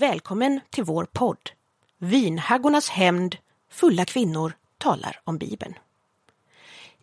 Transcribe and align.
Välkommen 0.00 0.60
till 0.70 0.84
vår 0.84 1.04
podd. 1.04 1.50
Vinhaggornas 1.98 2.88
hämnd, 2.88 3.36
fulla 3.72 4.04
kvinnor 4.04 4.52
talar 4.78 5.20
om 5.24 5.38
Bibeln. 5.38 5.74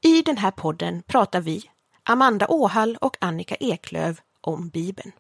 I 0.02 0.22
den 0.22 0.38
här 0.38 0.52
podden 0.52 1.04
pratar 1.08 1.42
vi, 1.42 1.64
Amanda 2.04 2.48
Åhall 2.48 2.98
och 3.02 3.18
Annika 3.22 3.56
Eklöv, 3.56 4.20
om 4.42 4.70
Bibeln. 4.70 5.12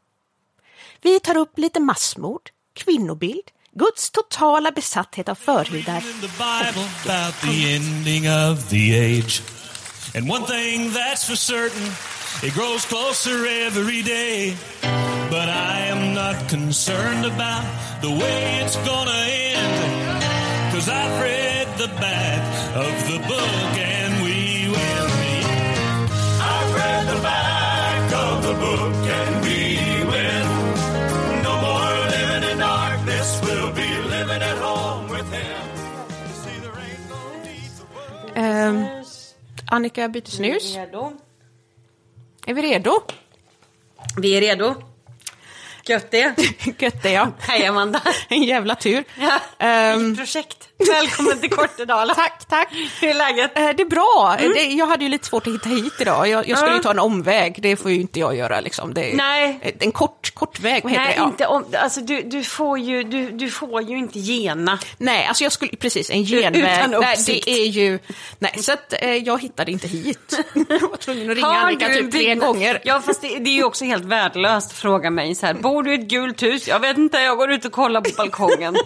Vi 1.01 1.19
tar 1.19 1.37
upp 1.37 1.59
lite 1.59 1.79
massmord, 1.79 2.49
kvinnobild, 2.73 3.51
Guds 3.71 4.11
totala 4.11 4.71
besatthet 4.71 5.29
av 5.29 5.35
förhudar. 5.35 6.03
in 7.43 8.03
the 15.33 15.47
Bible 15.47 15.73
about 15.73 15.93
the 15.93 15.99
ending 15.99 16.17
of 16.17 16.37
the 16.37 16.57
age. 16.57 16.57
And 16.57 16.57
one 16.57 16.57
thing 16.57 16.69
that's 16.69 16.77
for 16.77 16.79
certain, 16.79 16.79
it 16.79 16.79
grows 16.79 16.79
closer 16.79 16.93
every 16.93 16.97
day. 16.97 17.03
But 17.03 17.09
I 17.09 17.11
am 17.13 17.13
not 17.13 17.15
concerned 17.15 17.25
about 17.25 17.65
the 18.01 18.09
way 18.09 18.61
it's 18.63 18.75
gonna 18.77 19.21
end. 19.27 20.73
Cause 20.73 20.89
I've 20.89 21.21
read 21.21 21.67
the 21.77 21.87
back 22.01 22.41
of 22.75 22.93
the 23.11 23.19
book 23.27 23.77
and 23.77 24.23
we 24.23 24.67
will 24.69 25.09
meet. 25.21 25.47
I've 26.41 26.75
read 26.75 27.03
the 27.13 27.21
back 27.21 28.13
of 28.13 28.43
the 28.47 28.53
book 28.65 28.95
and 29.19 29.31
we 29.45 29.59
will. 30.11 30.49
No 31.43 31.53
more 31.61 31.93
living 32.15 32.43
in 32.51 32.57
darkness, 32.59 33.41
we'll 33.43 33.73
be 33.73 33.89
living 34.09 34.41
at 34.41 34.57
home 34.57 35.09
with 35.09 35.29
him. 35.31 35.63
See, 36.41 36.57
there 36.63 36.77
ain't 36.85 37.09
no 37.09 37.21
need 37.43 37.71
for 37.77 37.87
Ehm, 38.35 38.77
Annika 39.71 40.07
byter 40.09 40.31
snus. 40.31 40.75
Redo? 40.75 41.13
Är 42.47 42.53
vi 42.53 42.61
redo? 42.61 42.93
Vi 44.17 44.37
är 44.37 44.41
redo. 44.41 44.92
Gött 45.85 46.11
det. 46.11 46.33
Gött 46.77 47.03
det 47.03 47.11
ja. 47.11 47.31
Hej 47.39 47.65
Amanda. 47.65 48.01
En 48.29 48.43
jävla 48.43 48.75
tur. 48.75 49.03
Ja, 49.19 49.39
Ehm, 49.59 50.15
projekt. 50.15 50.62
Välkommen 50.91 51.39
till 51.39 51.49
Kortedala. 51.49 52.15
tack, 52.15 52.45
tack. 52.49 52.67
Hur 53.01 53.09
är 53.09 53.13
läget? 53.13 53.57
Eh, 53.57 53.69
Det 53.69 53.83
är 53.83 53.89
bra. 53.89 54.35
Det, 54.39 54.63
jag 54.63 54.85
hade 54.85 55.03
ju 55.03 55.09
lite 55.09 55.27
svårt 55.27 55.47
att 55.47 55.53
hitta 55.53 55.69
hit 55.69 55.93
idag. 55.99 56.27
Jag, 56.27 56.47
jag 56.49 56.57
skulle 56.57 56.71
Ja. 56.71 56.77
ju 56.77 56.83
ta 56.83 56.91
en 56.91 56.99
omväg. 56.99 57.55
Det 57.61 57.75
får 57.75 57.91
ju 57.91 58.01
inte 58.01 58.19
jag 58.19 58.35
göra. 58.35 58.59
Liksom. 58.61 58.93
Det, 58.93 59.13
Nej. 59.15 59.75
En 59.79 59.91
kort, 59.91 60.33
kort 60.33 60.59
väg, 60.59 60.83
vad 60.83 60.91
heter 60.91 61.03
Nej, 61.05 61.13
det? 61.15 61.21
Ja. 61.21 61.27
inte 61.27 61.45
om, 61.47 61.65
alltså 61.83 62.01
du, 62.01 62.21
du, 62.21 62.43
får 62.43 62.79
ju, 62.79 63.03
du, 63.03 63.29
du 63.31 63.49
får 63.49 63.81
ju 63.81 63.97
inte 63.97 64.19
gena. 64.19 64.79
Nej, 64.97 65.25
alltså 65.27 65.43
jag 65.43 65.51
skulle, 65.51 65.71
precis, 65.77 66.09
en 66.09 66.23
genväg. 66.25 66.63
Utan 66.63 66.91
Nej, 66.91 67.13
uppsikt. 67.13 67.45
det 67.45 67.51
är 67.51 67.65
ju, 67.67 67.99
nej, 68.39 68.53
så 68.59 68.71
att 68.73 68.93
eh, 69.01 69.15
jag 69.15 69.41
hittade 69.41 69.71
inte 69.71 69.87
hit. 69.87 70.39
Jag 70.69 70.89
var 70.89 70.97
tvungen 70.97 71.29
att 71.29 71.35
ringa 71.35 71.47
Annika 71.47 71.87
du 71.87 71.93
typ 72.01 72.11
tre 72.11 72.35
gånger. 72.35 72.81
Ja, 72.83 73.01
fast 73.05 73.21
det, 73.21 73.39
det 73.39 73.49
är 73.49 73.55
ju 73.55 73.63
också 73.63 73.85
helt 73.85 74.05
värdelöst 74.05 74.71
att 74.71 74.77
fråga 74.77 75.09
mig 75.09 75.35
så 75.35 75.45
här, 75.45 75.53
bor 75.53 75.83
du 75.83 75.91
i 75.91 75.95
ett 75.95 76.07
gult 76.09 76.43
hus? 76.43 76.67
Jag 76.67 76.79
vet 76.79 76.97
inte, 76.97 77.17
jag 77.17 77.37
går 77.37 77.51
ut 77.51 77.65
och 77.65 77.71
kollar 77.71 78.01
på 78.01 78.09
balkongen. 78.17 78.75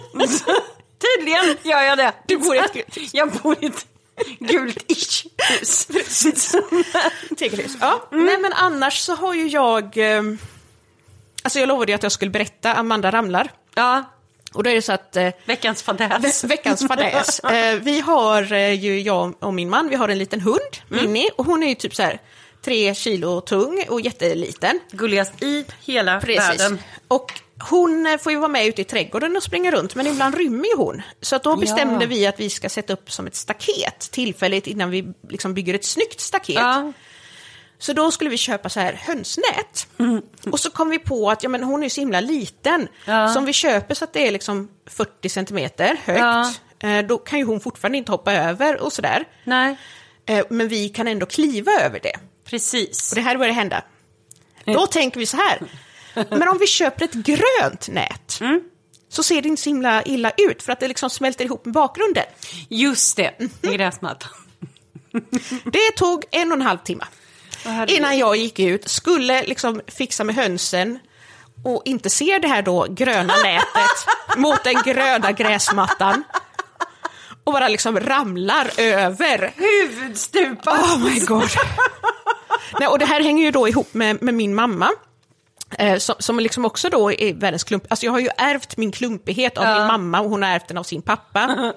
Tydligen 0.98 1.56
gör 1.62 1.82
jag 1.82 1.98
det. 1.98 2.12
Du 2.26 2.36
bor 2.36 2.54
i 2.54 2.58
ett 2.58 2.72
gult. 2.72 3.14
Jag 3.14 3.30
bor 3.30 3.56
i 3.60 3.66
ett 3.66 3.86
gult-ish 4.40 5.26
hus. 5.38 5.88
Tegelhus. 7.38 7.76
Ja, 7.80 8.08
Mm. 8.12 8.26
nej 8.26 8.38
men 8.38 8.52
annars 8.52 8.98
så 8.98 9.14
har 9.14 9.34
ju 9.34 9.46
jag, 9.48 9.96
eh, 10.16 10.22
alltså 11.42 11.58
jag 11.58 11.66
lovade 11.68 11.92
ju 11.92 11.96
att 11.96 12.02
jag 12.02 12.12
skulle 12.12 12.30
berätta 12.30 12.74
Amanda 12.74 13.10
ramlar. 13.10 13.52
Ja, 13.74 14.04
Och 14.54 14.62
då 14.62 14.70
är 14.70 14.74
det 14.74 14.82
så 14.82 14.92
att 14.92 15.16
eh, 15.16 15.28
veckans 15.44 15.82
fadäs. 15.82 16.44
Ve- 16.44 16.48
Veckans 16.48 16.86
fadäs. 16.88 17.40
Eh, 17.44 17.74
vi 17.74 18.00
har 18.00 18.52
eh, 18.52 18.72
ju, 18.72 19.00
jag 19.00 19.34
och 19.44 19.54
min 19.54 19.70
man, 19.70 19.88
vi 19.88 19.96
har 19.96 20.08
en 20.08 20.18
liten 20.18 20.40
hund, 20.40 20.58
Mm. 20.90 21.04
Minnie, 21.04 21.30
och 21.36 21.44
hon 21.46 21.62
är 21.62 21.68
ju 21.68 21.74
typ 21.74 21.94
så 21.94 22.02
här 22.02 22.20
tre 22.64 22.94
kilo 22.94 23.40
tung 23.40 23.84
och 23.88 24.00
jätteliten. 24.00 24.80
Gulligast 24.90 25.42
i 25.42 25.64
hela 25.84 26.20
världen. 26.20 26.78
Och 27.08 27.32
hon 27.70 28.06
eh, 28.06 28.18
får 28.18 28.32
ju 28.32 28.38
vara 28.38 28.48
med 28.48 28.66
ute 28.66 28.80
i 28.82 28.84
trädgården 28.84 29.36
och 29.36 29.42
springa 29.42 29.70
runt, 29.70 29.94
men 29.94 30.06
ibland 30.06 30.34
rymmer 30.34 30.64
ju 30.68 30.76
hon. 30.76 31.02
Så 31.20 31.36
att 31.36 31.42
då 31.42 31.56
bestämde 31.56 32.04
Ja. 32.04 32.08
vi 32.08 32.26
att 32.26 32.40
vi 32.40 32.50
ska 32.50 32.68
sätta 32.68 32.92
upp 32.92 33.12
som 33.12 33.26
ett 33.26 33.34
staket 33.36 34.00
tillfälligt 34.10 34.66
innan 34.66 34.90
vi 34.90 35.12
liksom 35.28 35.54
bygger 35.54 35.74
ett 35.74 35.84
snyggt 35.84 36.20
staket. 36.20 36.54
Ja. 36.56 36.92
Så 37.78 37.92
då 37.92 38.10
skulle 38.10 38.30
vi 38.30 38.36
köpa 38.36 38.68
så 38.68 38.80
här 38.80 38.92
hönsnät. 38.92 39.86
Mm. 39.98 40.22
Och 40.50 40.60
så 40.60 40.70
kom 40.70 40.90
vi 40.90 40.98
på 40.98 41.30
att 41.30 41.42
ja, 41.42 41.48
men 41.48 41.62
hon 41.62 41.82
är 41.82 41.88
så 41.88 42.00
himla 42.00 42.20
liten. 42.20 42.88
Ja. 43.04 43.28
Så 43.28 43.38
om 43.38 43.44
vi 43.44 43.52
köper 43.52 43.94
så 43.94 44.04
att 44.04 44.12
det 44.12 44.26
är 44.26 44.30
liksom 44.30 44.68
40 44.86 45.28
centimeter 45.28 45.96
högt, 46.04 46.60
eh, 46.78 46.98
då 46.98 47.18
kan 47.18 47.38
ju 47.38 47.44
hon 47.44 47.60
fortfarande 47.60 47.98
inte 47.98 48.12
hoppa 48.12 48.32
över 48.32 48.80
och 48.80 48.92
sådär. 48.92 49.24
Nej, 49.44 49.76
Eh, 50.26 50.44
Men 50.50 50.68
vi 50.68 50.88
kan 50.88 51.08
ändå 51.08 51.26
kliva 51.26 51.72
över 51.72 52.00
det. 52.02 52.12
precis. 52.44 53.12
Och 53.12 53.16
det 53.16 53.20
här 53.22 53.36
börjar 53.38 53.52
hända. 53.52 53.82
Då 54.64 54.86
tänker 54.86 55.20
vi 55.20 55.26
så 55.26 55.36
här. 55.36 55.58
Men 56.30 56.48
om 56.48 56.58
vi 56.58 56.66
köper 56.66 57.04
ett 57.04 57.12
grönt 57.12 57.88
nät, 57.88 58.40
så 59.08 59.22
ser 59.22 59.42
det 59.42 59.48
inte 59.48 59.62
så 59.62 59.70
himla 59.70 60.02
illa 60.02 60.32
ut, 60.36 60.62
för 60.62 60.72
att 60.72 60.80
det 60.80 60.88
liksom 60.88 61.10
smälter 61.10 61.44
ihop 61.44 61.64
med 61.64 61.74
bakgrunden. 61.74 62.24
Just 62.68 63.16
det, 63.16 63.34
det 63.60 63.68
är 63.68 63.72
gräsmattan. 63.72 64.30
Det 65.64 65.90
tog 65.96 66.24
en 66.30 66.52
och 66.52 66.58
en 66.58 66.62
halv 66.62 66.78
timme. 66.78 67.04
Innan 67.86 68.18
jag 68.18 68.36
gick 68.36 68.58
ut, 68.58 68.88
skulle 68.88 69.42
liksom 69.42 69.80
fixa 69.86 70.24
med 70.24 70.34
hönsen 70.34 70.98
och 71.64 71.82
inte 71.84 72.10
ser 72.10 72.38
det 72.38 72.48
här 72.48 72.62
då 72.62 72.86
gröna 72.90 73.34
nätet 73.42 74.06
mot 74.36 74.64
den 74.64 74.74
gröna 74.84 75.32
gräsmattan. 75.32 76.24
Och 77.44 77.52
bara 77.52 77.68
liksom 77.68 78.00
ramlar 78.00 78.70
över. 78.76 79.52
Huvudstupa. 79.56 80.70
Oh 80.72 80.98
my 81.04 81.20
god. 81.20 81.48
Nej, 82.80 82.88
och 82.88 82.98
det 82.98 83.06
här 83.06 83.22
hänger 83.22 83.44
ju 83.44 83.50
då 83.50 83.68
ihop 83.68 83.94
med, 83.94 84.22
med 84.22 84.34
min 84.34 84.54
mamma. 84.54 84.90
Eh, 85.70 85.98
som, 85.98 86.14
som 86.18 86.40
liksom 86.40 86.64
också 86.64 86.88
då 86.88 87.12
är 87.12 87.34
världens 87.34 87.64
klump. 87.64 87.84
Alltså 87.90 88.06
jag 88.06 88.12
har 88.12 88.18
ju 88.18 88.28
ärvt 88.36 88.76
min 88.76 88.92
klumpighet 88.92 89.58
av 89.58 89.64
min 89.64 89.86
mamma 89.86 90.20
och 90.20 90.30
hon 90.30 90.42
har 90.42 90.50
ärvt 90.50 90.68
den 90.68 90.78
av 90.78 90.82
sin 90.82 91.02
pappa. 91.02 91.72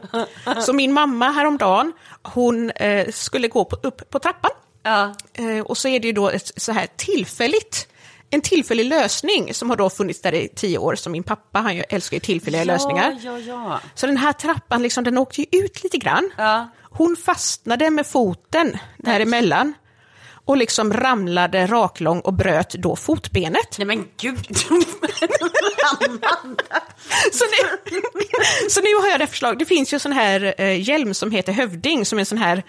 Så 0.60 0.74
min 0.74 0.94
mamma 0.94 1.32
häromdagen, 1.32 1.94
hon 2.24 2.72
eh, 2.72 3.12
skulle 3.12 3.48
gå 3.48 3.66
på, 3.66 3.76
upp 3.84 4.10
på 4.10 4.20
trappan. 4.20 4.52
Ja. 4.84 5.14
Eh, 5.34 5.60
och 5.60 5.78
så 5.78 5.88
är 5.88 6.00
det 6.00 6.08
ju 6.08 6.14
då 6.14 6.30
ett 6.30 6.52
så 6.62 6.72
här 6.72 6.88
tillfälligt, 6.96 7.88
en 8.30 8.42
tillfällig 8.42 8.86
lösning 8.86 9.54
som 9.54 9.70
har 9.70 9.78
då 9.78 9.90
funnits 9.90 10.22
där 10.22 10.34
i 10.34 10.48
tio 10.56 10.78
år, 10.78 10.96
som 10.96 11.12
min 11.12 11.24
pappa, 11.24 11.60
han 11.60 11.84
älskar 11.90 12.16
ju 12.16 12.20
tillfälliga 12.22 12.64
lösningar. 12.64 13.20
Ja, 13.22 13.38
ja, 13.38 13.80
Så 13.96 14.08
den 14.08 14.18
här 14.18 14.34
trappan, 14.34 14.82
liksom, 14.82 15.04
den 15.04 15.18
åkte 15.18 15.42
ju 15.42 15.48
ut 15.52 15.84
lite 15.84 15.98
grann. 15.98 16.32
Ja. 16.38 16.70
Hon 16.82 17.16
fastnade 17.16 17.90
med 17.90 18.08
foten 18.08 18.78
däremellan 18.98 19.74
och 20.46 20.58
liksom 20.58 20.94
ramlade 20.94 21.68
raklång 21.68 22.20
och 22.20 22.34
bröt 22.34 22.70
då 22.74 22.96
fotbenet. 22.96 23.76
Nej 23.78 23.88
men 23.88 24.08
gud. 24.22 24.58
Så 27.32 27.46
nu, 27.46 27.78
så 28.70 28.82
nu 28.82 28.96
har 29.02 29.10
jag 29.10 29.20
det 29.20 29.28
förslag. 29.28 29.60
Det 29.60 29.66
finns 29.66 29.94
ju 29.94 30.00
sån 30.00 30.12
här 30.12 30.54
eh, 30.58 30.82
hjälm 30.90 31.14
som 31.14 31.32
heter 31.32 31.54
hövding, 31.54 32.06
som 32.06 32.18
är 32.18 32.20
en 32.20 32.26
sån 32.26 32.38
här 32.38 32.64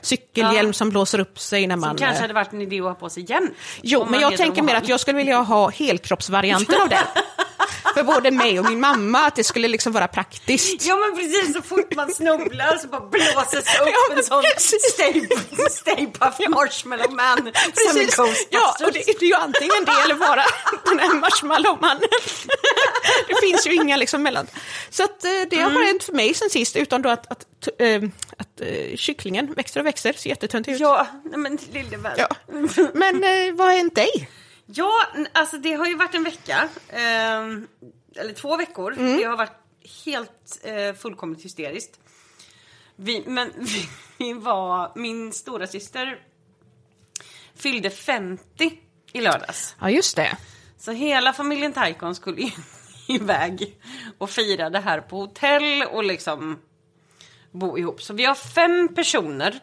cykelhjälm 0.00 0.66
Ja. 0.68 0.72
som 0.72 0.90
blåser 0.90 1.18
upp 1.20 1.38
sig 1.38 1.66
när 1.66 1.76
man... 1.76 1.96
Kanske 1.96 2.16
eh, 2.16 2.20
hade 2.20 2.34
varit 2.34 2.52
en 2.52 2.60
idé 2.62 2.78
att 2.78 2.84
ha 2.84 2.94
på 2.94 3.10
sig 3.10 3.30
jämt. 3.30 3.52
Jo, 3.82 4.06
men 4.10 4.20
jag 4.20 4.36
tänker 4.36 4.62
mer 4.62 4.74
att 4.74 4.88
jag 4.88 5.00
skulle 5.00 5.16
vilja 5.16 5.36
ha 5.38 5.70
helkroppsvarianten 5.70 6.80
av 6.80 6.88
den. 6.88 6.98
För 7.94 8.02
både 8.02 8.30
mig 8.30 8.60
och 8.60 8.64
min 8.64 8.80
mamma, 8.80 9.18
att 9.26 9.36
det 9.36 9.44
skulle 9.44 9.68
liksom 9.68 9.92
vara 9.92 10.08
praktiskt. 10.08 10.86
Ja 10.86 10.96
men 10.96 11.16
precis, 11.16 11.54
så 11.54 11.62
fort 11.62 11.94
man 11.94 12.12
snubblar 12.12 12.76
så 12.76 12.88
bara 12.88 13.00
blåses 13.00 13.54
upp 13.54 13.88
Ja, 13.92 14.16
en 14.16 14.22
sån 14.24 14.42
precis. 14.54 14.92
Stay, 14.92 15.28
stay 15.70 16.06
Puft 16.06 16.48
Marshmallow 16.48 17.10
Man. 17.12 17.52
Precis. 17.74 18.16
Ja, 18.50 18.76
och 18.86 18.92
det, 18.92 18.98
det 19.06 19.22
är 19.22 19.28
ju 19.28 19.34
antingen 19.34 19.84
det 19.84 19.92
eller 20.04 20.14
bara 20.14 20.44
den 20.84 20.98
här 20.98 21.14
marshmallowmannen. 21.14 22.08
Det 23.28 23.34
finns 23.46 23.66
ju 23.66 23.74
inga 23.74 23.96
liksom 23.96 24.22
mellan. 24.22 24.46
Så 24.90 25.04
att, 25.04 25.24
eh, 25.24 25.30
det 25.50 25.56
har 25.60 25.70
bara 25.70 25.84
hänt 25.84 26.04
för 26.04 26.12
mig 26.12 26.34
sen 26.34 26.50
sist, 26.50 26.76
utan 26.76 27.02
då 27.02 27.08
att, 27.08 27.30
att, 27.30 27.68
eh, 27.78 28.02
att 28.36 28.60
eh, 28.60 28.96
kycklingen 28.96 29.52
växer 29.54 29.80
och 29.80 29.86
växer, 29.86 30.12
ser 30.12 30.30
jättetunt 30.30 30.68
ut. 30.68 30.80
Ja, 30.80 31.06
men 31.36 31.58
lille 31.72 31.96
vän. 31.96 32.12
Ja. 32.16 32.28
Men 32.94 33.20
vad 33.56 33.66
har 33.66 33.76
hänt 33.76 33.94
dig? 33.94 34.28
Ja, 34.74 34.92
alltså 35.32 35.58
det 35.58 35.72
har 35.72 35.86
ju 35.86 35.96
varit 35.96 36.14
en 36.14 36.24
vecka. 36.24 36.68
ehm, 36.88 37.68
eller 38.16 38.32
två 38.32 38.56
veckor. 38.56 38.92
Mm. 38.92 39.16
Det 39.16 39.24
har 39.24 39.36
varit 39.36 39.58
helt 40.04 40.60
eh, 40.62 40.94
fullkomligt 40.94 41.44
hysteriskt. 41.44 42.00
Vi, 42.96 43.24
men 43.26 43.52
vi, 43.58 43.88
vi 44.18 44.32
var, 44.32 44.92
min 44.94 45.32
stora 45.32 45.66
syster 45.66 46.20
fyllde 47.54 47.90
50 47.90 48.72
i 49.12 49.20
lördags. 49.20 49.76
Ja, 49.80 49.90
just 49.90 50.16
det. 50.16 50.36
Så 50.78 50.92
hela 50.92 51.32
familjen 51.32 51.72
Taikon 51.72 52.14
skulle 52.14 52.50
iväg 53.08 53.76
och 54.18 54.30
fira 54.30 54.70
det 54.70 54.80
här 54.80 55.00
på 55.00 55.16
hotell 55.16 55.82
och 55.82 56.04
liksom 56.04 56.58
bo 57.50 57.78
ihop. 57.78 58.02
Så 58.02 58.14
vi 58.14 58.24
har 58.24 58.34
fem 58.34 58.94
personer 58.94 59.60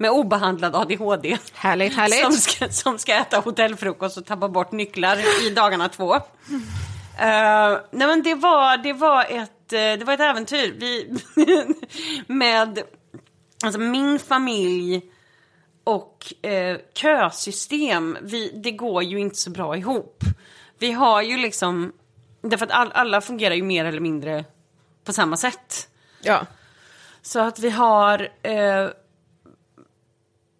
med 0.00 0.10
obehandlad 0.10 0.76
ADHD. 0.76 1.38
Härligt, 1.54 1.96
härligt. 1.96 2.22
Som 2.22 2.32
ska, 2.32 2.68
som 2.68 2.98
ska 2.98 3.14
äta 3.14 3.40
hotellfrukost 3.40 4.16
och 4.16 4.26
tappa 4.26 4.48
bort 4.48 4.72
nycklar 4.72 5.46
i 5.46 5.50
dagarna 5.50 5.88
två. 5.88 6.14
Eh, 6.14 7.78
nej 7.90 8.06
men 8.06 8.22
det 8.22 8.34
var, 8.34 8.76
det 8.76 8.92
var 8.92 9.24
ett, 9.24 9.72
eh, 9.72 9.78
det 9.78 10.04
var 10.04 10.14
ett 10.14 10.20
äventyr. 10.20 10.76
Vi, 10.78 11.18
med 12.26 12.82
alltså 13.64 13.80
min 13.80 14.18
familj 14.18 15.02
och 15.84 16.34
eh, 16.44 16.78
kösystem, 16.94 18.18
vi, 18.22 18.60
det 18.64 18.70
går 18.70 19.02
ju 19.02 19.20
inte 19.20 19.36
så 19.36 19.50
bra 19.50 19.76
ihop. 19.76 20.24
Vi 20.78 20.92
har 20.92 21.22
ju 21.22 21.36
liksom 21.36 21.92
därför 22.42 22.66
att 22.66 22.72
all, 22.72 22.92
alla 22.92 23.20
fungerar 23.20 23.54
ju 23.54 23.62
mer 23.62 23.84
eller 23.84 24.00
mindre 24.00 24.44
på 25.04 25.12
samma 25.12 25.36
sätt. 25.36 25.88
Ja. 26.22 26.46
Så 27.22 27.40
att 27.40 27.58
vi 27.58 27.70
har... 27.70 28.28
Eh, 28.42 28.88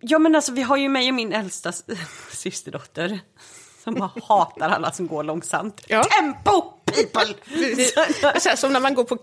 ja 0.00 0.18
men 0.18 0.34
alltså 0.34 0.52
vi 0.52 0.62
har 0.62 0.76
ju 0.76 0.88
mig 0.88 1.08
och 1.08 1.14
min 1.14 1.32
äldsta 1.32 1.72
systerdotter. 2.32 3.20
Som 3.84 3.94
bara 3.94 4.10
hatar 4.22 4.68
alla 4.68 4.92
som 4.92 5.06
går 5.06 5.24
långsamt. 5.24 5.84
Ja. 5.88 6.04
Tempo 6.04 6.80
people! 6.92 7.34
Så 8.40 8.48
här, 8.48 8.56
som 8.56 8.72
när 8.72 8.80
man 8.80 8.94
går 8.94 9.04
på, 9.04 9.16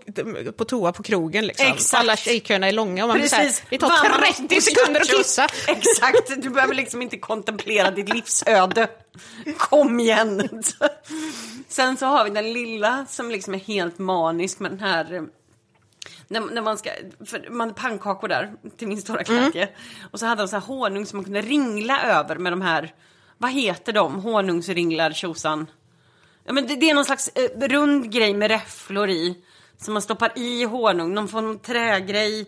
på 0.52 0.64
toa 0.64 0.92
på 0.92 1.02
krogen 1.02 1.46
liksom. 1.46 1.66
Exakt. 1.66 2.00
Alla 2.00 2.16
tjejköerna 2.16 2.68
är 2.68 2.72
långa 2.72 3.04
och 3.04 3.08
man 3.08 3.18
blir 3.18 3.28
så 3.28 3.36
här, 3.36 3.44
Precis. 3.44 3.62
det 3.70 3.78
tar 3.78 3.88
Vandra 3.88 4.26
30 4.26 4.48
till 4.48 4.62
sekunder 4.62 5.00
att 5.00 5.08
kissa. 5.08 5.46
Exakt, 5.66 6.42
du 6.42 6.50
behöver 6.50 6.74
liksom 6.74 7.02
inte 7.02 7.18
kontemplera 7.18 7.90
ditt 7.90 8.08
livsöde. 8.08 8.88
Kom 9.56 10.00
igen! 10.00 10.62
Sen 11.68 11.96
så 11.96 12.06
har 12.06 12.24
vi 12.24 12.30
den 12.30 12.52
lilla 12.52 13.06
som 13.08 13.30
liksom 13.30 13.54
är 13.54 13.58
helt 13.58 13.98
manisk 13.98 14.58
med 14.58 14.70
den 14.70 14.80
här 14.80 15.22
när, 16.28 16.40
när 16.40 16.62
man 16.62 16.78
ska, 16.78 16.90
för 17.26 17.50
man 17.50 17.60
hade 17.60 17.80
pannkakor 17.80 18.28
där 18.28 18.52
till 18.76 18.88
min 18.88 19.00
stora 19.00 19.22
glädje. 19.22 19.68
Och 20.10 20.20
så 20.20 20.26
hade 20.26 20.42
de 20.42 20.48
så 20.48 20.56
här 20.56 20.66
honung 20.66 21.06
som 21.06 21.16
man 21.16 21.24
kunde 21.24 21.40
ringla 21.40 22.02
över 22.02 22.36
med 22.36 22.52
de 22.52 22.60
här, 22.60 22.94
vad 23.38 23.50
heter 23.50 23.92
de, 23.92 24.14
honungsringlar 24.14 25.12
tjosan? 25.12 25.66
Ja, 26.44 26.52
men 26.52 26.66
det, 26.66 26.76
det 26.76 26.90
är 26.90 26.94
någon 26.94 27.04
slags 27.04 27.28
eh, 27.28 27.68
rund 27.68 28.12
grej 28.12 28.34
med 28.34 28.50
räfflor 28.50 29.08
i. 29.08 29.44
Som 29.80 29.92
man 29.94 30.02
stoppar 30.02 30.32
i 30.38 30.64
honung, 30.64 31.14
någon 31.14 31.28
form 31.28 31.50
av 31.50 31.54
trägrej. 31.54 32.46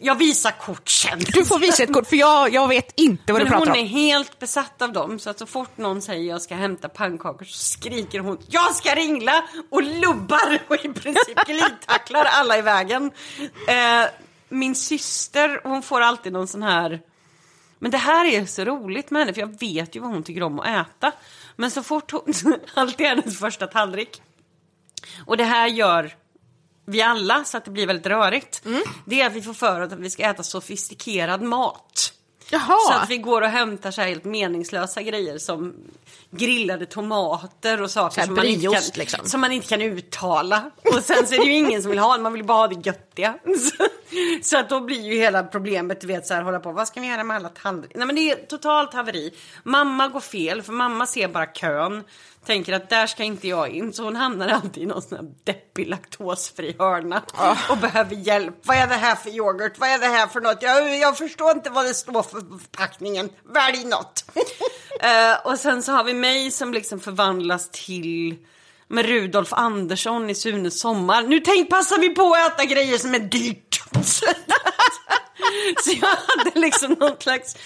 Jag 0.00 0.14
visar 0.14 0.50
kort 0.50 0.88
sen. 0.88 1.18
Du 1.18 1.44
får 1.44 1.58
visa 1.58 1.82
ett 1.82 1.92
kort 1.92 2.06
för 2.06 2.16
jag, 2.16 2.52
jag 2.52 2.68
vet 2.68 3.00
inte 3.00 3.32
vad 3.32 3.42
Men 3.42 3.46
du 3.46 3.50
pratar 3.50 3.66
hon 3.66 3.76
är 3.76 3.82
om. 3.82 3.88
helt 3.88 4.38
besatt 4.38 4.82
av 4.82 4.92
dem, 4.92 5.18
så 5.18 5.30
att 5.30 5.38
så 5.38 5.46
fort 5.46 5.76
någon 5.76 6.02
säger 6.02 6.28
jag 6.28 6.42
ska 6.42 6.54
hämta 6.54 6.88
pannkakor 6.88 7.44
så 7.44 7.58
skriker 7.58 8.20
hon 8.20 8.38
jag 8.48 8.74
ska 8.74 8.94
ringla 8.94 9.44
och 9.70 9.82
lubbar 9.82 10.58
och 10.68 10.84
i 10.84 10.88
princip 10.88 11.46
glidtacklar 11.46 12.24
alla 12.24 12.58
i 12.58 12.62
vägen. 12.62 13.10
Eh, 13.68 14.08
min 14.48 14.74
syster, 14.74 15.60
hon 15.64 15.82
får 15.82 16.00
alltid 16.00 16.32
någon 16.32 16.48
sån 16.48 16.62
här 16.62 17.00
men 17.78 17.90
det 17.90 17.98
här 17.98 18.24
är 18.24 18.46
så 18.46 18.64
roligt 18.64 19.10
med 19.10 19.20
henne 19.20 19.34
för 19.34 19.40
jag 19.40 19.60
vet 19.60 19.96
ju 19.96 20.00
vad 20.00 20.10
hon 20.10 20.22
tycker 20.22 20.42
om 20.42 20.60
att 20.60 20.66
äta. 20.86 21.12
Men 21.56 21.70
så 21.70 21.82
fort 21.82 22.10
hon, 22.12 22.22
alltid 22.74 23.06
hennes 23.06 23.38
första 23.38 23.66
tallrik. 23.66 24.22
Och 25.26 25.36
det 25.36 25.44
här 25.44 25.66
gör 25.66 26.14
vi 26.86 27.02
alla 27.02 27.44
så 27.44 27.56
att 27.56 27.64
det 27.64 27.70
blir 27.70 27.86
väldigt 27.86 28.06
rörigt. 28.06 28.62
Det 29.04 29.20
är 29.20 29.26
att 29.26 29.32
vi 29.32 29.42
får 29.42 29.54
för 29.54 29.80
oss 29.80 29.92
att 29.92 29.98
vi 29.98 30.10
ska 30.10 30.22
äta 30.22 30.42
sofistikerad 30.42 31.42
mat. 31.42 32.12
Jaha. 32.50 32.78
Så 32.88 32.92
att 32.92 33.10
vi 33.10 33.18
går 33.18 33.42
och 33.42 33.48
hämtar 33.48 33.90
så 33.90 34.00
här 34.00 34.08
helt 34.08 34.24
meningslösa 34.24 35.02
grejer 35.02 35.38
som 35.38 35.74
grillade 36.30 36.86
tomater 36.86 37.82
och 37.82 37.90
saker 37.90 38.22
som 38.22 38.34
man, 38.34 38.46
inte 38.46 38.66
kan, 38.66 38.82
liksom. 38.94 39.26
som 39.26 39.40
man 39.40 39.52
inte 39.52 39.68
kan 39.68 39.82
uttala. 39.82 40.70
Och 40.84 41.02
sen 41.02 41.26
så 41.26 41.34
är 41.34 41.38
det 41.38 41.44
ju 41.44 41.52
ingen 41.52 41.82
som 41.82 41.90
vill 41.90 41.98
ha 41.98 42.16
det, 42.16 42.22
man 42.22 42.32
vill 42.32 42.44
bara 42.44 42.58
ha 42.58 42.68
det 42.68 42.86
göttiga. 42.86 43.38
Så, 43.44 43.86
så 44.42 44.58
att 44.58 44.68
då 44.68 44.80
blir 44.80 45.00
ju 45.00 45.14
hela 45.14 45.42
problemet, 45.42 46.00
du 46.00 46.06
vet 46.06 46.26
så 46.26 46.34
här, 46.34 46.42
hålla 46.42 46.60
på, 46.60 46.72
vad 46.72 46.88
ska 46.88 47.00
vi 47.00 47.06
göra 47.06 47.24
med 47.24 47.36
alla 47.36 47.48
tallrikar? 47.48 47.98
Nej 47.98 48.06
men 48.06 48.16
det 48.16 48.30
är 48.30 48.36
totalt 48.46 48.94
haveri. 48.94 49.34
Mamma 49.62 50.08
går 50.08 50.20
fel, 50.20 50.62
för 50.62 50.72
mamma 50.72 51.06
ser 51.06 51.28
bara 51.28 51.46
kön. 51.46 52.04
Tänker 52.46 52.72
att 52.72 52.88
där 52.88 53.06
ska 53.06 53.24
inte 53.24 53.48
jag 53.48 53.68
in, 53.68 53.92
så 53.92 54.04
hon 54.04 54.16
hamnar 54.16 54.48
alltid 54.48 54.82
i 54.82 54.86
någon 54.86 55.02
sån 55.02 55.18
här 55.18 55.26
deppig 55.44 55.88
laktosfri 55.88 56.76
hörna. 56.78 57.22
Och 57.70 57.78
behöver 57.78 58.14
hjälp. 58.14 58.54
Vad 58.62 58.76
är 58.76 58.86
det 58.86 58.94
här 58.94 59.14
för 59.14 59.30
yoghurt? 59.30 59.78
Vad 59.78 59.88
är 59.88 59.98
det 59.98 60.06
här 60.06 60.26
för 60.26 60.40
något? 60.40 60.62
Jag, 60.62 60.98
jag 60.98 61.18
förstår 61.18 61.50
inte 61.50 61.70
vad 61.70 61.84
det 61.84 61.94
står 61.94 62.22
för 62.22 62.40
förpackningen. 62.40 63.28
Välj 63.54 63.84
något. 63.84 64.24
Eh, 65.00 65.46
och 65.46 65.58
sen 65.58 65.82
så 65.82 65.92
har 65.92 66.04
vi 66.04 66.14
mig 66.14 66.50
som 66.50 66.72
liksom 66.72 67.00
förvandlas 67.00 67.70
till 67.70 68.36
med 68.88 69.06
Rudolf 69.06 69.52
Andersson 69.52 70.30
i 70.30 70.34
Sunes 70.34 70.80
sommar. 70.80 71.22
Nu 71.22 71.40
tänk, 71.40 71.70
passar 71.70 71.98
vi 71.98 72.08
på 72.08 72.34
att 72.34 72.52
äta 72.52 72.64
grejer 72.64 72.98
som 72.98 73.14
är 73.14 73.18
dyrt. 73.18 73.82
så 75.84 75.92
jag 76.00 76.08
hade 76.08 76.60
liksom 76.60 76.92
någon 76.92 77.16
slags 77.20 77.56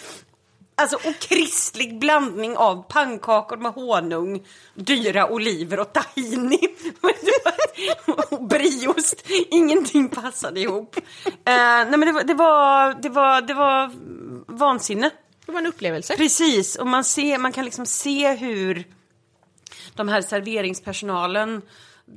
alltså, 0.80 1.08
okristlig 1.08 1.98
blandning 1.98 2.56
av 2.56 2.84
pannkakor 2.88 3.56
med 3.56 3.72
honung, 3.72 4.46
dyra 4.74 5.28
oliver 5.28 5.80
och 5.80 5.92
tahini. 5.92 6.60
och 8.30 8.42
brieost. 8.44 9.26
Ingenting 9.50 10.08
passade 10.08 10.60
ihop. 10.60 10.96
Eh, 11.26 11.32
nej 11.44 11.96
men 11.96 12.00
det 12.00 12.12
var, 12.12 12.22
det 12.22 12.34
var, 12.34 12.94
det 13.02 13.08
var, 13.08 13.40
det 13.40 13.54
var 13.54 13.90
vansinne. 14.46 15.10
Det 15.46 15.52
var 15.52 15.60
en 15.60 15.66
upplevelse. 15.66 16.16
Precis, 16.16 16.76
och 16.76 16.86
man, 16.86 17.04
ser, 17.04 17.38
man 17.38 17.52
kan 17.52 17.64
liksom 17.64 17.86
se 17.86 18.34
hur 18.34 18.84
de 19.94 20.08
här 20.08 20.22
serveringspersonalen 20.22 21.62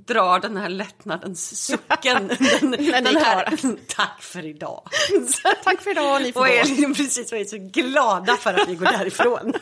drar 0.07 0.39
den 0.39 0.57
här 0.57 0.69
lättnadens 0.69 1.65
sucken. 1.65 2.27
den, 2.61 2.71
den 2.71 3.07
är 3.07 3.19
här, 3.19 3.57
tack 3.87 4.21
för 4.21 4.45
idag. 4.45 4.89
Tack 5.63 5.81
för 5.81 5.91
idag, 5.91 6.21
ni 6.21 6.33
får 6.33 6.39
och 6.39 6.47
är 6.47 6.65
liksom 6.65 6.93
precis 6.93 7.31
och 7.31 7.37
är 7.37 7.45
så 7.45 7.57
glada 7.57 8.35
för 8.35 8.53
att 8.53 8.69
vi 8.69 8.75
går 8.75 8.85
därifrån. 8.85 9.53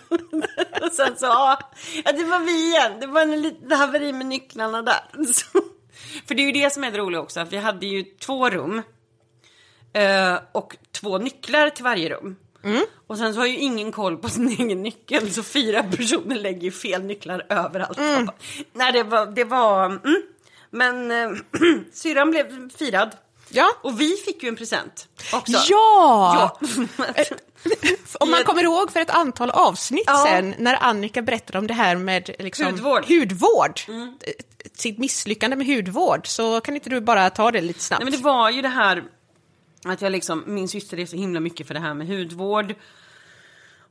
och 0.81 0.91
sen 0.91 1.17
så, 1.17 1.25
ja, 1.25 1.59
det 2.11 2.23
var 2.23 2.39
vi 2.39 2.67
igen. 2.67 2.99
Det 2.99 3.07
var 3.07 3.21
en 3.21 3.41
liten 3.41 3.71
haveri 3.71 4.13
med 4.13 4.25
nycklarna 4.25 4.81
där. 4.81 5.33
Så, 5.33 5.45
för 6.27 6.35
det 6.35 6.41
är 6.41 6.45
ju 6.45 6.51
det 6.51 6.73
som 6.73 6.83
är 6.83 6.91
det 6.91 6.97
roliga 6.97 7.21
också, 7.21 7.39
att 7.39 7.53
vi 7.53 7.57
hade 7.57 7.85
ju 7.85 8.03
två 8.03 8.49
rum. 8.49 8.81
eh, 9.93 10.35
och 10.51 10.77
två 10.91 11.17
nycklar 11.17 11.69
till 11.69 11.83
varje 11.83 12.09
rum. 12.09 12.35
Och 13.07 13.17
sen 13.17 13.33
så 13.33 13.39
har 13.39 13.47
ju 13.47 13.57
ingen 13.57 13.91
koll 13.91 14.17
på 14.17 14.29
sin 14.29 14.49
egen 14.59 14.83
nyckel 14.83 15.33
så 15.33 15.43
fyra 15.43 15.83
personer 15.83 16.35
lägger 16.35 16.61
ju 16.61 16.71
fel 16.71 17.03
nycklar 17.03 17.45
överallt. 17.49 17.97
Bara, 17.97 18.33
Nej 18.73 18.91
det 18.91 19.03
var, 19.03 19.25
det 19.25 19.43
var 19.43 19.85
mm. 19.85 20.21
Men 20.69 21.11
äh, 21.11 21.29
syrran 21.93 22.31
blev 22.31 22.69
firad. 22.77 23.11
Ja. 23.49 23.69
Och 23.81 24.01
vi 24.01 24.15
fick 24.25 24.43
ju 24.43 24.49
en 24.49 24.55
present 24.55 25.07
också. 25.33 25.57
Ja! 25.69 26.57
Ja. 26.59 26.67
Om 28.19 28.31
man 28.31 28.43
kommer 28.45 28.63
ihåg 28.63 28.91
för 28.91 28.99
ett 28.99 29.09
antal 29.09 29.49
avsnitt 29.49 30.03
Ja. 30.07 30.25
sen 30.27 30.55
när 30.57 30.77
Annika 30.83 31.21
berättade 31.21 31.57
om 31.57 31.67
det 31.67 31.73
här 31.73 31.95
med 31.95 32.29
liksom, 32.39 32.65
Hudvård. 32.65 33.05
hudvård. 33.07 33.79
Eh, 33.89 34.33
Sitt 34.73 34.97
misslyckande 34.97 35.55
med 35.55 35.67
hudvård. 35.67 36.27
Så 36.27 36.61
kan 36.61 36.75
inte 36.75 36.89
du 36.89 37.01
bara 37.01 37.29
ta 37.29 37.51
det 37.51 37.61
lite 37.61 37.79
snabbt? 37.79 38.03
Nej, 38.03 38.11
men 38.11 38.19
det 38.21 38.25
var 38.25 38.49
ju 38.49 38.61
det 38.61 38.67
här 38.67 39.03
att 39.85 40.01
jag 40.01 40.11
liksom, 40.11 40.43
min 40.47 40.67
syster 40.67 40.99
är 40.99 41.05
så 41.05 41.15
himla 41.15 41.39
mycket 41.39 41.67
för 41.67 41.73
det 41.73 41.79
här 41.79 41.93
med 41.93 42.07
hudvård. 42.07 42.75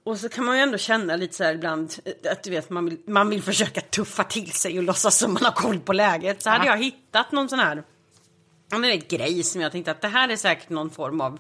Och 0.05 0.19
så 0.19 0.29
kan 0.29 0.45
man 0.45 0.57
ju 0.57 0.63
ändå 0.63 0.79
känna 0.79 1.17
lite 1.17 1.35
så 1.35 1.45
här 1.45 1.55
ibland 1.55 1.95
eh, 2.05 2.33
att 2.33 2.43
du 2.43 2.51
vet 2.51 2.71
man 2.71 2.85
vill, 2.85 2.99
man 3.07 3.31
vill 3.31 3.43
försöka 3.43 3.81
tuffa 3.81 4.25
till 4.25 4.53
sig 4.53 4.79
och 4.79 4.85
låtsas 4.85 5.19
som 5.19 5.33
man 5.33 5.45
har 5.45 5.53
koll 5.53 5.81
på 5.81 5.93
läget. 5.93 6.43
Så 6.43 6.51
hade 6.51 6.67
jag 6.67 6.79
hittat 6.79 7.33
någon 7.33 7.49
sån 7.49 7.59
här 7.59 7.85
en 8.73 9.03
grej 9.09 9.43
som 9.43 9.61
jag 9.61 9.73
tänkte 9.73 9.91
att 9.91 10.01
det 10.01 10.09
här 10.09 10.29
är 10.29 10.37
säkert 10.37 10.69
någon 10.69 10.91
form 10.91 11.21
av 11.21 11.39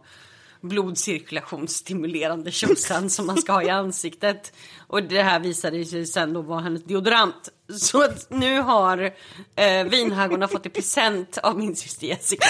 blodcirkulationsstimulerande 0.60 2.50
tjosan 2.50 3.10
som 3.10 3.26
man 3.26 3.36
ska 3.36 3.52
ha 3.52 3.62
i 3.62 3.70
ansiktet. 3.70 4.52
Och 4.86 5.02
det 5.02 5.22
här 5.22 5.40
visade 5.40 5.84
sig 5.84 6.06
sen 6.06 6.32
då 6.32 6.42
vara 6.42 6.60
hennes 6.60 6.84
deodorant. 6.84 7.48
Så 7.78 8.02
att 8.02 8.30
nu 8.30 8.60
har 8.60 9.12
eh, 9.56 9.84
vinhaggorna 9.84 10.48
fått 10.48 10.66
i 10.66 10.68
present 10.68 11.38
av 11.38 11.58
min 11.58 11.76
syster 11.76 12.06
Jessica 12.06 12.46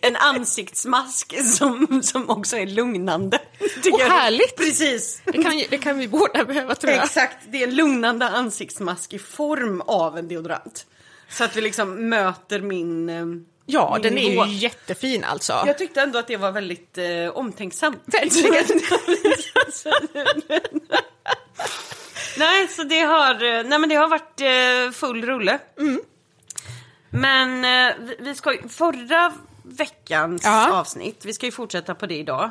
en 0.00 0.16
ansiktsmask 0.16 1.44
som, 1.44 2.02
som 2.02 2.30
också 2.30 2.56
är 2.56 2.66
lugnande. 2.66 3.38
Åh, 3.60 3.68
jag. 3.84 4.08
härligt! 4.08 4.56
Precis! 4.56 5.22
Det 5.24 5.42
kan, 5.42 5.62
det 5.70 5.78
kan 5.78 5.98
vi 5.98 6.08
båda 6.08 6.44
behöva 6.44 6.74
tror 6.74 6.92
jag. 6.92 7.04
Exakt, 7.04 7.36
det 7.50 7.62
är 7.62 7.68
en 7.68 7.74
lugnande 7.74 8.28
ansiktsmask 8.28 9.12
i 9.12 9.18
form 9.18 9.80
av 9.80 10.18
en 10.18 10.28
deodorant. 10.28 10.86
Så 11.28 11.44
att 11.44 11.56
vi 11.56 11.60
liksom 11.60 12.08
möter 12.08 12.60
min... 12.60 13.08
eh, 13.08 13.26
Ja, 13.66 13.98
den 14.02 14.18
är 14.18 14.46
ju 14.46 14.52
jättefin 14.54 15.24
alltså. 15.24 15.62
Jag 15.66 15.78
tyckte 15.78 16.00
ändå 16.00 16.18
att 16.18 16.26
det 16.26 16.36
var 16.36 16.52
väldigt 16.52 16.98
eh, 16.98 17.28
omtänksamt. 17.34 17.98
Verkligen. 18.04 18.64
nej, 22.38 22.68
så 22.68 22.84
det 22.84 23.00
har, 23.00 23.34
eh, 23.34 23.62
nej, 23.64 23.78
men 23.78 23.88
det 23.88 23.94
har 23.94 24.08
varit 24.08 24.40
eh, 24.40 24.92
full 24.92 25.24
rulle. 25.24 25.58
Mm. 25.78 26.00
Men 27.10 27.64
eh, 27.64 27.94
vi, 28.18 28.34
ska 28.34 28.56
förra 28.68 29.32
veckans 29.62 30.44
Ja. 30.44 30.62
Mm. 30.64 30.74
avsnitt, 30.74 31.24
vi 31.24 31.32
ska 31.32 31.46
ju 31.46 31.52
fortsätta 31.52 31.94
på 31.94 32.06
det 32.06 32.16
idag. 32.16 32.50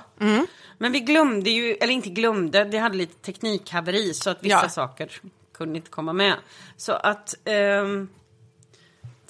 Men 0.77 0.91
vi 0.91 0.99
glömde 0.99 1.49
ju, 1.49 1.73
eller 1.73 1.93
inte 1.93 2.09
glömde, 2.09 2.63
det 2.63 2.77
hade 2.77 2.97
lite 2.97 3.15
teknikhaveri 3.25 4.13
så 4.13 4.29
att 4.29 4.43
vissa 4.43 4.59
Ja. 4.63 4.69
saker 4.69 5.11
kunde 5.53 5.77
inte 5.77 5.89
komma 5.89 6.13
med. 6.13 6.35
Så 6.77 6.91
att 6.93 7.35
ehm, 7.45 8.09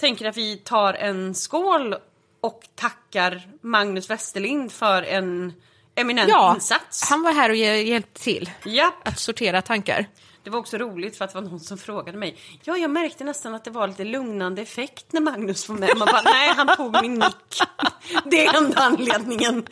tänker 0.06 0.26
att 0.26 0.38
vi 0.38 0.58
tar 0.58 0.94
en 0.94 1.36
skål 1.36 1.96
och 2.42 2.62
tackar 2.76 3.48
Magnus 3.62 4.10
Westerlind 4.10 4.72
för 4.72 5.04
en 5.04 5.54
eminent 5.96 6.30
ja, 6.30 6.54
insats. 6.56 7.10
han 7.10 7.22
var 7.22 7.32
här 7.34 7.50
och 7.50 7.56
hj- 7.56 7.84
hjälpte 7.84 8.22
till 8.22 8.50
Japp. 8.66 9.08
att 9.08 9.20
sortera 9.20 9.62
tankar. 9.62 10.06
Det 10.44 10.50
var 10.50 10.60
också 10.60 10.78
roligt 10.78 11.18
för 11.18 11.26
att 11.26 11.34
det 11.34 11.42
var 11.42 11.50
någon 11.50 11.60
som 11.60 11.78
frågade 11.78 12.18
mig. 12.18 12.38
Ja, 12.64 12.78
jag 12.78 12.92
märkte 12.92 13.24
nästan 13.24 13.56
att 13.56 13.64
det 13.64 13.72
var 13.72 13.88
lite 13.88 14.04
lugnande 14.04 14.62
effekt 14.62 15.06
när 15.14 15.22
Magnus 15.22 15.70
var 15.70 15.76
med. 15.76 15.98
Man 15.98 16.08
bara, 16.12 16.22
nej, 16.26 16.54
han 16.56 16.76
tog 16.78 17.02
min 17.02 17.18
mick. 17.18 17.62
Det 18.26 18.46
är 18.46 18.58
enda 18.58 18.78
anledningen. 18.80 19.68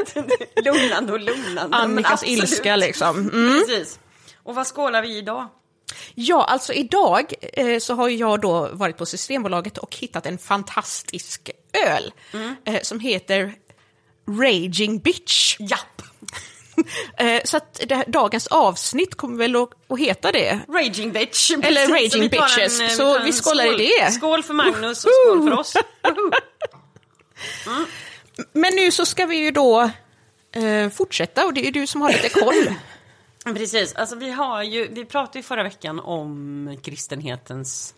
Lugnande 0.64 1.12
och 1.12 1.20
lugnande. 1.20 1.76
Annikas 1.76 2.24
ilska 2.24 2.76
liksom. 2.76 3.16
Mm. 3.28 3.58
Precis. 3.58 3.98
Och 4.42 4.54
vad 4.54 4.66
skålar 4.66 5.02
vi 5.02 5.18
idag? 5.18 5.48
Ja, 6.14 6.44
alltså 6.44 6.72
idag 6.72 7.32
eh, 7.52 7.78
så 7.78 7.94
har 7.94 8.08
jag 8.08 8.40
då 8.40 8.68
varit 8.72 8.96
på 8.96 9.06
Systembolaget 9.06 9.78
och 9.78 9.96
hittat 9.96 10.26
en 10.26 10.38
fantastisk 10.38 11.50
öl 11.86 12.12
eh, 12.64 12.80
som 12.82 13.00
heter 13.00 13.54
Raging 14.40 14.98
Bitch. 14.98 15.56
Japp! 15.58 16.02
Eh, 17.16 17.40
så 17.44 17.56
att 17.56 17.80
det, 17.88 18.04
dagens 18.08 18.46
avsnitt 18.46 19.14
kommer 19.14 19.36
väl 19.38 19.56
att, 19.56 19.68
att 19.88 19.98
heta 19.98 20.32
det. 20.32 20.60
Raging 20.68 21.12
bitch. 21.12 21.50
Eller 21.62 21.88
raging 21.88 22.22
vi 22.22 22.28
tar 22.28 22.46
bitches. 22.46 22.80
eh, 22.80 22.88
Så 22.88 23.18
vi 23.18 23.26
en 23.26 23.32
skålar 23.32 23.64
i 23.64 23.68
skål. 23.68 23.78
det. 24.06 24.12
Skål 24.12 24.42
för 24.42 24.54
Magnus 24.54 25.04
och 25.04 25.10
skål 25.26 25.42
för 25.48 25.58
oss. 25.58 25.74
Men 28.52 28.76
nu 28.76 28.90
så 28.90 29.06
ska 29.06 29.26
vi 29.26 29.36
ju 29.36 29.50
då 29.50 29.90
eh, 30.52 30.90
fortsätta 30.90 31.46
och 31.46 31.54
det 31.54 31.66
är 31.68 31.72
du 31.72 31.86
som 31.86 32.00
har 32.02 32.12
lite 32.12 32.28
koll. 32.28 32.54
Precis, 33.44 33.94
alltså 33.94 34.16
vi 34.16 34.30
har 34.30 34.62
ju, 34.62 34.88
vi 34.88 35.04
pratade 35.04 35.38
ju 35.38 35.42
förra 35.42 35.62
veckan 35.62 36.00
om 36.00 36.76
kristenhetens 36.82 37.94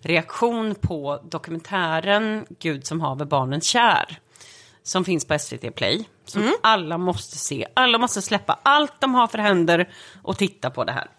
reaktion 0.00 0.74
på 0.74 1.20
dokumentären 1.24 2.46
Gud 2.58 2.86
som 2.86 3.00
haver 3.00 3.24
barnen 3.24 3.60
kär. 3.60 4.18
Som 4.82 5.04
finns 5.04 5.24
på 5.24 5.38
SVT 5.38 5.74
Play. 5.74 6.08
Som 6.24 6.54
alla 6.62 6.98
måste 6.98 7.38
se. 7.38 7.66
Alla 7.74 7.98
måste 7.98 8.22
släppa 8.22 8.58
allt 8.62 9.00
de 9.00 9.14
har 9.14 9.26
för 9.26 9.38
händer 9.38 9.88
och 10.22 10.38
titta 10.38 10.70
på 10.70 10.84
det 10.84 10.92
här. 10.92 11.10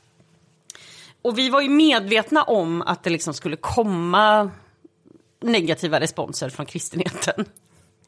Och 1.21 1.37
vi 1.37 1.49
var 1.49 1.61
ju 1.61 1.69
medvetna 1.69 2.43
om 2.43 2.81
att 2.81 3.03
det 3.03 3.09
liksom 3.09 3.33
skulle 3.33 3.55
komma 3.55 4.51
negativa 5.41 5.99
responser 5.99 6.49
från 6.49 6.65
kristenheten. 6.65 7.45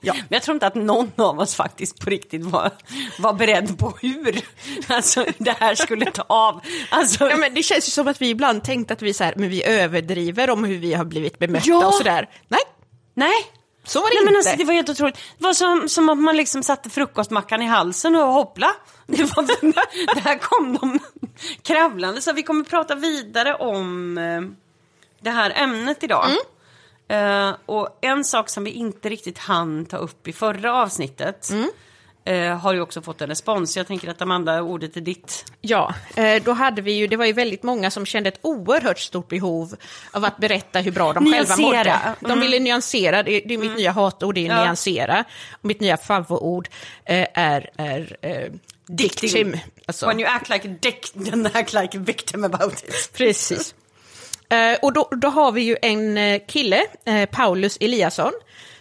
Ja. 0.01 0.13
Men 0.13 0.25
jag 0.29 0.41
tror 0.44 0.53
inte 0.56 0.68
att 0.68 0.75
någon 0.75 1.12
av 1.18 1.39
oss 1.39 1.56
faktiskt 1.56 2.00
på 2.00 2.10
riktigt 2.10 2.44
var, 2.46 2.72
var 3.20 3.34
beredd 3.34 3.79
på 3.79 3.98
hur 4.01 4.41
alltså, 4.88 5.25
det 5.38 5.51
här 5.60 5.75
skulle 5.75 6.12
ta 6.12 6.24
av. 6.27 6.62
Alltså, 6.89 7.29
Ja, 7.29 7.38
men 7.38 7.53
det 7.53 7.63
känns 7.63 7.88
ju 7.88 7.91
som 7.91 8.08
att 8.08 8.22
vi 8.22 8.29
ibland 8.29 8.63
tänkt 8.63 8.91
att 8.91 9.01
vi, 9.01 9.13
så 9.13 9.24
här, 9.24 9.34
men 9.38 9.50
vi 9.50 9.63
överdriver 9.63 10.50
om 10.50 10.63
hur 10.63 10.77
vi 10.77 10.94
har 10.94 11.06
blivit 11.06 11.39
bemötta 11.39 11.65
Ja. 11.70 11.88
och 11.88 11.94
sådär. 11.94 12.29
Nej, 12.48 12.60
nej. 13.13 13.34
så 13.84 14.00
var 14.00 14.10
det 14.10 14.15
Nej, 14.15 14.25
men 14.25 14.36
inte. 14.36 14.50
alltså, 14.50 14.58
det 14.58 14.65
var 14.65 14.74
helt 14.74 14.89
otroligt. 14.89 15.15
Det 15.38 15.44
var 15.44 15.53
som, 15.53 15.89
som 15.89 16.10
att 16.10 16.18
man 16.18 16.38
liksom 16.38 16.63
satte 16.63 16.89
frukostmackan 16.89 17.62
i 17.62 17.65
halsen 17.65 18.15
och 18.15 18.27
hoppla. 18.34 18.72
Det, 19.08 19.24
var, 19.24 19.44
där 20.24 20.38
kom 20.38 20.77
de 20.82 21.00
kravlande. 21.62 22.22
Så 22.22 22.34
vi 22.34 22.44
kommer 22.44 22.63
prata 22.63 22.96
vidare 22.96 23.56
om 23.56 24.18
eh, 24.18 24.41
det 25.22 25.29
här 25.29 25.53
ämnet 25.56 26.03
idag. 26.03 26.25
Eh, 27.10 27.51
och 27.66 27.98
en 28.01 28.24
sak 28.24 28.50
som 28.50 28.63
vi 28.63 28.72
inte 28.72 29.10
riktigt 29.10 29.38
hann 29.38 29.86
ta 29.86 29.98
upp 29.98 30.28
i 30.28 30.34
förra 30.34 30.74
avsnittet 30.74 31.50
eh, 32.25 32.58
har 32.58 32.74
ju 32.74 32.82
också 32.82 33.01
fått 33.01 33.22
en 33.22 33.28
respons. 33.30 33.78
Jag 33.78 33.88
tänker 33.88 34.08
att 34.10 34.22
Amanda, 34.22 34.62
ordet 34.62 34.98
är 34.98 35.01
ditt. 35.01 35.46
Ja, 35.62 35.94
eh, 36.16 36.44
då 36.44 36.51
hade 36.54 36.82
vi 36.82 36.92
ju, 36.92 37.08
det 37.08 37.16
var 37.18 37.25
ju 37.25 37.34
väldigt 37.34 37.63
många 37.63 37.92
som 37.92 38.06
kände 38.06 38.28
ett 38.30 38.39
oerhört 38.42 39.00
stort 39.00 39.28
behov 39.28 39.75
av 40.12 40.25
att 40.25 40.38
berätta 40.38 40.80
hur 40.80 40.92
bra 40.92 41.13
de 41.13 41.32
själva 41.32 41.56
Nyansera. 41.56 42.00
mådde. 42.20 42.34
De 42.34 42.39
ville 42.39 42.60
nyansera, 42.60 43.24
det 43.24 43.32
är, 43.32 43.48
det 43.48 43.54
är 43.54 43.58
mitt 43.58 43.75
nya 43.78 43.92
hatord, 43.92 44.36
det 44.36 44.48
är 44.48 44.50
Ja. 44.50 44.63
nyansera. 44.63 45.24
Och 45.51 45.66
mitt 45.66 45.80
nya 45.80 45.98
favoritord 45.98 46.70
eh, 47.06 47.28
är, 47.34 47.70
är 47.78 48.18
eh, 48.22 48.51
dictim. 48.88 49.58
Alltså, 49.86 50.08
When 50.08 50.20
you 50.20 50.30
act 50.30 50.50
like 50.50 50.68
a 50.70 50.75
dick, 50.82 51.13
then 51.13 51.46
act 51.46 51.74
like 51.74 51.98
a 51.98 52.01
victim 52.06 52.44
about 52.44 52.74
it. 52.84 53.10
Precis. 53.13 53.75
Eh, 54.50 54.77
och 54.82 54.94
då, 54.94 55.10
då 55.12 55.27
har 55.27 55.51
vi 55.51 55.62
ju 55.62 55.77
en 55.82 56.18
eh, 56.18 56.41
kille, 56.48 56.86
eh, 57.06 57.29
Paulus 57.29 57.77
Eliasson, 57.79 58.34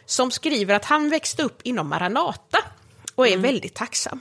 som 0.07 0.31
skriver 0.31 0.75
att 0.75 0.85
han 0.85 1.11
växte 1.11 1.43
upp 1.43 1.61
inom 1.63 1.89
Maranata 1.89 2.59
och 3.15 3.29
är 3.29 3.37
väldigt 3.37 3.75
tacksam. 3.75 4.21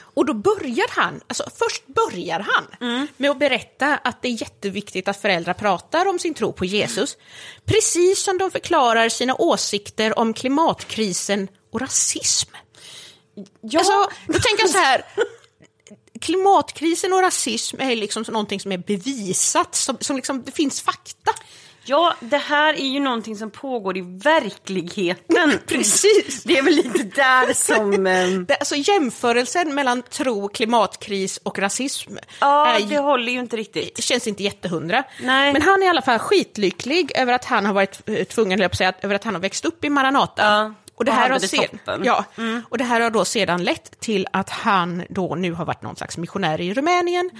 Och 0.00 0.26
då 0.26 0.34
börjar 0.34 0.86
han, 0.90 1.20
alltså 1.26 1.44
först 1.58 1.86
börjar 1.86 2.40
han 2.40 3.06
med 3.16 3.30
att 3.30 3.38
berätta 3.38 3.96
att 3.96 4.22
det 4.22 4.28
är 4.28 4.40
jätteviktigt 4.40 5.08
att 5.08 5.16
föräldrar 5.22 5.54
pratar 5.54 6.06
om 6.06 6.18
sin 6.18 6.34
tro 6.34 6.52
på 6.52 6.64
Jesus. 6.64 7.16
Precis 7.64 8.22
som 8.22 8.38
de 8.38 8.50
förklarar 8.50 9.08
sina 9.08 9.34
åsikter 9.34 10.18
om 10.18 10.34
klimatkrisen 10.34 11.48
och 11.72 11.80
rasism. 11.80 12.50
Ja, 13.60 13.78
Alltså, 13.78 14.10
då 14.26 14.32
tänker 14.32 14.62
jag 14.62 14.70
så 14.70 14.78
här. 14.78 15.04
Klimatkrisen 16.26 17.12
och 17.12 17.22
rasism 17.22 17.80
är 17.80 17.96
liksom 17.96 18.24
någonting 18.28 18.60
som 18.60 18.72
är 18.72 18.78
bevisat, 18.78 19.74
som, 19.74 19.96
som 20.00 20.16
liksom, 20.16 20.42
det 20.42 20.52
finns 20.52 20.80
fakta. 20.80 21.30
ja, 21.84 22.14
det 22.20 22.36
här 22.36 22.74
är 22.74 22.86
ju 22.86 23.00
någonting 23.00 23.36
som 23.36 23.50
pågår 23.50 23.96
i 23.96 24.00
verkligheten. 24.00 25.58
Precis. 25.66 26.42
Det 26.44 26.58
är 26.58 26.62
väl 26.62 26.74
lite 26.74 27.02
där 27.02 27.54
som... 27.54 28.06
eh, 28.06 28.28
Det, 28.28 28.56
alltså 28.56 28.74
jämförelsen 28.76 29.74
mellan 29.74 30.02
tro, 30.02 30.48
klimatkris 30.48 31.36
och 31.42 31.58
rasism 31.58 32.16
Ja, 32.40 32.66
är, 32.66 32.80
det 32.86 32.98
håller 32.98 33.32
ju 33.32 33.38
inte 33.40 33.56
riktigt. 33.56 34.02
känns 34.04 34.26
inte 34.26 34.42
jättehundra. 34.42 35.04
Nej. 35.22 35.52
Men 35.52 35.62
han 35.62 35.82
är 35.82 35.86
i 35.86 35.88
alla 35.88 36.02
fall 36.02 36.18
skitlycklig 36.18 37.12
över 37.14 37.32
att 37.32 37.44
han 37.44 37.66
har 37.66 37.72
varit 37.72 38.08
eh, 38.08 38.24
tvungen, 38.24 38.62
att 38.62 38.76
säga, 38.76 38.92
över 39.02 39.14
att 39.14 39.24
han 39.24 39.34
har 39.34 39.40
växt 39.42 39.64
upp 39.64 39.84
i 39.84 39.90
Maranata. 39.90 40.42
Ja, 40.44 40.74
och, 40.96 41.04
det 41.04 41.10
och 41.10 41.16
här 41.16 41.30
har 41.30 41.38
sen, 41.38 41.78
ja, 42.04 42.24
och 42.68 42.78
det 42.78 42.84
här 42.84 43.00
har 43.00 43.10
då 43.10 43.24
sedan 43.24 43.64
lett 43.64 44.00
till 44.00 44.26
att 44.32 44.50
han 44.50 45.02
då 45.10 45.34
nu 45.34 45.52
har 45.52 45.64
varit 45.64 45.82
någon 45.82 45.96
slags 45.96 46.16
missionär 46.18 46.60
i 46.60 46.74
Rumänien. 46.74 47.30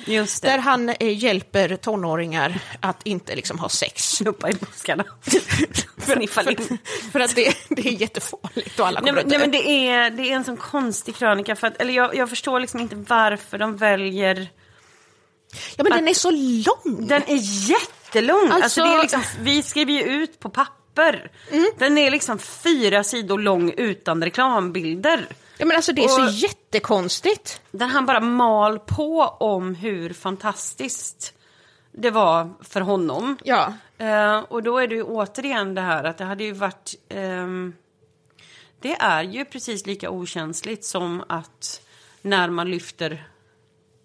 Där 0.42 0.58
han 0.58 0.88
eh, 0.88 1.18
hjälper 1.18 1.76
tonåringar 1.76 2.60
att 2.80 3.00
inte 3.04 3.36
liksom 3.36 3.58
ha 3.58 3.68
sex. 3.68 4.02
Snuppa 4.10 4.50
i 4.50 4.54
buskarna. 4.54 5.04
Sniffa 5.98 6.42
För, 6.42 6.50
in. 6.50 6.78
för 7.12 7.20
att 7.20 7.34
det, 7.34 7.54
det 7.68 7.88
är 7.88 7.92
jättefarligt 7.92 8.80
och 8.80 8.86
alla 8.86 9.00
Nej, 9.00 9.12
men, 9.12 9.24
att 9.24 9.30
nej, 9.30 9.38
men 9.38 9.50
det, 9.50 9.88
är, 9.88 10.10
det 10.10 10.22
är 10.22 10.36
en 10.36 10.44
sån 10.44 10.56
konstig 10.56 11.16
krönika. 11.16 11.56
För 11.56 11.66
att, 11.66 11.76
eller 11.80 11.92
jag, 11.94 12.14
jag 12.16 12.28
förstår 12.30 12.60
liksom 12.60 12.80
inte 12.80 12.96
varför 12.96 13.58
de 13.58 13.76
väljer... 13.76 14.48
Ja, 15.76 15.84
men 15.84 15.92
den 15.92 16.08
är 16.08 16.14
så 16.14 16.30
lång. 16.30 17.06
Den 17.06 17.22
är 17.22 17.68
jättelång. 17.70 18.50
Alltså, 18.50 18.62
Alltså- 18.62 18.82
det 18.84 18.88
är 18.88 19.02
liksom, 19.02 19.22
vi 19.40 19.62
skriver 19.62 19.92
ju 19.92 20.02
ut 20.02 20.38
på 20.38 20.48
papper. 20.48 20.85
Den 21.78 21.98
är 21.98 22.10
liksom 22.10 22.38
fyra 22.38 23.04
sidor 23.04 23.38
lång 23.38 23.72
utan 23.76 24.24
reklambilder. 24.24 25.26
Ja, 25.58 25.66
men 25.66 25.76
alltså 25.76 25.92
det 25.92 26.00
är 26.02 26.04
Och- 26.04 26.10
så 26.10 26.46
jättekonstigt. 26.46 27.60
Där 27.70 27.86
han 27.86 28.06
bara 28.06 28.20
mal 28.20 28.78
på 28.78 29.22
om 29.40 29.74
hur 29.74 30.12
fantastiskt 30.12 31.32
det 31.92 32.10
var 32.10 32.50
för 32.60 32.80
honom. 32.80 33.36
Ja. 33.44 33.72
Eh, 33.98 34.38
och 34.38 34.62
då 34.62 34.78
är 34.78 34.88
det 34.88 34.94
ju 34.94 35.02
återigen 35.02 35.74
det 35.74 35.80
här 35.80 36.04
att 36.04 36.18
det 36.18 36.24
hade 36.24 36.44
ju 36.44 36.52
varit... 36.52 36.94
ehm, 37.08 37.74
det 38.80 38.92
är 39.00 39.22
ju 39.22 39.44
precis 39.44 39.86
lika 39.86 40.10
okänsligt 40.10 40.84
som 40.84 41.24
att 41.28 41.80
när 42.22 42.50
man 42.50 42.70
lyfter 42.70 43.28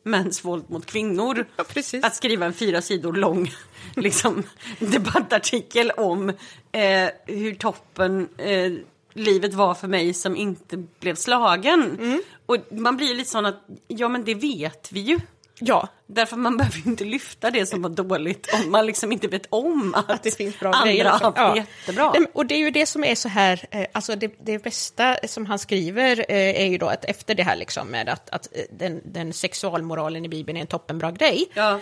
mäns 0.03 0.45
våld 0.45 0.69
mot 0.69 0.85
kvinnor. 0.85 1.45
Ja. 1.55 1.63
Att 2.03 2.15
skriva 2.15 2.45
en 2.45 2.53
fyra 2.53 2.81
sidor 2.81 3.13
lång 3.13 3.51
liksom, 3.95 4.43
debattartikel 4.79 5.91
om 5.91 6.29
eh, 6.71 7.09
hur 7.25 7.55
toppen 7.55 8.27
eh, 8.37 8.71
livet 9.13 9.53
var 9.53 9.73
för 9.73 9.87
mig 9.87 10.13
som 10.13 10.35
inte 10.35 10.77
blev 10.99 11.15
slagen. 11.15 11.97
Mm. 11.99 12.21
Och 12.45 12.57
man 12.71 12.97
blir 12.97 13.15
lite 13.15 13.29
sån 13.29 13.45
att, 13.45 13.67
ja 13.87 14.09
men 14.09 14.23
det 14.23 14.35
vet 14.35 14.91
vi 14.91 14.99
ju. 14.99 15.19
Ja, 15.63 15.87
Därför 16.13 16.37
man 16.37 16.57
behöver 16.57 16.77
ju 16.77 16.83
inte 16.83 17.03
lyfta 17.03 17.51
det 17.51 17.65
som 17.65 17.81
var 17.81 17.89
dåligt 17.89 18.53
om 18.53 18.71
man 18.71 18.85
liksom 18.85 19.11
inte 19.11 19.27
vet 19.27 19.45
om 19.49 19.95
att, 19.95 20.11
att 20.11 20.23
det 20.23 20.31
finns 20.31 20.59
bra 20.59 20.71
andra 20.71 20.85
grejer. 20.85 21.15
också. 21.15 21.31
det 21.53 21.57
jättebra. 21.57 22.11
Nej, 22.11 22.27
Och 22.33 22.45
det 22.45 22.55
är 22.55 22.59
ju 22.59 22.71
det 22.71 22.85
som 22.85 23.03
är 23.03 23.15
så 23.15 23.29
här, 23.29 23.65
eh, 23.71 23.85
alltså 23.91 24.15
det, 24.15 24.33
det 24.39 24.63
bästa 24.63 25.17
som 25.27 25.45
han 25.45 25.59
skriver 25.59 26.25
eh, 26.29 26.61
är 26.61 26.65
ju 26.65 26.77
då 26.77 26.87
att 26.87 27.05
efter 27.05 27.35
det 27.35 27.43
här 27.43 27.55
liksom 27.55 27.87
med 27.87 28.09
att, 28.09 28.29
att 28.29 28.47
eh, 28.51 28.61
den, 28.71 29.01
den 29.05 29.33
sexualmoralen 29.33 30.25
i 30.25 30.29
Bibeln 30.29 30.57
är 30.57 30.61
en 30.61 30.67
toppenbra 30.67 31.11
grej. 31.11 31.47
Ja. 31.53 31.79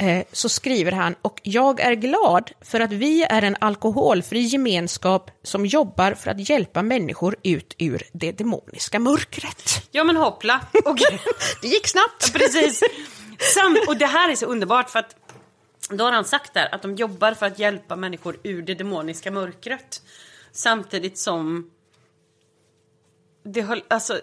Eh, 0.00 0.24
så 0.32 0.48
skriver 0.48 0.92
han, 0.92 1.14
och 1.22 1.40
jag 1.42 1.80
är 1.80 1.92
glad 1.92 2.50
för 2.60 2.80
att 2.80 2.92
vi 2.92 3.22
är 3.22 3.42
en 3.42 3.56
alkoholfri 3.60 4.40
gemenskap 4.40 5.30
som 5.42 5.66
jobbar 5.66 6.14
för 6.14 6.30
att 6.30 6.48
hjälpa 6.48 6.82
människor 6.82 7.36
ut 7.42 7.74
ur 7.78 8.02
det 8.12 8.32
demoniska 8.32 8.98
mörkret. 8.98 9.82
ja 9.90 10.04
men 10.04 10.16
hoppla, 10.16 10.60
okej. 10.84 11.20
Det 11.62 11.68
gick 11.68 11.88
snabbt! 11.88 12.32
Precis. 12.32 12.82
Sam, 13.54 13.76
och 13.88 13.96
det 13.96 14.06
här 14.06 14.30
är 14.30 14.34
så 14.34 14.46
underbart 14.46 14.90
för 14.90 14.98
att 14.98 15.16
då 15.90 16.04
har 16.04 16.12
han 16.12 16.24
sagt 16.24 16.54
där 16.54 16.74
att 16.74 16.82
de 16.82 16.94
jobbar 16.94 17.34
för 17.34 17.46
att 17.46 17.58
hjälpa 17.58 17.96
människor 17.96 18.36
ur 18.42 18.62
det 18.62 18.74
demoniska 18.74 19.30
mörkret. 19.30 20.02
Samtidigt 20.52 21.18
som 21.18 21.70
det 23.42 23.62
höll, 23.62 23.82
alltså, 23.88 24.20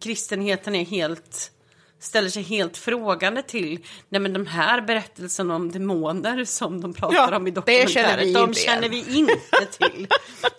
kristenheten 0.00 0.74
är 0.74 0.84
helt 0.84 1.52
ställer 2.00 2.28
sig 2.28 2.42
helt 2.42 2.76
frågande 2.76 3.42
till 3.42 3.86
nej 4.08 4.20
men 4.20 4.32
de 4.32 4.46
här 4.46 4.80
berättelserna 4.80 5.56
om 5.56 5.72
demoner 5.72 6.44
som 6.44 6.80
de 6.80 6.94
pratar 6.94 7.14
Ja, 7.14 7.36
om 7.36 7.46
i 7.46 7.50
det 7.50 7.54
dokumentären, 7.54 7.88
känner 7.88 8.18
vi 8.24 8.32
de 8.32 8.42
inte 8.48 8.60
känner 8.60 8.92
igen. 8.92 9.04
vi 9.06 9.18
inte 9.18 9.78
till. 9.78 10.08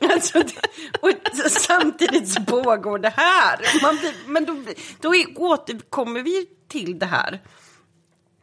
alltså, 0.12 0.40
det, 0.40 0.54
och 1.02 1.52
samtidigt 1.52 2.30
så 2.30 2.42
pågår 2.42 3.00
det 3.00 3.14
här. 3.16 3.82
Man 3.82 3.98
men 4.26 4.46
då, 4.46 4.64
då 5.00 5.14
återkommer 5.36 6.22
vi 6.22 6.48
till 6.68 7.00
det 7.00 7.06
här. 7.06 7.40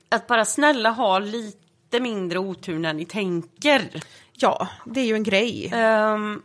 Att 0.08 0.26
bara 0.26 0.44
snälla 0.44 0.90
ha 0.90 1.18
lite 1.18 2.00
mindre 2.00 2.38
otur 2.38 2.78
när 2.78 2.92
ni 2.92 3.04
tänker. 3.04 4.02
Ja, 4.32 4.68
det 4.84 5.00
är 5.00 5.04
ju 5.04 5.14
en 5.14 5.22
grej. 5.22 5.70
Ehm, 5.74 6.42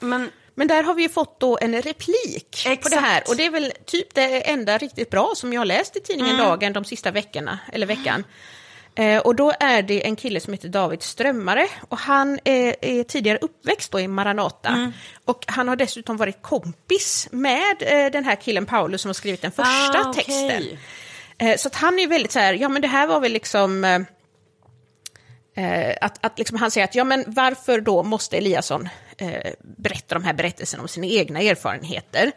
men 0.00 0.30
Men 0.60 0.68
där 0.68 0.82
har 0.82 0.94
vi 0.94 1.02
ju 1.02 1.08
fått 1.08 1.40
då 1.40 1.58
en 1.60 1.82
replik 1.82 2.62
på 2.64 2.70
Exakt. 2.70 2.90
det 2.90 3.00
här. 3.00 3.22
Och 3.28 3.36
det 3.36 3.46
är 3.46 3.50
väl 3.50 3.72
typ 3.86 4.14
det 4.14 4.50
enda 4.50 4.78
riktigt 4.78 5.10
bra 5.10 5.32
som 5.36 5.52
jag 5.52 5.60
har 5.60 5.66
läst 5.66 5.96
i 5.96 6.00
tidningen 6.00 6.34
Mm. 6.34 6.46
Dagen 6.46 6.72
de 6.72 6.84
sista 6.84 7.10
veckorna, 7.10 7.58
eller 7.72 7.86
veckan. 7.86 8.24
Eh, 8.94 9.18
och 9.18 9.34
då 9.34 9.52
är 9.60 9.82
det 9.82 10.06
en 10.06 10.16
kille 10.16 10.40
som 10.40 10.52
heter 10.52 10.68
David 10.68 11.02
Strömmare 11.02 11.68
och 11.88 11.98
han 11.98 12.38
är, 12.44 12.76
är 12.80 13.04
tidigare 13.04 13.38
uppväxt 13.40 13.94
i 13.94 14.08
Maranata. 14.08 14.68
Mm. 14.68 14.92
Och 15.24 15.44
han 15.46 15.68
har 15.68 15.76
dessutom 15.76 16.16
varit 16.16 16.42
kompis 16.42 17.28
med 17.30 17.76
eh, 17.80 18.10
den 18.12 18.24
här 18.24 18.36
killen 18.36 18.66
Paulus 18.66 19.02
som 19.02 19.08
har 19.08 19.14
skrivit 19.14 19.42
den 19.42 19.52
första 19.52 19.98
Ah, 19.98 20.12
texten. 20.12 20.78
Eh, 21.38 21.56
så 21.56 21.68
att 21.68 21.74
han 21.74 21.98
är 21.98 22.06
väldigt 22.06 22.32
så 22.32 22.38
här, 22.38 22.54
ja 22.54 22.68
men 22.68 22.82
det 22.82 22.88
här 22.88 23.06
var 23.06 23.20
väl 23.20 23.32
liksom... 23.32 24.04
Eh, 25.60 25.96
att, 26.00 26.26
att 26.26 26.38
liksom 26.38 26.56
han 26.56 26.70
säger 26.70 26.84
att 26.84 26.94
ja 26.94 27.04
men 27.04 27.24
varför 27.26 27.80
då 27.80 28.02
måste 28.02 28.36
Eliasson 28.36 28.88
eh, 29.18 29.52
berätta 29.60 30.14
de 30.14 30.24
här 30.24 30.32
berättelserna 30.32 30.82
om 30.82 30.88
sina 30.88 31.06
egna 31.06 31.40
erfarenheter. 31.40 32.32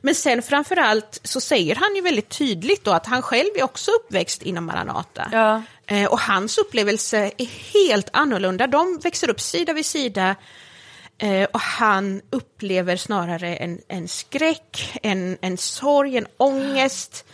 Men 0.00 0.14
sen 0.14 0.42
framförallt 0.42 1.20
så 1.22 1.40
säger 1.40 1.74
han 1.74 1.94
ju 1.94 2.00
väldigt 2.00 2.28
tydligt 2.28 2.84
då 2.84 2.90
att 2.90 3.06
han 3.06 3.22
själv 3.22 3.48
är 3.56 3.62
också 3.62 3.90
uppväxt 3.90 4.42
inom 4.42 4.64
Maranata. 4.64 5.28
Ja. 5.32 5.62
Eh, 5.86 6.10
och 6.10 6.20
hans 6.20 6.58
upplevelse 6.58 7.30
är 7.36 7.46
helt 7.72 8.08
annorlunda. 8.12 8.66
De 8.66 8.98
växer 8.98 9.30
upp 9.30 9.40
sida 9.40 9.72
vid 9.72 9.86
sida 9.86 10.36
eh, 11.18 11.44
och 11.44 11.60
han 11.60 12.22
upplever 12.30 12.96
snarare 12.96 13.56
en, 13.56 13.80
en 13.88 14.08
skräck, 14.08 14.98
en, 15.02 15.38
en 15.40 15.56
sorg, 15.56 16.16
en 16.16 16.26
ångest. 16.36 17.24
Eh, 17.26 17.30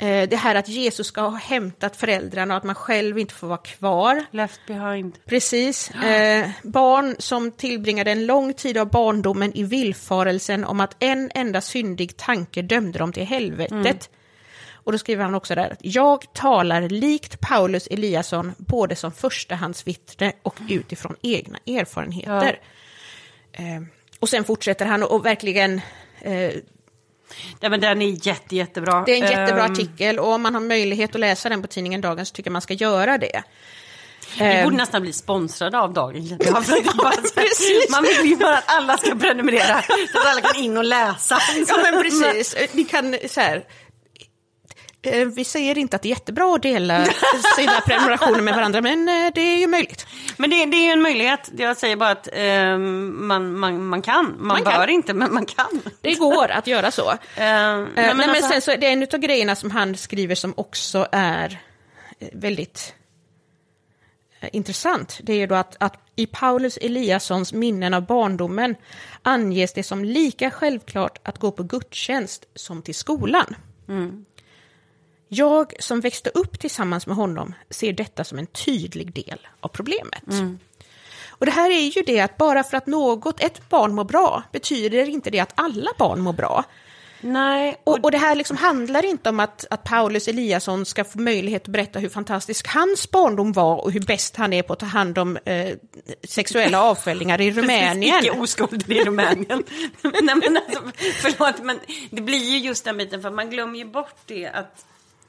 det 0.00 0.36
här 0.36 0.54
att 0.54 0.68
Jesus 0.68 1.06
ska 1.06 1.20
ha 1.20 1.38
hämtat 1.38 1.96
föräldrarna 1.96 2.54
och 2.54 2.58
att 2.58 2.64
man 2.64 2.74
själv 2.74 3.18
inte 3.18 3.34
får 3.34 3.46
vara 3.46 3.58
kvar. 3.58 4.24
Left 4.30 4.60
behind. 4.66 5.18
Precis. 5.26 5.90
Eh, 5.90 6.50
barn 6.62 7.16
som 7.18 7.50
tillbringade 7.50 8.10
en 8.10 8.26
lång 8.26 8.54
tid 8.54 8.78
av 8.78 8.90
barndomen 8.90 9.52
i 9.54 9.62
villfarelsen 9.62 10.64
om 10.64 10.80
att 10.80 10.96
en 10.98 11.30
enda 11.34 11.60
syndig 11.60 12.16
tanke 12.16 12.62
dömde 12.62 12.98
dem 12.98 13.12
till 13.12 13.26
helvetet. 13.26 14.10
Och 14.72 14.92
då 14.92 14.98
skriver 14.98 15.24
han 15.24 15.34
också 15.34 15.54
där 15.54 15.70
att 15.70 15.78
jag 15.82 16.32
talar 16.32 16.88
likt 16.88 17.40
Paulus 17.40 17.86
Eliasson 17.86 18.54
både 18.58 18.96
som 18.96 19.12
förstahandsvittne 19.12 20.32
och 20.42 20.54
utifrån 20.68 21.16
egna 21.22 21.58
erfarenheter. 21.66 22.60
Eh, 23.52 23.82
och 24.20 24.28
sen 24.28 24.44
fortsätter 24.44 24.86
han 24.86 25.02
och, 25.02 25.12
och 25.12 25.26
verkligen 25.26 25.80
eh, 26.20 26.52
Ja, 27.60 27.68
men 27.68 27.80
den 27.80 28.02
är 28.02 28.26
jätte, 28.26 28.56
jättebra. 28.56 29.02
det 29.06 29.12
är 29.12 29.24
en 29.24 29.30
jättebra 29.30 29.64
Ehm, 29.64 29.72
artikel 29.72 30.18
och 30.18 30.32
om 30.32 30.42
man 30.42 30.54
har 30.54 30.60
möjlighet 30.60 31.14
att 31.14 31.20
läsa 31.20 31.48
den 31.48 31.62
på 31.62 31.68
tidningen 31.68 32.00
Dagen 32.00 32.26
så 32.26 32.32
tycker 32.34 32.48
jag 32.48 32.52
man 32.52 32.62
ska 32.62 32.74
göra 32.74 33.18
det. 33.18 33.42
Vi 34.38 34.44
Ehm, 34.44 34.64
borde 34.64 34.76
nästan 34.76 35.02
bli 35.02 35.12
sponsrade 35.12 35.78
av 35.78 35.92
precis. 37.34 37.90
Man 37.90 38.02
vill 38.02 38.30
ju 38.30 38.36
bara 38.36 38.58
att 38.58 38.64
alla 38.76 38.96
ska 38.98 39.14
prenumerera. 39.14 39.82
Så 40.12 40.18
att 40.18 40.26
alla 40.26 40.40
kan 40.40 40.62
in 40.62 40.76
och 40.76 40.84
läsa. 40.84 41.38
Ja, 41.68 41.76
men 41.82 42.02
precis. 42.02 42.56
Ni 42.72 42.84
kan 42.84 43.16
så 43.28 43.40
här... 43.40 43.64
eh, 45.12 45.26
Vi 45.26 45.44
säger 45.44 45.78
inte 45.78 45.96
att 45.96 46.02
det 46.02 46.08
är 46.08 46.10
jättebra 46.10 46.54
att 46.54 46.62
dela 46.62 47.04
sina 47.56 47.80
prenumerationer 47.86 48.40
med 48.42 48.54
varandra, 48.54 48.80
men 48.80 49.08
eh, 49.08 49.32
det 49.34 49.40
är 49.40 49.58
ju 49.58 49.66
möjligt. 49.66 50.06
Men 50.36 50.50
det, 50.50 50.66
det 50.66 50.76
är 50.76 50.84
ju 50.84 50.90
en 50.92 51.02
möjlighet. 51.02 51.50
Jag 51.56 51.76
säger 51.76 51.96
bara 51.96 52.10
att 52.10 52.28
ehm, 52.32 53.26
man, 53.26 53.58
man, 53.58 53.84
man 53.84 54.02
kan. 54.02 54.24
Man, 54.24 54.46
Man 54.46 54.64
bör 54.64 54.70
kan. 54.72 54.88
inte, 54.90 55.14
men 55.14 55.34
man 55.34 55.46
kan. 55.46 55.80
Det 56.00 56.14
går 56.14 56.48
att 56.50 56.66
göra 56.66 56.90
så. 56.90 57.10
Eh, 57.36 57.44
nej, 57.44 57.86
men, 57.94 58.16
men 58.16 58.30
alltså- 58.30 58.48
sen 58.48 58.60
så 58.60 58.70
är 58.70 58.76
det 58.76 58.86
en 58.86 59.02
av 59.02 59.18
grejerna 59.18 59.56
som 59.56 59.70
han 59.70 59.96
skriver 59.96 60.34
som 60.34 60.54
också 60.56 61.06
är 61.12 61.58
eh, 62.18 62.28
väldigt 62.32 62.94
eh, 64.40 64.48
intressant. 64.52 65.18
Det 65.22 65.32
är 65.32 65.36
ju 65.36 65.46
då 65.46 65.54
att, 65.54 65.76
att 65.80 65.94
i 66.16 66.26
Paulus 66.26 66.76
Eliassons 66.76 67.52
minnen 67.52 67.94
av 67.94 68.06
barndomen 68.06 68.74
anges 69.22 69.72
det 69.72 69.82
som 69.82 70.04
lika 70.04 70.50
självklart 70.50 71.18
att 71.22 71.38
gå 71.38 71.50
på 71.50 71.62
gudstjänst 71.62 72.44
som 72.54 72.82
till 72.82 72.94
skolan. 72.94 73.56
Jag 75.28 75.72
som 75.78 76.00
växte 76.00 76.30
upp 76.30 76.58
tillsammans 76.58 77.06
med 77.06 77.16
honom 77.16 77.54
ser 77.70 77.92
detta 77.92 78.24
som 78.24 78.38
en 78.38 78.46
tydlig 78.46 79.12
del 79.12 79.38
av 79.60 79.68
problemet. 79.68 80.24
Och 81.28 81.46
det 81.46 81.52
här 81.52 81.70
är 81.70 81.96
ju 81.96 82.02
det 82.02 82.20
att 82.20 82.36
bara 82.36 82.64
för 82.64 82.76
att 82.76 82.86
något, 82.86 83.40
ett 83.40 83.68
barn 83.68 83.94
mår 83.94 84.04
bra, 84.04 84.42
betyder 84.52 85.08
inte 85.08 85.30
det 85.30 85.40
att 85.40 85.52
alla 85.54 85.90
barn 85.98 86.20
mår 86.20 86.32
bra. 86.32 86.64
Nej, 87.20 87.80
Och, 87.84 87.98
och 88.04 88.10
det 88.10 88.18
här 88.18 88.34
liksom 88.34 88.56
handlar 88.56 89.04
inte 89.04 89.28
om 89.28 89.40
att, 89.40 89.64
att 89.70 89.84
Paulus 89.84 90.28
Eliasson 90.28 90.86
ska 90.86 91.04
få 91.04 91.18
möjlighet 91.18 91.62
att 91.62 91.68
berätta 91.68 91.98
hur 91.98 92.08
fantastisk 92.08 92.68
hans 92.68 93.10
barndom 93.10 93.52
var 93.52 93.76
och 93.84 93.92
hur 93.92 94.00
bäst 94.00 94.36
han 94.36 94.52
är 94.52 94.62
på 94.62 94.72
att 94.72 94.78
ta 94.78 94.86
hand 94.86 95.18
om 95.18 95.36
eh, 95.44 95.74
sexuella 96.24 96.82
avföljningar 96.90 97.40
i 97.40 97.50
Rumänien. 97.50 98.24
Icke 98.24 98.30
oskulden 98.30 98.92
i 98.92 99.04
Rumänien. 99.04 99.64
Nej, 100.02 100.34
men 100.34 100.56
alltså, 100.56 100.82
förlåt, 101.22 101.62
men 101.62 101.78
det 102.10 102.20
blir 102.22 102.50
ju 102.50 102.58
just 102.58 102.84
den 102.84 102.96
biten, 102.96 103.22
för 103.22 103.30
man 103.30 103.50
glömmer 103.50 103.78
ju 103.78 103.84
bort 103.84 104.20
det 104.26 104.46
att 104.46 104.86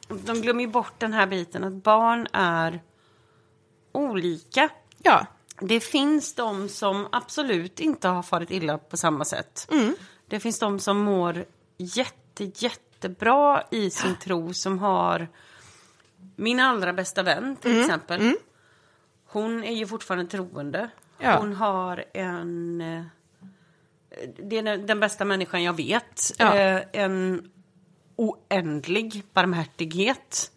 de 0.09 0.41
glömmer 0.41 0.61
ju 0.61 0.67
bort 0.67 0.93
den 0.99 1.13
här 1.13 1.27
biten 1.27 1.63
att 1.63 1.73
barn 1.73 2.27
är 2.33 2.81
olika. 3.91 4.69
Ja, 5.03 5.25
Det 5.61 5.79
finns 5.79 6.35
de 6.35 6.69
som 6.69 7.07
absolut 7.11 7.79
inte 7.79 8.07
har 8.07 8.23
farit 8.23 8.51
illa 8.51 8.77
på 8.77 8.97
samma 8.97 9.25
sätt. 9.25 9.67
Det 10.27 10.39
finns 10.39 10.59
de 10.59 10.79
som 10.79 10.97
mår 10.97 11.45
jätte, 11.77 12.51
jättebra 12.55 13.63
i 13.71 13.89
sin 13.89 14.15
tro, 14.15 14.53
som 14.53 14.79
har 14.79 15.27
min 16.35 16.59
allra 16.59 16.93
bästa 16.93 17.23
vän 17.23 17.55
till 17.55 17.79
exempel. 17.81 18.21
Hon 19.25 19.63
är 19.63 19.73
ju 19.75 19.87
fortfarande 19.87 20.25
troende. 20.31 20.89
Ja. 21.19 21.37
Hon 21.39 21.53
har 21.53 22.03
en... 22.13 22.81
eh, 22.81 23.03
Det 24.43 24.57
är 24.57 24.63
den- 24.63 24.85
den 24.85 24.99
bästa 24.99 25.25
människan 25.25 25.63
jag 25.63 25.73
vet. 25.73 26.21
Ja. 26.37 26.55
Eh, 26.55 26.81
En 26.93 27.51
oändlig 28.19 29.23
barmhärtighet. 29.33 30.51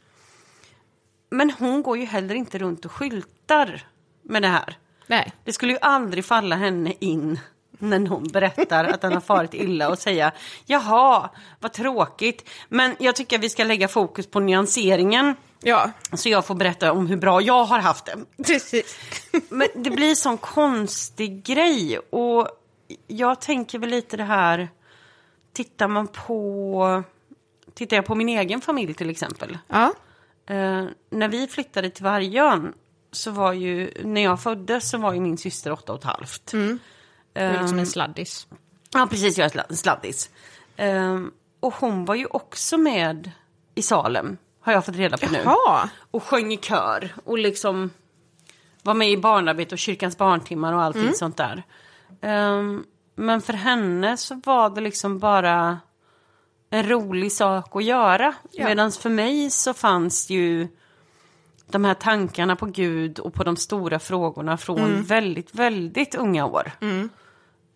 Men 1.31 1.51
hon 1.51 1.83
går 1.83 1.99
ju 1.99 2.05
heller 2.05 2.35
inte 2.35 2.59
runt 2.59 2.85
och 2.85 2.93
skyltar 2.93 3.87
med 4.23 4.43
det 4.43 4.49
här. 4.49 4.79
nej. 5.07 5.33
Det 5.45 5.53
skulle 5.53 5.73
ju 5.73 5.79
aldrig 5.83 6.25
falla 6.25 6.57
henne 6.57 6.95
in 7.01 7.41
när 7.71 7.99
någon 7.99 8.29
berättar 8.29 8.85
att 8.85 9.03
han 9.03 9.13
har 9.13 9.21
farit 9.21 9.55
illa 9.55 9.89
och 9.91 9.99
säga 9.99 10.33
jaha, 10.67 11.31
vad 11.61 11.73
tråkigt. 11.73 12.49
Men 12.69 12.97
jag 12.99 13.17
tycker 13.17 13.39
vi 13.39 13.49
ska 13.49 13.65
lägga 13.65 13.89
fokus 13.89 14.27
på 14.27 14.41
nyanseringen 14.41 15.35
Ja, 15.65 15.91
så 16.13 16.29
jag 16.29 16.47
får 16.47 16.55
berätta 16.55 16.93
om 16.93 17.07
hur 17.07 17.17
bra 17.17 17.41
jag 17.41 17.65
har 17.65 17.79
haft 17.79 18.05
det. 18.05 18.45
precis. 18.45 18.97
Men 19.49 19.69
det 19.75 19.91
blir 19.91 20.15
sån 20.15 20.39
konstig 20.39 21.45
grej 21.45 21.99
och 21.99 22.49
jag 23.07 23.41
tänker 23.41 23.79
väl 23.79 23.91
lite 23.91 24.17
det 24.17 24.25
här, 24.25 24.69
tittar 25.53 25.89
man 25.89 26.09
på, 26.09 27.03
tittar 27.75 27.97
jag 27.97 28.05
på 28.07 28.15
min 28.15 28.29
egen 28.29 28.61
familj 28.61 28.95
till 28.95 29.11
exempel. 29.11 29.59
Ja, 29.69 29.93
Eh, 30.47 30.85
när 31.11 31.29
vi 31.29 31.47
flyttade 31.47 31.91
till 31.91 32.05
Vargön 32.05 32.73
så 33.13 33.31
var 33.31 33.53
ju, 33.53 33.93
när 34.05 34.21
jag 34.21 34.43
föddes 34.43 34.91
så 34.91 34.99
var 34.99 35.13
ju 35.13 35.21
min 35.21 35.39
syster 35.39 35.73
åtta 35.73 35.93
och 35.93 35.99
ett 35.99 36.05
halvt. 36.05 36.47
du 36.47 36.79
är 37.35 37.51
liksom 37.53 37.69
Ehm, 37.73 37.79
en 37.79 37.87
sladdis. 37.87 38.47
Ja, 38.95 39.07
precis. 39.11 39.39
Jag 39.39 39.45
är 39.45 39.51
sla- 39.51 39.73
sladdis. 39.75 40.31
Ehm, 40.77 41.33
och 41.61 41.75
hon 41.75 42.05
var 42.05 42.15
ju 42.15 42.27
också 42.27 42.79
med 42.79 43.31
i 43.75 43.83
Salem, 43.83 44.37
har 44.61 44.73
jag 44.73 44.85
fått 44.87 44.97
reda 44.97 45.19
på 45.19 45.33
nu. 45.33 45.39
Jaha, 45.45 45.89
Och 46.11 46.23
sjöng 46.23 46.53
i 46.53 46.57
kör 46.57 47.15
och 47.25 47.39
liksom 47.39 47.91
var 48.83 48.95
med 48.95 49.11
i 49.11 49.17
barnarbete 49.17 49.75
och 49.75 49.79
kyrkans 49.79 50.19
barntimmar 50.19 50.73
och 50.73 50.83
allting 50.83 51.15
sånt 51.15 51.37
där. 51.37 51.63
Ehm, 52.21 52.85
men 53.15 53.41
för 53.43 53.53
henne 53.53 54.17
så 54.17 54.41
var 54.45 54.71
det 54.71 54.81
liksom 54.81 55.19
bara 55.19 55.79
en 56.73 56.89
rolig 56.89 57.33
sak 57.33 57.77
att 57.77 57.85
göra. 57.85 58.35
Ja. 58.51 58.65
Medan 58.65 58.93
för 58.93 59.11
mig 59.11 59.51
så 59.51 59.75
fanns 59.75 60.31
ju 60.31 60.69
de 61.67 61.85
här 61.85 61.95
tankarna 61.95 62.57
på 62.57 62.67
Gud 62.67 63.19
och 63.19 63.35
på 63.35 63.45
de 63.45 63.57
stora 63.57 63.99
frågorna 63.99 64.57
från 64.57 65.03
väldigt, 65.03 65.55
väldigt 65.55 66.15
unga 66.15 66.47
år. 66.47 66.73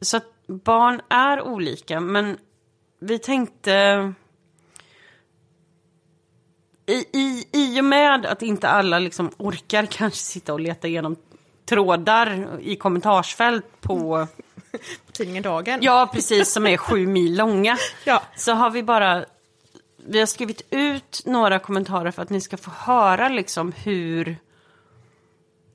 Så 0.00 0.16
att 0.16 0.46
barn 0.46 1.00
är 1.08 1.42
olika, 1.42 2.00
men 2.00 2.38
vi 3.00 3.18
tänkte... 3.18 4.12
I, 6.86 7.18
i, 7.18 7.48
I 7.52 7.80
och 7.80 7.84
med 7.84 8.26
att 8.26 8.42
inte 8.42 8.68
alla 8.68 8.98
liksom 8.98 9.30
orkar 9.36 9.86
kanske 9.86 10.18
sitta 10.18 10.52
och 10.52 10.60
leta 10.60 10.88
igenom 10.88 11.16
trådar 11.64 12.58
i 12.60 12.76
kommentarsfält 12.76 13.80
på, 13.80 14.26
tidningen 15.12 15.42
Dagen. 15.42 15.78
ja 15.82 16.10
precis, 16.12 16.52
som 16.52 16.66
är 16.66 16.76
sju 16.76 17.06
mil 17.06 17.36
långa. 17.36 17.76
Ja. 18.04 18.22
Så 18.36 18.52
har 18.52 18.70
vi 18.70 18.82
bara, 18.82 19.24
vi 19.96 20.18
har 20.18 20.26
skrivit 20.26 20.62
ut 20.70 21.22
några 21.24 21.58
kommentarer 21.58 22.10
för 22.10 22.22
att 22.22 22.30
ni 22.30 22.40
ska 22.40 22.56
få 22.56 22.70
höra 22.70 23.28
liksom 23.28 23.72
hur, 23.72 24.36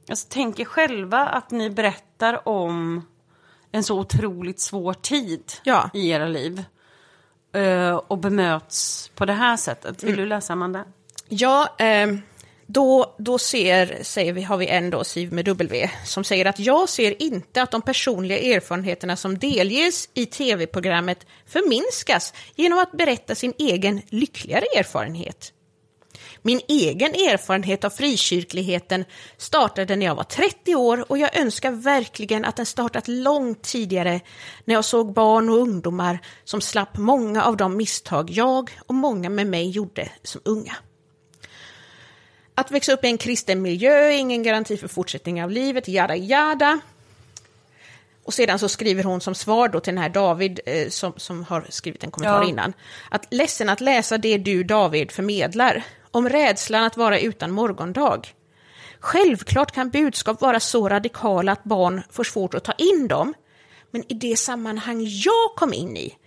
alltså 0.09 0.27
tänk 0.29 0.59
er 0.59 0.65
själva 0.65 1.19
att 1.19 1.51
ni 1.51 1.69
berättar 1.69 2.47
om 2.47 3.07
en 3.71 3.83
så 3.83 3.99
otroligt 3.99 4.59
svår 4.59 4.93
tid 4.93 5.51
Ja. 5.63 5.89
i 5.93 6.09
era 6.09 6.25
liv. 6.27 6.63
eh, 7.53 7.95
och 7.95 8.17
bemöts 8.17 9.11
på 9.15 9.25
det 9.25 9.33
här 9.33 9.57
sättet. 9.57 10.03
Vill 10.03 10.15
du 10.15 10.25
läsa 10.25 10.53
Amanda? 10.53 10.85
Ja, 11.29 11.75
ehm, 11.77 12.21
då, 12.73 13.15
då 13.17 13.37
ser, 13.37 14.03
säger 14.03 14.33
vi, 14.33 14.41
har 14.41 14.57
vi 14.57 14.67
en 14.67 14.89
då, 14.89 15.03
Siv 15.03 15.33
med 15.33 15.45
W, 15.45 15.89
som 16.05 16.23
säger 16.23 16.45
att 16.45 16.59
jag 16.59 16.89
ser 16.89 17.21
inte 17.21 17.61
att 17.61 17.71
de 17.71 17.81
personliga 17.81 18.39
erfarenheterna 18.39 19.15
som 19.15 19.37
delges 19.37 20.09
i 20.13 20.25
tv-programmet 20.25 21.25
förminskas 21.47 22.33
genom 22.55 22.79
att 22.79 22.91
berätta 22.91 23.35
sin 23.35 23.53
egen 23.57 24.01
lyckligare 24.09 24.65
erfarenhet. 24.75 25.53
Min 26.41 26.61
egen 26.67 27.11
erfarenhet 27.11 27.83
av 27.83 27.89
frikyrkligheten 27.89 29.05
startade 29.37 29.95
när 29.95 30.05
jag 30.05 30.15
var 30.15 30.23
30 30.23 30.75
år 30.75 31.11
och 31.11 31.17
jag 31.17 31.37
önskar 31.37 31.71
verkligen 31.71 32.45
att 32.45 32.55
den 32.55 32.65
startat 32.65 33.07
långt 33.07 33.61
tidigare 33.61 34.21
när 34.65 34.75
jag 34.75 34.85
såg 34.85 35.13
barn 35.13 35.49
och 35.49 35.57
ungdomar 35.57 36.19
som 36.43 36.61
slapp 36.61 36.97
många 36.97 37.43
av 37.43 37.57
de 37.57 37.77
misstag 37.77 38.29
jag 38.29 38.71
och 38.87 38.95
många 38.95 39.29
med 39.29 39.47
mig 39.47 39.69
gjorde 39.69 40.09
som 40.23 40.41
unga. 40.45 40.75
Att 42.55 42.71
växa 42.71 42.93
upp 42.93 43.03
i 43.03 43.07
en 43.07 43.17
kristen 43.17 43.61
miljö 43.61 43.93
är 43.93 44.17
ingen 44.17 44.43
garanti 44.43 44.77
för 44.77 44.87
fortsättning 44.87 45.43
av 45.43 45.51
livet, 45.51 45.87
jada 45.87 46.15
jada. 46.15 46.79
Och 48.23 48.33
sedan 48.33 48.59
så 48.59 48.69
skriver 48.69 49.03
hon 49.03 49.21
som 49.21 49.35
svar 49.35 49.67
då 49.67 49.79
till 49.79 49.93
den 49.93 50.01
här 50.03 50.09
David 50.09 50.59
eh, 50.65 50.89
som, 50.89 51.13
som 51.17 51.43
har 51.43 51.65
skrivit 51.69 52.03
en 52.03 52.11
kommentar 52.11 52.41
Ja. 52.43 52.49
innan. 52.49 52.73
Att 53.09 53.27
ledsen 53.33 53.69
att 53.69 53.81
läsa 53.81 54.17
det 54.17 54.37
du 54.37 54.63
David 54.63 55.11
förmedlar. 55.11 55.83
Om 56.11 56.29
rädslan 56.29 56.83
att 56.83 56.97
vara 56.97 57.19
utan 57.19 57.51
morgondag. 57.51 58.21
Självklart 58.99 59.71
kan 59.71 59.89
budskap 59.89 60.41
vara 60.41 60.59
så 60.59 60.89
radikala 60.89 61.51
att 61.51 61.63
barn 61.63 62.01
får 62.09 62.23
svårt 62.23 62.53
att 62.53 62.63
ta 62.63 62.71
in 62.71 63.07
dem. 63.07 63.33
Men 63.91 64.11
i 64.11 64.13
det 64.13 64.37
sammanhang 64.37 65.05
jag 65.07 65.55
kom 65.55 65.73
in 65.73 65.97
i 65.97 66.17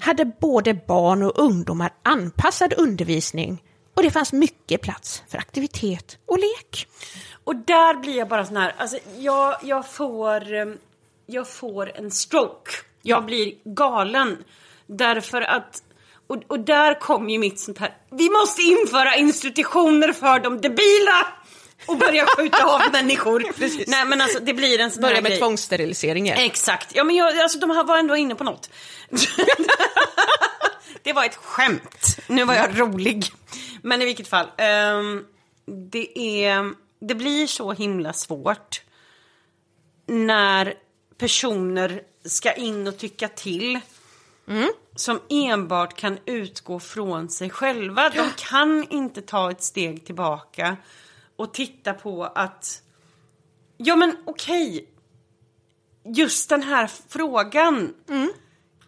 hade 0.00 0.24
både 0.24 0.74
barn 0.74 1.22
och 1.22 1.38
ungdomar 1.38 1.92
anpassad 2.02 2.74
undervisning 2.76 3.62
och 3.98 4.04
det 4.04 4.10
fanns 4.10 4.32
mycket 4.32 4.82
plats 4.82 5.22
för 5.28 5.38
aktivitet 5.38 6.18
och 6.26 6.38
lek. 6.38 6.88
Och 7.44 7.56
där 7.56 7.94
blir 7.94 8.16
jag 8.16 8.28
bara 8.28 8.46
sån 8.46 8.56
här, 8.56 8.74
alltså 8.78 8.98
jag, 9.16 9.56
jag 9.62 9.90
får, 9.90 10.54
eh, 10.54 10.66
jag 11.26 11.48
får 11.48 11.96
en 11.96 12.10
stroke. 12.10 12.70
Jag 13.02 13.24
blir 13.24 13.54
galen. 13.64 14.44
Därför 14.86 15.42
att, 15.42 15.82
och, 16.26 16.42
och 16.46 16.60
där 16.60 17.00
kommer 17.00 17.32
ju 17.32 17.38
mitt 17.38 17.60
sånt 17.60 17.78
här, 17.78 17.96
vi 18.10 18.30
måste 18.30 18.62
införa 18.62 19.16
institutioner 19.16 20.12
för 20.12 20.40
de 20.40 20.60
debila! 20.60 21.26
Och 21.86 21.96
börja 21.96 22.26
skjuta 22.26 22.64
av 22.64 22.80
människor. 22.92 23.44
Nej 23.86 24.04
men 24.04 24.20
alltså 24.20 24.38
det 24.40 24.54
blir 24.54 24.80
en 24.80 24.90
sån 24.90 25.02
Börja 25.02 25.20
med 25.20 25.38
tvångssteriliseringar. 25.38 26.36
Exakt. 26.38 26.90
Ja, 26.94 27.04
men 27.04 27.16
jag, 27.16 27.38
alltså, 27.38 27.58
de 27.58 27.70
här 27.70 27.84
var 27.84 27.98
ändå 27.98 28.16
inne 28.16 28.34
på 28.34 28.44
något. 28.44 28.70
det 31.02 31.12
var 31.12 31.24
ett 31.24 31.36
skämt. 31.36 32.18
Nu 32.26 32.44
var 32.44 32.54
jag 32.54 32.80
rolig. 32.80 33.24
Men 33.82 34.02
i 34.02 34.04
vilket 34.04 34.28
fall. 34.28 34.46
ehm, 34.56 35.24
det, 35.90 36.18
är, 36.18 36.74
det 37.00 37.14
blir 37.14 37.46
så 37.46 37.72
himla 37.72 38.12
svårt 38.12 38.82
när 40.06 40.74
personer 41.18 42.02
ska 42.24 42.52
in 42.52 42.86
och 42.86 42.98
tycka 42.98 43.28
till 43.28 43.80
som 44.96 45.20
enbart 45.28 45.96
kan 45.96 46.18
utgå 46.24 46.80
från 46.80 47.28
sig 47.28 47.50
själva. 47.50 48.08
De 48.08 48.30
kan 48.36 48.86
inte 48.90 49.22
ta 49.22 49.50
ett 49.50 49.62
steg 49.62 50.06
tillbaka 50.06 50.76
och 51.36 51.54
titta 51.54 51.94
på 51.94 52.24
att 52.24 52.82
ja 53.76 53.96
men 53.96 54.16
okej, 54.24 54.88
just 56.04 56.48
den 56.48 56.62
här 56.62 56.90
frågan 57.08 57.94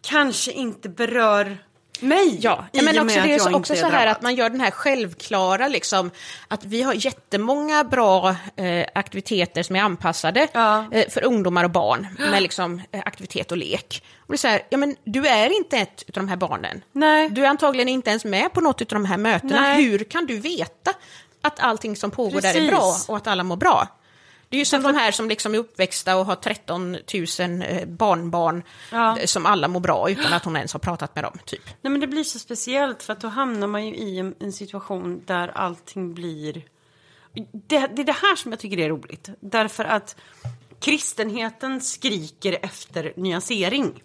kanske 0.01 0.51
inte 0.51 0.89
berör 0.89 1.57
mig. 2.01 2.37
Ja, 2.41 2.65
i 2.73 2.81
men 2.81 2.99
också 2.99 3.21
det 3.21 3.33
är 3.35 3.55
också 3.55 3.75
så 3.75 3.85
här 3.85 3.91
drabbad. 3.91 4.07
att 4.07 4.21
man 4.21 4.35
gör 4.35 4.49
den 4.49 4.61
här 4.61 4.71
självklara, 4.71 5.67
liksom, 5.67 6.11
att 6.47 6.65
vi 6.65 6.81
har 6.81 6.93
jättemånga 6.93 7.83
bra 7.83 8.35
eh, 8.55 8.85
aktiviteter 8.95 9.63
som 9.63 9.75
är 9.75 9.81
anpassade 9.81 10.47
Ja. 10.53 10.85
eh, 10.91 11.09
för 11.09 11.23
ungdomar 11.23 11.63
och 11.63 11.71
barn 11.71 12.07
med 12.31 12.41
liksom, 12.43 12.81
eh, 12.91 13.01
aktivitet 13.05 13.51
och 13.51 13.57
lek. 13.57 14.03
Och 14.19 14.27
det 14.27 14.35
är 14.35 14.37
så 14.37 14.47
här, 14.47 14.61
ja 14.69 14.77
men 14.77 14.95
du 15.03 15.27
är 15.27 15.57
inte 15.57 15.77
ett 15.77 16.03
av 16.07 16.13
de 16.13 16.27
här 16.27 16.35
barnen. 16.37 16.81
Nej. 16.91 17.29
Du 17.29 17.45
är 17.45 17.49
antagligen 17.49 17.89
inte 17.89 18.09
ens 18.09 18.25
med 18.25 18.53
på 18.53 18.61
något 18.61 18.81
av 18.81 18.87
de 18.87 19.05
här 19.05 19.17
mötena. 19.17 19.61
Nej. 19.61 19.83
Hur 19.83 20.03
kan 20.03 20.25
du 20.25 20.37
veta 20.37 20.93
att 21.41 21.59
allting 21.59 21.95
som 21.95 22.11
pågår 22.11 22.41
där 22.41 22.49
är 22.49 22.53
Precis. 22.53 22.69
bra 22.71 22.95
och 23.07 23.17
att 23.17 23.27
alla 23.27 23.43
mår 23.43 23.57
bra? 23.57 23.87
Det 24.51 24.57
är 24.57 24.59
ju 24.59 24.65
som 24.65 24.83
de 24.83 24.95
här 24.95 25.11
som 25.11 25.29
liksom 25.29 25.53
är 25.53 25.57
uppväxta 25.57 26.17
och 26.17 26.25
har 26.25 26.35
13 26.35 26.91
000 26.91 27.01
eh, 27.61 27.85
barnbarn 27.87 28.63
Ja. 28.91 29.17
eh, 29.19 29.25
som 29.25 29.45
alla 29.45 29.67
mår 29.67 29.79
bra 29.79 30.09
utan 30.09 30.33
att 30.33 30.45
hon 30.45 30.55
ens 30.55 30.73
har 30.73 30.79
pratat 30.79 31.15
med 31.15 31.23
dem, 31.23 31.37
typ. 31.45 31.61
Nej 31.81 31.91
men 31.91 31.99
det 32.01 32.07
blir 32.07 32.23
så 32.23 32.39
speciellt 32.39 33.03
för 33.03 33.13
att 33.13 33.21
då 33.21 33.27
hamnar 33.27 33.67
man 33.67 33.85
ju 33.85 33.95
i 33.95 34.17
en, 34.19 34.35
en 34.39 34.53
situation 34.53 35.21
där 35.25 35.47
allting 35.47 36.13
blir... 36.13 36.53
Det, 37.51 37.87
det 37.95 38.01
är 38.01 38.05
det 38.05 38.11
här 38.21 38.35
som 38.35 38.51
jag 38.51 38.59
tycker 38.59 38.79
är 38.79 38.89
roligt. 38.89 39.29
Därför 39.39 39.85
att 39.85 40.15
kristenheten 40.79 41.81
skriker 41.81 42.57
efter 42.61 43.13
nyansering. 43.15 44.03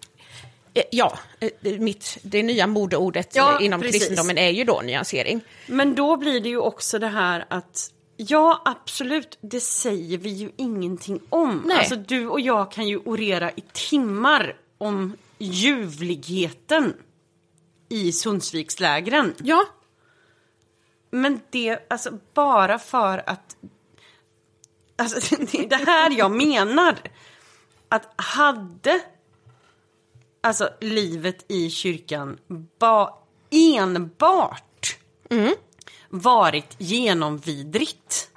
Eh, 0.73 0.83
Ja, 0.91 1.19
mitt, 1.61 2.17
det 2.23 2.43
nya 2.43 2.67
modeordet 2.67 3.35
Ja, 3.35 3.59
inom 3.59 3.81
precis. 3.81 4.01
kristendomen 4.01 4.37
är 4.37 4.49
ju 4.49 4.63
då 4.63 4.81
nyansering. 4.85 5.41
Men 5.67 5.95
då 5.95 6.17
blir 6.17 6.39
det 6.39 6.49
ju 6.49 6.57
också 6.57 6.99
det 6.99 7.07
här 7.07 7.45
att 7.49 7.91
Ja, 8.17 8.61
absolut. 8.65 9.37
Det 9.41 9.59
säger 9.59 10.17
vi 10.17 10.29
ju 10.29 10.51
ingenting 10.55 11.21
om. 11.29 11.63
Nej. 11.65 11.77
Alltså, 11.77 11.95
du 11.95 12.27
och 12.27 12.39
jag 12.39 12.71
kan 12.71 12.87
ju 12.87 12.97
orera 12.97 13.51
i 13.51 13.63
timmar 13.73 14.57
om 14.77 15.17
ljuvligheten 15.37 16.93
i 17.89 18.11
Sundsvikslägren. 18.11 19.33
Ja, 19.43 19.65
Men 21.09 21.41
det, 21.49 21.85
alltså 21.89 22.19
bara 22.33 22.79
för 22.79 23.29
att... 23.29 23.57
Alltså 24.95 25.35
det 25.51 25.59
är 25.59 25.69
det 25.69 25.85
här 25.85 26.11
jag 26.17 26.31
menar. 26.31 26.95
Att 27.89 28.13
hade 28.15 29.01
alltså 30.41 30.69
livet 30.81 31.45
i 31.47 31.69
kyrkan 31.69 32.37
ba, 32.79 33.19
enbart 33.49 34.97
varit 36.09 36.75
genomvidrigt 36.77 38.29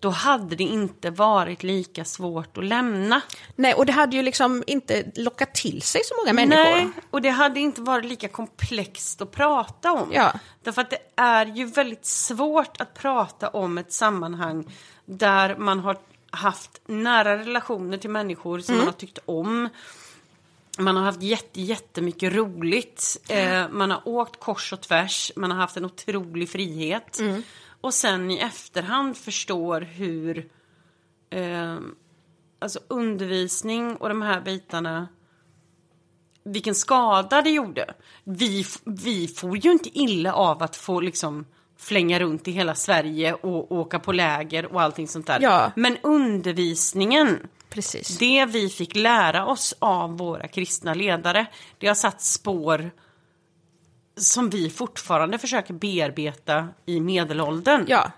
då 0.00 0.10
hade 0.10 0.56
det 0.56 0.64
inte 0.64 1.10
varit 1.10 1.62
lika 1.62 2.04
svårt 2.04 2.58
att 2.58 2.64
lämna. 2.64 3.20
nej, 3.56 3.74
och 3.74 3.86
det 3.86 3.92
hade 3.92 4.16
ju 4.16 4.22
liksom 4.22 4.64
inte 4.66 5.04
lockat 5.14 5.54
till 5.54 5.82
sig 5.82 6.00
så 6.04 6.14
många 6.16 6.32
människor. 6.32 6.62
Nej, 6.62 6.90
och 7.10 7.22
det 7.22 7.30
hade 7.30 7.60
inte 7.60 7.80
varit 7.80 8.04
lika 8.04 8.28
komplext 8.28 9.22
att 9.22 9.30
prata 9.30 9.92
om. 9.92 10.08
Ja. 10.12 10.32
Därför 10.62 10.82
att 10.82 10.90
det 10.90 10.98
är 11.16 11.46
ju 11.46 11.64
väldigt 11.64 12.06
svårt 12.06 12.80
att 12.80 12.94
prata 12.94 13.48
om 13.48 13.78
ett 13.78 13.92
sammanhang 13.92 14.76
där 15.04 15.56
man 15.56 15.80
har 15.80 15.96
haft 16.30 16.80
nära 16.86 17.38
relationer 17.38 17.98
till 17.98 18.10
människor 18.10 18.60
som 18.60 18.76
man 18.76 18.86
har 18.86 18.92
tyckt 18.92 19.18
om. 19.24 19.68
Man 20.80 20.96
har 20.96 21.04
haft 21.04 21.22
jätte, 21.22 21.60
jättemycket 21.60 22.32
roligt. 22.32 23.16
Eh, 23.28 23.68
man 23.68 23.90
har 23.90 24.02
åkt 24.04 24.40
kors 24.40 24.72
och 24.72 24.80
tvärs. 24.80 25.32
Man 25.36 25.50
har 25.50 25.58
haft 25.58 25.76
en 25.76 25.84
otrolig 25.84 26.48
frihet. 26.48 27.20
Och 27.80 27.94
sen 27.94 28.30
i 28.30 28.38
efterhand 28.38 29.16
förstår 29.16 29.80
hur 29.80 30.50
eh, 31.30 31.78
alltså 32.58 32.80
undervisning 32.88 33.96
och 33.96 34.08
de 34.08 34.22
här 34.22 34.40
bitarna 34.40 35.08
vilken 36.44 36.74
skada 36.74 37.42
det 37.42 37.50
gjorde. 37.50 37.94
Vi, 38.24 38.64
vi 38.84 39.28
får 39.28 39.56
ju 39.56 39.72
inte 39.72 39.98
illa 39.98 40.32
av 40.32 40.62
att 40.62 40.76
få 40.76 41.00
liksom 41.00 41.46
flänga 41.78 42.18
runt 42.18 42.48
i 42.48 42.50
hela 42.50 42.74
Sverige 42.74 43.32
och 43.32 43.72
åka 43.72 43.98
på 43.98 44.12
läger 44.12 44.66
och 44.66 44.82
allting 44.82 45.08
sånt 45.08 45.26
där. 45.26 45.38
Ja. 45.40 45.72
Men 45.76 45.96
undervisningen, 46.02 47.48
Precis. 47.70 48.18
det 48.18 48.46
vi 48.46 48.68
fick 48.68 48.96
lära 48.96 49.46
oss 49.46 49.74
av 49.78 50.18
våra 50.18 50.48
kristna 50.48 50.94
ledare, 50.94 51.46
det 51.78 51.86
har 51.86 51.94
satt 51.94 52.20
spår 52.22 52.90
som 54.16 54.50
vi 54.50 54.70
fortfarande 54.70 55.38
försöker 55.38 55.74
bearbeta 55.74 56.68
i 56.86 57.00
medelåldern. 57.00 57.84
Ja. 57.88 58.12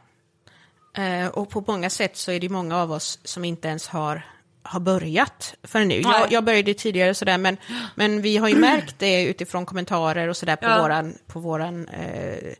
Eh, 0.96 1.26
och 1.26 1.50
på 1.50 1.64
många 1.66 1.90
sätt 1.90 2.16
så 2.16 2.32
är 2.32 2.40
det 2.40 2.48
många 2.48 2.78
av 2.82 2.92
oss 2.92 3.18
som 3.24 3.44
inte 3.44 3.68
ens 3.68 3.88
har, 3.88 4.26
har 4.62 4.80
börjat 4.80 5.54
förrän 5.62 5.88
nu. 5.88 6.00
Jag, 6.00 6.32
jag 6.32 6.44
började 6.44 6.74
tidigare 6.74 7.14
sådär, 7.14 7.38
men, 7.38 7.56
men 7.94 8.22
vi 8.22 8.36
har 8.36 8.48
ju 8.48 8.56
märkt 8.56 8.98
det 8.98 9.24
utifrån 9.24 9.66
kommentarer 9.66 10.28
och 10.28 10.36
sådär 10.36 10.56
på 10.56 10.64
Ja. 10.68 10.82
våran, 10.82 11.18
på 11.26 11.40
våran 11.40 11.88
eh, 11.88 12.54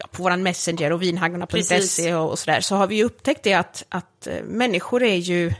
ja, 0.00 0.06
på 0.12 0.22
våran 0.22 0.42
Messenger 0.42 0.92
och 0.92 1.02
vinhaggarna.se 1.02 1.56
Precis. 1.56 2.12
och, 2.14 2.30
och 2.30 2.38
sådär, 2.38 2.60
så 2.60 2.76
har 2.76 2.86
vi 2.86 2.96
ju 2.96 3.04
upptäckt 3.04 3.42
det 3.42 3.54
att, 3.54 3.84
att 3.88 4.26
eh, 4.26 4.42
människor 4.42 5.02
är 5.02 5.16
ju, 5.16 5.52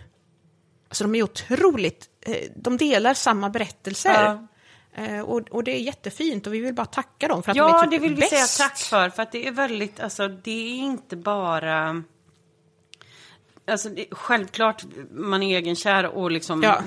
alltså 0.88 1.04
de 1.04 1.14
är 1.14 1.22
otroligt, 1.22 2.06
eh, 2.20 2.36
de 2.56 2.76
delar 2.76 3.14
samma 3.14 3.50
berättelser. 3.50 4.24
Ja. 4.24 4.46
Eh, 4.94 5.20
och, 5.20 5.48
och 5.50 5.64
det 5.64 5.70
är 5.70 5.80
jättefint 5.80 6.46
och 6.46 6.54
vi 6.54 6.60
vill 6.60 6.74
bara 6.74 6.86
tacka 6.86 7.28
dem 7.28 7.42
för 7.42 7.50
att 7.50 7.56
de 7.56 7.58
Ja, 7.58 7.78
är 7.78 7.82
typ 7.82 7.90
det 7.90 7.98
vill 7.98 8.14
vi 8.14 8.20
bäst. 8.20 8.30
säga 8.54 8.68
tack 8.68 8.78
för. 8.78 9.10
För 9.10 9.22
att 9.22 9.32
det 9.32 9.46
är 9.46 9.52
väldigt, 9.52 10.00
alltså 10.00 10.28
det 10.28 10.50
är 10.50 10.78
inte 10.78 11.16
bara... 11.16 12.02
Alltså 13.66 13.88
det, 13.88 14.06
självklart 14.10 14.84
man 15.10 15.42
är 15.42 15.56
egenkär 15.56 16.06
och 16.06 16.30
liksom... 16.30 16.62
Ja. 16.62 16.82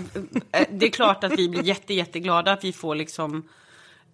Det 0.69 0.85
är 0.85 0.89
klart 0.89 1.23
att 1.23 1.31
vi 1.39 1.49
blir 1.49 1.63
jätte, 1.63 1.93
jätteglada 1.93 2.51
att 2.51 2.63
vi 2.63 2.73
får 2.73 2.95
liksom 2.95 3.49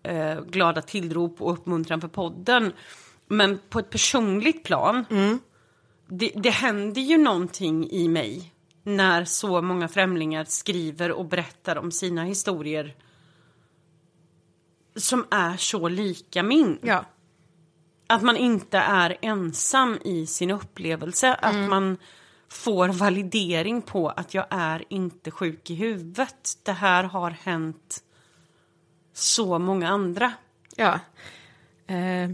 eh, 0.04 0.41
glada 0.41 0.82
tillrop 0.82 1.41
och 1.41 1.54
uppmuntran 1.54 2.02
för 2.02 2.08
podden. 2.08 2.73
Men 3.31 3.59
på 3.69 3.79
ett 3.79 3.89
personligt 3.89 4.63
plan, 4.63 5.05
det, 6.07 6.31
det 6.35 6.49
händer 6.49 7.01
ju 7.01 7.17
någonting 7.17 7.89
i 7.91 8.07
mig 8.07 8.53
när 8.83 9.25
så 9.25 9.61
många 9.61 9.87
främlingar 9.87 10.43
skriver 10.43 11.11
och 11.11 11.25
berättar 11.25 11.75
om 11.75 11.91
sina 11.91 12.23
historier 12.23 12.95
som 14.95 15.25
är 15.31 15.57
så 15.57 15.87
lika 15.87 16.43
min. 16.43 16.79
Ja. 16.81 17.05
Att 18.07 18.21
man 18.21 18.37
inte 18.37 18.77
är 18.77 19.17
ensam 19.21 19.99
i 20.05 20.27
sin 20.27 20.51
upplevelse. 20.51 21.33
Att 21.33 21.69
man 21.69 21.97
får 22.49 22.89
validering 22.89 23.81
på 23.81 24.09
att 24.09 24.33
jag 24.33 24.45
är 24.49 24.83
inte 24.89 25.31
sjuk 25.31 25.69
i 25.69 25.75
huvudet. 25.75 26.57
Det 26.63 26.71
här 26.71 27.03
har 27.03 27.31
hänt 27.31 28.03
så 29.13 29.59
många 29.59 29.89
andra. 29.89 30.33
Ja. 30.75 30.99
Eh, 31.87 32.31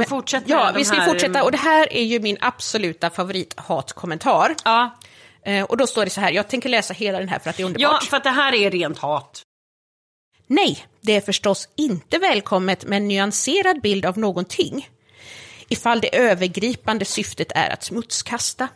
Men, 0.00 0.04
fortsätt 0.08 0.46
med 0.48 0.56
Ja, 0.56 0.72
vi 0.76 0.84
ska 0.84 0.96
här- 0.96 1.06
fortsätta. 1.08 1.42
Och 1.44 1.52
det 1.52 1.58
här 1.58 1.92
är 1.92 2.02
ju 2.04 2.20
min 2.20 2.38
absoluta 2.40 3.10
favorithatkommentar. 3.10 4.54
Ja, 4.64 4.98
Eh, 5.44 5.64
och 5.64 5.76
då 5.76 5.86
står 5.86 6.04
det 6.04 6.10
så 6.10 6.20
här, 6.20 6.30
jag 6.32 6.48
tänker 6.48 6.68
läsa 6.68 6.94
hela 6.94 7.18
den 7.18 7.28
här 7.28 7.38
för 7.38 7.50
att 7.50 7.56
det 7.56 7.62
är 7.62 7.66
underbart. 7.66 8.02
ja, 8.02 8.08
för 8.10 8.16
att 8.16 8.24
det 8.24 8.30
här 8.30 8.54
är 8.54 8.70
rent 8.70 8.98
hat. 8.98 9.42
Nej, 10.46 10.86
det 11.00 11.16
är 11.16 11.20
förstås 11.20 11.68
inte 11.76 12.18
välkommet 12.18 12.84
med 12.84 12.96
en 12.96 13.08
nyanserad 13.08 13.80
bild 13.80 14.06
av 14.06 14.18
någonting. 14.18 14.88
Ifall 15.68 16.00
det 16.00 16.16
övergripande 16.16 17.04
syftet 17.04 17.52
är 17.54 17.70
att 17.70 17.82
smutskasta. 17.84 18.68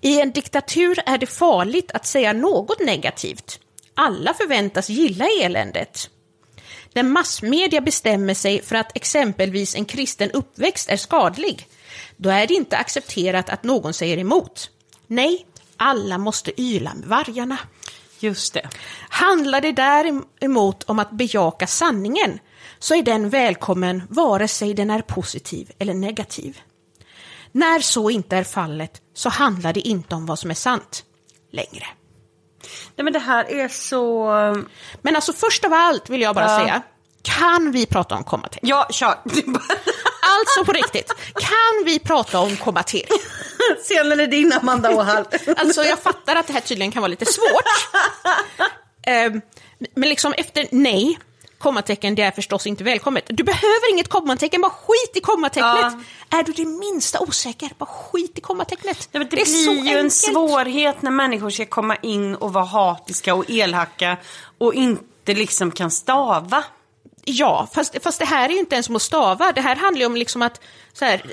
I 0.00 0.20
en 0.20 0.32
diktatur 0.32 0.98
är 1.06 1.18
det 1.18 1.26
farligt 1.26 1.90
att 1.92 2.06
säga 2.06 2.32
något 2.32 2.80
negativt. 2.80 3.60
Alla 3.94 4.34
förväntas 4.34 4.88
gilla 4.88 5.24
eländet. 5.42 6.10
När 6.96 7.02
massmedia 7.02 7.80
bestämmer 7.80 8.34
sig 8.34 8.62
för 8.62 8.76
att 8.76 8.96
exempelvis 8.96 9.74
en 9.74 9.84
kristen 9.84 10.30
uppväxt 10.30 10.90
är 10.90 10.96
skadlig, 10.96 11.68
då 12.16 12.30
är 12.30 12.46
det 12.46 12.54
inte 12.54 12.76
accepterat 12.76 13.48
att 13.48 13.64
någon 13.64 13.94
säger 13.94 14.18
emot. 14.18 14.70
Nej, 15.06 15.46
alla 15.76 16.18
måste 16.18 16.60
yla 16.60 16.94
med 16.94 17.08
vargarna. 17.08 17.58
Just 18.20 18.54
det. 18.54 18.68
Handlar 19.08 19.60
det 19.60 19.72
däremot 19.72 20.82
om 20.82 20.98
att 20.98 21.10
bejaka 21.10 21.66
sanningen 21.66 22.38
så 22.78 22.94
är 22.94 23.02
den 23.02 23.30
välkommen 23.30 24.02
vare 24.08 24.48
sig 24.48 24.74
den 24.74 24.90
är 24.90 25.02
positiv 25.02 25.70
eller 25.78 25.94
negativ. 25.94 26.60
När 27.52 27.80
så 27.80 28.10
inte 28.10 28.36
är 28.36 28.44
fallet 28.44 29.02
så 29.14 29.28
handlar 29.28 29.72
det 29.72 29.88
inte 29.88 30.14
om 30.14 30.26
vad 30.26 30.38
som 30.38 30.50
är 30.50 30.54
sant 30.54 31.04
längre. 31.52 31.86
Nej 32.96 33.04
men 33.04 33.12
det 33.12 33.18
här 33.18 33.50
är 33.50 33.68
så... 33.68 34.26
Men 35.02 35.16
alltså 35.16 35.32
först 35.32 35.64
av 35.64 35.72
allt 35.72 36.10
vill 36.10 36.20
jag 36.20 36.34
bara 36.34 36.44
Ja. 36.50 36.58
säga, 36.58 36.82
kan 37.22 37.72
vi 37.72 37.86
prata 37.86 38.14
om 38.14 38.24
kommatecken? 38.24 38.68
Ja, 38.68 38.86
kör. 38.90 39.14
Alltså 40.40 40.64
på 40.64 40.72
riktigt, 40.72 41.12
kan 41.34 41.84
vi 41.84 41.98
prata 41.98 42.38
om 42.40 42.56
kommatering? 42.56 43.18
Scenen 43.82 44.20
är 44.20 44.26
din, 44.26 44.52
Amanda 44.52 44.90
Åhall. 44.96 45.24
Alltså 45.56 45.84
jag 45.84 45.98
fattar 45.98 46.36
att 46.36 46.46
det 46.46 46.52
här 46.52 46.60
tydligen 46.60 46.92
kan 46.92 47.02
vara 47.02 47.10
lite 47.10 47.26
svårt. 47.26 47.64
Ehm, 49.06 49.40
Men 49.94 50.08
liksom 50.08 50.32
efter 50.32 50.66
nej, 50.70 51.18
kommatecken, 51.66 52.14
det 52.14 52.22
är 52.22 52.30
förstås 52.30 52.66
inte 52.66 52.84
välkommet. 52.84 53.24
Du 53.28 53.44
behöver 53.44 53.90
inget 53.92 54.08
kommatecken, 54.08 54.60
bara 54.60 54.70
skit 54.70 55.12
i 55.14 55.20
kommatecknet. 55.20 55.92
Är 56.30 56.42
du 56.42 56.52
det 56.52 56.66
minsta 56.66 57.20
osäker, 57.20 57.70
bara 57.78 57.86
skit 57.86 58.38
i 58.38 58.40
kommatecknet. 58.40 59.08
Ja, 59.12 59.24
det, 59.24 59.46
så 59.46 59.70
blir 59.70 59.84
ju 59.84 59.90
en 59.90 59.96
enkelt. 59.96 60.12
svårighet 60.12 61.02
när 61.02 61.10
människor 61.10 61.50
ska 61.50 61.66
komma 61.66 61.96
in 61.96 62.34
och 62.34 62.52
vara 62.52 62.64
hatiska 62.64 63.34
och 63.34 63.50
elaka 63.50 64.16
och 64.58 64.74
inte 64.74 65.34
liksom 65.34 65.70
kan 65.70 65.90
stava. 65.90 66.64
Ja, 67.24 67.68
fast, 67.74 68.02
fast 68.02 68.18
det 68.18 68.24
här 68.24 68.48
är 68.48 68.52
ju 68.52 68.58
inte 68.58 68.74
ens 68.74 68.86
som 68.86 68.96
att 68.96 69.02
stava. 69.02 69.52
Det 69.52 69.60
här 69.60 69.76
handlar 69.76 70.00
ju 70.00 70.06
om 70.06 70.16
liksom 70.16 70.42
att 70.42 70.60
så 70.92 71.04
här, 71.04 71.32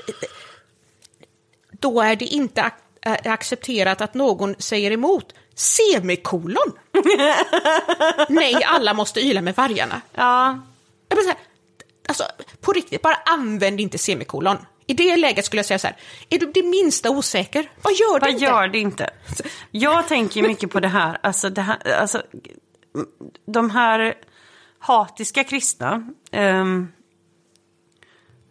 då 1.80 2.00
är 2.00 2.16
det 2.16 2.26
inte 2.26 2.62
ac 2.62 2.72
accepterat 3.24 4.00
att 4.00 4.14
någon 4.14 4.54
säger 4.58 4.90
emot. 4.90 5.34
Semikolon! 5.54 6.72
Nej, 8.28 8.64
alla 8.64 8.94
måste 8.94 9.20
yla 9.20 9.40
med 9.40 9.56
vargarna. 9.56 10.00
Ja, 10.14 10.58
Jag 11.08 11.16
här, 11.16 11.36
alltså, 12.08 12.24
på 12.60 12.72
riktigt, 12.72 13.02
bara 13.02 13.18
använd 13.26 13.80
inte 13.80 13.98
semikolon. 13.98 14.56
I 14.86 14.94
det 14.94 15.16
läget 15.16 15.44
skulle 15.44 15.58
jag 15.58 15.66
säga 15.66 15.78
så 15.78 15.86
här, 15.86 15.96
är 16.30 16.38
du 16.38 16.52
det 16.54 16.62
minsta 16.62 17.10
osäker, 17.10 17.70
vad 17.82 17.92
gör 17.92 18.20
vad 18.20 18.30
inte? 18.30 18.44
gör 18.44 18.68
det 18.68 18.78
inte? 18.78 19.10
Jag 19.70 20.08
tänker 20.08 20.42
mycket 20.42 20.70
på 20.70 20.80
det 20.80 20.88
här, 20.88 21.18
alltså, 21.22 21.50
det 21.50 21.62
här, 21.62 21.92
alltså 22.00 22.22
de 23.46 23.70
här 23.70 24.14
hatiska 24.78 25.44
kristna. 25.44 26.12
ehm, 26.32 26.88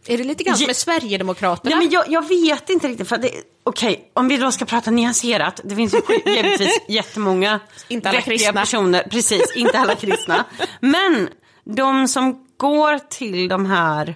Är 0.08 0.18
det 0.18 0.24
lite 0.24 0.44
grann 0.44 0.58
som 0.58 0.68
med 0.68 0.76
Sverigedemokraterna? 0.76 1.72
Ja, 1.72 1.78
men 1.78 1.90
jag, 1.90 2.10
jag 2.10 2.28
vet 2.28 2.70
inte 2.70 2.88
riktigt. 2.88 3.08
för 3.10 3.18
det- 3.18 3.32
Okej, 3.64 4.12
om 4.14 4.28
vi 4.28 4.38
då 4.38 4.52
ska 4.52 4.66
prata 4.66 4.92
nyanserat. 4.92 5.62
Det 5.64 5.76
finns 5.76 5.94
ju 5.94 6.02
givetvis 6.26 6.80
jättemånga 6.88 7.60
Inte 7.88 8.10
alla 8.10 8.22
kristna. 8.22 8.54
personer. 8.62 9.04
Precis, 9.04 9.56
inte 9.56 9.80
alla 9.80 9.96
kristna. 9.96 10.46
Men 10.80 11.30
de 11.64 12.08
som 12.08 12.48
går 12.58 13.00
till 13.00 13.48
de 13.48 13.66
här 13.66 14.16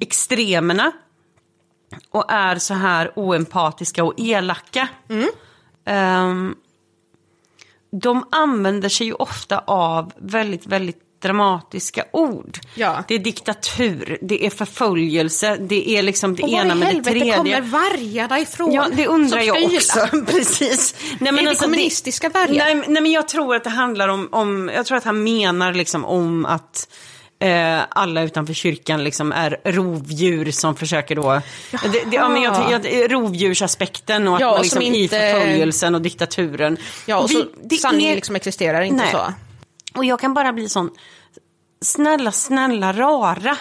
extremerna 0.00 0.92
och 2.10 2.32
är 2.32 2.58
så 2.58 2.74
här 2.74 3.12
oempatiska 3.16 4.04
och 4.04 4.14
elaka. 4.16 4.88
Mm. 5.08 5.28
ehm, 5.86 6.54
de 8.02 8.28
använder 8.30 8.88
sig 8.88 9.06
ju 9.06 9.12
ofta 9.12 9.58
av 9.58 10.12
väldigt, 10.16 10.66
väldigt 10.66 11.00
dramatiska 11.28 12.04
ord. 12.12 12.58
Ja. 12.74 13.04
Det 13.08 13.14
är 13.14 13.18
diktatur, 13.18 14.18
det 14.22 14.46
är 14.46 14.50
förföljelse, 14.50 15.56
det 15.60 15.90
är 15.90 16.02
liksom 16.02 16.36
det 16.36 16.42
Och 16.42 16.50
var 16.50 16.60
ena 16.60 16.74
i 16.74 16.76
med 16.76 16.86
det 16.86 16.92
helvete 16.92 17.10
tredje. 17.10 17.36
kommer 17.36 17.60
vargarna 17.60 18.38
ifrån? 18.40 18.72
Ja, 18.72 18.86
det 18.92 19.06
undrar 19.06 19.40
jag 19.40 19.64
också. 19.64 20.06
Precis. 20.26 20.94
Nej, 21.18 21.32
Är 21.32 21.42
det 21.42 21.48
alltså, 21.48 21.64
kommunistiska 21.64 22.28
vargar? 22.28 22.54
Nej, 22.54 22.74
men- 22.74 22.84
nej, 22.92 23.02
men 23.02 23.12
jag 23.12 23.28
tror 23.28 23.54
att 23.56 23.64
det 23.64 23.70
handlar 23.70 24.08
om, 24.08 24.28
om 24.32 24.70
jag 24.74 24.86
tror 24.86 24.98
att 24.98 25.04
han 25.04 25.22
menar 25.24 25.72
liksom 25.74 26.04
om 26.04 26.46
att 26.46 26.88
eh, 27.38 27.78
alla 27.88 28.22
utanför 28.22 28.54
kyrkan 28.54 29.04
liksom 29.04 29.32
är 29.32 29.60
rovdjur 29.64 30.50
som 30.50 30.76
försöker 30.76 31.16
då... 31.16 31.40
Det, 31.70 31.88
det, 32.10 32.16
ja, 32.16 32.28
men 32.28 32.42
jag, 32.42 32.70
jag, 32.70 32.82
det 32.82 33.02
är 33.02 33.08
rovdjursaspekten 33.08 34.28
och 34.28 34.34
att 34.34 34.40
Ja, 34.40 34.46
man 34.46 34.56
och 34.56 34.62
liksom 34.64 34.82
som 34.82 34.94
i 34.94 35.02
inte- 35.02 35.16
förföljelsen 35.32 35.94
och 35.94 36.02
diktaturen. 36.02 36.76
Ja, 37.06 37.18
och 37.18 37.30
Vi- 37.30 37.34
så 37.34 37.44
det 37.64 37.76
sanningen 37.76 38.10
är- 38.10 38.14
liksom 38.14 38.36
existerar 38.36 38.80
inte 38.82 39.02
Nej. 39.02 39.12
så. 39.12 39.32
Och 39.94 40.04
jag 40.04 40.20
kan 40.20 40.34
bara 40.34 40.52
bli 40.52 40.68
sån, 40.68 40.90
snälla, 41.80 42.32
snälla 42.32 42.92
rara. 42.92 43.56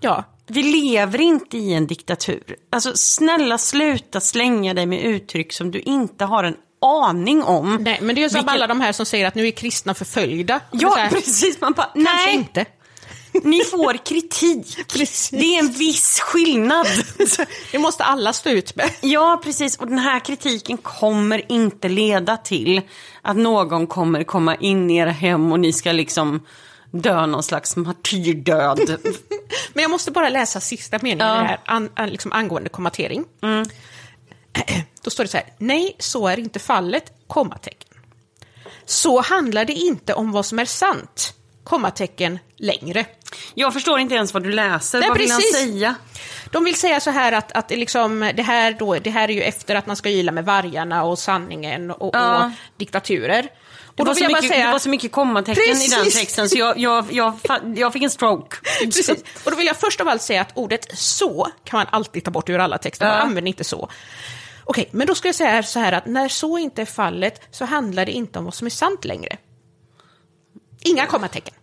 Ja. 0.00 0.24
Vi 0.46 0.62
lever 0.62 1.20
inte 1.20 1.58
i 1.58 1.74
en 1.74 1.86
diktatur. 1.86 2.56
Alltså 2.72 2.92
snälla 2.94 3.58
sluta 3.58 4.20
slänga 4.20 4.74
dig 4.74 4.86
med 4.86 5.04
uttryck 5.04 5.52
som 5.52 5.70
du 5.70 5.80
inte 5.80 6.24
har 6.24 6.44
en 6.44 6.56
aning 6.80 7.42
om. 7.42 7.76
Nej, 7.80 7.98
men 8.02 8.14
det 8.14 8.20
är 8.20 8.22
ju 8.22 8.30
som 8.30 8.36
Vilken- 8.38 8.54
alla 8.54 8.66
de 8.66 8.80
här 8.80 8.92
som 8.92 9.06
säger 9.06 9.26
att 9.26 9.34
nu 9.34 9.46
är 9.46 9.50
kristna 9.50 9.94
förföljda. 9.94 10.60
Ja, 10.72 10.90
så 10.90 10.96
här, 10.96 11.10
precis. 11.10 11.60
Man 11.60 11.72
bara, 11.72 11.86
Kanske 11.86 12.02
nej, 12.26 12.34
inte. 12.34 12.64
ni 13.32 13.64
får 13.64 14.04
kritik. 14.04 14.76
Precis. 14.92 15.30
Det 15.30 15.44
är 15.56 15.58
en 15.58 15.72
viss 15.72 16.20
skillnad. 16.20 16.86
Det 17.72 17.78
måste 17.78 18.04
alla 18.04 18.32
stå 18.32 18.50
ut 18.50 18.76
med. 18.76 18.90
Ja, 19.00 19.40
precis. 19.44 19.76
Och 19.78 19.86
den 19.86 19.98
här 19.98 20.20
kritiken 20.20 20.76
kommer 20.76 21.52
inte 21.52 21.88
leda 21.88 22.36
till 22.36 22.80
att 23.22 23.36
någon 23.36 23.86
kommer 23.86 24.24
komma 24.24 24.54
in 24.56 24.90
i 24.90 24.96
era 24.96 25.10
hem 25.10 25.52
och 25.52 25.60
ni 25.60 25.72
ska 25.72 25.92
liksom 25.92 26.46
dö 26.90 27.26
någon 27.26 27.42
slags 27.42 27.76
martyrdöd. 27.76 28.96
Men 29.72 29.82
jag 29.82 29.90
måste 29.90 30.10
bara 30.10 30.28
läsa 30.28 30.60
sista 30.60 30.98
meningen 31.02 31.26
Ja. 31.36 31.42
här 31.42 31.60
an, 31.64 31.90
an, 31.94 32.08
liksom 32.10 32.32
angående 32.32 32.68
kommatering. 32.68 33.24
Då 35.02 35.10
står 35.10 35.24
det 35.24 35.30
så 35.30 35.36
här, 35.36 35.46
nej, 35.58 35.96
så 35.98 36.28
är 36.28 36.38
inte 36.38 36.58
fallet, 36.58 37.12
kommatecken. 37.26 37.88
Så 38.84 39.20
handlar 39.20 39.64
det 39.64 39.72
inte 39.72 40.14
om 40.14 40.32
vad 40.32 40.46
som 40.46 40.58
är 40.58 40.64
sant, 40.64 41.34
kommatecken 41.64 42.38
längre. 42.56 43.04
Jag 43.54 43.72
förstår 43.72 43.98
inte 43.98 44.14
ens 44.14 44.34
vad 44.34 44.42
du 44.42 44.52
läser. 44.52 45.00
Nej, 45.00 45.08
vad 45.08 45.18
vill 45.18 45.28
precis. 45.28 45.56
han 45.56 45.68
säga? 45.68 45.94
De 46.52 46.64
vill 46.64 46.74
säga 46.74 47.00
så 47.00 47.10
här 47.10 47.32
att, 47.32 47.52
att 47.52 47.68
det 47.68 47.76
liksom, 47.76 48.32
det, 48.36 48.42
här 48.42 48.76
då, 48.78 48.94
det 48.98 49.10
här 49.10 49.28
är 49.28 49.32
ju 49.32 49.42
efter 49.42 49.74
att 49.74 49.86
man 49.86 49.96
ska 49.96 50.10
yla 50.10 50.32
med 50.32 50.44
vargarna 50.44 51.04
och 51.04 51.18
sanningen 51.18 51.90
och, 51.90 52.14
Ja. 52.16 52.44
och 52.44 52.50
diktaturer. 52.76 53.48
Och 54.00 54.06
då 54.06 54.12
vill 54.14 54.22
jag 54.22 54.32
bara 54.32 54.40
mycket, 54.42 54.54
säga... 54.56 54.66
det 54.66 54.72
var 54.72 54.78
så 54.78 54.88
mycket 54.88 55.12
kommatecken 55.12 55.62
i 55.62 55.88
den 55.88 55.98
Precis. 56.04 56.14
texten 56.20 56.48
så 56.48 56.58
jag, 56.58 56.78
jag, 56.78 57.06
jag, 57.12 57.34
jag 57.76 57.92
fick 57.92 58.02
en 58.02 58.10
stroke. 58.10 58.56
Precis. 58.84 59.08
Och 59.44 59.50
då 59.50 59.56
vill 59.56 59.66
jag 59.66 59.76
först 59.76 60.00
av 60.00 60.08
allt 60.08 60.22
säga 60.22 60.40
att 60.40 60.50
ordet 60.54 60.98
så 60.98 61.48
kan 61.64 61.78
man 61.78 61.86
alltid 61.90 62.24
ta 62.24 62.30
bort 62.30 62.48
ur 62.48 62.58
alla 62.58 62.78
texter, 62.78 63.06
man 63.06 63.14
Ja. 63.16 63.20
använder 63.22 63.48
inte 63.48 63.64
så. 63.64 63.90
Okej, 64.64 64.88
men 64.92 65.06
då 65.06 65.14
ska 65.14 65.28
jag 65.28 65.34
säga 65.34 65.62
så 65.62 65.78
här 65.78 65.92
att 65.92 66.06
när 66.06 66.28
så 66.28 66.58
inte 66.58 66.82
är 66.82 66.86
fallet 66.86 67.40
så 67.50 67.64
handlar 67.64 68.06
det 68.06 68.12
inte 68.12 68.38
om 68.38 68.44
vad 68.44 68.54
som 68.54 68.66
är 68.66 68.70
sant 68.70 69.04
längre. 69.04 69.36
Inga 70.80 71.06
kommatecken. 71.06 71.54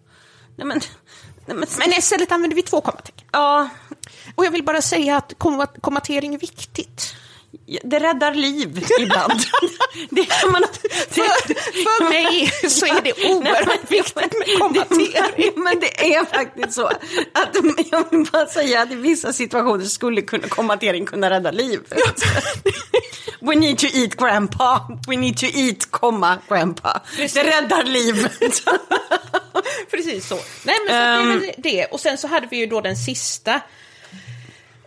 Nej, 0.55 0.67
men, 0.67 0.81
nej, 1.45 1.57
men, 1.57 1.65
Men 1.79 1.93
istället 1.93 2.31
använder 2.31 2.55
vi 2.55 2.61
två 2.61 2.81
kommatecken. 2.81 3.27
ja, 3.31 3.69
Och 4.35 4.45
jag 4.45 4.51
vill 4.51 4.63
bara 4.63 4.81
säga 4.81 5.17
att 5.17 5.33
komma- 5.37 5.67
kommatering 5.81 6.33
är 6.35 6.39
viktigt. 6.39 7.13
Det 7.83 7.99
räddar 7.99 8.33
liv 8.33 8.85
ibland. 8.99 9.41
det 10.09 10.25
kan 10.25 10.51
man... 10.51 10.63
För, 11.09 11.53
för 11.83 12.09
mig 12.09 12.51
så 12.69 12.85
är 12.85 13.01
det 13.01 13.13
oerhört 13.13 13.91
viktigt 13.91 14.15
med 14.15 14.59
kommatering. 14.59 15.53
Men 15.55 15.79
det 15.79 16.15
är 16.15 16.25
faktiskt 16.25 16.73
så 16.73 16.87
att 16.87 17.55
jag 17.91 18.11
vill 18.11 18.27
bara 18.31 18.45
säga 18.45 18.81
att 18.81 18.91
i 18.91 18.95
vissa 18.95 19.33
situationer 19.33 19.85
skulle 19.85 20.21
kunna 20.21 20.47
kommatering 20.47 21.05
kunna 21.05 21.29
rädda 21.29 21.51
liv. 21.51 21.79
We 23.39 23.55
need 23.55 23.77
to 23.77 23.87
eat 23.93 24.15
grandpa. 24.15 24.87
We 25.07 25.15
need 25.15 25.37
to 25.37 25.45
eat, 25.45 25.91
komma, 25.91 26.37
grandpa. 26.49 27.01
Det 27.17 27.43
räddar 27.43 27.83
liv. 27.83 28.27
Precis 29.91 30.27
så. 30.27 30.39
Nej, 30.63 30.75
men 30.87 30.87
så 30.87 30.93
att 30.93 31.41
det 31.41 31.47
väl 31.47 31.53
det. 31.57 31.85
Och 31.85 31.99
sen 31.99 32.17
så 32.17 32.27
hade 32.27 32.47
vi 32.47 32.57
ju 32.57 32.65
då 32.65 32.81
den 32.81 32.95
sista 32.95 33.61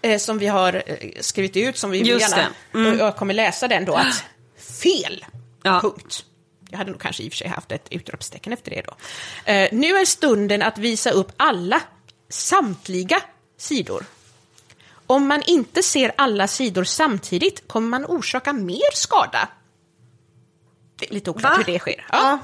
eh, 0.03 0.19
som 0.19 0.39
vi 0.39 0.47
har 0.47 0.83
eh, 0.87 0.97
skrivit 1.21 1.57
ut, 1.57 1.79
som 1.79 1.91
vi 1.91 1.99
Just 1.99 2.31
gärna. 2.37 2.49
Mm. 2.75 2.93
och 2.93 2.99
jag 2.99 3.17
kommer 3.17 3.35
läsa 3.35 3.69
den 3.69 3.85
då, 3.85 3.95
att 3.95 4.25
fel, 4.83 5.25
Ja. 5.63 5.81
punkt. 5.81 6.25
Jag 6.71 6.79
hade 6.79 6.91
nog 6.91 7.01
kanske 7.01 7.23
i 7.23 7.29
och 7.29 7.33
för 7.33 7.37
sig 7.37 7.49
haft 7.49 7.73
ett 7.73 7.87
utropstecken 7.91 8.53
efter 8.53 8.71
det 8.71 8.83
då. 8.87 8.95
Eh, 9.53 9.69
nu 9.73 9.87
är 9.97 10.05
stunden 10.05 10.63
att 10.63 10.79
visa 10.79 11.11
upp 11.11 11.33
alla, 11.37 11.81
samtliga 12.29 13.21
sidor. 13.59 14.05
Om 15.07 15.27
man 15.27 15.43
inte 15.47 15.83
ser 15.83 16.13
alla 16.17 16.49
sidor 16.49 16.85
samtidigt 16.85 17.69
kommer 17.69 17.89
man 17.89 18.05
orsaka 18.05 18.53
mer 18.53 18.95
skada. 18.95 19.49
Det 20.97 21.09
är 21.11 21.15
lite 21.15 21.31
oklart 21.31 21.53
Va? 21.53 21.63
hur 21.67 21.73
det 21.73 21.79
sker. 21.79 22.07
Ja. 22.13 22.39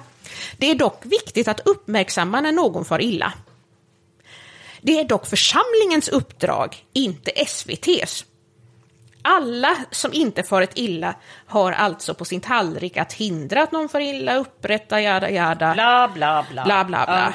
Det 0.57 0.71
är 0.71 0.75
dock 0.75 1.01
viktigt 1.07 1.49
att 1.49 1.61
uppmärksamma 1.65 2.41
när 2.41 2.53
någon 2.53 2.85
far 2.85 3.03
illa. 3.03 3.33
Det 4.87 5.01
är 5.01 5.05
dock 5.05 5.27
församlingens 5.27 6.09
uppdrag, 6.09 6.77
inte 6.93 7.31
SVTs. 7.31 8.25
Alla 9.23 9.77
som 9.91 10.13
inte 10.13 10.43
farit 10.43 10.71
illa 10.75 11.15
har 11.47 11.73
alltså 11.73 12.15
på 12.15 12.25
sin 12.25 12.41
tallrik 12.41 12.97
att 12.97 13.13
hindra 13.13 13.63
att 13.63 13.73
någon 13.73 13.89
far 13.89 14.01
illa, 14.01 14.37
upprätta, 14.37 15.01
jada, 15.01 15.31
jada, 15.31 15.75
Bla, 15.75 16.11
bla, 16.15 16.47
bla. 16.51 16.65
bla, 16.65 16.85
bla, 16.85 17.05
bla. 17.07 17.35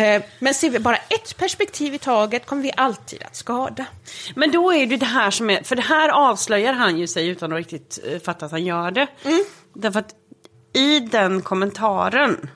Eh, 0.00 0.22
Men 0.38 0.54
ser 0.54 0.70
vi 0.70 0.78
bara 0.78 0.96
ett 0.96 1.36
perspektiv 1.36 1.94
i 1.94 1.98
taget 1.98 2.46
kommer 2.46 2.62
vi 2.62 2.72
alltid 2.76 3.22
att 3.22 3.36
skada. 3.36 3.86
Men 4.34 4.50
då 4.50 4.72
är 4.72 4.86
det 4.86 4.96
det 4.96 5.06
här 5.06 5.30
som 5.30 5.50
är, 5.50 5.62
för 5.62 5.76
det 5.76 5.82
här 5.82 6.08
avslöjar 6.08 6.72
han 6.72 6.98
ju 6.98 7.06
sig 7.06 7.28
utan 7.28 7.52
att 7.52 7.58
riktigt 7.58 7.98
eh, 8.06 8.18
fatta 8.20 8.46
att 8.46 8.52
han 8.52 8.64
gör 8.64 8.90
det. 8.90 9.06
Därför 9.74 10.00
att 10.00 10.14
i 10.72 11.00
den 11.00 11.42
kommentaren, 11.42 12.50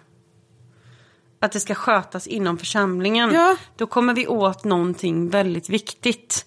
att 1.41 1.53
det 1.53 1.61
ska 1.61 1.75
skötas 1.75 2.27
inom 2.27 2.59
församlingen, 2.59 3.33
Ja. 3.33 3.57
då 3.77 3.87
kommer 3.87 4.15
vi 4.15 4.27
åt 4.27 4.65
någonting 4.65 5.31
väldigt 5.31 5.69
viktigt. 5.69 6.47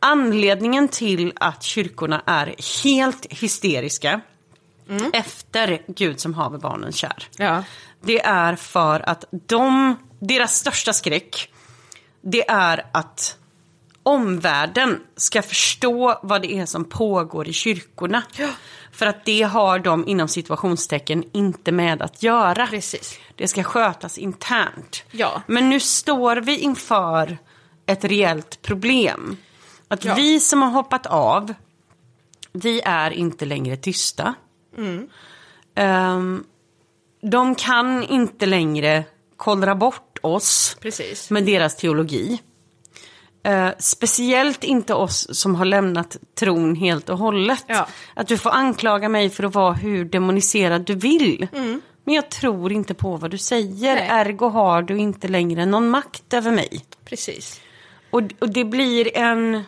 Anledningen 0.00 0.88
till 0.88 1.32
att 1.36 1.62
kyrkorna 1.62 2.22
är 2.26 2.54
helt 2.84 3.26
hysteriska 3.32 4.20
efter 5.12 5.82
Gud 5.86 6.20
som 6.20 6.34
haver 6.34 6.58
barnen 6.58 6.92
kär. 6.92 7.28
Ja. 7.36 7.64
Det 8.02 8.20
är 8.24 8.56
för 8.56 9.08
att 9.08 9.24
de, 9.30 9.96
deras 10.18 10.54
största 10.56 10.92
skräck, 10.92 11.52
det 12.20 12.48
är 12.50 12.86
att 12.92 13.36
omvärlden 14.02 15.00
ska 15.16 15.42
förstå 15.42 16.18
vad 16.22 16.42
det 16.42 16.52
är 16.52 16.66
som 16.66 16.84
pågår 16.84 17.48
i 17.48 17.52
kyrkorna. 17.52 18.22
För 18.92 19.06
att 19.06 19.24
det 19.24 19.42
har 19.42 19.78
de 19.78 20.08
inom 20.08 20.28
situationstecken 20.28 21.24
inte 21.32 21.72
med 21.72 22.02
att 22.02 22.22
göra. 22.22 22.66
Precis. 22.66 23.18
Det 23.36 23.48
ska 23.48 23.62
skötas 23.62 24.18
internt. 24.18 25.02
Ja. 25.10 25.42
Men 25.46 25.68
nu 25.70 25.80
står 25.80 26.36
vi 26.36 26.58
inför 26.58 27.38
ett 27.86 28.04
reellt 28.04 28.62
problem. 28.62 29.36
Att 29.88 30.04
Ja. 30.04 30.14
vi 30.14 30.40
som 30.40 30.62
har 30.62 30.70
hoppat 30.70 31.06
av, 31.06 31.54
vi 32.52 32.80
är 32.84 33.10
inte 33.10 33.44
längre 33.44 33.76
tysta. 33.76 34.34
Mm. 34.78 35.08
Ehm, 35.74 36.44
de 37.22 37.54
kan 37.54 38.02
inte 38.04 38.46
längre 38.46 39.04
kollra 39.36 39.74
bort 39.74 40.18
oss 40.22 40.76
Precis. 40.80 41.30
med 41.30 41.44
deras 41.44 41.76
teologi. 41.76 42.42
Eh, 43.42 43.70
speciellt 43.78 44.64
inte 44.64 44.94
oss 44.94 45.38
som 45.40 45.54
har 45.54 45.64
lämnat 45.64 46.16
tron 46.34 46.74
helt 46.74 47.08
och 47.08 47.18
hållet. 47.18 47.64
Ja. 47.66 47.86
Att 48.14 48.28
du 48.28 48.38
får 48.38 48.50
anklaga 48.50 49.08
mig 49.08 49.30
för 49.30 49.44
att 49.44 49.54
vara 49.54 49.72
hur 49.72 50.04
demoniserad 50.04 50.84
du 50.84 50.94
vill. 50.94 51.48
Men 52.04 52.14
jag 52.14 52.30
tror 52.30 52.72
inte 52.72 52.94
på 52.94 53.16
vad 53.16 53.30
du 53.30 53.38
säger, 53.38 53.94
Nej. 53.94 54.08
ergo 54.10 54.48
har 54.48 54.82
du 54.82 54.98
inte 54.98 55.28
längre 55.28 55.66
någon 55.66 55.90
makt 55.90 56.34
över 56.34 56.50
mig. 56.50 56.84
Precis. 57.04 57.60
Och, 58.10 58.22
och 58.38 58.48
det 58.48 58.64
blir 58.64 59.16
en... 59.16 59.62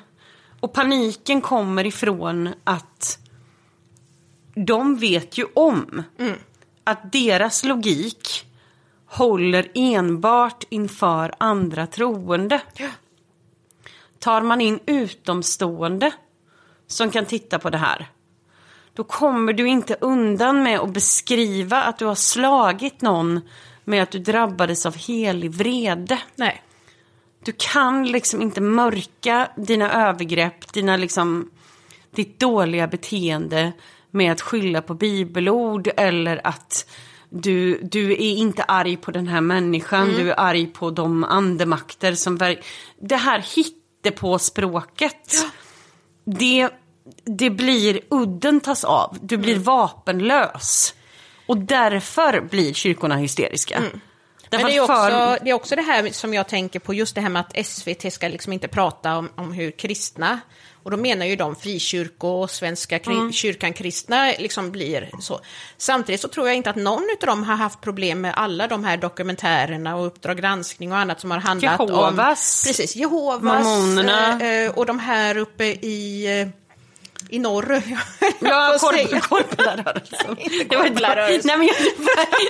Och 0.61 0.73
paniken 0.73 1.41
kommer 1.41 1.87
ifrån 1.87 2.49
att 2.65 3.19
de 4.55 4.97
vet 4.97 5.39
ju 5.39 5.47
om 5.55 6.03
att 6.85 7.13
deras 7.13 7.65
logik 7.65 8.47
håller 9.07 9.71
enbart 9.75 10.65
inför 10.69 11.35
andra 11.39 11.87
troende. 11.87 12.61
Tar 14.23 14.43
man 14.43 14.61
in 14.61 14.81
utomstående 14.87 16.11
som 16.87 17.11
kan 17.11 17.27
titta 17.27 17.59
på 17.59 17.71
det 17.71 17.79
här 17.79 18.09
då 18.95 19.05
kommer 19.05 19.53
du 19.53 19.69
inte 19.69 19.97
undan 20.01 20.63
med 20.63 20.81
att 20.81 20.93
beskriva 20.93 21.83
att 21.83 21.99
du 21.99 22.05
har 22.05 22.15
slagit 22.15 23.03
någon 23.03 23.41
med 23.85 24.03
att 24.03 24.11
du 24.11 24.19
drabbades 24.19 24.87
av 24.87 24.97
helig 24.97 25.51
vrede. 25.51 26.19
Nej. 26.37 26.63
Du 27.45 27.53
kan 27.59 28.07
liksom 28.07 28.43
inte 28.43 28.61
mörka 28.61 29.49
dina 29.57 30.09
övergrepp, 30.09 30.73
dina 30.73 30.97
liksom, 30.97 31.51
ditt 32.15 32.41
dåliga 32.41 32.87
beteende 32.87 33.73
med 34.11 34.33
att 34.33 34.41
skylla 34.41 34.83
på 34.83 34.95
bibelord 34.95 35.91
eller 35.97 36.47
att 36.47 36.91
du, 37.31 37.83
du 37.83 38.13
är 38.13 38.37
inte 38.37 38.63
arg 38.63 38.97
på 38.97 39.11
den 39.11 39.29
här 39.29 39.41
människan, 39.41 40.09
du 40.09 40.31
är 40.31 40.41
arg 40.41 40.67
på 40.67 40.91
de 40.91 41.25
andemakter 41.25 42.13
som... 42.15 42.57
Det 43.01 43.17
här 43.17 43.41
på 44.11 44.38
språket. 44.38 45.47
Det, 46.25 46.69
det 47.25 47.51
blir, 47.51 48.01
udden 48.11 48.61
tas 48.61 48.85
av, 48.85 49.19
du 49.23 49.37
blir 49.37 49.57
vapenlös. 49.57 50.95
Och 51.47 51.59
därför 51.59 52.41
blir 52.41 52.73
kyrkorna 52.73 53.17
hysteriska. 53.17 53.81
Men 53.81 54.01
Därför 54.53 54.69
det 54.69 54.77
är, 54.77 54.81
att 54.81 54.87
för- 54.87 55.33
också, 55.33 55.45
det 55.45 55.51
är 55.51 55.55
också 55.55 55.77
det 55.77 55.83
här 55.83 56.11
som 56.12 56.35
jag 56.35 56.49
tänker 56.49 56.79
på, 56.81 56.95
just 56.95 57.15
det 57.15 57.21
här 57.21 57.29
med 57.29 57.41
att 57.41 57.67
SVT 57.67 58.12
ska 58.12 58.29
liksom 58.29 58.53
inte 58.53 58.69
prata 58.69 59.17
om, 59.17 59.29
om 59.37 59.53
hur 59.53 59.71
kristna, 59.71 60.41
och 60.85 60.91
då 60.91 60.97
menar 60.97 61.27
ju 61.27 61.37
de 61.37 61.57
frikyrko 61.57 62.29
och 62.29 62.51
Svenska 62.51 62.99
kri- 62.99 63.12
Mm. 63.12 63.33
kyrkan 63.33 63.73
kristna 63.73 64.33
liksom 64.38 64.71
blir 64.71 65.11
så. 65.21 65.41
Samtidigt 65.77 66.21
så 66.21 66.29
tror 66.29 66.47
jag 66.47 66.57
inte 66.57 66.71
att 66.71 66.77
någon 66.77 67.03
av 67.23 67.27
dem 67.27 67.43
har 67.45 67.55
haft 67.57 67.81
problem 67.81 68.21
med 68.21 68.35
alla 68.37 68.67
de 68.69 68.85
här 68.85 68.97
dokumentärerna 68.97 69.97
och 69.97 70.07
Uppdrag 70.07 70.37
granskning 70.37 70.93
och 70.93 70.99
annat 70.99 71.21
som 71.21 71.31
har 71.31 71.38
handlat 71.38 71.81
om... 71.81 71.88
Jehovas. 71.88 72.65
Precis, 72.67 72.97
Jehovas. 72.97 73.43
Mormonerna. 73.65 74.41
eh, 74.45 74.71
och 74.71 74.87
de 74.87 74.99
här 74.99 75.37
uppe 75.37 75.65
i... 75.65 76.27
I 77.33 77.38
norr. 77.38 77.83
Ja, 78.40 78.77
får 78.81 78.92
säga. 78.92 79.21
korp, 79.29 79.51
korplarörelsen. 79.51 80.38
Inte 80.38 80.64
Det 80.64 80.77
var 80.77 80.88
korplarörelsen. 80.88 81.40
Nej, 81.45 81.59
men 81.59 81.68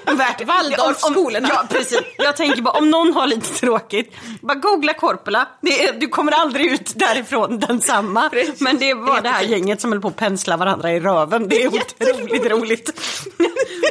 jag, 0.06 0.14
värt, 0.14 0.46
Waldorfskolorna. 0.46 1.48
Ja, 1.52 1.64
precis. 1.70 2.00
Jag 2.18 2.36
tänker 2.36 2.62
bara, 2.62 2.78
om 2.78 2.90
någon 2.90 3.12
har 3.12 3.26
lite 3.26 3.54
tråkigt, 3.54 4.14
bara 4.40 4.54
googla 4.54 4.94
Korpela. 4.94 5.48
Är, 5.62 6.00
du 6.00 6.08
kommer 6.08 6.32
aldrig 6.32 6.72
ut 6.72 6.92
därifrån 6.94 7.60
densamma. 7.60 8.28
Precis. 8.30 8.60
Men 8.60 8.78
det 8.78 8.94
var 8.94 9.20
det 9.20 9.28
här 9.28 9.42
gänget 9.42 9.80
som 9.80 9.92
höll 9.92 10.00
på 10.00 10.08
att 10.08 10.16
pensla 10.16 10.56
varandra 10.56 10.92
i 10.92 11.00
röven. 11.00 11.48
Det 11.48 11.62
är 11.62 11.68
otroligt 11.68 12.46
roligt. 12.46 13.00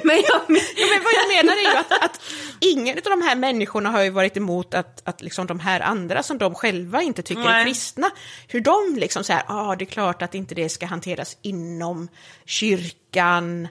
men 0.04 0.16
jag, 0.16 0.42
Ja, 0.76 0.88
men 0.90 1.04
vad 1.04 1.14
jag 1.14 1.46
menar 1.46 1.58
är 1.58 1.62
ju 1.62 1.78
att, 1.78 2.04
att 2.04 2.22
ingen 2.60 2.98
av 2.98 3.04
de 3.04 3.22
här 3.22 3.36
människorna 3.36 3.90
har 3.90 4.04
ju 4.04 4.10
varit 4.10 4.38
emot 4.38 4.74
att, 4.74 5.08
att 5.08 5.22
liksom 5.22 5.48
de 5.48 5.60
här 5.60 5.80
andra 5.80 6.24
som 6.24 6.38
de 6.38 6.56
själva 6.56 7.02
inte 7.02 7.22
tycker 7.22 7.42
är 7.42 7.46
Nej. 7.46 7.66
kristna, 7.66 8.10
hur 8.48 8.62
de 8.62 8.96
liksom 8.96 9.24
så 9.24 9.34
här, 9.34 9.44
ja 9.48 9.72
ah, 9.72 9.76
det 9.76 9.84
är 9.84 9.86
klart 9.86 10.22
att 10.22 10.36
inte 10.36 10.56
det 10.56 10.70
ska 10.82 10.86
hanteras 10.88 11.38
inom 11.42 12.08
kyrkan, 12.46 13.68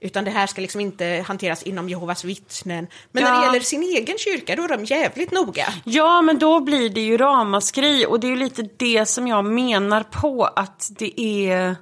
utan 0.00 0.24
det 0.24 0.30
här 0.30 0.46
ska 0.46 0.60
liksom 0.60 0.80
inte 0.80 1.24
hanteras 1.26 1.62
inom 1.62 1.88
Jehovas 1.88 2.24
vittnen. 2.24 2.86
Men 3.12 3.24
när 3.24 3.30
det 3.30 3.36
Ja. 3.36 3.44
gäller 3.44 3.60
sin 3.60 3.82
egen 3.82 4.18
kyrka, 4.18 4.56
då 4.56 4.62
är 4.62 4.68
de 4.68 4.84
jävligt 4.84 5.30
noga. 5.30 5.66
Ja, 5.84 6.22
men 6.22 6.38
då 6.38 6.60
blir 6.60 6.90
det 6.90 7.00
ju 7.00 7.16
ramaskri 7.16 8.06
och 8.08 8.20
det 8.20 8.26
är 8.26 8.28
ju 8.28 8.36
lite 8.36 8.68
det 8.76 9.06
som 9.06 9.26
jag 9.28 9.44
menar 9.44 10.02
på 10.02 10.44
att 10.44 10.90
det 10.98 11.20
är... 11.20 11.76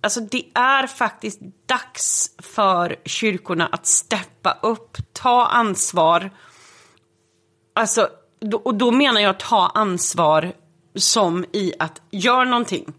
Alltså 0.00 0.20
det 0.20 0.44
är 0.54 0.86
faktiskt 0.86 1.40
dags 1.66 2.30
för 2.38 2.96
kyrkorna 3.04 3.66
att 3.66 3.86
steppa 3.86 4.58
upp, 4.62 4.96
ta 5.12 5.46
ansvar. 5.46 6.30
Alltså, 7.74 8.08
och 8.64 8.74
då 8.74 8.90
menar 8.90 9.20
jag 9.20 9.38
ta 9.40 9.66
ansvar 9.74 10.52
som 10.94 11.44
i 11.52 11.72
att 11.78 12.02
gör 12.10 12.44
någonting. 12.44 12.92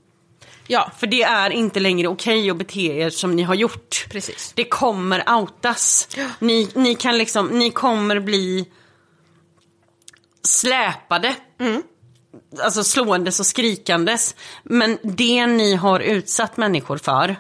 Ja, 0.68 0.92
För 0.98 1.08
det 1.08 1.24
är 1.24 1.50
inte 1.50 1.80
längre 1.80 2.08
okej 2.08 2.50
att 2.50 2.58
bete 2.58 2.82
er 2.82 3.10
som 3.10 3.36
ni 3.36 3.44
har 3.44 3.56
gjort. 3.56 4.08
Precis. 4.10 4.54
Det 4.56 4.64
kommer 4.64 5.40
outas. 5.40 6.08
Ni, 6.40 6.70
ni 6.74 6.96
kan 6.96 7.18
liksom, 7.18 7.48
ni 7.48 7.72
kommer 7.72 8.20
bli 8.20 8.68
släpade. 10.44 11.36
Alltså 12.64 12.84
slåendes 12.84 13.40
och 13.40 13.46
skrikandes. 13.46 14.36
Men 14.64 14.98
det 15.04 15.48
ni 15.48 15.76
har 15.76 16.00
utsatt 16.00 16.58
människor 16.58 16.98
för 16.98 17.36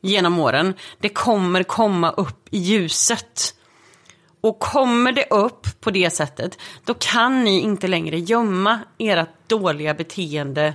genom 0.00 0.38
åren, 0.38 0.74
det 1.00 1.08
kommer 1.08 1.62
komma 1.62 2.10
upp 2.10 2.48
i 2.50 2.58
ljuset. 2.58 3.54
Och 4.40 4.58
kommer 4.58 5.12
det 5.12 5.26
upp 5.30 5.66
på 5.80 5.90
det 5.90 6.10
sättet, 6.10 6.58
då 6.84 6.94
kan 6.94 7.44
ni 7.44 7.60
inte 7.60 7.86
längre 7.86 8.18
gömma 8.18 8.80
ert 8.98 9.48
dåliga 9.48 9.94
beteende 9.94 10.74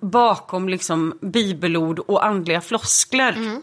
bakom 0.00 0.68
liksom 0.68 1.18
bibelord 1.20 1.98
och 1.98 2.26
andliga 2.26 2.60
floskler. 2.60 3.60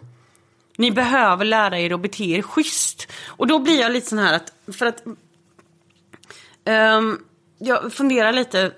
Ni 0.78 0.92
behöver 0.92 1.46
lära 1.46 1.80
er 1.80 1.94
att 1.94 2.02
bete 2.02 2.24
er 2.24 2.42
schysst. 2.42 3.08
Och 3.28 3.48
då 3.48 3.60
blir 3.60 3.80
jag 3.82 3.92
lite 3.92 4.08
sån 4.08 4.20
här 4.20 4.34
att, 4.34 4.76
för 4.76 4.86
att 4.86 5.04
ehm, 6.66 7.20
jag 7.60 7.94
funderar 7.94 8.34
lite, 8.34 8.72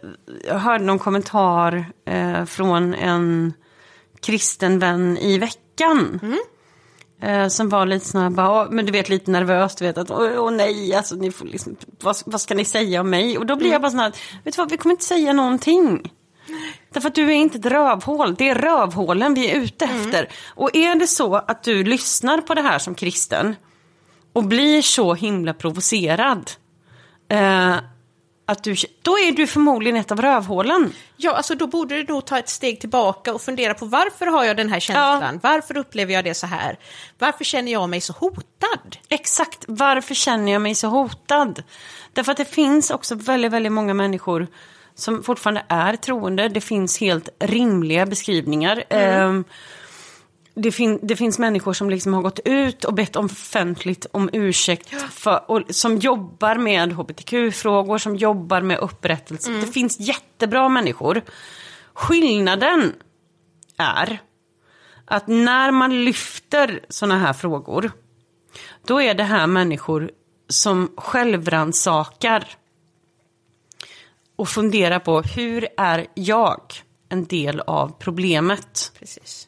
jag 0.47 0.59
hörde 0.59 0.83
någon 0.83 0.99
kommentar 0.99 1.85
eh, 2.05 2.45
från 2.45 2.93
en 2.93 3.53
kristen 4.21 4.79
vän 4.79 5.17
i 5.17 5.37
veckan. 5.37 6.19
Eh, 7.21 7.47
som 7.47 7.69
var 7.69 7.85
lite 7.85 8.05
sån 8.05 8.21
här, 8.21 8.29
bara, 8.29 8.69
men 8.69 8.85
du 8.85 8.91
vet 8.91 9.09
lite 9.09 9.31
nervös, 9.31 9.75
du 9.75 9.85
vet 9.85 9.97
att 9.97 10.11
åh, 10.11 10.31
åh 10.37 10.51
nej, 10.51 10.95
alltså 10.95 11.15
ni 11.15 11.31
får 11.31 11.45
liksom, 11.45 11.75
vad, 12.03 12.15
vad 12.25 12.41
ska 12.41 12.53
ni 12.53 12.65
säga 12.65 13.01
om 13.01 13.09
mig? 13.09 13.37
Och 13.37 13.45
då 13.45 13.55
blir 13.55 13.71
jag 13.71 13.81
bara 13.81 13.91
sån 13.91 13.99
här, 13.99 14.13
vet 14.43 14.55
du 14.55 14.61
vad, 14.61 14.71
vi 14.71 14.77
kommer 14.77 14.93
inte 14.93 15.05
säga 15.05 15.33
någonting. 15.33 16.11
Därför 16.93 17.07
att 17.07 17.15
du 17.15 17.25
är 17.25 17.35
inte 17.35 17.57
ett 17.57 17.65
rövhål, 17.65 18.35
det 18.35 18.49
är 18.49 18.55
rövhålen 18.55 19.33
vi 19.33 19.51
är 19.51 19.55
ute 19.55 19.85
efter. 19.85 20.27
Och 20.47 20.75
är 20.75 20.95
det 20.95 21.07
så 21.07 21.35
att 21.35 21.63
du 21.63 21.83
lyssnar 21.83 22.41
på 22.41 22.53
det 22.53 22.61
här 22.61 22.79
som 22.79 22.95
kristen 22.95 23.55
och 24.33 24.43
blir 24.43 24.81
så 24.81 25.13
himla 25.13 25.53
provocerad, 25.53 26.51
eh, 27.29 27.75
att 28.45 28.63
du, 28.63 28.75
då 29.01 29.19
är 29.19 29.31
du 29.31 29.47
förmodligen 29.47 29.97
ett 29.97 30.11
av 30.11 30.21
rövhålen. 30.21 30.93
Ja, 31.17 31.31
alltså 31.31 31.55
då 31.55 31.67
borde 31.67 31.95
du 31.95 32.13
nog 32.13 32.25
ta 32.25 32.39
ett 32.39 32.49
steg 32.49 32.79
tillbaka 32.79 33.33
och 33.33 33.41
fundera 33.41 33.73
på 33.73 33.85
varför 33.85 34.25
har 34.25 34.43
jag 34.43 34.57
den 34.57 34.69
här 34.69 34.79
känslan? 34.79 35.39
Varför 35.43 35.77
upplever 35.77 36.13
jag 36.13 36.23
det 36.23 36.33
så 36.33 36.47
här? 36.47 36.79
Varför 37.19 37.43
känner 37.43 37.71
jag 37.71 37.89
mig 37.89 38.01
så 38.01 38.13
hotad? 38.13 38.97
Exakt, 39.09 39.65
varför 39.67 40.15
känner 40.15 40.51
jag 40.51 40.61
mig 40.61 40.75
så 40.75 40.87
hotad? 40.87 41.63
Därför 42.13 42.31
att 42.31 42.37
det 42.37 42.45
finns 42.45 42.91
också 42.91 43.15
väldigt, 43.15 43.51
väldigt 43.51 43.71
många 43.71 43.93
människor 43.93 44.47
som 45.01 45.23
fortfarande 45.23 45.65
är 45.67 45.95
troende. 45.95 46.49
Det 46.49 46.61
finns 46.61 46.99
helt 46.99 47.29
rimliga 47.39 48.05
beskrivningar. 48.05 48.83
Ehm, 48.89 49.43
det, 50.53 50.71
fin- 50.71 50.99
det 51.01 51.15
finns 51.15 51.39
människor 51.39 51.73
som 51.73 51.89
liksom 51.89 52.13
har 52.13 52.21
gått 52.21 52.39
ut 52.45 52.83
och 52.83 52.93
bett 52.93 53.15
offentligt 53.15 54.05
om 54.11 54.29
ursäkt 54.33 54.89
för, 55.11 55.51
och, 55.51 55.61
som 55.69 55.97
jobbar 55.97 56.55
med 56.55 56.93
hbtq-frågor, 56.93 57.97
som 57.97 58.15
jobbar 58.15 58.61
med 58.61 58.77
upprättelse. 58.79 59.51
Det 59.51 59.67
finns 59.67 59.99
jättebra 59.99 60.69
människor. 60.69 61.21
Skillnaden 61.93 62.93
är 63.77 64.21
att 65.05 65.27
när 65.27 65.71
man 65.71 66.05
lyfter 66.05 66.79
sådana 66.89 67.17
här 67.19 67.33
frågor, 67.33 67.91
då 68.87 69.01
är 69.01 69.13
det 69.13 69.23
här 69.23 69.47
människor 69.47 70.11
som 70.49 70.91
självransakar 70.97 72.47
och 74.41 74.49
funderar 74.49 74.99
på 74.99 75.21
hur 75.21 75.67
är 75.77 76.07
jag 76.13 76.61
en 77.09 77.25
del 77.25 77.59
av 77.59 77.95
problemet? 77.99 78.91
Precis. 78.99 79.47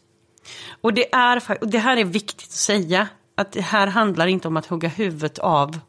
Och 0.82 0.94
det, 0.94 1.14
är, 1.14 1.44
och 1.62 1.68
det 1.68 1.78
här 1.78 1.98
är 1.98 2.06
viktigt 2.06 2.48
att 2.48 2.52
säga, 2.52 3.08
att 3.36 3.52
det 3.52 3.62
här 3.62 3.88
handlar 3.88 4.28
inte 4.28 4.48
om 4.48 4.58
att 4.58 4.66
hugga 4.66 4.90
huvudet 4.90 5.40
av... 5.40 5.80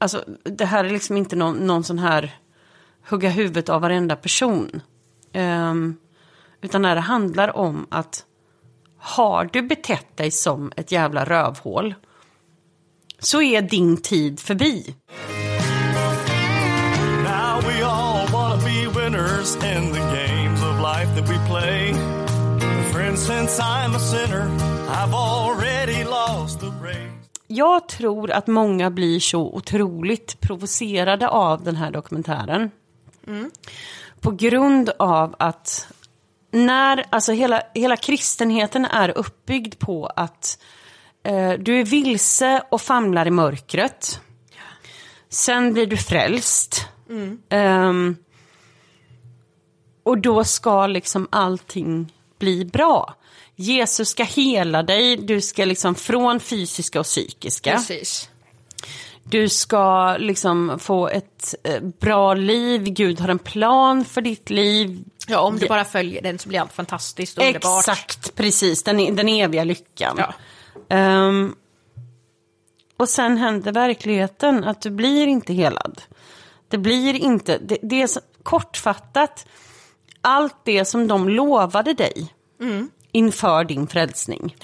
Alltså, 0.00 0.24
det 0.42 0.64
här 0.64 0.84
är 0.84 0.90
liksom 0.90 1.16
inte 1.16 1.36
någon, 1.36 1.56
någon 1.56 1.84
sån 1.84 1.98
här 1.98 2.38
hugga 3.08 3.28
huvudet 3.28 3.68
av 3.68 3.80
varenda 3.80 4.16
person. 4.16 4.80
Ehm, 5.32 5.96
utan 6.60 6.82
när 6.82 6.94
det 6.94 7.00
handlar 7.00 7.56
om 7.56 7.86
att 7.90 8.24
har 8.98 9.50
du 9.52 9.62
betett 9.62 10.16
dig 10.16 10.30
som 10.30 10.72
ett 10.76 10.92
jävla 10.92 11.24
rövhål 11.24 11.94
så 13.18 13.42
är 13.42 13.62
din 13.62 13.96
tid 13.96 14.40
förbi. 14.40 14.94
Be 19.44 19.50
winners 19.50 19.76
in 19.76 19.92
the 19.92 19.98
games 19.98 20.62
of 20.62 20.80
life 20.80 21.14
that 21.16 21.28
we 21.28 21.38
play. 21.48 21.94
Friends, 22.92 23.26
since 23.26 23.62
I'm 23.62 23.94
a 23.94 23.98
sinner, 23.98 24.48
I've 24.88 25.14
already 25.14 26.04
lost 26.04 26.60
the 26.60 26.66
race. 26.66 27.10
Jag 27.46 27.88
tror 27.88 28.30
att 28.30 28.46
många 28.46 28.90
blir 28.90 29.20
så 29.20 29.40
otroligt 29.40 30.40
provocerade 30.40 31.28
av 31.28 31.64
den 31.64 31.76
här 31.76 31.90
dokumentären. 31.90 32.70
På 34.20 34.30
grund 34.30 34.90
av 34.98 35.36
att 35.38 35.88
när, 36.50 37.04
alltså 37.10 37.32
hela, 37.32 37.62
hela 37.74 37.96
kristenheten 37.96 38.84
är 38.84 39.18
uppbyggd 39.18 39.78
på 39.78 40.06
att 40.06 40.58
eh, 41.22 41.52
du 41.52 41.80
är 41.80 41.84
vilse 41.84 42.62
och 42.70 42.80
famlar 42.80 43.26
i 43.26 43.30
mörkret. 43.30 44.20
Sen 45.28 45.72
blir 45.72 45.86
du 45.86 45.96
frälst. 45.96 46.88
Ehm, 47.48 48.16
och 50.04 50.18
då 50.18 50.44
ska 50.44 50.86
liksom 50.86 51.28
allting 51.30 52.12
bli 52.38 52.64
bra. 52.64 53.14
Jesus 53.56 54.08
ska 54.08 54.24
hela 54.24 54.82
dig, 54.82 55.16
du 55.16 55.40
ska 55.40 55.64
liksom 55.64 55.94
från 55.94 56.40
fysiska 56.40 57.00
och 57.00 57.06
psykiska. 57.06 57.72
Precis. 57.72 58.28
Du 59.24 59.48
ska 59.48 60.16
liksom 60.16 60.78
få 60.78 61.08
ett 61.08 61.54
eh, 61.62 61.80
bra 61.80 62.34
liv, 62.34 62.82
Gud 62.82 63.20
har 63.20 63.28
en 63.28 63.38
plan 63.38 64.04
för 64.04 64.20
ditt 64.20 64.50
liv. 64.50 65.04
Ja, 65.26 65.40
om 65.40 65.58
du 65.58 65.66
bara 65.66 65.84
följer 65.84 66.22
den 66.22 66.38
så 66.38 66.48
blir 66.48 66.60
allt 66.60 66.72
fantastiskt 66.72 67.38
och 67.38 67.44
underbart. 67.44 67.88
Exakt, 67.88 68.34
precis, 68.34 68.82
den, 68.82 69.16
den 69.16 69.28
eviga 69.28 69.64
lyckan. 69.64 70.16
Ja. 70.18 70.34
Ehm, 70.88 71.54
och 72.96 73.08
sen 73.08 73.36
händer 73.36 73.72
verkligheten 73.72 74.64
att 74.64 74.80
du 74.80 74.90
blir 74.90 75.26
inte 75.26 75.52
helad. 75.52 76.02
Det 76.68 76.78
blir 76.78 77.14
inte, 77.14 77.58
det, 77.58 77.78
det 77.82 78.02
är 78.02 78.06
så, 78.06 78.20
kortfattat, 78.42 79.46
allt 80.24 80.56
det 80.64 80.84
som 80.84 81.08
de 81.08 81.28
lovade 81.28 81.94
dig 81.94 82.34
inför 83.12 83.64
din 83.64 83.86
frälsning. 83.86 84.56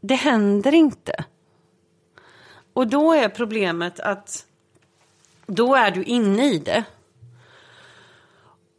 Det 0.00 0.14
händer 0.14 0.74
inte. 0.74 1.24
Och 2.72 2.86
då 2.86 3.12
är 3.12 3.28
problemet 3.28 4.00
att 4.00 4.46
då 5.46 5.74
är 5.74 5.90
du 5.90 6.04
inne 6.04 6.44
i 6.44 6.58
det. 6.58 6.84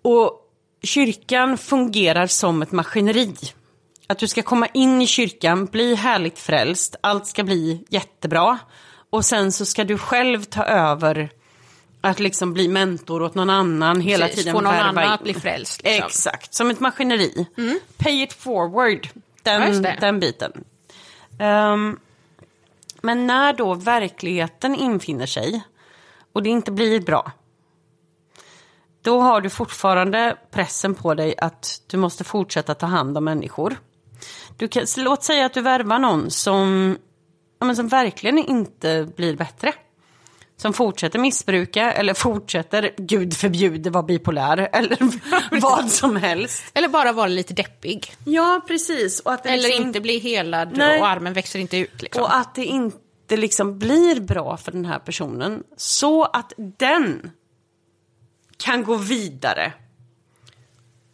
Och 0.02 0.52
kyrkan 0.84 1.58
fungerar 1.58 2.28
som 2.28 2.62
ett 2.62 2.72
maskineri. 2.72 3.34
Att 4.08 4.20
du 4.20 4.28
ska 4.28 4.42
komma 4.42 4.68
in 4.68 5.02
i 5.02 5.08
kyrkan, 5.08 5.66
bli 5.66 5.96
härligt 5.96 6.40
frälst, 6.40 6.96
allt 7.02 7.28
ska 7.28 7.44
bli 7.44 7.86
jättebra. 7.90 8.60
Och 9.10 9.26
sen 9.26 9.52
så 9.52 9.66
ska 9.66 9.84
du 9.84 9.98
själv 9.98 10.44
ta 10.44 10.64
över 10.64 11.30
att 12.02 12.20
liksom 12.20 12.54
bli 12.54 12.68
mentor 12.68 13.22
åt 13.22 13.36
någon 13.36 13.50
annan 13.50 14.02
hela 14.02 14.26
Precis, 14.26 14.40
tiden. 14.40 14.54
få 14.54 14.62
någon 14.62 14.74
annan 14.74 15.04
in. 15.04 15.10
att 15.12 15.24
bli 15.24 15.34
frälst, 15.34 15.84
liksom. 15.84 15.96
Mm. 15.96 16.08
Exakt, 16.08 16.54
som 16.54 16.70
ett 16.70 16.80
maskineri. 16.80 17.46
Pay 17.98 18.24
it 18.24 18.34
forward, 18.34 19.08
den, 19.44 19.82
den 20.00 20.20
biten. 20.20 20.64
Ehm, 21.40 22.00
men 23.02 23.28
när 23.28 23.54
då 23.54 23.74
verkligheten 23.74 24.76
infinner 24.76 25.26
sig 25.26 25.62
och 26.34 26.44
det 26.44 26.50
inte 26.50 26.72
blir 26.72 27.02
bra. 27.02 27.32
Då 29.02 29.22
har 29.22 29.42
du 29.42 29.50
fortfarande 29.50 30.38
pressen 30.52 30.96
på 30.96 31.14
dig 31.14 31.36
att 31.38 31.82
du 31.88 31.98
måste 31.98 32.24
fortsätta 32.24 32.76
ta 32.76 32.86
hand 32.86 33.18
om 33.18 33.24
människor. 33.24 33.78
Du 34.58 34.68
kan, 34.68 34.86
låt 34.98 35.24
säga 35.24 35.46
att 35.46 35.54
du 35.54 35.62
värvar 35.62 36.00
någon 36.00 36.32
som, 36.32 36.98
ja, 37.60 37.66
men 37.66 37.76
som 37.76 37.88
verkligen 37.88 38.38
inte 38.38 39.08
blir 39.16 39.36
bättre. 39.36 39.74
Som 40.62 40.74
fortsätter 40.74 41.20
missbruka 41.20 41.94
eller 41.94 42.14
fortsätter, 42.14 42.92
gud 42.98 43.34
förbjude, 43.38 43.90
vara 43.90 44.04
bipolär 44.04 44.70
eller 44.74 44.98
vad 45.62 45.92
som 45.92 46.16
helst. 46.16 46.64
Eller 46.74 46.88
bara 46.88 47.12
vara 47.12 47.28
lite 47.28 47.54
deppig. 47.54 48.14
Ja, 48.26 48.62
precis. 48.68 49.20
Och 49.20 49.34
att 49.34 49.44
det 49.44 49.50
Eller 49.50 49.64
liksom- 49.64 49.86
inte 49.86 50.02
bli 50.02 50.20
helad 50.20 50.78
Nej. 50.78 51.00
och 51.02 51.08
armen 51.08 51.34
växer 51.34 51.60
inte 51.60 51.78
ut. 51.78 52.02
Liksom. 52.02 52.24
Och 52.24 52.36
att 52.36 52.56
det 52.56 52.66
inte 52.66 53.38
liksom 53.38 53.80
blir 53.80 54.20
bra 54.20 54.58
för 54.58 54.72
den 54.72 54.86
här 54.86 55.00
personen. 55.00 55.64
Så 55.78 56.24
att 56.24 56.54
den 56.58 57.32
kan 58.58 58.84
gå 58.84 58.96
vidare. 58.96 59.74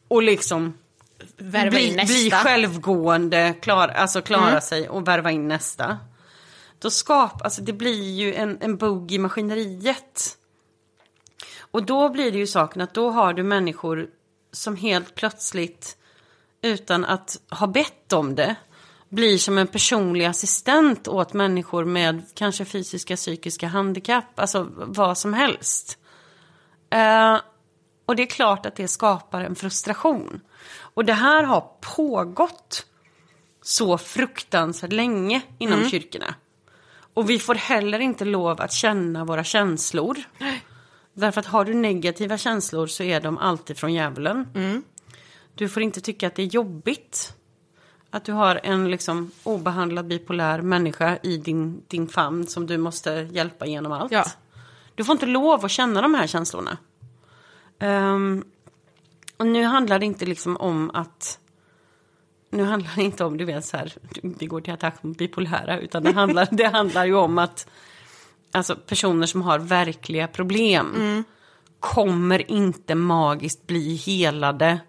Och 0.07 0.23
liksom 0.23 0.77
bli, 1.37 1.95
bli 2.05 2.31
självgående, 2.31 3.53
klar, 3.61 3.87
alltså 3.87 4.21
klara 4.21 4.61
sig 4.61 4.89
och 4.89 5.07
värva 5.07 5.31
in 5.31 5.47
nästa. 5.47 5.97
Då 6.83 6.89
skap, 6.89 7.41
alltså 7.41 7.61
det 7.61 7.73
blir 7.73 8.11
ju 8.11 8.33
en, 8.33 8.57
en 8.61 8.77
bugg 8.77 9.11
i 9.11 9.17
maskineriet. 9.17 10.37
Och 11.59 11.85
då 11.85 12.09
blir 12.09 12.31
det 12.31 12.37
ju 12.37 12.47
saken 12.47 12.81
att 12.81 12.93
då 12.93 13.09
har 13.09 13.33
du 13.33 13.43
människor 13.43 14.09
som 14.51 14.75
helt 14.75 15.15
plötsligt, 15.15 15.97
utan 16.61 17.05
att 17.05 17.39
ha 17.49 17.67
bett 17.67 18.13
om 18.13 18.35
det, 18.35 18.55
blir 19.09 19.37
som 19.37 19.57
en 19.57 19.67
personlig 19.67 20.25
assistent 20.25 21.07
åt 21.07 21.33
människor 21.33 21.85
med 21.85 22.23
kanske 22.33 22.65
fysiska, 22.65 23.15
psykiska 23.15 23.67
handikapp, 23.67 24.39
alltså 24.39 24.67
vad 24.75 25.17
som 25.17 25.33
helst. 25.33 25.97
Eh, 26.89 27.37
och 28.05 28.15
det 28.15 28.23
är 28.23 28.27
klart 28.27 28.65
att 28.65 28.75
det 28.75 28.87
skapar 28.87 29.41
en 29.41 29.55
frustration. 29.55 30.41
Och 30.75 31.05
det 31.05 31.13
här 31.13 31.43
har 31.43 31.69
pågått 31.95 32.85
så 33.61 33.97
fruktansvärt 33.97 34.93
länge 34.93 35.41
inom 35.57 35.89
kyrkorna. 35.89 36.35
Och 37.13 37.29
vi 37.29 37.39
får 37.39 37.55
heller 37.55 37.99
inte 37.99 38.25
lov 38.25 38.61
att 38.61 38.71
känna 38.71 39.25
våra 39.25 39.43
känslor. 39.43 40.17
Därför 41.13 41.39
att 41.39 41.45
har 41.45 41.65
du 41.65 41.73
negativa 41.73 42.37
känslor 42.37 42.87
så 42.87 43.03
är 43.03 43.21
de 43.21 43.37
alltid 43.37 43.77
från 43.77 43.93
djävulen. 43.93 44.47
Du 45.55 45.69
får 45.69 45.83
inte 45.83 46.01
tycka 46.01 46.27
att 46.27 46.35
det 46.35 46.41
är 46.41 46.47
jobbigt 46.47 47.33
att 48.09 48.25
du 48.25 48.31
har 48.31 48.59
en 48.63 48.91
liksom 48.91 49.31
obehandlad 49.43 50.07
bipolär 50.07 50.61
människa 50.61 51.17
i 51.23 51.37
din, 51.37 51.83
din 51.87 52.07
famn 52.07 52.47
som 52.47 52.67
du 52.67 52.77
måste 52.77 53.27
hjälpa 53.31 53.65
genom 53.65 53.91
allt. 53.91 54.11
Ja. 54.11 54.25
Du 54.95 55.03
får 55.03 55.13
inte 55.13 55.25
lov 55.25 55.65
att 55.65 55.71
känna 55.71 56.01
de 56.01 56.13
här 56.13 56.27
känslorna. 56.27 56.77
Ehm, 57.79 58.43
och 59.37 59.47
nu 59.47 59.63
handlar 59.63 59.99
det 59.99 60.05
inte 60.05 60.25
liksom 60.25 60.57
om 60.57 60.91
att... 60.93 61.39
Nu 62.53 62.63
handlar 62.63 62.91
det 62.95 63.03
inte 63.03 63.23
om, 63.23 63.37
du 63.37 63.45
vet 63.45 63.65
så 63.65 63.77
här, 63.77 63.93
vi 64.21 64.45
går 64.45 64.61
till 64.61 64.73
attack 64.73 65.03
mot 65.03 65.17
bipolära, 65.17 65.79
utan 65.79 66.03
det 66.03 66.11
handlar, 66.11 66.47
det 66.51 66.67
handlar 66.67 67.05
ju 67.05 67.15
om 67.15 67.37
att 67.37 67.67
alltså, 68.51 68.75
personer 68.75 69.27
som 69.27 69.41
har 69.41 69.59
verkliga 69.59 70.27
problem 70.27 71.23
kommer 71.79 72.51
inte 72.51 72.95
magiskt 72.95 73.67
bli 73.67 73.95
helade 73.95 74.79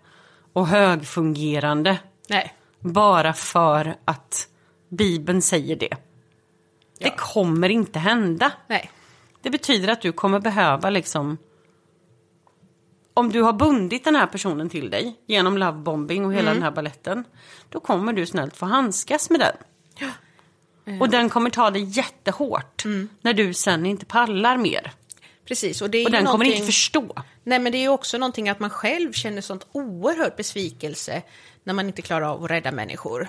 och 0.53 0.67
högfungerande 0.67 1.99
Nej. 2.29 2.55
bara 2.81 3.33
för 3.33 3.97
att 4.05 4.49
Bibeln 4.89 5.43
säger 5.43 5.77
det. 5.77 5.97
Det 6.99 7.11
kommer 7.17 7.69
inte 7.69 7.99
hända. 7.99 8.53
Nej. 8.67 8.91
Det 9.43 9.51
betyder 9.51 9.89
att 9.89 10.01
du 10.01 10.13
kommer 10.13 10.41
behöva 10.41 10.91
liksom... 10.91 11.39
Om 13.15 13.33
du 13.33 13.43
har 13.43 13.53
bundit 13.53 14.05
den 14.05 14.17
här 14.17 14.27
personen 14.27 14.69
till 14.69 14.91
dig 14.91 15.17
genom 15.27 15.59
lovebombing 15.59 16.25
och 16.25 16.33
hela 16.33 16.43
Mm. 16.43 16.55
den 16.55 16.63
här 16.63 16.71
balletten. 16.71 17.25
Då 17.69 17.81
kommer 17.81 18.13
du 18.13 18.27
snällt 18.27 18.57
få 18.57 18.67
handskas 18.67 19.31
med 19.31 19.41
den. 19.41 19.57
Och 21.01 21.09
den 21.11 21.29
kommer 21.31 21.51
ta 21.51 21.71
dig 21.71 21.83
jättehårt 21.83 22.85
Mm. 22.85 23.09
när 23.21 23.33
du 23.35 23.55
sen 23.55 23.87
inte 23.87 24.07
pallar 24.07 24.57
mer. 24.57 24.93
Precis. 25.49 25.83
Och, 25.83 25.91
det 25.91 25.99
är 25.99 26.05
Och 26.05 26.11
den 26.11 26.27
kommer 26.27 26.45
inte 26.45 26.67
förstå. 26.67 27.15
Nej, 27.43 27.59
men 27.59 27.73
det 27.73 27.79
är 27.79 27.83
ju 27.83 27.89
också 27.89 28.19
någonting 28.19 28.49
att 28.49 28.61
man 28.61 28.71
själv 28.71 29.13
känner 29.13 29.41
sånt 29.41 29.67
oerhört 29.73 30.37
besvikelse 30.37 31.23
när 31.65 31.75
man 31.75 31.87
inte 31.87 32.03
klarar 32.03 32.27
av 32.27 32.45
att 32.45 32.51
rädda 32.51 32.73
människor. 32.73 33.29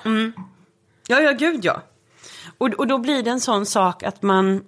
Ja, 1.07 1.19
ja, 1.19 1.31
gud 1.31 1.65
ja. 1.65 1.81
Och, 2.57 2.67
och 2.67 2.87
då 2.87 2.97
blir 2.97 3.23
det 3.23 3.29
en 3.29 3.39
sån 3.41 3.65
sak 3.65 4.03
att 4.03 4.21
man... 4.21 4.63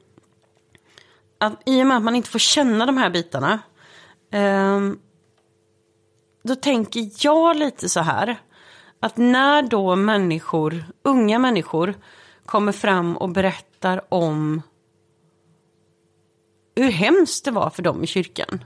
Att, 1.40 1.54
I 1.66 1.82
och 1.84 1.88
med 1.88 1.98
att 1.98 2.04
man 2.04 2.16
inte 2.16 2.30
får 2.30 2.40
känna 2.40 2.86
de 2.86 2.98
här 2.98 3.10
bitarna. 3.10 3.60
ehm, 4.32 5.00
då 6.48 6.56
tänker 6.56 7.10
jag 7.20 7.58
lite 7.58 7.90
så 7.90 8.00
här. 8.00 8.38
Att 9.00 9.18
när 9.18 9.62
då 9.62 9.96
människor, 9.96 10.84
unga 11.04 11.40
människor, 11.40 11.94
kommer 12.46 12.72
fram 12.72 13.18
och 13.18 13.30
berättar 13.30 14.14
om 14.14 14.62
hur 16.76 16.92
hemskt 16.92 17.46
det 17.46 17.52
var 17.52 17.70
för 17.70 17.84
dem 17.84 18.04
i 18.04 18.08
kyrkan. 18.08 18.64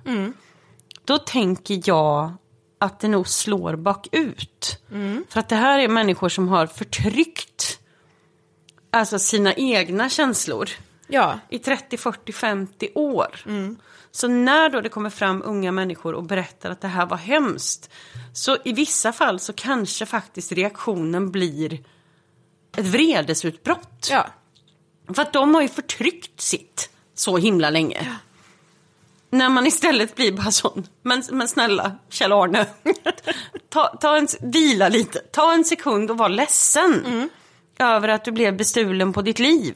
Då 1.06 1.18
tänker 1.18 1.82
jag 1.86 2.32
att 2.80 3.00
det 3.00 3.08
nog 3.08 3.28
slår 3.28 3.76
bakut. 3.76 4.82
För 5.30 5.40
att 5.40 5.50
det 5.50 5.56
här 5.56 5.80
är 5.80 5.88
människor 5.88 6.30
som 6.30 6.48
har 6.48 6.68
förtryckt 6.68 7.80
alltså 8.92 9.20
sina 9.20 9.54
egna 9.54 10.10
känslor 10.10 10.70
Ja, 11.08 11.40
i 11.50 11.60
30, 11.60 11.98
40, 11.98 12.34
50 12.34 12.90
år. 12.96 13.42
Så 14.12 14.28
när 14.28 14.70
då 14.70 14.82
det 14.82 14.90
kommer 14.90 15.10
fram 15.10 15.42
unga 15.46 15.72
människor 15.72 16.14
och 16.14 16.24
berättar 16.24 16.70
att 16.70 16.82
det 16.82 16.88
här 16.88 17.06
var 17.06 17.18
hemskt. 17.18 17.90
Så 18.34 18.58
i 18.66 18.74
vissa 18.74 19.14
fall 19.14 19.40
så 19.40 19.54
kanske 19.54 20.06
faktiskt 20.06 20.52
reaktionen 20.52 21.32
blir 21.32 21.80
ett 22.78 22.86
vredesutbrott. 22.86 24.08
ja. 24.10 24.28
För 25.14 25.22
att 25.22 25.34
de 25.34 25.56
har 25.56 25.62
ju 25.62 25.68
förtryckt 25.68 26.42
sitt 26.42 26.90
så 27.14 27.38
himla 27.38 27.70
länge. 27.70 28.18
När 29.30 29.50
man 29.50 29.68
istället 29.68 30.16
blir 30.16 30.32
bara 30.32 30.52
sån, 30.52 30.88
men, 31.02 31.24
men 31.32 31.48
snälla 31.48 31.92
Kjell-Arne, 32.10 32.66
ta, 33.70 33.88
ta 33.88 34.18
en, 34.18 34.28
vila 34.42 34.90
lite, 34.90 35.20
ta 35.20 35.54
en 35.54 35.66
sekund 35.66 36.12
och 36.12 36.18
var 36.18 36.30
ledsen 36.30 37.30
över 37.80 38.08
att 38.08 38.26
du 38.26 38.32
blev 38.32 38.58
bestulen 38.58 39.14
på 39.14 39.22
ditt 39.22 39.40
liv. 39.40 39.74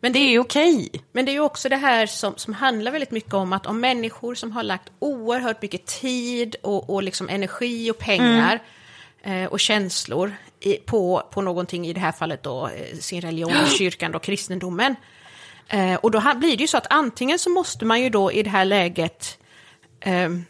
Men 0.00 0.12
Det 0.12 0.18
är 0.18 0.38
okej. 0.38 0.90
Men 1.12 1.24
det 1.24 1.30
är 1.30 1.32
ju 1.32 1.40
också 1.40 1.68
det 1.68 1.76
här 1.76 2.06
som, 2.06 2.36
som 2.36 2.54
handlar 2.54 2.92
väldigt 2.92 3.10
mycket 3.10 3.34
om 3.34 3.52
att 3.52 3.66
om 3.66 3.80
människor 3.80 4.34
som 4.34 4.52
har 4.52 4.62
lagt 4.62 4.92
oerhört 4.98 5.62
mycket 5.62 5.86
tid 5.86 6.56
och, 6.62 6.90
och 6.90 7.02
liksom 7.02 7.28
energi 7.28 7.90
och 7.90 7.98
pengar 7.98 8.62
eh, 9.22 9.44
och 9.44 9.60
känslor 9.60 10.34
i, 10.60 10.74
på, 10.74 11.22
på 11.30 11.40
någonting, 11.42 11.86
i 11.86 11.92
det 11.92 12.00
här 12.00 12.12
fallet 12.12 12.42
då 12.42 12.66
eh, 12.68 12.98
sin 12.98 13.20
religion, 13.20 13.66
kyrkan 13.78 14.14
och 14.14 14.22
kristendomen. 14.22 14.96
Eh, 15.68 15.94
och 15.94 16.10
då 16.10 16.18
ha- 16.18 16.34
blir 16.34 16.56
det 16.56 16.62
ju 16.62 16.68
så 16.68 16.76
att 16.78 16.86
antingen 16.90 17.38
så 17.38 17.50
måste 17.50 17.84
man 17.84 18.02
ju 18.02 18.10
då 18.10 18.32
i 18.32 18.42
det 18.42 18.50
här 18.50 18.64
läget 18.64 19.38
ehm, 20.00 20.44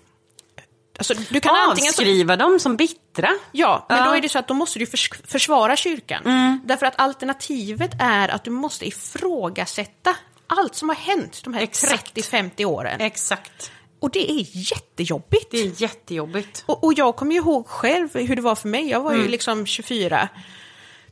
Alltså, 0.99 1.15
du 1.31 1.41
kan 1.41 1.55
antingen 1.69 1.93
så, 1.93 2.03
Avskriva 2.03 2.37
dem 2.37 2.59
som 2.59 2.77
bittra. 3.23 3.35
Ja, 3.53 3.87
men 3.89 3.99
Ja. 3.99 4.05
då 4.05 4.11
är 4.17 4.21
det 4.21 4.29
så 4.29 4.39
att 4.39 4.49
då 4.49 4.55
måste 4.55 4.79
du 4.79 4.87
förs 4.87 5.11
försvara 5.27 5.77
kyrkan. 5.77 6.61
Därför 6.65 6.87
att 6.87 7.01
alternativet 7.01 7.91
är 8.01 8.29
att 8.29 8.45
du 8.45 8.51
måste 8.51 8.87
ifrågasätta 8.87 10.17
allt 10.47 10.75
som 10.75 10.89
har 10.89 10.97
hänt 10.97 11.41
de 11.45 11.55
här 11.55 11.61
Exakt. 11.63 12.15
30-50 12.17 12.65
åren. 12.65 13.01
Exakt. 13.01 13.73
Och 14.01 14.11
det 14.11 14.31
är 14.31 14.45
jättejobbigt. 14.53 15.51
Det 15.51 15.59
är 15.61 15.83
jättejobbigt. 15.83 16.65
Och, 16.67 16.85
och 16.85 16.93
jag 16.95 17.17
kommer 17.17 17.33
ju 17.33 17.39
ihåg 17.39 17.67
själv 17.67 18.09
hur 18.15 18.37
det 18.37 18.43
var 18.43 18.55
för 18.55 18.69
mig. 18.69 18.89
Jag 18.91 19.01
var 19.01 19.15
ju 19.15 19.29
liksom 19.29 19.67
24, 19.67 20.29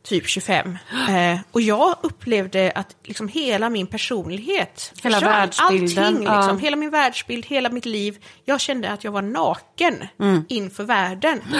typ 0.02 0.26
25. 0.28 0.78
Eh, 1.08 1.38
och 1.52 1.60
jag 1.60 1.96
upplevde 2.02 2.72
att 2.74 2.96
liksom 3.04 3.28
hela 3.28 3.70
min 3.70 3.86
personlighet 3.86 4.92
Hela 5.02 5.16
försvann. 5.16 5.32
världsbilden, 5.32 6.04
Allting, 6.06 6.24
ja. 6.26 6.36
liksom, 6.40 6.58
hela 6.58 6.76
min 6.76 6.90
världsbild, 6.90 7.46
hela 7.46 7.68
mitt 7.70 7.84
liv. 7.86 8.24
Jag 8.44 8.60
kände 8.60 8.90
att 8.90 9.04
jag 9.04 9.12
var 9.12 9.22
naken 9.22 10.08
Mm. 10.20 10.44
inför 10.48 10.84
världen. 10.84 11.40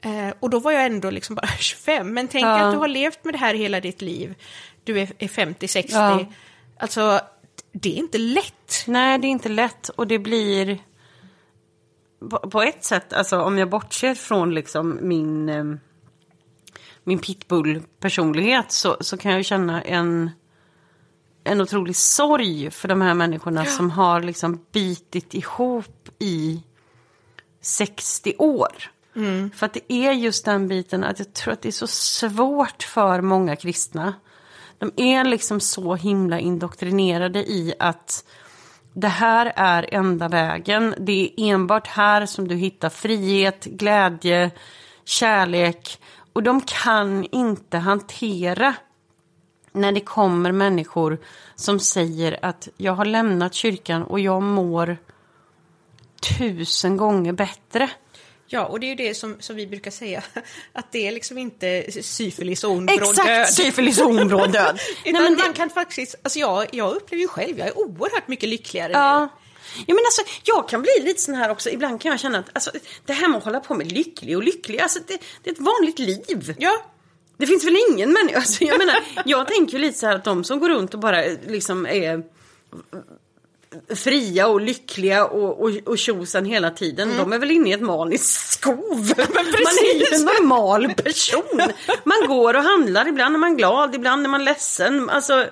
Eh, 0.00 0.34
och 0.40 0.50
då 0.50 0.58
var 0.58 0.72
jag 0.72 0.86
ändå 0.86 1.10
liksom 1.10 1.34
bara 1.34 1.46
25. 1.58 2.14
Men 2.14 2.28
tänk 2.28 2.44
Ja. 2.44 2.60
att 2.60 2.72
du 2.72 2.78
har 2.78 2.88
levt 2.88 3.24
med 3.24 3.34
det 3.34 3.38
här 3.38 3.54
hela 3.54 3.80
ditt 3.80 4.02
liv. 4.02 4.34
Du 4.84 5.00
är, 5.00 5.12
är 5.18 5.28
50-60. 5.28 5.86
Ja. 5.90 6.24
Alltså, 6.78 7.20
det 7.72 7.92
är 7.92 7.96
inte 7.98 8.18
lätt. 8.18 8.84
Nej, 8.86 9.18
det 9.18 9.26
är 9.26 9.30
inte 9.30 9.48
lätt 9.48 9.88
och 9.88 10.06
det 10.06 10.18
blir 10.18 10.78
på, 12.30 12.38
på 12.38 12.62
ett 12.62 12.84
sätt, 12.84 13.12
alltså 13.12 13.40
om 13.40 13.58
jag 13.58 13.70
bortser 13.70 14.14
från 14.14 14.54
liksom 14.54 14.98
min, 15.02 15.48
eh, 15.48 15.64
min 17.04 17.18
pitbull-personlighet 17.18 18.72
så, 18.72 18.96
så 19.00 19.16
kan 19.16 19.32
jag 19.32 19.44
känna 19.44 19.82
en, 19.82 20.30
en 21.44 21.60
otrolig 21.60 21.96
sorg 21.96 22.70
för 22.70 22.88
de 22.88 23.00
här 23.00 23.14
människorna 23.14 23.64
som 23.64 23.90
har 23.90 24.20
liksom 24.20 24.64
bitit 24.72 25.34
ihop 25.34 26.08
i 26.18 26.62
60 27.60 28.34
år. 28.38 28.72
Mm. 29.16 29.50
För 29.50 29.66
att 29.66 29.72
det 29.72 29.92
är 29.92 30.12
just 30.12 30.44
den 30.44 30.68
biten 30.68 31.04
att 31.04 31.18
jag 31.18 31.32
tror 31.32 31.52
att 31.52 31.62
det 31.62 31.68
är 31.68 31.72
så 31.72 31.86
svårt 31.86 32.82
för 32.82 33.20
många 33.20 33.56
kristna. 33.56 34.14
De 34.78 34.92
är 34.96 35.24
liksom 35.24 35.60
så 35.60 35.94
himla 35.94 36.38
indoktrinerade 36.38 37.38
i 37.38 37.74
att 37.78 38.24
det 38.92 39.08
här 39.08 39.52
är 39.56 39.94
enda 39.94 40.28
vägen. 40.28 40.94
Det 40.98 41.12
är 41.12 41.52
enbart 41.52 41.86
här 41.86 42.26
som 42.26 42.48
du 42.48 42.54
hittar 42.54 42.88
frihet, 42.88 43.64
glädje, 43.64 44.50
kärlek. 45.04 46.00
Och 46.32 46.42
de 46.42 46.60
kan 46.60 47.24
inte 47.24 47.78
hantera 47.78 48.74
när 49.72 49.92
det 49.92 50.00
kommer 50.00 50.52
människor 50.52 51.18
som 51.54 51.80
säger 51.80 52.38
att 52.42 52.68
jag 52.76 52.92
har 52.92 53.04
lämnat 53.04 53.54
kyrkan 53.54 54.02
och 54.02 54.20
jag 54.20 54.42
mår 54.42 54.96
tusen 56.38 56.96
gånger 56.96 57.32
bättre. 57.32 57.90
Ja, 58.52 58.64
och 58.66 58.80
det 58.80 58.86
är 58.86 58.88
ju 58.88 58.94
det 58.94 59.14
som, 59.14 59.36
som 59.40 59.56
vi 59.56 59.66
brukar 59.66 59.90
säga, 59.90 60.22
att 60.72 60.92
det 60.92 61.06
är 61.08 61.12
liksom 61.12 61.38
inte 61.38 61.84
syfilis 62.02 62.64
och 62.64 62.70
ond 62.70 62.86
bråd 62.86 63.16
död. 63.16 63.40
Exakt, 63.40 63.54
syfilis 63.54 64.00
och 64.00 64.06
ond 64.10 64.28
bråd 64.28 64.52
död. 64.52 64.80
Utan 65.04 65.12
Nej, 65.12 65.22
men 65.22 65.32
det- 65.38 65.44
man 65.44 65.52
kan 65.52 65.70
faktiskt, 65.70 66.14
alltså 66.22 66.38
jag, 66.38 66.66
jag 66.72 66.94
upplever 66.96 67.22
ju 67.22 67.28
själv, 67.28 67.58
jag 67.58 67.68
är 67.68 67.78
oerhört 67.78 68.28
mycket 68.28 68.48
lyckligare 68.48 68.92
Ja. 68.92 69.20
nu. 69.20 69.28
Ja, 69.86 69.94
men 69.94 70.04
alltså, 70.04 70.22
jag 70.44 70.68
kan 70.68 70.82
bli 70.82 70.90
lite 71.02 71.20
sån 71.20 71.34
här 71.34 71.50
också. 71.50 71.70
Ibland 71.70 72.00
kan 72.00 72.10
jag 72.10 72.20
känna 72.20 72.38
att 72.38 72.46
alltså, 72.52 72.70
det 73.06 73.12
här 73.12 73.28
med 73.28 73.38
att 73.38 73.44
hålla 73.44 73.60
på 73.60 73.74
med 73.74 73.92
lycklig 73.92 74.36
och 74.36 74.42
lycklig, 74.42 74.80
alltså, 74.80 74.98
det, 75.08 75.18
det 75.42 75.50
är 75.50 75.54
ett 75.54 75.60
vanligt 75.60 75.98
liv. 75.98 76.54
Ja, 76.58 76.84
Det 77.36 77.46
finns 77.46 77.64
väl 77.64 77.76
ingen 77.90 78.12
människa, 78.12 78.36
alltså, 78.36 78.64
jag 78.64 78.78
menar, 78.78 78.96
jag 79.24 79.48
tänker 79.48 79.72
ju 79.72 79.78
lite 79.78 79.98
så 79.98 80.06
här 80.06 80.14
att 80.16 80.24
de 80.24 80.44
som 80.44 80.58
går 80.60 80.68
runt 80.68 80.94
och 80.94 81.00
bara 81.00 81.22
liksom 81.46 81.86
är 81.86 82.22
fria 83.94 84.46
och 84.46 84.60
lyckliga 84.60 85.24
och, 85.24 85.62
och, 85.62 85.70
och 85.86 85.98
tjosan 85.98 86.44
hela 86.44 86.70
tiden, 86.70 87.16
de 87.16 87.32
är 87.32 87.38
väl 87.38 87.50
inne 87.50 87.70
i 87.70 87.72
ett 87.72 87.80
maniskt 87.80 88.52
skov. 88.52 89.12
Man 89.16 89.74
är 89.84 89.98
ju 89.98 90.16
en 90.16 90.24
normal 90.24 90.94
person. 90.94 91.60
Man 92.04 92.26
går 92.28 92.54
och 92.54 92.62
handlar, 92.62 93.08
ibland 93.08 93.34
är 93.34 93.38
man 93.38 93.56
glad, 93.56 93.94
ibland 93.94 94.24
är 94.24 94.30
man 94.30 94.44
ledsen. 94.44 95.10
Alltså, 95.10 95.46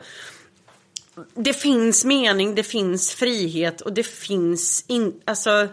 det 1.35 1.53
finns 1.53 2.05
mening, 2.05 2.55
det 2.55 2.62
finns 2.62 3.12
frihet 3.12 3.81
och 3.81 3.93
det 3.93 4.07
finns 4.07 4.85
in, 4.89 5.21
alltså, 5.25 5.69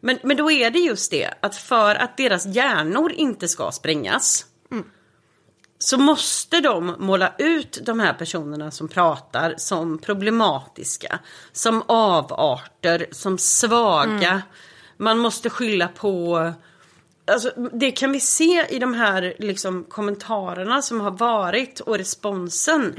men, 0.00 0.18
men 0.22 0.36
då 0.36 0.50
är 0.50 0.70
det 0.70 0.78
just 0.78 1.10
det 1.10 1.34
att 1.40 1.56
för 1.56 1.94
att 1.94 2.16
deras 2.16 2.46
hjärnor 2.46 3.12
inte 3.12 3.48
ska 3.48 3.72
sprängas 3.72 4.46
så 5.78 5.98
måste 5.98 6.60
de 6.60 6.94
måla 6.98 7.32
ut 7.38 7.78
de 7.82 8.00
här 8.00 8.12
personerna 8.12 8.70
som 8.70 8.88
pratar 8.88 9.54
som 9.56 9.98
problematiska, 9.98 11.18
som 11.52 11.82
avarter, 11.86 13.06
som 13.10 13.38
svaga. 13.38 14.42
Man 14.96 15.18
måste 15.18 15.50
skylla 15.50 15.88
på 15.88 16.52
Alltså, 17.30 17.50
det 17.72 17.90
kan 17.90 18.12
vi 18.12 18.20
se 18.20 18.66
i 18.70 18.78
de 18.78 18.94
här 18.94 19.34
liksom, 19.38 19.84
kommentarerna 19.84 20.82
som 20.82 21.00
har 21.00 21.10
varit 21.10 21.80
och 21.80 21.98
responsen. 21.98 22.94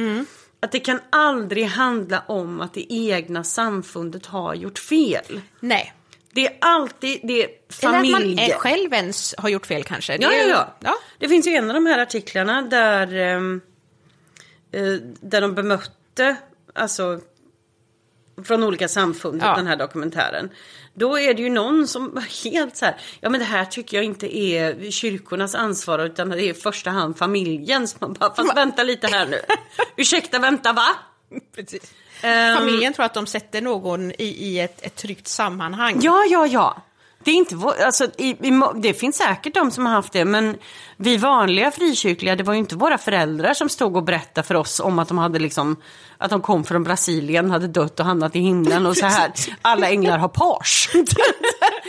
att 0.60 0.72
det 0.72 0.80
kan 0.80 1.00
aldrig 1.10 1.66
handla 1.66 2.24
om 2.28 2.62
att 2.62 2.74
det 2.74 2.94
egna 2.94 3.44
samfundet 3.44 4.26
har 4.26 4.54
gjort 4.56 4.80
fel. 4.80 5.42
Nej. 5.60 5.94
Det 6.34 6.48
är 6.48 6.58
alltid 6.62 7.20
det 7.24 7.44
är 7.44 7.50
Eller 7.84 8.00
att 8.00 8.08
man 8.08 8.50
själv 8.60 8.94
ens 8.94 9.36
har 9.38 9.50
gjort 9.50 9.66
fel 9.66 9.84
kanske. 9.84 10.18
Det 10.18 10.24
Ja, 10.24 10.34
ja, 10.34 10.48
ja, 10.48 10.76
ja. 10.80 10.96
Det 11.20 11.28
finns 11.30 11.48
ju 11.48 11.52
en 11.52 11.70
av 11.70 11.74
de 11.74 11.86
här 11.86 12.00
artiklarna 12.00 12.62
där, 12.62 13.16
ehm, 13.16 13.62
eh, 14.72 14.94
där 15.22 15.42
de 15.42 15.56
bemötte, 15.56 16.36
alltså 16.74 17.20
från 18.44 18.64
olika 18.64 18.88
samfund, 18.88 19.42
Ja. 19.44 19.56
den 19.56 19.68
här 19.68 19.76
dokumentären. 19.76 20.50
Då 20.94 21.20
är 21.20 21.34
det 21.34 21.42
ju 21.42 21.50
någon 21.50 21.88
som 21.88 22.14
var 22.14 22.44
helt 22.52 22.78
så 22.78 22.86
här, 22.86 22.96
ja 23.22 23.30
men 23.30 23.40
det 23.40 23.46
här 23.46 23.66
tycker 23.66 23.98
jag 23.98 24.04
inte 24.04 24.38
är 24.38 24.92
kyrkornas 24.92 25.56
ansvar 25.56 26.00
utan 26.00 26.30
det 26.30 26.44
är 26.44 26.50
i 26.50 26.54
första 26.54 26.90
hand 26.90 27.18
familjens. 27.18 28.02
Man 28.02 28.14
bara, 28.14 28.36
fast 28.36 28.58
vänta 28.58 28.84
lite 28.84 29.08
här 29.08 29.26
nu. 29.28 29.40
Ursäkta, 29.98 30.40
vänta 30.40 30.74
va? 30.74 30.88
Precis. 31.56 31.94
Ehm, 32.22 32.58
Familjen 32.58 32.94
tror 32.94 33.06
att 33.06 33.14
de 33.14 33.28
sätter 33.28 33.62
någon 33.62 34.12
i, 34.12 34.16
i 34.24 34.60
ett, 34.60 34.86
ett 34.86 34.96
tryggt 34.96 35.28
sammanhang. 35.28 36.00
Ja, 36.02 36.26
ja, 36.30 36.48
ja. 36.48 36.82
Det, 37.24 37.32
är 37.32 37.36
inte, 37.36 37.56
alltså, 37.86 38.08
i, 38.18 38.30
i, 38.30 38.62
det 38.76 38.94
finns 38.94 39.18
säkert 39.18 39.54
de 39.54 39.72
som 39.72 39.86
har 39.86 39.94
haft 39.94 40.14
det, 40.14 40.26
men 40.26 40.58
vi 40.98 41.18
vanliga 41.18 41.72
frikyrkliga, 41.72 42.36
det 42.36 42.44
var 42.44 42.54
ju 42.54 42.60
inte 42.60 42.76
våra 42.76 42.98
föräldrar 42.98 43.54
som 43.54 43.70
stod 43.70 43.96
och 43.96 44.04
berättade 44.04 44.48
för 44.48 44.56
oss 44.56 44.80
om 44.80 45.00
att 45.00 45.08
de 45.08 45.18
hade 45.18 45.40
liksom, 45.40 45.76
att 46.18 46.30
de 46.30 46.42
kom 46.42 46.64
från 46.64 46.84
Brasilien, 46.84 47.52
hade 47.52 47.68
dött 47.68 48.00
och 48.00 48.06
hamnat 48.06 48.36
i 48.36 48.40
himlen 48.40 48.86
och 48.86 48.98
så 48.98 49.06
här. 49.06 49.32
Alla 49.62 49.90
änglar 49.90 50.18
har 50.18 50.28
pars. 50.28 50.90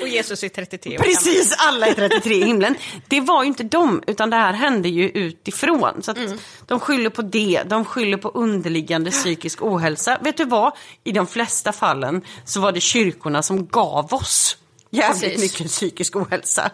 Och 0.03 0.09
Jesus 0.09 0.43
är 0.45 0.49
33 0.49 0.99
år. 0.99 1.03
Precis, 1.03 1.55
alla 1.59 1.87
är 1.87 1.95
33 1.95 2.35
i 2.35 2.45
himlen. 2.45 2.75
Det 3.09 3.21
var 3.21 3.43
ju 3.43 3.49
inte 3.49 3.63
dem, 3.63 4.03
utan 4.07 4.31
det 4.31 4.37
här 4.37 4.53
hände 4.53 4.89
ju 4.89 5.09
utifrån. 5.09 6.03
Så 6.03 6.11
Mm. 6.21 6.39
de 6.67 6.81
skyller 6.81 7.11
på 7.11 7.23
det, 7.23 7.63
de 7.67 7.85
skyller 7.85 8.17
på 8.17 8.29
underliggande 8.29 9.11
psykisk 9.11 9.63
ohälsa. 9.63 10.19
Vet 10.21 10.37
du 10.37 10.45
vad? 10.45 10.73
I 11.05 11.13
de 11.13 11.27
flesta 11.27 11.73
fallen 11.73 12.23
så 12.45 12.61
var 12.61 12.73
det 12.73 12.81
kyrkorna 12.81 13.43
som 13.43 13.67
gav 13.67 14.15
oss 14.15 14.57
jävligt 14.91 15.23
Precis. 15.23 15.41
mycket 15.41 15.73
psykisk 15.73 16.17
ohälsa. 16.17 16.71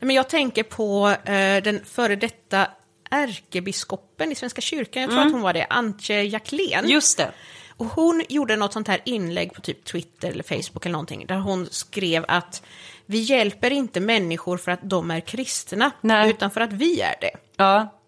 Men 0.00 0.16
jag 0.16 0.28
tänker 0.28 0.62
på 0.62 1.08
eh, 1.24 1.62
den 1.62 1.84
före 1.84 2.16
detta 2.16 2.68
ärkebiskopen 3.10 4.32
i 4.32 4.34
Svenska 4.34 4.60
kyrkan, 4.60 5.02
jag 5.02 5.10
tror 5.10 5.20
att 5.20 5.32
hon 5.32 5.42
var 5.42 5.52
det, 5.52 5.66
Antje 5.70 6.22
Jacklén. 6.22 6.88
Just 6.88 7.18
det. 7.18 7.32
Och 7.76 7.86
hon 7.86 8.22
gjorde 8.28 8.56
något 8.56 8.72
sånt 8.72 8.88
här 8.88 9.00
inlägg 9.04 9.54
på 9.54 9.60
typ 9.60 9.84
Twitter 9.84 10.30
eller 10.30 10.42
Facebook 10.42 10.86
eller 10.86 10.92
någonting, 10.92 11.26
där 11.26 11.36
hon 11.36 11.66
skrev 11.70 12.24
att 12.28 12.62
vi 13.06 13.18
hjälper 13.18 13.70
inte 13.70 14.00
människor 14.00 14.56
för 14.56 14.70
att 14.70 14.80
de 14.82 15.10
är 15.10 15.20
kristna, 15.20 15.90
Nej. 16.00 16.30
utan 16.30 16.50
för 16.50 16.60
att 16.60 16.72
vi 16.72 17.00
är 17.00 17.14
det. 17.20 17.30
Ja. 17.56 18.00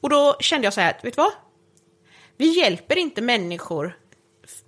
Och 0.00 0.10
då 0.10 0.36
kände 0.40 0.66
jag 0.66 0.74
så 0.74 0.80
här, 0.80 0.92
vet 1.02 1.16
du 1.16 1.22
vad? 1.22 1.32
Vi 2.36 2.58
hjälper 2.58 2.98
inte 2.98 3.22
människor 3.22 3.96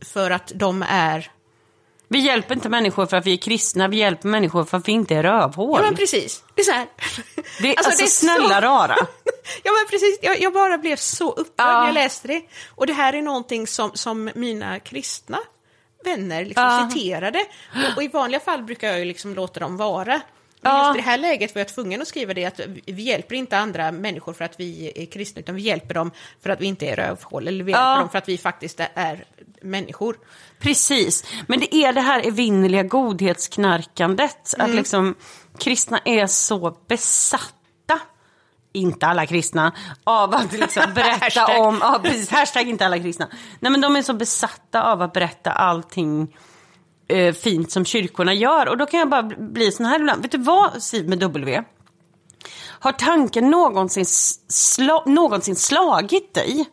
för 0.05 0.31
att 0.31 0.53
de 0.55 0.85
är... 0.89 1.31
Vi 2.13 2.19
hjälper 2.19 2.55
inte 2.55 2.69
människor 2.69 3.07
för 3.07 3.17
att 3.17 3.27
vi 3.27 3.33
är 3.33 3.37
kristna, 3.37 3.89
vi 3.89 3.97
hjälper 3.97 4.29
människor 4.29 4.65
för 4.65 4.77
att 4.77 4.89
vi 4.89 4.93
inte 4.93 5.15
är 5.15 5.23
rövhål. 5.23 5.79
Ja 5.81 5.87
men 5.87 5.97
precis, 5.97 6.45
det 6.55 6.61
är 6.63 6.65
så 6.65 6.73
här. 6.73 6.87
det, 7.63 7.77
alltså, 7.77 7.93
det 7.99 8.03
är 8.03 8.07
snälla 8.07 8.55
så- 8.61 8.67
rara. 8.67 8.97
Ja 9.65 9.73
men 9.73 9.91
precis, 9.91 10.19
jag, 10.23 10.41
jag 10.41 10.53
bara 10.53 10.79
blev 10.79 10.97
så 10.97 11.31
upprörd 11.33 11.53
Ja. 11.57 11.79
när 11.81 11.87
jag 11.87 11.95
läste 11.95 12.29
det. 12.29 12.43
Och 12.75 12.87
det 12.87 12.93
här 12.93 13.13
är 13.13 13.23
någonting 13.23 13.67
som, 13.67 13.91
som 13.95 14.31
mina 14.35 14.79
kristna 14.81 15.39
vänner 16.05 16.45
liksom 16.45 16.65
Ja. 16.65 16.91
citerade. 16.93 17.45
Och, 17.75 17.97
och 17.97 18.03
i 18.03 18.09
vanliga 18.09 18.41
fall 18.41 18.63
brukar 18.63 18.89
jag 18.89 18.99
ju 18.99 19.05
liksom 19.05 19.35
låta 19.35 19.61
dem 19.61 19.77
vara. 19.77 20.21
Men 20.63 20.73
Ja. 20.73 20.87
just 20.87 20.99
i 20.99 21.03
det 21.03 21.11
här 21.11 21.19
läget 21.19 21.55
var 21.55 21.61
jag 21.61 21.69
tvungen 21.69 22.03
att 22.03 22.09
skriva 22.09 22.35
det 22.35 22.45
att 22.45 22.61
vi 22.87 23.03
hjälper 23.03 23.35
inte 23.35 23.59
andra 23.59 23.93
människor 23.93 24.33
för 24.33 24.45
att 24.45 24.61
vi 24.61 24.93
är 24.97 25.07
kristna, 25.07 25.41
utan 25.41 25.55
vi 25.55 25.63
hjälper 25.63 25.95
dem 25.95 26.11
för 26.43 26.51
att 26.51 26.61
vi 26.61 26.67
inte 26.67 26.87
är 26.87 26.97
rövhål, 26.97 27.49
eller 27.49 27.65
vi 27.65 27.73
hjälper 27.73 27.99
dem 27.99 28.09
för 28.11 28.19
att 28.19 28.29
vi 28.29 28.39
faktiskt 28.39 28.81
är 28.95 29.25
människor. 29.63 30.17
Precis, 30.59 31.25
men 31.47 31.61
det 31.61 31.75
är 31.75 31.93
det 31.93 32.01
här 32.01 32.27
evinnerliga 32.27 32.83
godhetsknarkandet. 32.83 34.55
Mm. 34.59 34.71
Att 34.71 34.77
liksom 34.77 35.15
kristna 35.59 36.01
är 36.05 36.27
så 36.27 36.77
besatta, 36.89 38.01
inte 38.73 39.07
alla 39.07 39.27
kristna, 39.27 39.73
av 40.05 40.35
att 40.35 40.53
liksom 40.53 40.83
berätta 40.95 41.59
om, 41.61 41.79
ja, 41.81 42.01
precis, 42.03 42.31
hashtag 42.31 42.69
inte 42.69 42.87
alla 42.87 42.99
kristna. 42.99 43.29
Nej 43.61 43.73
men 43.73 43.81
de 43.81 43.97
är 43.97 44.03
så 44.03 44.15
besatta 44.15 44.83
av 44.83 45.03
att 45.03 45.13
berätta 45.13 45.53
allting 45.53 46.37
eh, 47.09 47.35
fint 47.35 47.73
som 47.73 47.85
kyrkorna 47.85 48.35
gör. 48.35 48.69
Och 48.69 48.77
då 48.77 48.87
kan 48.87 49.01
jag 49.01 49.09
bara 49.09 49.23
bli- 49.23 49.37
bli 49.37 49.73
sån 49.73 49.87
här 49.87 50.01
ibland. 50.01 50.23
Vet 50.23 50.33
du 50.33 50.39
vad, 50.39 50.83
Siv 50.83 51.09
med 51.09 51.19
W? 51.19 51.63
Har 52.83 52.93
tanken 52.93 53.51
någonsin, 53.51 54.05
sla, 54.49 55.03
någonsin 55.07 55.57
slagit 55.57 56.35
dig? 56.35 56.67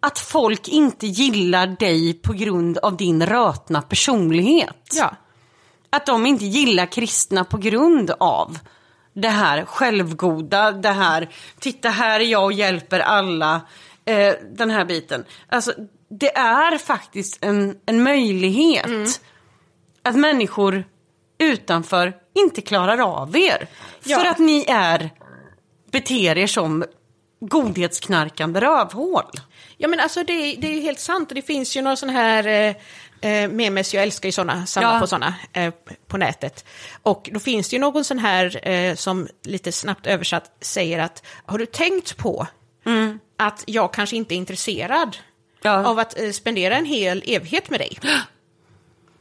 Att 0.00 0.18
folk 0.18 0.68
inte 0.68 1.06
gillar 1.06 1.66
dig 1.66 2.14
på 2.14 2.32
grund 2.32 2.78
av 2.78 2.96
din 2.96 3.26
rötna 3.26 3.82
personlighet. 3.82 4.92
Ja. 4.92 5.16
Att 5.90 6.06
de 6.06 6.26
inte 6.26 6.44
gillar 6.44 6.86
kristna 6.86 7.44
på 7.44 7.58
grund 7.58 8.10
av 8.10 8.58
det 9.12 9.28
här 9.28 9.64
självgoda, 9.64 10.72
det 10.72 10.92
här, 10.92 11.28
titta 11.58 11.88
här 11.88 12.20
är 12.20 12.24
jag 12.24 12.44
och 12.44 12.52
hjälper 12.52 13.00
alla, 13.00 13.60
eh, 14.04 14.34
den 14.52 14.70
här 14.70 14.84
biten. 14.84 15.24
Alltså, 15.48 15.72
det 16.08 16.36
är 16.36 16.78
faktiskt 16.78 17.38
en, 17.40 17.76
en 17.86 18.02
möjlighet 18.02 19.20
att 20.02 20.16
människor 20.16 20.84
utanför 21.38 22.16
inte 22.34 22.60
klarar 22.60 22.98
av 22.98 23.36
er. 23.36 23.68
Ja. 24.04 24.18
För 24.18 24.26
att 24.26 24.38
ni 24.38 24.64
är, 24.68 25.10
beter 25.92 26.38
er 26.38 26.46
som 26.46 26.84
godhetsknarkande 27.40 28.60
rövhål. 28.60 29.30
Ja 29.78 29.88
men 29.88 30.00
alltså 30.00 30.22
det, 30.24 30.32
är- 30.32 30.56
det 30.56 30.66
är 30.66 30.72
ju 30.74 30.80
helt 30.80 31.00
sant 31.00 31.28
och 31.28 31.34
det 31.34 31.42
finns 31.42 31.76
ju 31.76 31.82
några 31.82 31.96
sådana 31.96 32.18
här 32.18 32.46
eh, 32.46 33.30
eh, 33.32 33.50
memes, 33.50 33.94
jag 33.94 34.02
älskar 34.02 34.28
ju 34.28 34.32
sådana, 34.32 34.66
samla 34.66 34.94
Ja. 34.94 35.00
på 35.00 35.06
sådana 35.06 35.34
eh, 35.52 35.74
på 36.06 36.16
nätet. 36.16 36.64
Och 37.02 37.28
då 37.32 37.40
finns 37.40 37.68
det 37.68 37.76
ju 37.76 37.80
någon 37.80 38.04
sån 38.04 38.18
här 38.18 38.68
eh, 38.68 38.94
som 38.94 39.28
lite 39.44 39.72
snabbt 39.72 40.06
översatt 40.06 40.56
säger 40.60 40.98
att 40.98 41.26
har 41.46 41.58
du 41.58 41.66
tänkt 41.66 42.16
på 42.16 42.46
att 43.36 43.64
jag 43.66 43.92
kanske 43.92 44.16
inte 44.16 44.34
är 44.34 44.36
intresserad 44.36 45.16
Ja. 45.62 45.86
av 45.86 45.98
att 45.98 46.18
eh, 46.20 46.30
spendera 46.30 46.76
en 46.76 46.84
hel 46.84 47.22
evighet 47.26 47.70
med 47.70 47.80
dig? 47.80 47.98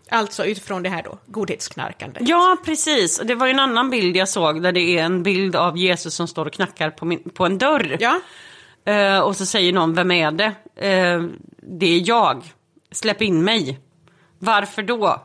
Alltså 0.10 0.46
utifrån 0.46 0.84
det 0.84 0.90
här 0.90 1.04
då, 1.04 1.18
godhetsknarkande. 1.26 2.20
Ja, 2.24 2.58
precis. 2.66 3.22
Det 3.24 3.36
var 3.36 3.46
ju 3.48 3.52
en 3.54 3.60
annan 3.60 3.90
bild 3.90 4.16
jag 4.18 4.30
såg 4.30 4.64
där 4.64 4.72
det 4.72 4.80
är 5.00 5.04
en 5.04 5.24
bild 5.24 5.56
av 5.56 5.78
Jesus 5.78 6.16
som 6.16 6.28
står 6.28 6.46
och 6.46 6.54
knackar 6.54 6.90
på, 6.90 7.06
min, 7.06 7.30
på 7.30 7.46
en 7.46 7.58
dörr. 7.58 7.98
Ja, 8.00 8.20
Eh, 8.86 9.20
och 9.20 9.36
så 9.36 9.46
säger 9.46 9.74
någon, 9.74 9.94
vem 9.94 10.12
är 10.12 10.32
det? 10.32 10.54
Eh, 10.76 11.24
det 11.58 11.86
är 11.86 12.08
jag. 12.10 12.44
Släpp 12.92 13.22
in 13.22 13.44
mig. 13.44 13.80
Varför 14.40 14.84
då? 14.84 15.22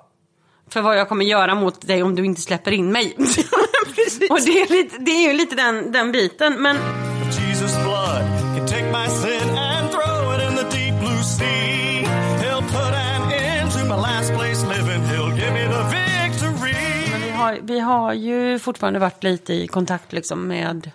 För 0.70 0.80
vad 0.80 0.98
jag 0.98 1.08
kommer 1.08 1.24
göra 1.24 1.54
mot 1.54 1.86
dig 1.86 2.02
om 2.02 2.14
du 2.14 2.24
inte 2.24 2.40
släpper 2.40 2.72
in 2.72 2.92
mig. 2.92 3.14
och 4.30 4.40
det 4.40 4.60
är, 4.60 4.72
lite, 4.72 4.98
det 4.98 5.10
är 5.10 5.28
ju 5.28 5.32
lite 5.32 5.54
den, 5.54 5.92
den 5.92 6.12
biten. 6.12 6.62
Men 6.62 6.76
If 6.76 7.38
Jesus' 7.40 7.82
blood 7.84 8.22
can 8.56 8.66
take 8.66 8.84
my 8.92 9.06
sin 9.08 9.58
and 9.58 9.90
throw 9.90 10.34
it 10.34 10.50
in 10.50 10.56
the 10.56 10.76
deep 10.76 11.00
blue 11.00 11.22
sea, 11.22 12.04
He'll 12.42 12.62
put 12.62 12.94
an 12.94 13.32
end 13.32 13.72
to 13.72 13.78
my 13.84 13.96
last 13.96 14.32
place 14.32 14.66
living. 14.66 15.02
He'll 15.02 15.34
give 15.38 15.52
me 15.52 15.64
the 15.64 15.82
victory. 15.84 17.20
vi 17.24 17.30
har, 17.30 17.58
vi 17.62 17.80
har 17.80 18.12
ju 18.12 18.58
fortfarande 18.58 18.98
varit 18.98 19.24
lite 19.24 19.54
i 19.54 19.66
kontakt 19.66 20.12
liksom 20.12 20.46
med 20.48 20.90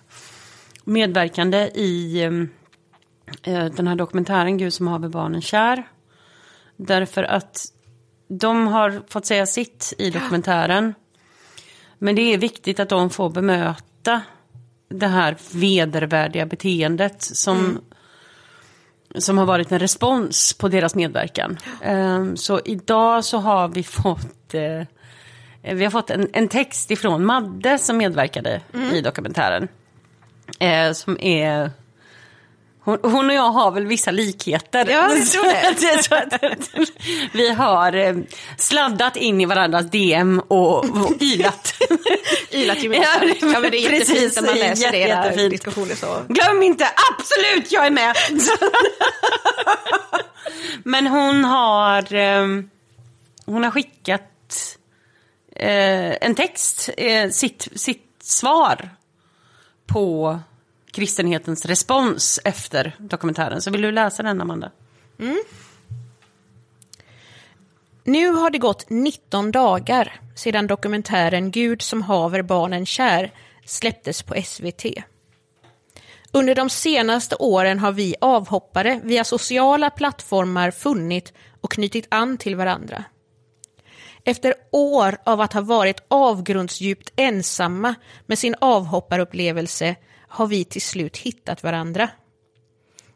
medverkande 0.85 1.57
i 1.73 2.21
eh, 3.43 3.65
den 3.65 3.87
här 3.87 3.95
dokumentären 3.95 4.57
Gud 4.57 4.73
som 4.73 4.87
haver 4.87 5.09
barnen 5.09 5.41
kär. 5.41 5.83
Därför 6.77 7.23
att 7.23 7.65
de 8.27 8.67
har 8.67 9.03
fått 9.07 9.25
säga 9.25 9.45
sitt 9.45 9.93
i 9.97 10.09
dokumentären. 10.09 10.93
Men 11.97 12.15
det 12.15 12.21
är 12.21 12.37
viktigt 12.37 12.79
att 12.79 12.89
de 12.89 13.09
får 13.09 13.29
bemöta 13.29 14.21
det 14.89 15.07
här 15.07 15.37
vedervärdiga 15.51 16.45
beteendet 16.45 17.21
som, 17.21 17.81
som 19.15 19.37
har 19.37 19.45
varit 19.45 19.71
en 19.71 19.79
respons 19.79 20.53
på 20.53 20.67
deras 20.67 20.95
medverkan. 20.95 21.57
Ehm, 21.81 22.37
Så 22.37 22.59
idag 22.65 23.25
så 23.25 23.37
har 23.37 23.67
vi 23.67 23.83
fått 23.83 24.53
eh, 24.53 24.83
vi 25.73 25.83
har 25.83 25.91
fått 25.91 26.09
en, 26.09 26.27
en 26.33 26.47
text 26.47 26.91
ifrån 26.91 27.25
Madde 27.25 27.77
som 27.77 27.97
medverkade 27.97 28.61
i 28.93 29.01
dokumentären. 29.01 29.67
Eh, 30.59 30.91
som 30.93 31.17
är... 31.21 31.71
Hon, 32.83 32.99
hon 33.03 33.29
och 33.29 33.35
jag 33.35 33.51
har 33.51 33.71
väl 33.71 33.85
vissa 33.85 34.11
likheter. 34.11 34.85
Ja, 34.89 35.15
jag 35.15 35.27
tror 35.27 35.43
det. 35.43 36.03
Så 36.03 36.15
att- 36.15 36.89
vi 37.33 37.49
har 37.53 37.93
eh, 37.95 38.15
sladdat 38.57 39.15
in 39.15 39.41
i 39.41 39.45
varandras 39.45 39.85
DM 39.85 40.39
och, 40.39 40.77
och 40.85 41.11
ylat. 41.21 41.73
ilat 42.49 42.83
gemensamt. 42.83 43.23
Ja, 43.41 43.47
Ja, 43.53 43.59
men 43.59 43.71
det 43.71 43.77
är 43.85 43.89
precis, 43.89 44.09
jättefint 44.09 44.35
när 44.35 44.41
man 44.43 44.57
läser 44.59 44.83
jätte- 44.83 44.97
era 44.97 45.23
jättefint. 45.25 45.51
diskussioner 45.51 45.95
så. 45.95 46.21
Glöm 46.29 46.63
inte, 46.63 46.87
absolut 47.11 47.71
jag 47.71 47.85
är 47.85 47.91
med! 47.91 48.15
Men 50.83 51.07
hon 51.07 51.45
har, 51.45 52.13
eh, 52.13 52.45
hon 53.45 53.63
har 53.63 53.71
skickat 53.71 54.77
eh, 55.55 56.11
en 56.21 56.35
text, 56.35 56.89
sitt, 57.31 57.67
sitt 57.75 58.05
svar 58.23 58.89
på 59.85 60.39
kristenhetens 60.91 61.65
respons 61.65 62.39
efter 62.43 62.95
dokumentären. 62.97 63.61
Så 63.61 63.71
vill 63.71 63.81
du 63.81 63.91
läsa 63.91 64.23
den, 64.23 64.41
Amanda? 64.41 64.71
Mm. 65.19 65.43
Nu 68.03 68.29
har 68.29 68.49
det 68.49 68.57
gått 68.57 68.89
19 68.89 69.51
dagar 69.51 70.19
sedan 70.35 70.67
dokumentären 70.67 71.51
Gud 71.51 71.81
som 71.81 72.01
haver 72.01 72.41
barnen 72.41 72.85
kär 72.85 73.31
släpptes 73.65 74.23
på 74.23 74.41
SVT. 74.43 74.85
Under 76.31 76.55
de 76.55 76.69
senaste 76.69 77.35
åren 77.35 77.79
har 77.79 77.91
vi 77.91 78.15
avhoppare 78.21 79.01
via 79.03 79.23
sociala 79.23 79.89
plattformar 79.89 80.71
funnit 80.71 81.33
och 81.61 81.71
knutit 81.71 82.07
an 82.09 82.37
till 82.37 82.55
varandra. 82.55 83.03
Efter 84.27 84.53
år 84.71 85.17
av 85.23 85.41
att 85.41 85.53
ha 85.53 85.61
varit 85.61 86.03
avgrundsdjupt 86.07 87.13
ensamma 87.15 87.95
med 88.25 88.39
sin 88.39 88.55
avhopparupplevelse 88.61 89.95
har 90.27 90.47
vi 90.47 90.65
till 90.65 90.81
slut 90.81 91.17
hittat 91.17 91.63
varandra. 91.63 92.09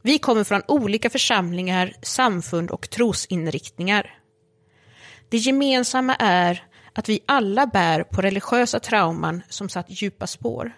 Vi 0.02 0.20
kommer 0.20 0.44
från 0.44 0.62
olika 0.68 1.10
församlingar, 1.10 1.94
samfund 2.02 2.72
och 2.72 2.90
trosinriktningar. 2.90 4.18
Det 5.30 5.38
gemensamma 5.38 6.16
är 6.16 6.64
att 6.94 7.10
vi 7.10 7.20
alla 7.26 7.68
bär 7.68 8.04
på 8.04 8.22
religiösa 8.22 8.80
trauman 8.80 9.42
som 9.50 9.70
satt 9.70 9.86
djupa 9.90 10.28
spår. 10.28 10.72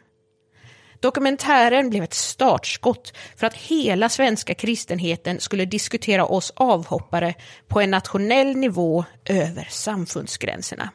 Dokumentären 1.01 1.89
blev 1.89 2.03
ett 2.03 2.13
startskott 2.13 3.13
för 3.35 3.47
att 3.47 3.53
hela 3.53 4.09
svenska 4.09 4.53
kristenheten 4.53 5.39
skulle 5.39 5.65
diskutera 5.65 6.25
oss 6.25 6.53
avhoppare 6.55 7.33
på 7.67 7.81
en 7.81 7.91
nationell 7.91 8.55
nivå 8.55 9.05
över 9.25 9.67
samfundsgränserna. 9.71 10.89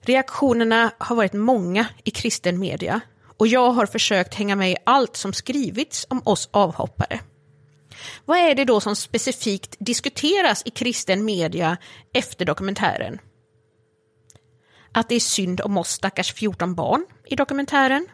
Reaktionerna 0.00 0.92
har 0.98 1.16
varit 1.16 1.32
många 1.32 1.86
i 2.04 2.10
kristen 2.10 2.58
media 2.58 3.00
och 3.38 3.46
jag 3.46 3.70
har 3.70 3.86
försökt 3.86 4.34
hänga 4.34 4.56
med 4.56 4.70
i 4.70 4.76
allt 4.84 5.16
som 5.16 5.32
skrivits 5.32 6.06
om 6.10 6.22
oss 6.24 6.48
avhoppare. 6.52 7.20
Vad 8.24 8.38
är 8.38 8.54
det 8.54 8.64
då 8.64 8.80
som 8.80 8.96
specifikt 8.96 9.76
diskuteras 9.78 10.62
i 10.64 10.70
kristen 10.70 11.24
media 11.24 11.76
efter 12.14 12.44
dokumentären? 12.44 13.18
Att 14.92 15.08
det 15.08 15.14
är 15.14 15.20
synd 15.20 15.60
om 15.60 15.76
oss 15.76 15.90
stackars 15.90 16.32
14 16.32 16.74
barn 16.74 17.06
i 17.26 17.36
dokumentären. 17.36 18.06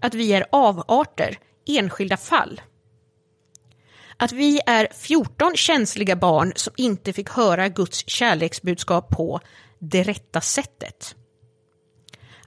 Att 0.00 0.14
vi 0.14 0.32
är 0.32 0.46
avarter, 0.52 1.38
enskilda 1.66 2.16
fall. 2.16 2.60
Att 4.16 4.32
vi 4.32 4.60
är 4.66 4.88
14 4.92 5.52
känsliga 5.56 6.16
barn 6.16 6.52
som 6.56 6.72
inte 6.76 7.12
fick 7.12 7.28
höra 7.28 7.68
Guds 7.68 8.08
kärleksbudskap 8.08 9.10
på 9.10 9.40
det 9.78 10.02
rätta 10.02 10.40
sättet. 10.40 11.14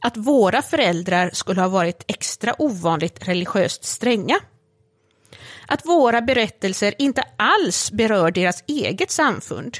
Att 0.01 0.17
våra 0.17 0.61
föräldrar 0.61 1.29
skulle 1.33 1.61
ha 1.61 1.67
varit 1.67 2.03
extra 2.07 2.55
ovanligt 2.61 3.27
religiöst 3.27 3.85
stränga 3.85 4.39
att 5.67 5.85
våra 5.85 6.21
berättelser 6.21 6.93
inte 6.97 7.23
alls 7.37 7.91
berör 7.91 8.31
deras 8.31 8.63
eget 8.67 9.11
samfund. 9.11 9.77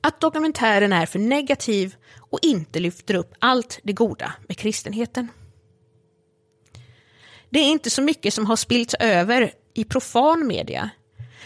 Att 0.00 0.20
dokumentären 0.20 0.92
är 0.92 1.06
för 1.06 1.18
negativ 1.18 1.94
och 2.18 2.38
inte 2.42 2.80
lyfter 2.80 3.14
upp 3.14 3.34
allt 3.38 3.80
det 3.82 3.92
goda 3.92 4.32
med 4.48 4.56
kristenheten. 4.58 5.28
Det 7.50 7.58
är 7.58 7.68
inte 7.68 7.90
så 7.90 8.02
mycket 8.02 8.34
som 8.34 8.46
har 8.46 8.56
spillts 8.56 8.94
över 8.94 9.52
i 9.74 9.84
profan 9.84 10.46
media. 10.46 10.90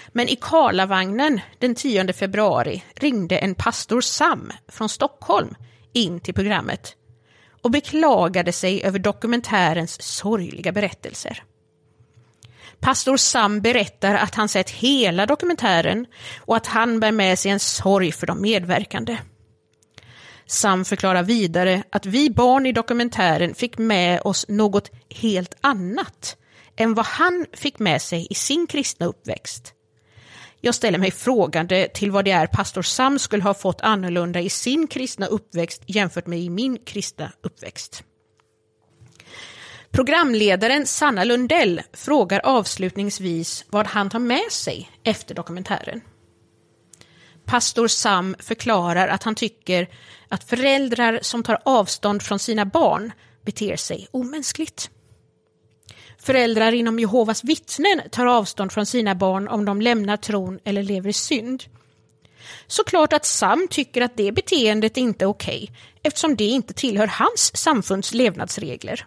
Men 0.09 0.28
i 0.28 0.36
Karlavagnen 0.36 1.40
den 1.59 1.74
10 1.74 2.12
februari 2.12 2.82
ringde 2.94 3.38
en 3.38 3.55
pastor 3.55 4.00
Sam 4.00 4.52
från 4.68 4.88
Stockholm 4.88 5.55
in 5.92 6.20
till 6.20 6.34
programmet 6.34 6.96
och 7.62 7.70
beklagade 7.70 8.52
sig 8.52 8.82
över 8.82 8.98
dokumentärens 8.98 10.02
sorgliga 10.02 10.72
berättelser. 10.72 11.42
Pastor 12.80 13.16
Sam 13.16 13.61
berättar 13.61 14.14
att 14.14 14.34
han 14.34 14.48
sett 14.48 14.70
hela 14.70 15.26
dokumentären 15.26 16.07
och 16.38 16.57
att 16.57 16.66
han 16.66 17.00
bär 17.00 17.12
med 17.12 17.38
sig 17.38 17.50
en 17.50 17.61
sorg 17.61 18.12
för 18.12 18.26
de 18.26 18.40
medverkande. 18.40 19.18
Sam 20.47 20.84
förklarar 20.84 21.22
vidare 21.22 21.82
att 21.90 22.07
vi 22.07 22.30
barn 22.30 22.66
i 22.66 22.72
dokumentären 22.72 23.55
fick 23.55 23.78
med 23.78 24.20
oss 24.24 24.49
något 24.49 24.90
helt 25.11 25.55
annat 25.61 26.36
än 26.76 26.95
vad 26.95 27.07
han 27.07 27.47
fick 27.53 27.78
med 27.78 28.03
sig 28.03 28.26
i 28.30 28.34
sin 28.34 28.66
kristna 28.66 29.07
uppväxt. 29.07 29.72
Jag 30.61 30.74
ställer 30.74 30.99
mig 30.99 31.11
frågande 31.11 31.88
till 31.95 32.11
vad 32.11 32.24
det 32.24 32.30
är 32.30 32.47
pastor 32.47 32.82
Sam 32.82 33.18
skulle 33.18 33.42
ha 33.42 33.55
fått 33.55 33.80
annorlunda 33.80 34.40
i 34.40 34.51
sin 34.51 34.86
kristna 34.86 35.26
uppväxt 35.26 35.82
jämfört 35.86 36.26
med 36.26 36.38
i 36.38 36.51
min 36.51 36.78
kristna 36.78 37.32
uppväxt. 37.42 38.05
Programledaren 39.90 40.86
Sanna 40.86 41.24
Lundell 41.24 41.82
frågar 41.92 42.40
avslutningsvis 42.45 43.64
vad 43.70 43.86
han 43.86 44.11
tar 44.11 44.18
med 44.18 44.53
sig 44.53 44.90
efter 45.05 45.34
dokumentären. 45.34 46.01
Pastor 47.45 47.88
Sam 47.88 48.36
förklarar 48.38 49.09
att 49.09 49.22
han 49.22 49.34
tycker 49.34 49.88
att 50.28 50.45
föräldrar 50.45 51.18
som 51.22 51.42
tar 51.42 51.59
avstånd 51.64 52.22
från 52.22 52.38
sina 52.38 52.64
barn 52.64 53.12
beter 53.45 53.76
sig 53.76 54.09
omänskligt. 54.11 54.90
Föräldrar 56.18 56.72
inom 56.72 56.99
Jehovas 56.99 57.45
vittnen 57.45 58.03
tar 58.11 58.26
avstånd 58.26 58.72
från 58.72 58.86
sina 58.86 59.14
barn 59.14 59.49
om 59.49 59.64
de 59.64 59.80
lämnar 59.80 60.16
tron 60.16 60.59
eller 60.64 60.82
lever 60.82 61.09
i 61.11 61.12
synd. 61.12 61.64
Såklart 62.66 63.12
att 63.12 63.26
Sam 63.26 63.66
tycker 63.70 64.03
att 64.03 64.16
det 64.16 64.32
beteendet 64.32 64.97
inte 64.97 65.24
är 65.24 65.28
okej 65.28 65.70
eftersom 66.03 66.36
det 66.36 66.45
inte 66.45 66.74
tillhör 66.74 67.07
hans 67.07 67.57
samfunds 67.57 68.14
levnadsregler. 68.14 69.07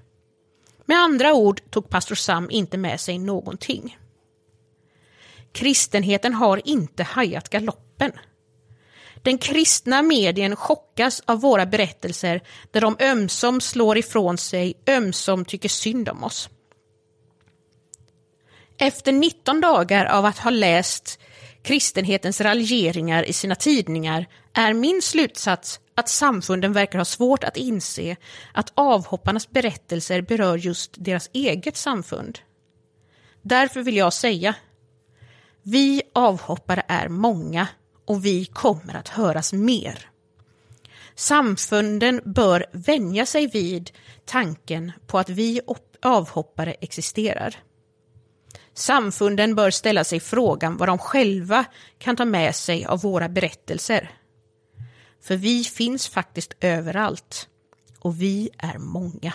Med 0.86 0.98
andra 0.98 1.34
ord 1.34 1.62
tog 1.70 1.90
pastor 1.90 2.16
Sam 2.16 2.52
inte 2.52 2.78
med 2.78 3.00
sig 3.00 3.20
någonting. 3.20 3.98
Kristenheten 5.52 6.34
har 6.34 6.62
inte 6.68 7.04
hajat 7.04 7.50
galoppen. 7.50 8.12
Den 9.28 9.38
kristna 9.38 10.02
medien 10.02 10.56
chockas 10.56 11.22
av 11.26 11.42
våra 11.42 11.66
berättelser 11.66 12.42
där 12.72 12.82
de 12.82 12.98
ömsom 13.00 13.62
slår 13.62 13.98
ifrån 13.98 14.38
sig, 14.38 14.74
ömsom 14.88 15.46
tycker 15.46 15.70
synd 15.70 16.10
om 16.10 16.24
oss. 16.24 16.50
Efter 18.78 19.12
19 19.12 19.62
dagar 19.62 20.06
av 20.06 20.26
att 20.26 20.38
ha 20.38 20.52
läst 20.52 21.20
kristenhetens 21.62 22.42
raljeringar 22.42 23.24
i 23.24 23.34
sina 23.34 23.56
tidningar 23.56 24.26
är 24.54 24.74
min 24.74 25.02
slutsats 25.02 25.80
att 25.96 26.10
samfunden 26.10 26.74
verkar 26.74 26.98
ha 26.98 27.06
svårt 27.06 27.44
att 27.44 27.58
inse 27.58 28.16
att 28.54 28.72
avhopparnas 28.76 29.50
berättelser 29.50 30.22
berör 30.22 30.58
just 30.58 30.92
deras 30.98 31.30
eget 31.34 31.78
samfund. 31.78 32.40
Därför 33.42 33.82
vill 33.82 33.98
jag 33.98 34.14
säga, 34.14 34.56
vi 35.64 36.02
avhoppare 36.14 36.84
är 36.88 37.08
många 37.08 37.68
och 38.08 38.26
vi 38.26 38.46
kommer 38.46 38.96
att 38.96 39.08
höras 39.08 39.54
mer. 39.54 40.10
Samfunden 41.16 42.22
bör 42.26 42.66
vänja 42.72 43.26
sig 43.26 43.48
vid 43.48 43.92
tanken 44.26 44.92
på 45.08 45.20
att 45.20 45.30
vi 45.30 45.62
avhoppare 46.02 46.74
existerar. 46.74 47.56
Samfunden 48.74 49.56
bör 49.56 49.72
ställa 49.72 50.04
sig 50.04 50.20
frågan 50.20 50.78
vad 50.78 50.90
de 50.90 50.98
själva 50.98 51.66
kan 51.98 52.16
ta 52.16 52.26
med 52.26 52.56
sig 52.56 52.86
av 52.86 53.02
våra 53.02 53.30
berättelser. 53.30 54.12
För 55.22 55.36
vi 55.36 55.64
finns 55.64 56.08
faktiskt 56.08 56.54
överallt 56.60 57.48
och 58.00 58.22
vi 58.22 58.50
är 58.58 58.78
många. 58.78 59.34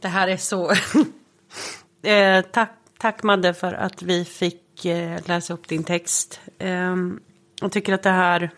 Det 0.00 0.08
här 0.08 0.28
är 0.28 0.36
så... 0.36 0.70
eh, 2.02 2.40
tack, 2.52 2.78
tack 2.98 3.22
Madde 3.22 3.54
för 3.54 3.72
att 3.72 4.02
vi 4.02 4.24
fick 4.24 4.67
eh, 4.86 5.20
läsa 5.26 5.54
upp 5.54 5.68
din 5.68 5.84
text. 5.84 6.40
Jag 7.60 7.72
tycker 7.72 7.92
att 7.92 8.02
det 8.02 8.10
här... 8.10 8.50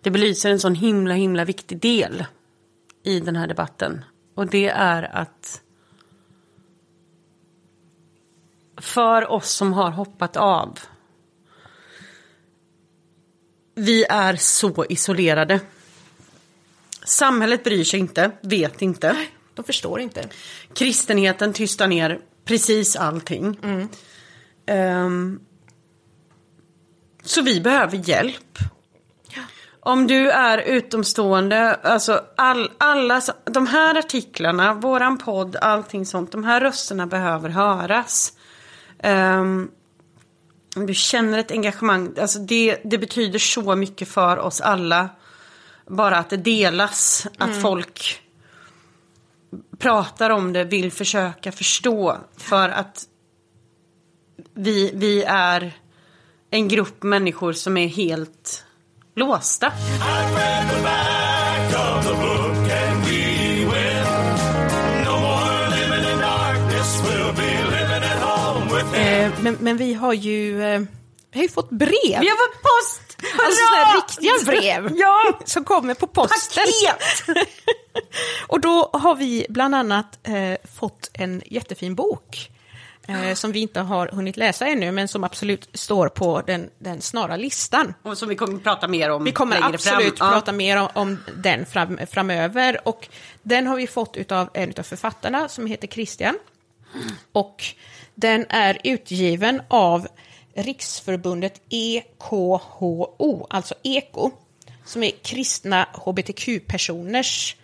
Det 0.00 0.10
belyser 0.10 0.50
en 0.50 0.60
sån 0.60 0.74
himla, 0.74 1.14
himla 1.14 1.44
viktig 1.44 1.78
del 1.80 2.24
i 3.02 3.20
den 3.20 3.36
här 3.36 3.46
debatten. 3.46 4.04
Och 4.34 4.46
det 4.46 4.68
är 4.68 5.02
att 5.16 5.62
för 8.76 9.30
oss 9.30 9.50
som 9.50 9.72
har 9.72 9.90
hoppat 9.90 10.36
av 10.36 10.78
vi 13.76 14.04
är 14.04 14.36
så 14.36 14.84
isolerade. 14.88 15.60
Samhället 17.04 17.64
bryr 17.64 17.84
sig 17.84 18.00
inte, 18.00 18.30
vet 18.40 18.82
inte. 18.82 19.26
De 19.54 19.64
förstår 19.64 20.00
inte. 20.00 20.28
Kristenheten 20.74 21.52
tystar 21.52 21.86
ner 21.86 22.20
precis 22.44 22.96
allting. 22.96 23.58
Mm. 23.62 23.88
Um, 24.70 25.40
så 27.22 27.42
vi 27.42 27.60
behöver 27.60 28.08
hjälp. 28.08 28.58
Om 29.80 30.06
du 30.06 30.30
är 30.30 30.58
utomstående, 30.58 31.74
alltså 31.74 32.24
all, 32.36 32.70
alla 32.78 33.22
de 33.44 33.66
här 33.66 33.98
artiklarna, 33.98 34.74
våran 34.74 35.18
podd, 35.18 35.56
allting 35.56 36.06
sånt, 36.06 36.32
de 36.32 36.44
här 36.44 36.60
rösterna 36.60 37.06
behöver 37.06 37.48
höras. 37.48 38.32
Um, 39.02 39.70
du 40.74 40.94
känner 40.94 41.38
ett 41.38 41.50
engagemang, 41.50 42.14
alltså 42.20 42.38
det, 42.38 42.80
det 42.84 42.98
betyder 42.98 43.38
så 43.38 43.76
mycket 43.76 44.08
för 44.08 44.38
oss 44.38 44.60
alla. 44.60 45.08
Bara 45.86 46.18
att 46.18 46.30
det 46.30 46.36
delas, 46.36 47.26
att 47.38 47.48
mm. 47.48 47.62
folk 47.62 48.22
pratar 49.78 50.30
om 50.30 50.52
det 50.52 50.64
vill 50.64 50.92
försöka 50.92 51.52
förstå 51.52 52.16
för 52.36 52.68
att 52.68 53.04
vi, 54.56 54.90
vi 54.94 55.22
är 55.22 55.72
en 56.50 56.68
grupp 56.68 57.02
människor 57.02 57.52
som 57.52 57.76
är 57.76 57.88
helt 57.88 58.64
låsta. 59.14 59.72
Eh, 68.94 69.32
men, 69.40 69.56
men 69.60 69.76
vi 69.76 69.94
har 69.94 70.12
ju, 70.12 70.62
eh, 70.64 70.80
vi 71.30 71.38
har 71.38 71.42
ju 71.42 71.48
fått 71.48 71.70
brev. 71.70 72.20
Vi 72.20 72.28
har 72.28 72.46
fått 72.46 72.62
post! 72.62 73.02
Alltså 73.38 73.62
Hurra! 73.62 73.84
sådana 73.84 73.96
riktiga 73.96 74.32
brev 74.52 74.90
Ja! 75.00 75.40
som 75.44 75.64
kommer 75.64 75.94
på 75.94 76.06
posten. 76.06 76.64
Paket! 76.64 77.46
Och 78.46 78.60
då 78.60 78.90
har 78.92 79.14
vi 79.14 79.46
bland 79.48 79.74
annat 79.74 80.18
eh, 80.22 80.68
fått 80.78 81.10
en 81.12 81.42
jättefin 81.46 81.94
bok 81.94 82.50
eh, 83.08 83.34
som 83.34 83.52
vi 83.52 83.60
inte 83.60 83.80
har 83.80 84.08
hunnit 84.08 84.36
läsa 84.36 84.66
ännu, 84.66 84.92
men 84.92 85.08
som 85.08 85.24
absolut 85.24 85.68
står 85.72 86.08
på 86.08 86.40
den, 86.40 86.70
den 86.78 87.00
snara 87.00 87.36
listan. 87.36 87.94
Och 88.02 88.18
som 88.18 88.28
vi 88.28 88.36
kommer 88.36 88.56
att 88.56 88.62
prata 88.62 88.88
mer 88.88 89.10
om 89.10 89.24
Vi 89.24 89.32
kommer 89.32 89.74
absolut 89.74 90.18
fram. 90.18 90.28
Ja. 90.28 90.34
prata 90.34 90.52
mer 90.52 90.76
om, 90.76 90.88
om 90.94 91.18
den 91.36 91.66
fram, 91.66 91.98
framöver. 92.10 92.88
Och 92.88 93.08
den 93.42 93.66
har 93.66 93.76
vi 93.76 93.86
fått 93.86 94.32
av 94.32 94.50
en 94.54 94.72
av 94.78 94.82
författarna 94.82 95.48
som 95.48 95.66
heter 95.66 95.88
Christian. 95.88 96.38
Och 97.32 97.64
den 98.14 98.46
är 98.48 98.78
utgiven 98.84 99.62
av 99.68 100.08
Riksförbundet 100.54 101.60
EKHO, 101.68 103.46
alltså 103.50 103.74
EKO, 103.82 104.30
som 104.84 105.02
är 105.02 105.10
kristna 105.10 105.88
hbtq-personers 105.92 107.56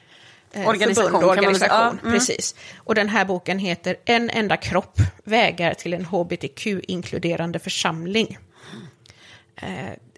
eh, 0.52 0.68
Organisation, 0.68 1.04
förbund 1.04 1.24
och 1.24 1.30
organisation. 1.30 1.76
Ja, 1.76 1.90
mm. 1.90 2.12
Precis. 2.12 2.54
Och 2.76 2.94
den 2.94 3.08
här 3.08 3.24
boken 3.24 3.58
heter 3.58 3.96
En 4.04 4.30
enda 4.30 4.56
kropp, 4.56 4.96
vägar 5.24 5.74
till 5.74 5.94
en 5.94 6.04
hbtq-inkluderande 6.04 7.58
församling. 7.58 8.38
Eh, 9.56 9.68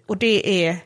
och 0.07 0.17
det 0.17 0.65
är... 0.67 0.77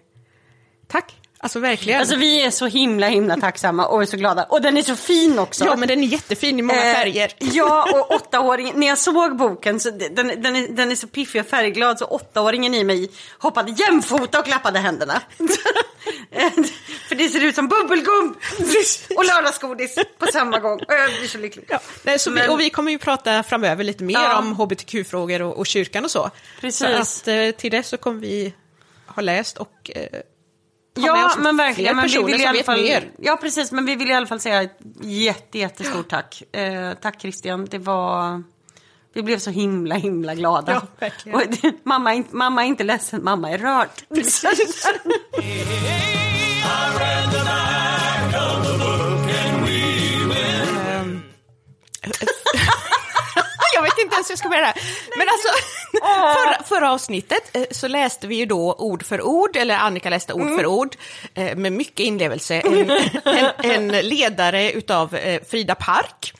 Tack! 0.88 1.16
Alltså 1.42 1.60
verkligen. 1.60 2.00
Alltså 2.00 2.16
vi 2.16 2.44
är 2.46 2.52
så 2.52 2.68
himla 2.68 3.08
himla 3.08 3.38
tacksamma 3.38 3.88
och 3.88 4.02
är 4.02 4.06
så 4.06 4.18
glada. 4.18 4.44
Och 4.44 4.62
den 4.62 4.78
är 4.78 4.82
så 4.82 4.96
fin 4.96 5.40
också. 5.40 5.66
ja, 5.66 5.76
men 5.76 5.88
den 5.88 6.04
är 6.04 6.08
jättefin 6.08 6.60
i 6.60 6.62
många 6.62 6.86
Eh, 6.86 6.94
färger. 6.94 7.32
Ja, 7.40 7.88
och 7.94 8.16
åttaåringen, 8.16 8.80
när 8.80 8.88
jag 8.88 8.98
såg 8.98 9.38
boken, 9.38 9.80
så 9.80 9.92
den, 9.92 10.28
den, 10.28 10.56
är, 10.56 10.68
den 10.68 10.92
är 10.92 10.96
så 10.96 11.08
piffig 11.08 11.42
och 11.42 11.48
färgglad 11.48 12.00
så 12.00 12.06
åttaåringen 12.06 12.74
i 12.74 12.84
mig 12.84 13.12
hoppade 13.40 13.72
jämfota 13.72 14.40
och 14.40 14.46
klappade 14.46 14.80
händerna. 14.80 15.22
För 17.10 17.16
det 17.16 17.30
ser 17.30 17.44
ut 17.44 17.56
som 17.56 17.68
bubbelgum 17.68 18.36
och 19.18 19.26
lördagsgodis 19.26 19.96
på 20.18 20.26
samma 20.26 20.60
gång. 20.60 20.80
Och 20.80 20.94
jag 20.94 21.10
blir 21.20 21.28
så 21.28 21.38
lycklig. 21.38 21.66
Ja, 21.70 21.80
nej, 22.04 22.20
så 22.20 22.30
vi, 22.32 22.36
Men- 22.40 22.50
och 22.50 22.60
vi 22.60 22.70
kommer 22.70 22.92
ju 22.92 22.98
prata 22.98 23.44
framöver 23.44 23.84
lite 23.84 24.04
mer 24.04 24.14
Ja. 24.14 24.38
om 24.40 24.54
hbtq-frågor 24.56 25.42
och, 25.42 25.58
och 25.58 25.68
kyrkan 25.68 26.06
och 26.06 26.12
så. 26.12 26.32
Precis. 26.62 26.80
Så 26.80 27.22
att 27.22 27.28
eh, 27.28 27.52
till 27.52 27.72
dess 27.72 27.88
så 27.88 27.98
kommer 27.98 28.22
vi 28.22 28.54
ha 29.06 29.22
läst 29.22 29.58
och 29.58 29.92
eh, 29.96 30.20
Ja, 30.94 31.32
men 31.38 31.58
verkligen. 31.58 31.96
Men 31.96 32.08
vi 32.08 32.24
vill 32.24 32.42
i 32.42 32.46
alla 32.46 32.64
fall, 32.64 32.82
mer. 32.82 33.12
ja, 33.18 33.38
precis. 33.42 33.72
Men 33.72 33.86
vi 33.86 33.96
vill 33.96 34.12
i 34.12 34.14
alla 34.14 34.28
fall 34.28 34.40
säga 34.40 34.62
ett 34.62 34.78
jätte, 35.04 35.58
jättestort 35.60 36.10
tack. 36.10 36.44
Eh, 36.56 36.94
tack 37.02 37.22
Christian. 37.22 37.66
Det 37.66 37.78
var... 37.78 38.44
Vi 39.14 39.24
blev 39.24 39.40
så 39.40 39.50
himla, 39.50 39.96
himla 39.96 40.36
glada. 40.36 40.82
Ja. 41.26 41.36
Och, 41.36 41.42
mamma, 41.84 42.12
är 42.14 42.18
inte- 42.18 42.36
mamma 42.36 42.64
är 42.64 42.68
inte 42.68 42.84
ledsen, 42.84 43.24
mamma 43.24 43.50
är 43.52 43.58
rörd. 43.58 43.90
We 49.66 49.76
win. 50.28 51.22
Jag 53.74 53.82
vet 53.84 53.98
inte 54.04 54.16
ens 54.16 54.28
hur 54.30 54.32
jag 54.32 54.40
ska 54.40 54.50
börja 54.50 54.62
det 54.62 54.68
här. 54.68 54.82
Men 55.18 55.28
alltså, 55.30 55.48
förra, 56.38 56.64
förra 56.64 56.92
avsnittet 56.94 57.56
eh, 57.56 57.64
så 57.72 57.88
läste 57.88 58.28
vi 58.28 58.36
ju 58.36 58.46
då 58.46 58.74
ord 58.74 59.06
för 59.06 59.22
ord, 59.22 59.56
eller 59.56 59.76
Annika 59.76 60.10
läste 60.10 60.34
ord 60.34 60.56
för 60.56 60.66
ord, 60.66 60.96
eh, 61.34 61.56
med 61.56 61.72
mycket 61.74 62.00
inlevelse, 62.00 62.56
en, 62.56 62.90
en, 63.26 63.52
en 63.72 63.88
ledare 63.88 64.72
utav 64.72 65.16
eh, 65.16 65.42
Frida 65.50 65.76
Park 65.76 66.34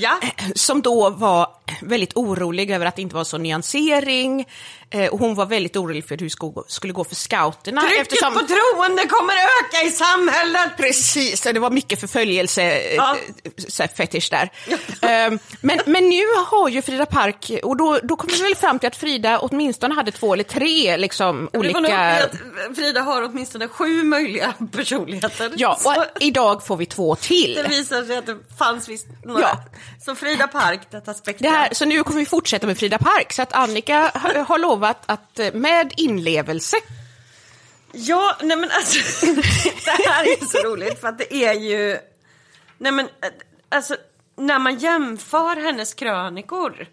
ja. 0.00 0.18
Eh, 0.22 0.44
som 0.54 0.82
då 0.82 1.10
var 1.10 1.48
väldigt 1.82 2.16
orolig 2.16 2.70
över 2.70 2.86
att 2.86 2.96
det 2.96 3.02
inte 3.02 3.14
var 3.14 3.24
så 3.24 3.38
nyansering. 3.38 4.46
Eh, 4.90 5.06
och 5.06 5.18
hon 5.18 5.34
var 5.34 5.46
väldigt 5.46 5.76
orolig 5.76 6.04
för 6.08 6.10
hur 6.18 6.26
det 6.26 6.64
skulle 6.72 6.92
gå- 6.92 7.04
för 7.04 7.14
scouterna. 7.14 7.80
Trycket 7.82 8.20
på 8.20 8.30
troende 8.40 9.06
kommer 9.08 9.34
öka 9.34 9.86
i 9.86 9.90
samhället. 9.90 10.76
Precis, 10.76 11.42
så 11.42 11.52
det 11.52 11.60
var 11.60 11.70
mycket 11.70 12.00
förföljelse, 12.00 12.62
Ja. 12.94 13.16
ja. 13.44 13.50
så 13.68 13.82
här 13.82 13.88
fetisch 13.96 14.28
där. 14.30 14.50
Ehm, 15.08 15.38
men, 15.60 15.80
men 15.86 16.08
nu 16.08 16.22
har 16.46 16.68
ju 16.68 16.82
Frida 16.82 17.06
Park, 17.06 17.50
och 17.62 17.76
då, 17.76 17.98
då 18.02 18.16
kom 18.16 18.30
vi 18.32 18.42
väl 18.42 18.54
fram 18.54 18.78
till 18.78 18.86
att 18.86 18.96
Frida 18.96 19.38
åtminstone 19.38 19.94
hade 19.94 20.10
två 20.12 20.32
eller 20.32 20.44
tre 20.44 20.96
liksom, 20.96 21.50
olika... 21.52 22.18
Frida 22.76 23.00
har 23.00 23.22
åtminstone 23.22 23.68
sju 23.68 24.02
möjliga 24.04 24.54
personligheter. 24.72 25.52
Ja, 25.56 25.78
Så 25.80 25.96
och 26.00 26.04
idag 26.20 26.66
får 26.66 26.76
vi 26.76 26.86
två 26.86 27.14
till. 27.16 27.54
det 27.54 27.68
visar 27.68 28.04
sig 28.04 28.16
att 28.16 28.26
det 28.26 28.36
fanns 28.58 28.88
visst 28.88 29.06
några. 29.24 29.40
Ja. 29.40 29.58
Så 30.04 30.14
Frida 30.14 30.46
Park, 30.48 30.80
detta 30.90 31.14
spektrum. 31.14 31.52
Det 31.52 31.58
här, 31.58 31.68
så 31.74 31.84
nu 31.84 32.02
kommer 32.02 32.20
vi 32.20 32.26
fortsätta 32.26 32.66
med 32.66 32.78
Frida 32.78 32.98
Park, 32.98 33.32
så 33.32 33.42
att 33.42 33.52
Annika 33.52 34.10
har, 34.14 34.34
har 34.44 34.58
lovat 34.76 35.02
att 35.06 35.38
eh, 35.38 35.52
med 35.52 35.92
inlevelse 35.96 36.76
Ja, 37.92 38.36
nej 38.42 38.56
men 38.56 38.70
alltså. 38.70 39.26
det 39.84 40.08
här 40.08 40.24
är 40.24 40.46
så 40.46 40.68
roligt 40.68 41.00
för 41.00 41.08
att 41.08 41.18
det 41.18 41.34
är 41.34 41.52
ju. 41.52 41.98
Nej 42.78 42.92
men 42.92 43.08
alltså 43.68 43.96
när 44.36 44.58
man 44.58 44.78
jämför 44.78 45.56
hennes 45.56 45.94
krönikor. 45.94 46.86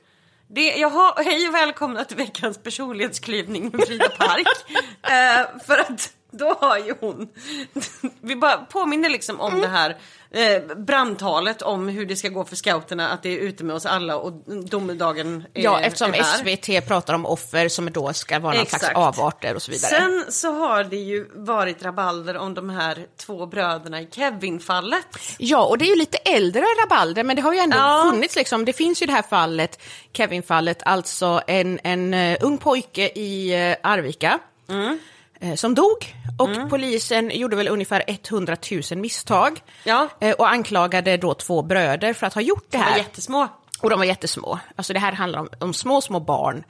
Det, 0.48 0.62
jaha, 0.62 1.14
hej 1.18 1.48
och 1.48 1.54
välkomna 1.54 2.06
till 2.06 2.18
veckans 2.18 2.58
personlighetsklyvning 2.58 3.70
med 3.74 3.88
Frida 3.88 4.10
Park. 4.10 4.48
eh, 5.04 5.62
för 5.66 5.78
att 5.78 6.14
då 6.32 6.54
har 6.60 6.78
ju 6.78 6.96
hon, 7.00 7.30
vi 8.22 8.36
bara 8.36 8.58
påminner 8.58 9.10
liksom 9.10 9.40
om 9.40 9.62
det 9.62 9.68
här 9.68 9.98
eh, 10.34 10.76
brandtalet 10.76 11.62
om 11.62 11.88
hur 11.88 12.06
det 12.06 12.16
ska 12.16 12.30
gå 12.30 12.46
för 12.46 12.56
scouterna, 12.56 13.10
att 13.10 13.24
det 13.24 13.30
är 13.30 13.38
ute 13.38 13.64
med 13.64 13.76
oss 13.76 13.86
alla 13.86 14.18
och 14.18 14.34
domedagen 14.70 15.46
är, 15.54 15.64
Ja, 15.64 15.80
eftersom 15.80 16.14
är. 16.14 16.24
SVT 16.24 16.88
pratar 16.88 17.14
om 17.14 17.26
offer 17.26 17.70
som 17.70 17.92
då 17.92 18.14
ska 18.14 18.40
vara 18.40 18.56
någon 18.56 18.66
slags 18.66 18.90
avarter 18.96 19.56
och 19.56 19.62
så 19.62 19.72
vidare. 19.72 19.90
Sen 19.92 20.26
så 20.30 20.52
har 20.54 20.84
det 20.84 20.96
ju 20.98 21.28
varit 21.34 21.84
rabalder 21.84 22.38
om 22.38 22.54
de 22.54 22.70
här 22.70 23.06
två 23.18 23.46
bröderna 23.46 24.02
i 24.02 24.08
Kevin-fallet. 24.12 25.06
Ja, 25.38 25.66
och 25.66 25.78
det 25.78 25.86
är 25.86 25.90
ju 25.90 25.96
lite 25.96 26.18
äldre 26.18 26.62
rabalder, 26.84 27.24
men 27.24 27.36
det 27.36 27.42
har 27.42 27.54
ju 27.54 27.60
ändå 27.60 27.78
Ja. 27.78 28.08
funnits 28.12 28.36
liksom. 28.36 28.66
Det 28.66 28.74
finns 28.74 29.02
ju 29.02 29.06
det 29.06 29.14
här 29.14 29.22
fallet, 29.30 29.82
Kevin-fallet, 30.14 30.84
alltså 30.86 31.42
en, 31.48 31.80
en 31.84 32.14
eh, 32.14 32.38
ung 32.42 32.58
pojke 32.58 33.12
i 33.16 33.56
uh, 33.72 33.76
Arvika 33.92 34.40
Mm. 34.70 35.00
Eh, 35.44 35.56
som 35.56 35.76
dog. 35.76 36.16
Och 36.40 36.70
polisen 36.70 37.32
gjorde 37.34 37.56
väl 37.56 37.68
ungefär 37.68 38.04
100 38.08 38.58
000 38.92 39.00
misstag 39.00 39.60
Ja. 39.84 40.08
eh, 40.22 40.32
och 40.32 40.50
anklagade 40.50 41.18
då 41.18 41.34
två 41.34 41.62
bröder 41.62 42.14
för 42.14 42.28
att 42.28 42.34
ha 42.34 42.42
gjort 42.42 42.66
det 42.70 42.78
De 42.78 42.84
var 42.84 42.86
här. 42.92 42.98
jättesmå. 42.98 43.48
Och 43.80 43.90
de 43.90 44.00
var 44.00 44.06
jättesmå. 44.06 44.60
Alltså 44.76 44.94
det 44.94 45.00
här 45.00 45.12
handlar 45.12 45.40
om, 45.40 45.50
om 45.60 45.74
små, 45.74 46.02
små 46.02 46.20
barn. 46.20 46.64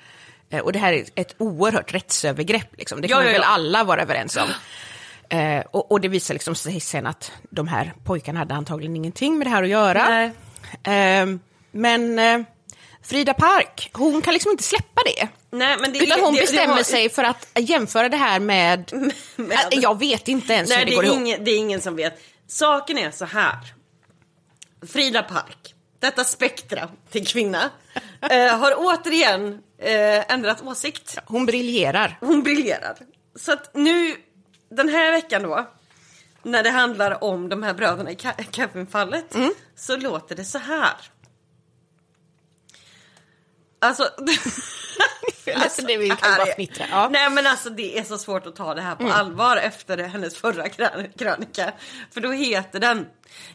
Eh, 0.50 0.60
och 0.60 0.72
det 0.74 0.80
här 0.80 0.94
är 0.94 1.06
ett 1.16 1.36
oerhört 1.38 1.94
rättsövergrepp. 1.94 2.78
Liksom. 2.78 3.02
Det 3.02 3.08
kan 3.08 3.20
Ja, 3.20 3.26
ja, 3.26 3.32
väl 3.34 3.44
alla 3.44 3.84
vara 3.84 4.02
överens 4.02 4.38
om. 4.38 4.50
Eh, 5.40 5.64
och, 5.72 5.92
och 5.92 6.02
det 6.02 6.08
visar 6.08 6.34
liksom 6.34 6.56
sig 6.56 6.80
sen 6.80 7.08
att 7.08 7.32
de 7.50 7.68
här 7.68 7.94
pojkarna 8.04 8.40
hade 8.40 8.54
antagligen 8.54 8.96
ingenting 8.96 9.38
med 9.38 9.48
det 9.48 9.52
här 9.52 9.64
att 9.64 9.70
göra. 9.70 10.24
Eh, 10.24 11.26
men 11.72 12.20
eh, 12.20 12.40
Frida 13.04 13.34
Park, 13.34 13.90
hon 13.94 14.22
kan 14.22 14.34
liksom 14.34 14.52
inte 14.52 14.64
släppa 14.64 15.02
det. 15.06 15.28
Nej, 15.54 15.78
men 15.80 15.94
det 15.94 16.00
Utan 16.00 16.20
hon 16.20 16.34
det, 16.34 16.42
bestämmer 16.42 16.76
det 16.78 16.84
sig 16.84 17.10
för 17.10 17.24
att 17.24 17.48
jämföra 17.56 18.10
det 18.10 18.18
här 18.18 18.40
med... 18.40 18.92
Med- 19.36 19.58
Äh, 19.74 19.80
jag 19.80 20.00
vet 20.00 20.28
inte 20.28 20.54
ens 20.54 20.70
Nej, 20.70 20.80
hur 20.80 20.86
det, 20.86 20.96
går 20.96 21.04
är 21.04 21.08
ihop. 21.08 21.18
ingen, 21.20 21.44
det 21.44 21.52
är 21.52 21.58
ingen 21.58 21.82
som 21.82 21.96
vet. 21.96 22.20
Saken 22.48 22.98
är 22.98 23.12
så 23.12 23.26
här. 23.26 23.58
Frida 24.88 25.24
Park, 25.24 25.76
detta 26.00 26.24
spektra 26.24 26.90
till 27.12 27.28
kvinna, 27.28 27.70
eh, 28.32 28.58
har 28.58 28.74
återigen 28.78 29.60
eh, 29.78 30.32
ändrat 30.34 30.62
åsikt. 30.64 31.18
Hon 31.26 31.46
briljerar. 31.46 32.18
Hon 32.20 32.44
briljerar. 32.44 32.98
Så 33.36 33.52
att 33.54 33.70
nu, 33.76 34.16
den 34.72 34.90
här 34.90 35.12
veckan 35.12 35.44
då, 35.44 35.70
när 36.44 36.64
det 36.64 36.70
handlar 36.70 37.24
om 37.24 37.50
de 37.50 37.64
här 37.64 37.74
bröderna 37.74 38.12
i 38.12 38.16
Ke- 38.16 38.46
Kevin-fallet, 38.52 39.36
Mm. 39.36 39.54
så 39.76 39.98
låter 39.98 40.36
det 40.36 40.46
så 40.46 40.58
här. 40.58 40.94
Alltså... 43.84 44.10
Alltså, 45.56 45.82
det 45.82 45.98
vill 45.98 46.12
här 46.12 46.38
bara 46.38 46.52
fnittra. 46.52 46.86
Ja. 46.92 47.10
Nej 47.10 47.30
men 47.30 47.48
alltså 47.48 47.70
det 47.70 47.98
är 48.00 48.04
så 48.04 48.18
svårt 48.18 48.46
att 48.48 48.56
ta 48.56 48.74
det 48.74 48.82
här 48.82 48.96
på 48.96 49.12
allvar 49.12 49.58
efter 49.58 49.98
hennes 49.98 50.38
förra 50.38 50.68
krön- 50.70 51.18
krönika. 51.18 51.74
För 52.12 52.22
då 52.22 52.32
heter 52.32 52.80
den 52.80 53.08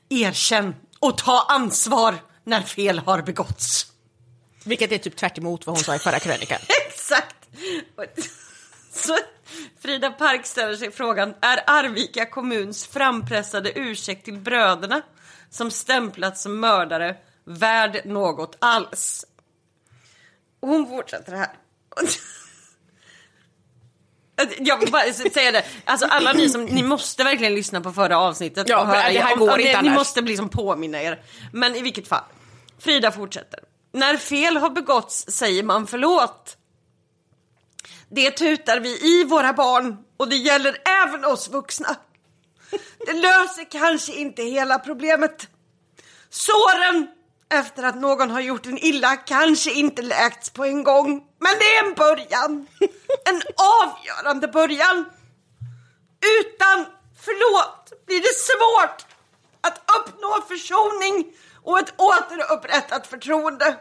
Erkänn 0.08 0.74
och 0.98 1.18
ta 1.18 1.46
ansvar 1.48 2.14
när 2.44 2.62
fel 2.62 2.98
har 2.98 3.22
begåtts. 3.22 3.86
Vilket 4.64 4.92
är 4.92 4.98
typ 4.98 5.16
tvärt 5.16 5.38
vad 5.38 5.66
hon 5.66 5.76
sa 5.76 5.94
i 5.94 5.98
förra 5.98 6.18
krönikan. 6.18 6.58
Exakt! 6.88 7.36
Så 8.92 9.16
Frida 9.82 10.10
Park 10.10 10.46
ställer 10.46 10.76
sig 10.76 10.90
frågan, 10.90 11.34
är 11.40 11.60
Arvika 11.66 12.26
kommuns 12.26 12.86
frampressade 12.86 13.78
ursäkt 13.78 14.24
till 14.24 14.38
bröderna 14.38 15.02
som 15.50 15.70
stämplats 15.70 16.42
som 16.42 16.60
mördare 16.60 17.16
värd 17.44 18.00
något 18.04 18.56
alls. 18.58 19.24
Och 20.68 20.74
hon 20.74 20.88
fortsätter 20.88 21.32
här. 21.32 21.50
Jag 24.58 24.78
vill 24.78 24.92
bara 24.92 25.12
säga 25.12 25.52
det, 25.52 25.64
alltså 25.84 26.06
alla 26.06 26.32
ni 26.32 26.48
som, 26.48 26.64
ni 26.64 26.82
måste 26.82 27.24
verkligen 27.24 27.54
lyssna 27.54 27.80
på 27.80 27.92
förra 27.92 28.18
avsnittet. 28.18 28.68
Ja, 28.68 28.80
och 28.80 28.86
höra- 28.86 29.10
det 29.12 29.18
här 29.20 29.36
går 29.36 29.52
om 29.52 29.60
inte 29.60 29.72
Ni 29.72 29.88
annars. 29.88 29.94
måste 29.98 30.20
liksom 30.20 30.48
påminna 30.48 31.02
er. 31.02 31.22
Men 31.52 31.74
i 31.76 31.82
vilket 31.82 32.08
fall. 32.08 32.24
Frida 32.78 33.12
fortsätter. 33.12 33.60
När 33.92 34.16
fel 34.16 34.56
har 34.56 34.70
begåtts 34.70 35.26
säger 35.28 35.62
man 35.62 35.86
förlåt. 35.86 36.56
Det 38.08 38.30
tutar 38.30 38.80
vi 38.80 39.20
i 39.20 39.24
våra 39.24 39.52
barn 39.52 39.96
och 40.16 40.28
det 40.28 40.36
gäller 40.36 40.76
även 41.06 41.24
oss 41.24 41.48
vuxna. 41.48 41.96
Det 43.06 43.12
löser 43.12 43.70
kanske 43.70 44.12
inte 44.12 44.42
hela 44.42 44.78
problemet. 44.78 45.48
Såren 46.30 47.08
efter 47.50 47.82
att 47.82 48.00
någon 48.00 48.30
har 48.30 48.40
gjort 48.40 48.66
en 48.66 48.78
illa 48.78 49.16
kanske 49.16 49.72
inte 49.72 50.02
läkts 50.02 50.50
på 50.50 50.64
en 50.64 50.82
gång. 50.82 51.08
Men 51.38 51.52
det 51.58 51.76
är 51.76 51.84
en 51.84 51.94
början. 51.94 52.66
En 53.24 53.42
avgörande 53.82 54.48
början. 54.48 55.04
Utan 56.40 56.86
förlåt 57.24 58.06
blir 58.06 58.20
det 58.20 58.34
svårt 58.34 59.06
att 59.60 59.90
uppnå 59.98 60.44
försoning 60.48 61.32
och 61.64 61.78
ett 61.78 61.94
återupprättat 61.96 63.06
förtroende. 63.06 63.76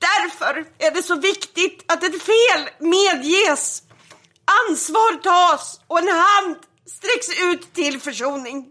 Därför 0.00 0.66
är 0.78 0.90
det 0.90 1.02
så 1.02 1.16
viktigt 1.16 1.92
att 1.92 2.02
ett 2.02 2.22
fel 2.22 2.68
medges, 2.78 3.82
ansvar 4.68 5.22
tas 5.22 5.80
och 5.86 5.98
en 5.98 6.08
hand 6.08 6.56
sträcks 6.86 7.40
ut 7.42 7.74
till 7.74 8.00
försoning. 8.00 8.66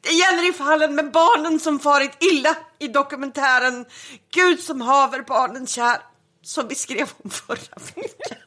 Det 0.00 0.12
gäller 0.12 0.48
i 0.48 0.52
fallen 0.52 0.94
med 0.94 1.12
barnen 1.12 1.60
som 1.60 1.78
farit 1.78 2.22
illa 2.22 2.56
i 2.80 2.88
dokumentären 2.88 3.84
Gud 4.34 4.60
som 4.60 4.80
haver 4.80 5.22
barnen 5.22 5.66
kär, 5.66 5.98
som 6.42 6.68
vi 6.68 6.74
skrev 6.74 7.10
om 7.24 7.30
förra 7.30 7.76
veckan. 7.94 8.38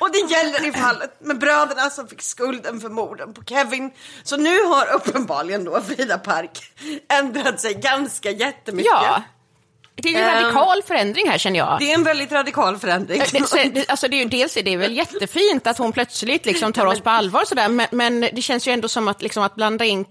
Och 0.00 0.12
det 0.12 0.34
gäller 0.34 0.66
i 0.66 0.72
fallet 0.72 1.20
med 1.20 1.38
bröderna 1.38 1.90
som 1.90 2.08
fick 2.08 2.22
skulden 2.22 2.80
för 2.80 2.88
morden 2.88 3.34
på 3.34 3.44
Kevin. 3.44 3.90
Så 4.22 4.36
nu 4.36 4.62
har 4.62 4.94
uppenbarligen 4.94 5.64
då 5.64 5.80
Frida 5.80 6.18
Park 6.18 6.72
ändrat 7.08 7.60
sig 7.60 7.74
ganska 7.74 8.30
jättemycket. 8.30 8.92
Ja. 8.92 9.22
Det 9.96 10.08
är 10.08 10.12
ju 10.12 10.18
en 10.18 10.36
Ehm, 10.36 10.44
radikal 10.44 10.82
förändring 10.82 11.28
här 11.28 11.38
känner 11.38 11.58
jag. 11.58 11.78
Det 11.78 11.90
är 11.90 11.94
en 11.94 12.02
väldigt 12.02 12.32
radikal 12.32 12.78
förändring. 12.78 13.22
Det, 13.32 13.48
så, 13.48 13.56
det, 13.56 13.88
alltså 13.88 14.08
det 14.08 14.16
är 14.16 14.18
ju, 14.18 14.24
dels 14.24 14.56
är 14.56 14.62
det 14.62 14.76
väl 14.76 14.96
jättefint 14.96 15.66
att 15.66 15.78
hon 15.78 15.92
plötsligt 15.92 16.46
liksom 16.46 16.72
tar 16.72 16.86
oss 16.86 17.00
på 17.00 17.10
allvar 17.10 17.44
sådär, 17.44 17.68
men, 17.68 17.86
men 17.90 18.20
det 18.20 18.42
känns 18.42 18.68
ju 18.68 18.72
ändå 18.72 18.88
som 18.88 19.08
att, 19.08 19.22
liksom, 19.22 19.42
att 19.42 19.54
blanda 19.54 19.84
in 19.84 20.04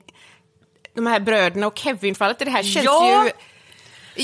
de 0.96 1.08
här 1.08 1.20
bröderna 1.20 1.68
och 1.68 1.78
Kevin-fallet 1.78 2.42
i 2.42 2.46
det 2.46 2.52
här 2.52 2.64
känns 2.64 2.86
Ja. 2.86 3.26
ju... 3.26 3.32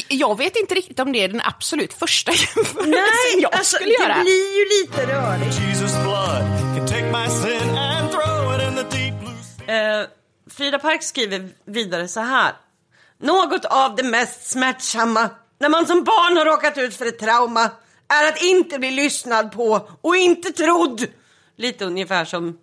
Jag 0.07 0.38
vet 0.38 0.55
inte 0.55 0.76
riktigt 0.76 0.99
om 0.99 1.11
det 1.11 1.24
är 1.24 1.28
den 1.28 1.41
absolut 1.43 1.93
första 1.93 2.32
jämförelsen 2.55 2.91
Nej, 2.91 3.41
jag 3.41 3.55
alltså 3.55 3.76
skulle 3.76 3.91
göra. 3.93 4.15
det 4.17 4.22
blir 4.22 4.59
ju 4.59 4.65
lite 4.82 5.05
rörigt. 5.13 5.59
Eh, 9.67 10.07
Frida 10.51 10.80
Park 10.80 11.03
skriver 11.03 11.49
vidare 11.65 12.07
så 12.07 12.20
här. 12.20 12.53
Något 13.22 13.65
av 13.65 13.95
det 13.95 14.03
mest 14.03 14.47
smärtsamma 14.49 15.30
när 15.59 15.70
man 15.70 15.86
som 15.88 16.03
barn 16.03 16.38
har 16.38 16.45
råkat 16.45 16.78
ut 16.78 16.95
för 16.95 17.05
ett 17.05 17.20
trauma 17.20 17.70
är 18.07 18.28
att 18.28 18.41
inte 18.41 18.80
bli 18.80 18.91
lyssnad 18.91 19.51
på 19.51 19.89
och 20.01 20.15
inte 20.15 20.51
trodd. 20.51 21.05
Lite 21.57 21.86
ungefär 21.86 22.26
som 22.26 22.57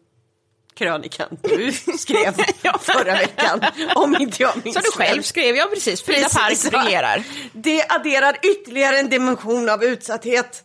krönikan 0.78 1.28
du 1.42 1.72
skrev 1.98 2.32
förra 2.80 3.12
veckan. 3.12 3.60
Om 3.94 4.16
inte 4.16 4.42
jag 4.42 4.64
minns 4.64 4.76
Så 4.76 4.82
du 4.82 4.90
själv 4.90 5.22
skrev 5.22 5.56
jag 5.56 5.74
precis, 5.74 6.02
Frida 6.02 6.28
Park 6.28 6.72
regerar. 6.72 7.22
Det 7.52 7.84
adderar 7.88 8.36
ytterligare 8.42 8.98
en 8.98 9.08
dimension 9.08 9.68
av 9.68 9.84
utsatthet. 9.84 10.64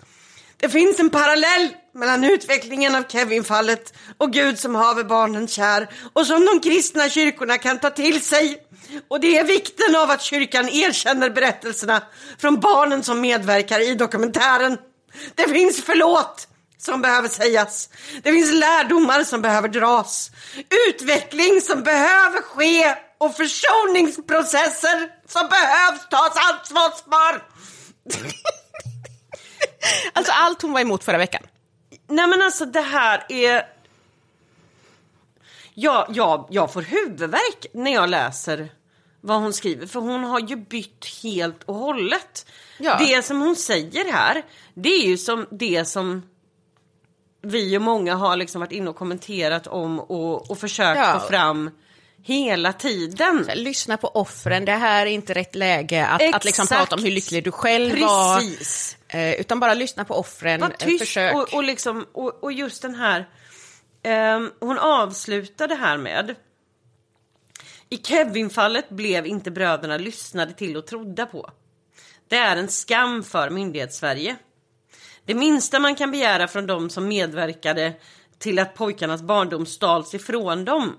Det 0.58 0.70
finns 0.70 1.00
en 1.00 1.10
parallell 1.10 1.70
mellan 1.94 2.24
utvecklingen 2.24 2.96
av 2.96 3.04
Kevin-fallet 3.10 3.94
och 4.18 4.34
Gud 4.34 4.60
som 4.60 4.76
haver 4.76 5.04
barnen 5.04 5.48
kär 5.48 5.90
och 6.14 6.28
som 6.28 6.46
de 6.46 6.60
kristna 6.60 7.10
kyrkorna 7.10 7.58
kan 7.58 7.80
ta 7.80 7.90
till 7.90 8.22
sig. 8.22 8.58
Och 9.08 9.20
det 9.20 9.38
är 9.38 9.44
vikten 9.44 9.96
av 9.96 10.10
att 10.10 10.22
kyrkan 10.22 10.70
erkänner 10.70 11.30
berättelserna 11.30 12.04
från 12.38 12.60
barnen 12.60 13.04
som 13.04 13.22
medverkar 13.22 13.92
i 13.92 13.96
dokumentären. 13.96 14.78
Det 15.36 15.50
finns 15.50 15.84
förlåt 15.84 16.48
som 16.82 17.02
behöver 17.02 17.30
sägas. 17.30 17.90
Det 18.24 18.32
finns 18.32 18.52
lärdomar 18.52 19.24
som 19.24 19.42
behöver 19.42 19.68
dras. 19.68 20.32
Utveckling 20.90 21.62
som 21.62 21.84
behöver 21.84 22.42
ske 22.42 22.96
och 23.18 23.36
försoningsprocesser 23.36 25.10
som 25.28 25.50
behövs 25.50 26.10
tas 26.10 26.38
ansvar 26.52 26.90
för. 27.10 27.44
Alltså 30.14 30.32
allt 30.32 30.62
hon 30.62 30.74
var 30.74 30.82
emot 30.82 31.04
förra 31.04 31.18
veckan. 31.18 31.44
Nej 32.08 32.28
men 32.28 32.42
alltså 32.42 32.66
det 32.66 32.82
här 32.82 33.26
är... 33.30 33.68
Ja, 35.74 36.08
ja, 36.10 36.48
jag 36.52 36.74
får 36.74 36.82
huvudvärk 36.82 37.66
när 37.74 37.94
jag 37.94 38.10
läser 38.10 38.70
vad 39.22 39.42
hon 39.42 39.54
skriver 39.54 39.88
för 39.88 40.00
hon 40.00 40.24
har 40.24 40.40
ju 40.40 40.56
bytt 40.56 41.06
helt 41.24 41.64
och 41.64 41.76
hållet. 41.76 42.46
Ja. 42.78 42.98
Det 43.00 43.26
som 43.26 43.42
hon 43.42 43.56
säger 43.56 44.12
här, 44.12 44.44
det 44.74 44.90
är 44.90 45.08
ju 45.08 45.18
som 45.18 45.48
det 45.52 45.86
som 45.86 46.22
vi 47.42 47.78
och 47.78 47.82
många 47.82 48.16
har 48.16 48.36
liksom 48.38 48.60
varit 48.60 48.72
inne 48.72 48.90
och 48.90 48.96
kommenterat 48.96 49.68
om 49.68 50.00
och, 50.00 50.52
och 50.52 50.58
försökt 50.58 50.98
Ja. 51.00 51.20
få 51.20 51.28
fram 51.28 51.72
hela 52.24 52.74
tiden. 52.74 53.50
Lyssna 53.56 53.98
på 53.98 54.08
offren, 54.08 54.66
det 54.66 54.72
här 54.72 55.06
är 55.06 55.10
inte 55.12 55.34
rätt 55.34 55.56
läge 55.56 56.06
att, 56.08 56.36
att 56.36 56.46
liksom 56.46 56.68
prata 56.68 56.96
om 56.96 57.04
hur 57.04 57.12
lycklig 57.12 57.44
du 57.44 57.52
själv 57.52 58.00
var. 58.00 58.40
Precis. 58.40 58.98
Eh, 59.08 59.34
utan 59.34 59.60
bara 59.60 59.74
lyssna 59.74 60.06
på 60.06 60.14
offren, 60.16 60.60
Var 60.62 60.70
eh, 60.70 60.76
tyst 60.76 61.00
försök. 61.00 61.36
och, 61.36 61.54
och, 61.54 61.64
liksom, 61.64 62.06
och, 62.14 62.44
och 62.44 62.52
just 62.52 62.82
den 62.82 62.96
här... 62.96 63.30
ehm, 64.04 64.52
hon 64.60 64.78
avslutar 64.80 65.68
det 65.68 65.76
här 65.76 65.98
med... 65.98 66.36
I 67.90 67.98
Kevin-fallet 67.98 68.90
blev 68.90 69.26
inte 69.28 69.52
bröderna 69.52 69.98
lyssnade 69.98 70.54
till 70.54 70.78
och 70.78 70.88
trodda 70.88 71.26
på. 71.26 71.50
Det 72.28 72.36
är 72.38 72.58
en 72.58 72.68
skam 72.68 73.24
för 73.24 73.50
myndighetssverige. 73.50 74.36
Det 75.26 75.34
minsta 75.34 75.80
man 75.80 75.96
kan 75.96 76.12
begära 76.12 76.48
från 76.48 76.68
de 76.68 76.90
som 76.90 77.08
medverkade 77.08 77.94
till 78.38 78.60
att 78.60 78.76
pojkarnas 78.76 79.22
barndom 79.22 79.66
stals 79.66 80.14
ifrån 80.14 80.66
dem 80.66 80.98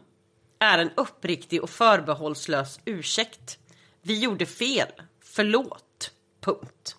är 0.58 0.78
en 0.78 0.90
uppriktig 0.96 1.62
och 1.62 1.70
förbehållslös 1.70 2.80
ursäkt. 2.84 3.58
Vi 4.02 4.18
gjorde 4.18 4.46
fel. 4.46 4.88
Förlåt. 5.24 6.10
Punkt. 6.44 6.96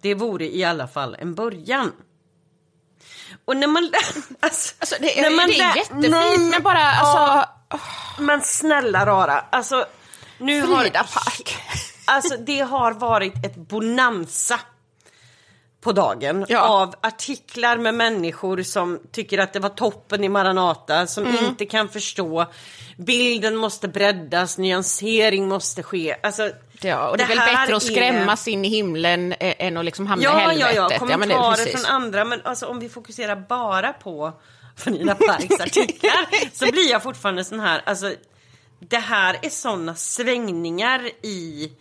Det 0.00 0.14
vore 0.14 0.56
i 0.56 0.64
alla 0.64 0.88
fall 0.88 1.16
en 1.18 1.34
början. 1.34 1.92
Och 3.44 3.56
när 3.56 3.66
man... 3.66 3.90
Alltså, 4.40 4.74
Alltså, 4.78 4.96
det, 5.00 5.22
när 5.22 5.30
är 5.30 5.36
man 5.36 5.48
det 5.48 5.60
är 5.60 5.76
jättefint, 5.76 6.10
Nej, 6.10 6.38
men 6.38 6.62
bara 6.62 6.82
alltså, 6.82 7.48
Men 8.18 8.42
snälla 8.42 9.06
rara, 9.06 9.40
alltså... 9.50 9.86
Nu 10.38 10.62
Frida 10.62 10.98
har, 10.98 11.04
Park. 11.04 11.56
Alltså 12.04 12.36
det 12.36 12.60
har 12.60 12.92
varit 12.92 13.46
ett 13.46 13.56
bonanza 13.56 14.60
på 15.82 15.92
dagen 15.92 16.46
Ja. 16.48 16.60
av 16.60 16.94
artiklar 17.00 17.76
med 17.78 17.94
människor 17.94 18.62
som 18.62 19.00
tycker 19.12 19.38
att 19.38 19.52
det 19.52 19.60
var 19.60 19.68
toppen 19.68 20.24
i 20.24 20.28
Maranata, 20.28 21.06
som 21.06 21.26
Mm. 21.26 21.44
inte 21.44 21.66
kan 21.66 21.88
förstå. 21.88 22.46
Bilden 22.96 23.56
måste 23.56 23.88
breddas, 23.88 24.58
nyansering 24.58 25.48
måste 25.48 25.82
ske. 25.82 26.16
Alltså, 26.22 26.50
Ja, 26.84 27.08
och 27.08 27.16
det 27.16 27.24
är 27.24 27.28
väl 27.28 27.38
bättre 27.38 27.76
att 27.76 27.82
är- 27.82 27.86
skrämmas 27.92 28.48
in 28.48 28.64
i 28.64 28.68
himlen 28.68 29.32
eh, 29.32 29.54
än 29.58 29.76
att 29.76 29.84
liksom 29.84 30.06
hamna 30.06 30.22
i 30.22 30.26
Ja, 30.26 30.32
ja, 30.52 30.66
helvetet. 30.66 31.02
ja, 31.10 31.16
men 31.16 31.28
det 31.28 31.34
är 31.34 31.38
kommentarer 31.38 31.64
precis. 31.64 31.72
från 31.86 31.94
andra. 31.94 32.24
Men 32.24 32.40
alltså, 32.44 32.66
om 32.66 32.80
vi 32.80 32.88
fokuserar 32.88 33.36
bara 33.36 33.92
på 33.92 34.32
Vanilla 34.84 35.14
Parks 35.14 35.60
artiklar 35.60 36.26
så 36.56 36.66
blir 36.72 36.90
jag 36.90 37.02
fortfarande 37.02 37.44
sån 37.44 37.60
här, 37.60 37.82
alltså 37.86 38.12
det 38.78 38.98
här 38.98 39.36
är 39.42 39.48
såna 39.50 39.94
svängningar 39.94 41.00
i 41.22 41.72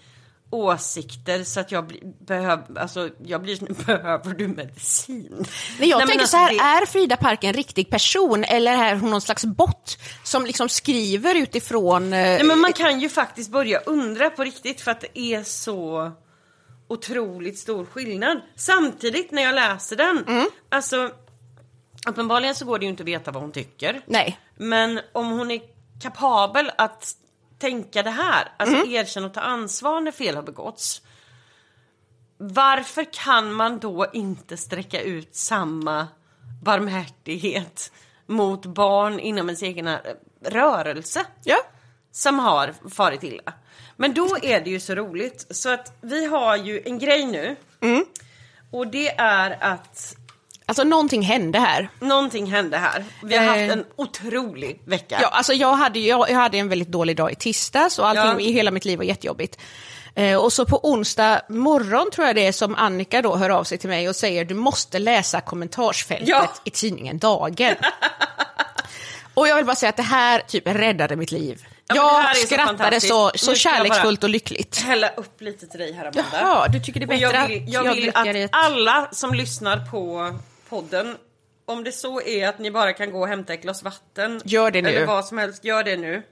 åsikter 0.51 1.43
så 1.43 1.59
att 1.59 1.71
jag 1.71 1.87
blir, 1.87 1.99
behöv, 2.25 2.77
alltså, 2.77 3.09
jag 3.25 3.41
blir 3.41 3.85
behöver 3.85 4.33
du 4.33 4.47
medicin? 4.47 5.45
Nej, 5.79 5.89
jag 5.89 5.97
men 5.97 6.07
tänker 6.07 6.21
alltså, 6.21 6.31
så 6.31 6.37
här, 6.37 6.49
det- 6.53 6.59
är 6.59 6.85
Frida 6.85 7.17
Park 7.17 7.43
en 7.43 7.53
riktig 7.53 7.89
person 7.89 8.43
eller 8.43 8.71
är 8.71 8.95
hon 8.95 9.09
någon 9.11 9.21
slags 9.21 9.45
bot 9.45 9.97
som 10.23 10.45
liksom 10.45 10.69
skriver 10.69 11.35
utifrån... 11.35 12.03
eh, 12.03 12.09
Nej, 12.09 12.43
men 12.43 12.59
man 12.59 12.73
kan 12.73 12.99
ju 12.99 13.09
faktiskt 13.09 13.51
börja 13.51 13.79
undra 13.79 14.29
på 14.29 14.43
riktigt 14.43 14.81
för 14.81 14.91
att 14.91 15.01
det 15.01 15.19
är 15.19 15.43
så 15.43 16.11
otroligt 16.87 17.59
stor 17.59 17.85
skillnad. 17.85 18.41
Samtidigt 18.55 19.31
när 19.31 19.41
jag 19.41 19.55
läser 19.55 19.95
den, 19.95 20.23
Mm. 20.27 20.47
alltså 20.69 21.09
uppenbarligen 22.07 22.55
så 22.55 22.65
går 22.65 22.79
det 22.79 22.85
ju 22.85 22.89
inte 22.91 23.03
att 23.03 23.07
veta 23.07 23.31
vad 23.31 23.43
hon 23.43 23.51
tycker. 23.51 24.01
Nej. 24.05 24.39
Men 24.57 24.99
om 25.13 25.29
hon 25.31 25.51
är 25.51 25.61
kapabel 26.01 26.71
att 26.77 27.11
tänka 27.61 28.03
det 28.03 28.09
här, 28.09 28.51
alltså 28.57 28.85
erkänna 28.85 29.27
och 29.27 29.33
ta 29.33 29.41
ansvar 29.41 30.01
när 30.01 30.11
fel 30.11 30.35
har 30.35 30.43
begåtts. 30.43 31.01
Varför 32.37 33.13
kan 33.13 33.53
man 33.53 33.79
då 33.79 34.05
inte 34.13 34.57
sträcka 34.57 35.01
ut 35.01 35.35
samma 35.35 36.07
barmhärtighet 36.63 37.91
mot 38.25 38.65
barn 38.65 39.19
inom 39.19 39.49
ens 39.49 39.61
egen 39.61 39.97
rörelse? 40.45 41.25
Ja. 41.43 41.57
som 42.11 42.39
har 42.39 42.73
farit 42.89 43.23
illa. 43.23 43.53
Men 43.97 44.13
då 44.13 44.37
är 44.41 44.61
det 44.61 44.69
ju 44.69 44.79
så 44.79 44.95
roligt 44.95 45.45
så 45.49 45.69
att 45.69 45.97
vi 46.01 46.25
har 46.25 46.55
ju 46.55 46.81
en 46.85 46.99
grej 46.99 47.25
nu. 47.25 47.55
Mm. 47.81 48.05
Och 48.71 48.87
det 48.87 49.09
är 49.17 49.57
att 49.61 50.15
Alltså 50.71 50.83
någonting 50.83 51.21
hände 51.21 51.59
här. 51.59 51.89
någonting 51.99 52.51
hände 52.51 52.77
här. 52.77 53.03
Vi 53.23 53.37
har 53.37 53.43
Eh. 53.43 53.49
haft 53.49 53.71
en 53.71 53.85
otrolig 53.95 54.81
vecka. 54.85 55.17
Ja, 55.21 55.27
alltså 55.27 55.53
jag 55.53 55.73
hade, 55.73 55.99
jag, 55.99 56.29
jag 56.29 56.35
hade 56.35 56.57
en 56.57 56.69
väldigt 56.69 56.87
dålig 56.87 57.17
dag 57.17 57.31
i 57.31 57.35
tisdags 57.35 57.99
och 57.99 58.07
allting 58.07 58.23
Ja. 58.23 58.39
i 58.39 58.51
hela 58.51 58.71
mitt 58.71 58.85
liv 58.85 58.97
var 58.97 59.05
jättejobbigt. 59.05 59.59
Eh, 60.15 60.35
och 60.37 60.53
så 60.53 60.65
på 60.65 60.79
onsdag 60.91 61.41
morgon 61.49 62.11
tror 62.11 62.27
jag 62.27 62.35
det 62.35 62.47
är 62.47 62.51
som 62.51 62.75
Annika 62.75 63.21
då 63.21 63.35
hör 63.35 63.49
av 63.49 63.63
sig 63.63 63.77
till 63.77 63.89
mig 63.89 64.09
och 64.09 64.15
säger 64.15 64.45
du 64.45 64.53
måste 64.53 64.99
läsa 64.99 65.41
kommentarsfältet 65.41 66.27
Ja. 66.29 66.53
i 66.63 66.69
tidningen 66.69 67.17
Dagen. 67.17 67.75
och 69.33 69.47
jag 69.47 69.55
vill 69.55 69.65
bara 69.65 69.75
säga 69.75 69.89
att 69.89 69.97
det 69.97 70.03
här 70.03 70.39
typ 70.47 70.67
räddade 70.67 71.15
mitt 71.15 71.31
liv. 71.31 71.65
Ja, 71.87 72.23
jag 72.27 72.37
så 72.37 72.47
skrattade 72.47 72.99
så, 73.01 73.31
så 73.35 73.51
jag 73.51 73.57
kärleksfullt 73.57 74.23
och 74.23 74.29
lyckligt. 74.29 74.81
Hälla 74.81 75.09
upp 75.09 75.41
lite 75.41 75.67
till 75.67 75.79
dig 75.79 75.93
här 75.93 76.01
Amanda. 76.05 76.23
Jaha, 76.33 76.67
du 76.67 76.79
tycker 76.79 76.99
det 76.99 77.03
är 77.03 77.07
bättre 77.07 77.21
jag 77.21 77.47
vill, 77.47 77.65
jag 77.73 77.87
att 77.87 77.95
vill 77.95 78.11
att 78.15 78.25
i 78.35 78.41
ett- 78.41 78.49
alla 78.53 79.07
som 79.11 79.33
lyssnar 79.33 79.77
på 79.91 80.33
podden, 80.71 81.17
om 81.65 81.83
det 81.83 81.91
så 81.91 82.21
är 82.21 82.47
att 82.47 82.59
ni 82.59 82.71
bara 82.71 82.93
kan 82.93 83.11
gå 83.11 83.19
och 83.19 83.27
hämta 83.27 83.53
ett 83.53 83.61
glas 83.61 83.83
vatten. 83.83 84.41
Gör 84.45 84.71
det 84.71 84.81
nu. 84.81 84.89
Eller 84.89 85.05
vad 85.05 85.25
som 85.25 85.37
helst, 85.37 85.63
gör 85.63 85.83
det 85.83 85.97
nu. 85.97 86.17
Att 86.17 86.23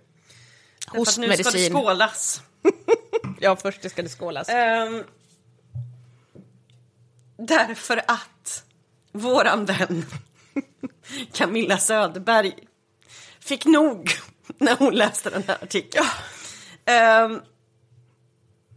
nu 0.95 1.05
ska 1.05 1.21
det 1.21 1.27
Hostmedicin. 1.27 1.73
skålas. 1.73 2.41
Ja, 3.41 3.55
först 3.55 3.91
ska 3.91 4.01
det 4.01 4.09
skålas. 4.09 4.49
Ehm, 4.49 5.03
därför 7.37 7.97
att 8.07 8.63
våran 9.11 9.65
vän 9.65 10.05
Camilla 11.33 11.77
Söderberg 11.77 12.53
fick 13.39 13.65
nog 13.65 14.09
när 14.57 14.75
hon 14.75 14.95
läste 14.95 15.29
den 15.29 15.43
här 15.47 15.57
artikeln. 15.63 16.05
Ehm, 16.85 17.41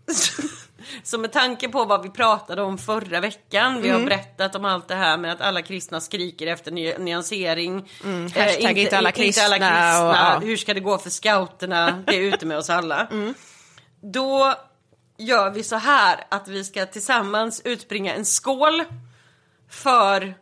så, 1.03 1.19
med 1.19 1.33
tanke 1.33 1.69
på 1.69 1.85
vad 1.85 2.03
vi 2.03 2.11
pratade 2.11 2.63
om 2.63 2.79
förra 2.79 3.21
veckan, 3.21 3.83
vi 3.83 3.89
har 3.89 3.97
Mm. 3.97 4.09
berättat 4.09 4.55
om 4.55 4.65
allt 4.65 4.89
det 4.89 4.95
här 4.95 5.19
med 5.19 5.33
att 5.33 5.41
alla 5.41 5.63
kristna 5.63 6.01
skriker 6.01 6.47
efter 6.47 6.71
ny- 6.71 6.99
nyansering. 6.99 7.91
Mm, 8.05 8.27
Eh, 8.27 8.33
hashtag 8.45 8.55
inte 8.61 8.71
alla 8.71 8.79
inte 8.81 8.97
alla 8.97 9.13
kristna 9.13 9.45
kristna. 9.45 10.09
och- 10.09 10.15
ja. 10.17 10.39
Hur 10.43 10.57
ska 10.57 10.75
det 10.75 10.81
gå 10.81 10.99
för 10.99 11.11
scouterna? 11.11 12.03
Det 12.07 12.17
är 12.17 12.21
ute 12.21 12.47
med 12.47 12.59
oss 12.59 12.71
alla. 12.71 13.07
Mm. 13.11 13.35
Då 14.13 14.55
gör 15.19 15.51
vi 15.51 15.63
så 15.63 15.77
här 15.77 16.25
att 16.29 16.49
vi 16.49 16.65
ska 16.65 16.87
tillsammans 16.87 17.63
utbringa 17.65 18.15
en 18.15 18.25
skål 18.25 18.85
för 19.71 20.35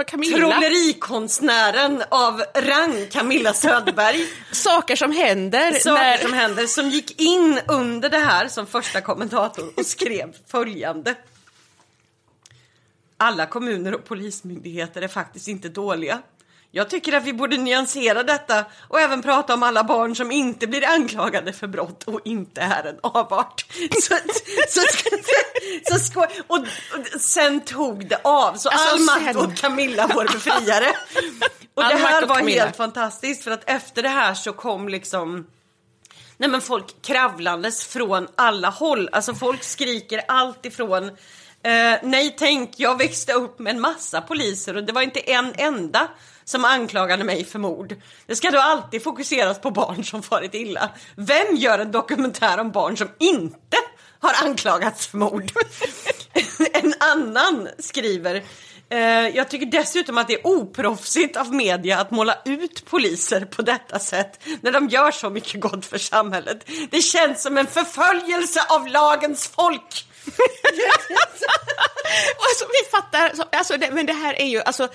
För 0.00 0.04
Camilla, 0.04 0.36
trollerikonstnären 0.36 2.02
av 2.08 2.42
rang 2.54 3.06
Camilla 3.10 3.54
Söderberg. 3.54 4.26
saker 4.52 4.96
som 4.96 5.12
händer 5.12 5.72
Saker 5.72 6.02
när... 6.02 6.16
som 6.18 6.32
händer 6.32 6.66
som 6.66 6.88
gick 6.88 7.20
in 7.20 7.60
under 7.68 8.10
det 8.10 8.18
här 8.18 8.48
som 8.48 8.66
första 8.66 9.00
kommentator 9.00 9.72
och 9.76 9.86
skrev 9.86 10.36
följande. 10.46 11.14
Alla 13.16 13.46
kommuner 13.46 13.94
och 13.94 14.04
polismyndigheter 14.04 15.02
är 15.02 15.08
faktiskt 15.08 15.48
inte 15.48 15.68
dåliga. 15.68 16.22
Jag 16.72 16.90
tycker 16.90 17.12
att 17.12 17.24
vi 17.24 17.32
borde 17.32 17.56
nyansera 17.56 18.22
detta 18.22 18.64
och 18.88 19.00
även 19.00 19.22
prata 19.22 19.54
om 19.54 19.62
alla 19.62 19.84
barn 19.84 20.16
som 20.16 20.30
inte 20.32 20.66
blir 20.66 20.88
anklagade 20.88 21.52
för 21.52 21.66
brott 21.66 22.04
och 22.04 22.20
inte 22.24 22.60
är 22.60 22.84
en 22.84 22.98
avart. 23.02 23.64
Så, 24.02 24.14
så, 24.68 24.80
så, 25.84 25.98
så, 25.98 26.20
och, 26.46 26.58
och 26.58 27.20
sen 27.20 27.60
tog 27.60 28.06
det 28.08 28.20
av. 28.24 28.54
Så 28.54 28.68
Alltså, 28.68 28.94
all 28.94 29.00
makt 29.24 29.36
åt 29.36 29.60
Camilla, 29.60 30.10
vår 30.14 30.24
befriare. 30.24 30.86
Och 31.74 31.84
All 31.84 31.90
det 31.90 31.96
här 31.96 32.26
var 32.26 32.36
Camilla. 32.36 32.64
helt 32.64 32.76
fantastiskt 32.76 33.44
för 33.44 33.50
att 33.50 33.70
efter 33.70 34.02
det 34.02 34.08
här 34.08 34.34
så 34.34 34.52
kom 34.52 34.88
liksom 34.88 35.46
Nej 36.36 36.50
men 36.50 36.60
folk 36.60 37.02
kravlandes 37.02 37.84
från 37.84 38.28
alla 38.36 38.68
håll. 38.68 39.08
Alltså 39.12 39.34
folk 39.34 39.62
skriker 39.62 40.22
allt 40.28 40.66
ifrån 40.66 41.04
eh, 41.62 41.94
Nej 42.02 42.36
tänk, 42.38 42.70
jag 42.76 42.98
växte 42.98 43.32
upp 43.32 43.58
med 43.58 43.74
en 43.74 43.80
massa 43.80 44.20
poliser 44.20 44.76
och 44.76 44.84
det 44.84 44.92
var 44.92 45.02
inte 45.02 45.20
en 45.20 45.54
enda 45.58 46.08
som 46.44 46.64
anklagade 46.64 47.24
mig 47.24 47.44
för 47.44 47.58
mord. 47.58 47.96
Det 48.26 48.36
ska 48.36 48.50
då 48.50 48.58
alltid 48.58 49.02
fokuseras 49.02 49.60
på 49.60 49.70
barn 49.70 50.04
som 50.04 50.22
farit 50.22 50.54
illa. 50.54 50.90
Vem 51.16 51.56
gör 51.56 51.78
en 51.78 51.92
dokumentär 51.92 52.58
om 52.60 52.70
barn 52.70 52.96
som 52.96 53.08
inte 53.18 53.76
har 54.20 54.48
anklagats 54.48 55.06
för 55.06 55.18
mord? 55.18 55.52
en 56.72 56.94
annan 56.98 57.68
skriver 57.78 58.42
eh, 58.90 59.28
jag 59.28 59.48
tycker 59.48 59.66
dessutom 59.66 60.18
att 60.18 60.28
det 60.28 60.34
är 60.34 60.46
oproffsigt 60.46 61.36
av 61.36 61.54
media 61.54 62.00
att 62.00 62.10
måla 62.10 62.36
ut 62.44 62.84
poliser 62.84 63.44
på 63.44 63.62
detta 63.62 63.98
sätt 63.98 64.40
när 64.60 64.72
de 64.72 64.88
gör 64.88 65.10
så 65.10 65.30
mycket 65.30 65.60
gott 65.60 65.86
för 65.86 65.98
samhället. 65.98 66.68
Det 66.90 67.00
känns 67.00 67.42
som 67.42 67.58
en 67.58 67.66
förföljelse 67.66 68.60
av 68.68 68.86
lagens 68.86 69.48
folk. 69.48 70.06
Alltså, 72.48 72.64
vi 72.64 72.90
fattar, 72.90 73.32
alltså, 73.52 73.76
det, 73.76 73.90
men 73.90 74.06
det 74.06 74.12
här 74.12 74.40
är 74.40 74.46
ju, 74.46 74.62
alltså, 74.62 74.88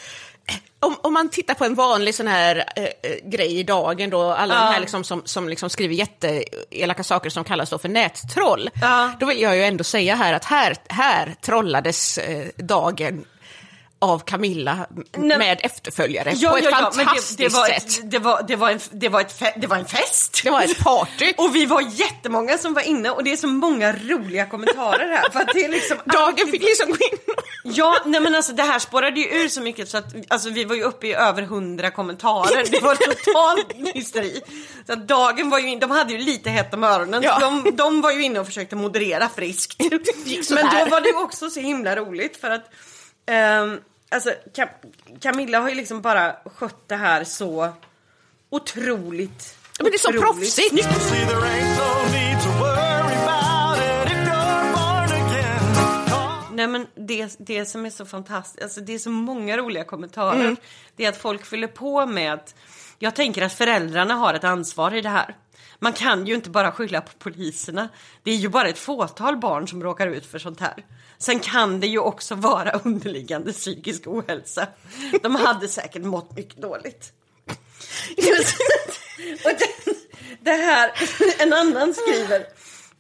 om, 0.80 0.96
om 1.02 1.14
man 1.14 1.30
tittar 1.30 1.54
på 1.54 1.66
en 1.66 1.76
vanlig 1.76 2.16
sån 2.16 2.28
här 2.28 2.64
eh, 2.76 2.84
eh, 2.84 2.90
grej 3.24 3.60
i 3.60 3.64
dagen 3.64 4.10
då, 4.10 4.22
alla 4.32 4.54
de 4.56 4.62
här 4.74 4.80
liksom 4.80 5.04
som, 5.04 5.22
som 5.26 5.50
liksom 5.50 5.70
skriver 5.70 5.96
jätteelaka 5.96 7.04
saker 7.04 7.30
som 7.30 7.44
kallas 7.44 7.70
då 7.70 7.78
för 7.78 7.90
nättroll, 7.90 8.70
Ja. 8.82 9.12
då 9.20 9.26
vill 9.26 9.42
jag 9.42 9.56
ju 9.56 9.64
ändå 9.64 9.84
säga 9.84 10.16
här 10.16 10.34
att 10.34 10.46
här, 10.46 10.76
här 10.90 11.36
trollades 11.42 12.18
eh, 12.18 12.46
dagen 12.58 13.26
av 14.00 14.20
Camilla 14.20 14.88
Nej, 15.18 15.38
med 15.38 15.60
efterföljare 15.64 16.36
på 16.50 16.58
ett 16.58 16.64
men 16.64 16.72
fantastiskt 16.72 17.38
det, 17.38 17.44
det, 17.44 17.54
var 17.54 17.66
sätt. 17.66 17.84
ett, 17.84 18.12
det, 18.12 18.20
var, 18.20 18.44
det, 18.48 18.56
var 18.56 18.70
en, 18.70 18.80
det, 18.92 19.10
var 19.10 19.22
ett 19.22 19.40
fe, 19.40 19.54
det 19.58 19.68
var 19.68 19.78
en 19.78 19.86
fest. 19.86 20.42
Det 20.44 20.50
var 20.50 20.62
ett 20.62 20.80
party. 20.80 21.34
Och 21.38 21.56
vi 21.56 21.66
var 21.66 21.82
jättemånga 21.82 22.58
som 22.58 22.74
var 22.74 22.82
inne 22.82 23.10
och 23.10 23.24
det 23.24 23.32
är 23.32 23.36
så 23.38 23.48
många 23.48 23.94
roliga 23.94 24.46
kommentarer 24.46 25.08
här. 25.08 25.30
För 25.30 25.54
det 25.54 25.66
är 25.66 25.70
liksom 25.70 25.98
Dagen 26.06 26.48
fick 26.52 26.62
liksom 26.62 26.90
gå 26.90 26.96
in 26.96 27.18
Ja, 27.64 27.96
nej 28.06 28.22
men 28.22 28.36
alltså 28.36 28.54
det 28.54 28.64
här 28.64 28.80
spårade 28.80 29.20
ju 29.20 29.28
ur 29.28 29.48
så 29.48 29.62
mycket 29.62 29.90
så 29.90 29.98
att 29.98 30.16
alltså, 30.28 30.50
vi 30.50 30.64
var 30.64 30.76
ju 30.76 30.84
uppe 30.84 31.08
i 31.08 31.14
över 31.14 31.42
hundra 31.42 31.92
kommentarer. 31.92 32.66
Det 32.72 32.80
var 32.80 32.96
total 32.96 33.88
hysteri. 33.94 34.42
Så 34.86 34.94
att 34.94 35.08
dagen 35.08 35.50
var 35.50 35.60
ju 35.60 35.70
in, 35.70 35.80
de 35.80 35.92
hade 35.92 36.14
ju 36.14 36.20
lite 36.20 36.50
hett 36.50 36.74
om 36.74 36.84
öronen. 36.84 37.24
Ja. 37.24 37.40
De, 37.40 37.76
de 37.76 38.02
var 38.02 38.12
ju 38.12 38.24
inne 38.24 38.40
och 38.40 38.46
försökte 38.46 38.76
moderera 38.76 39.30
friskt. 39.30 39.80
Men 40.50 40.66
då 40.72 40.86
var 40.90 41.02
det 41.02 41.10
ju 41.10 41.16
också 41.16 41.50
så 41.50 41.60
himla 41.60 41.96
roligt 41.96 42.38
för 42.38 42.50
att 42.50 42.70
ehm, 43.26 43.80
alltså 44.10 44.34
Cam 44.54 44.68
Camilla 45.22 45.60
har 45.60 45.70
ju 45.70 45.76
liksom 45.76 46.02
bara 46.02 46.36
skött 46.46 46.88
det 46.88 46.96
här 46.96 47.24
så 47.24 47.74
otroligt 48.50 49.58
Men 49.80 49.92
det 49.92 49.96
är 49.96 49.98
så 49.98 50.10
otroligt 50.10 50.24
proffsigt. 50.24 50.74
Nej 56.56 56.68
men 56.68 56.88
det, 56.96 57.36
det 57.40 57.66
som 57.66 57.86
är 57.86 57.90
så 57.90 58.06
fantastiskt, 58.06 58.64
alltså 58.64 58.82
det 58.82 58.94
är 58.94 59.00
så 59.00 59.10
många 59.10 59.58
roliga 59.58 59.84
kommentarer. 59.84 60.40
Mm. 60.40 60.58
Det 60.96 61.06
är 61.06 61.10
att 61.10 61.18
folk 61.18 61.46
fyller 61.46 61.68
på 61.68 62.06
med 62.06 62.34
att 62.34 62.56
jag 63.00 63.16
tänker 63.16 63.42
att 63.42 63.54
föräldrarna 63.54 64.14
har 64.14 64.34
ett 64.34 64.44
ansvar 64.44 64.94
i 64.94 65.02
det 65.02 65.10
här. 65.10 65.36
Man 65.80 65.94
kan 65.94 66.26
ju 66.28 66.36
inte 66.36 66.50
bara 66.50 66.72
skylla 66.72 67.02
på 67.02 67.12
poliserna. 67.20 67.90
Det 68.24 68.32
är 68.32 68.36
ju 68.36 68.50
bara 68.50 68.68
ett 68.68 68.78
fåtal 68.78 69.38
barn 69.38 69.68
som 69.68 69.84
råkar 69.84 70.08
ut 70.08 70.26
för 70.26 70.40
sånt 70.40 70.60
här. 70.60 70.86
Sen 71.18 71.40
kan 71.40 71.80
det 71.80 71.88
ju 71.88 72.00
också 72.00 72.36
vara 72.36 72.72
underliggande 72.72 73.54
psykisk 73.54 74.08
ohälsa. 74.08 74.68
De 75.22 75.36
hade 75.36 75.68
säkert 75.68 76.04
mått 76.04 76.36
mycket 76.36 76.62
dåligt. 76.62 77.14
Och 79.46 79.52
det, 79.60 79.94
det 80.42 80.52
här, 80.52 80.92
en 81.40 81.54
annan 81.54 81.94
skriver 81.94 82.46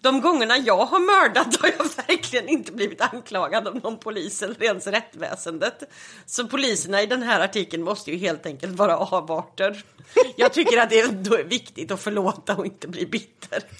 de 0.05 0.21
gångerna 0.21 0.57
jag 0.57 0.85
har 0.85 0.99
mördat 0.99 1.61
har 1.61 1.69
jag 1.77 2.07
verkligen 2.07 2.49
inte 2.49 2.71
blivit 2.71 3.01
anklagad 3.01 3.67
av 3.67 3.75
någon 3.75 3.97
polis 3.97 4.43
eller 4.43 4.63
ens 4.63 4.87
rättsväsendet. 4.87 5.83
Så 6.25 6.47
poliserna 6.47 7.01
i 7.01 7.05
den 7.05 7.23
här 7.23 7.39
artikeln 7.39 7.83
måste 7.83 8.11
ju 8.11 8.17
helt 8.17 8.45
enkelt 8.45 8.77
vara 8.77 8.97
avarter. 8.97 9.83
Jag 10.35 10.53
tycker 10.53 10.77
att 10.77 10.89
det 10.89 10.99
ändå 10.99 11.35
är 11.35 11.43
viktigt 11.43 11.91
att 11.91 12.01
förlåta 12.01 12.55
och 12.55 12.65
inte 12.65 12.87
bli 12.87 13.05
bitter. 13.05 13.63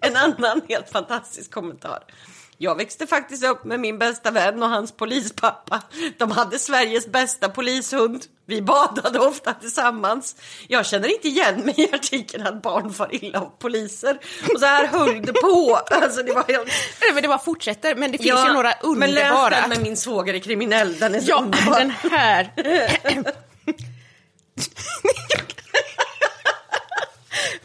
En 0.00 0.16
annan 0.16 0.60
helt 0.68 0.90
fantastisk 0.90 1.50
kommentar. 1.50 2.04
Jag 2.60 2.74
växte 2.74 3.06
faktiskt 3.06 3.44
upp 3.44 3.64
med 3.64 3.80
min 3.80 3.98
bästa 3.98 4.30
vän 4.30 4.62
och 4.62 4.68
hans 4.68 4.92
polispappa. 4.92 5.82
De 6.18 6.30
hade 6.30 6.58
Sveriges 6.58 7.06
bästa 7.06 7.48
polishund. 7.48 8.24
Vi 8.46 8.62
badade 8.62 9.18
ofta 9.18 9.52
tillsammans. 9.54 10.36
Jag 10.68 10.86
känner 10.86 11.08
inte 11.14 11.28
igen 11.28 11.60
mig 11.60 11.74
i 11.76 11.94
artikeln 11.94 12.46
att 12.46 12.62
barn 12.62 12.92
far 12.92 13.14
illa 13.14 13.40
av 13.40 13.52
poliser. 13.58 14.18
Och 14.54 14.60
så 14.60 14.66
här 14.66 14.86
höll 14.86 15.22
det 15.22 15.32
på. 15.32 15.80
Alltså 15.90 16.22
det 16.22 16.32
var 16.32 16.44
helt... 16.48 16.68
Nej, 17.00 17.12
men 17.14 17.22
det 17.22 17.28
bara 17.28 17.38
fortsätter, 17.38 17.94
men 17.94 18.12
det 18.12 18.18
finns 18.18 18.40
ju 18.48 18.52
några 18.52 18.72
Men 18.96 19.10
läs 19.10 19.24
underbara. 19.24 19.60
den 19.60 19.68
med 19.68 19.82
min 19.82 19.96
svåger 19.96 20.34
är 20.34 20.38
kriminell. 20.38 20.98
Den 20.98 21.14
är 21.14 21.20
så 21.20 21.26
Ja, 21.30 21.38
underbar. 21.42 21.78
den 21.78 21.90
här. 22.10 22.52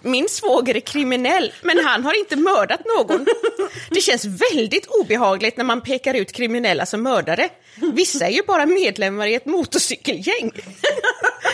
Min 0.02 0.30
svåger 0.30 0.76
är 0.76 0.80
kriminell, 0.80 1.54
men 1.62 1.86
han 1.86 2.04
har 2.06 2.20
inte 2.20 2.36
mördat 2.36 2.82
någon. 2.98 3.26
Det 3.90 4.02
känns 4.02 4.26
väldigt 4.26 4.86
obehagligt 4.86 5.58
när 5.58 5.64
man 5.64 5.82
pekar 5.82 6.14
ut 6.14 6.32
kriminella 6.32 6.86
som 6.86 7.04
mördare. 7.04 7.50
Vissa 7.94 8.26
är 8.26 8.32
ju 8.32 8.42
bara 8.44 8.66
medlemmar 8.66 9.28
i 9.28 9.36
ett 9.36 9.46
motorcykelgäng. 9.46 10.52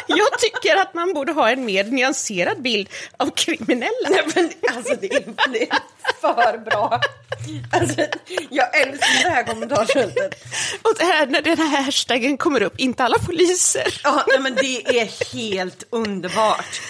Jag 0.07 0.39
tycker 0.39 0.75
att 0.75 0.93
man 0.93 1.13
borde 1.13 1.31
ha 1.31 1.49
en 1.49 1.65
mer 1.65 1.83
nyanserad 1.83 2.61
bild 2.61 2.89
av 3.17 3.29
kriminella. 3.35 4.09
Nej, 4.09 4.23
men 4.35 4.51
alltså 4.75 4.95
det 5.01 5.13
är, 5.13 5.23
det 5.53 5.61
är 5.61 5.79
för 6.21 6.57
bra. 6.57 7.01
Alltså, 7.71 8.01
jag 8.49 8.81
älskar 8.81 9.23
det 9.23 9.29
här 9.29 9.43
kommentarsfältet. 9.43 10.35
Och 10.81 10.93
det 10.97 11.03
här, 11.03 11.25
när 11.25 11.41
den 11.41 11.57
här 11.57 11.83
hashtaggen 11.83 12.37
kommer 12.37 12.61
upp, 12.61 12.79
inte 12.79 13.03
alla 13.03 13.17
poliser. 13.19 13.99
Ja, 14.03 14.25
nej, 14.27 14.39
men 14.39 14.55
det 14.55 14.99
är 14.99 15.33
helt 15.33 15.83
underbart. 15.89 16.81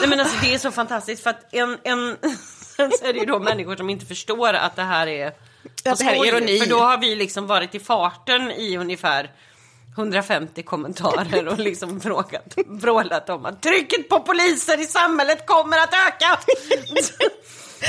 Nej, 0.00 0.08
men 0.08 0.20
alltså, 0.20 0.36
det 0.42 0.54
är 0.54 0.58
så 0.58 0.70
fantastiskt 0.70 1.22
för 1.22 1.30
att 1.30 1.54
en, 1.54 1.78
en 1.84 2.16
sen 2.76 2.90
så 2.98 3.04
är 3.04 3.12
det 3.12 3.18
ju 3.18 3.26
då 3.26 3.38
människor 3.38 3.76
som 3.76 3.90
inte 3.90 4.06
förstår 4.06 4.52
att 4.52 4.76
det 4.76 4.82
här 4.82 5.06
är 5.06 5.26
Att 5.84 5.98
det 5.98 6.04
här 6.04 6.14
är 6.14 6.26
ironi. 6.26 6.58
För 6.58 6.66
då 6.66 6.78
har 6.78 6.98
vi 6.98 7.14
liksom 7.14 7.46
varit 7.46 7.74
i 7.74 7.80
farten 7.80 8.50
i 8.50 8.76
ungefär 8.76 9.30
150 9.96 10.62
kommentarer 10.62 11.48
och 11.48 11.58
liksom 11.58 12.00
frågat, 12.00 12.54
vrålat 12.66 13.30
om 13.30 13.46
att 13.46 13.62
trycket 13.62 14.08
på 14.08 14.20
poliser 14.20 14.80
i 14.80 14.86
samhället 14.86 15.46
kommer 15.46 15.78
att 15.78 15.94
öka. 16.08 16.38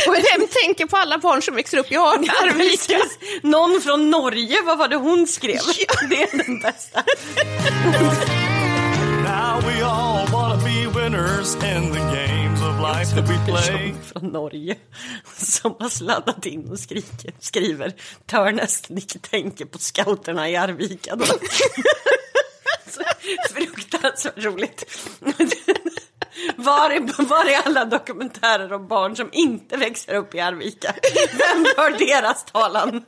Och 0.08 0.16
vem 0.16 0.48
tänker 0.64 0.86
på 0.86 0.98
alla 0.98 1.18
barn 1.18 1.42
som 1.42 1.56
växer 1.56 1.78
upp 1.78 1.92
i 1.92 1.96
Arvika? 1.96 3.00
Någon 3.42 3.82
från 3.82 4.10
Norge, 4.12 4.62
vad 4.66 4.78
var 4.78 4.88
det 4.88 4.96
hon 4.96 5.28
skrev? 5.28 5.60
Det 6.10 6.24
är 6.24 6.38
den 6.46 6.60
bästa. 6.60 7.04
Winners 11.04 11.56
in 11.56 11.92
the 11.92 12.00
games 12.00 12.62
of 12.62 12.80
life 12.80 13.16
that 13.16 13.30
we 13.30 13.38
play. 13.46 13.56
person 13.56 13.98
från 14.04 14.28
Norge 14.32 14.76
som 15.38 15.76
har 15.80 15.90
sladdat 15.90 16.46
in 16.46 16.72
och 16.72 16.80
skriker, 16.80 17.34
skriver 17.40 17.94
Törnäs, 18.26 18.90
ni 18.90 19.02
tänker 19.02 19.66
på 19.66 19.78
scouterna 19.78 20.50
i 20.50 20.56
Arvika 20.56 21.16
då. 21.16 21.26
Fruktansvärt 23.54 24.44
roligt. 24.44 24.86
Var 26.56 26.90
är, 26.90 27.26
var 27.28 27.46
är 27.46 27.66
alla 27.66 27.86
dokumentärer 27.86 28.74
om 28.74 28.88
barn 28.88 29.16
som 29.16 29.30
inte 29.32 29.78
växer 29.78 30.14
upp 30.14 30.36
i 30.36 30.40
Arvika? 30.40 30.96
Vem 31.32 31.66
för 31.76 32.08
deras 32.08 32.46
talan? 32.46 32.88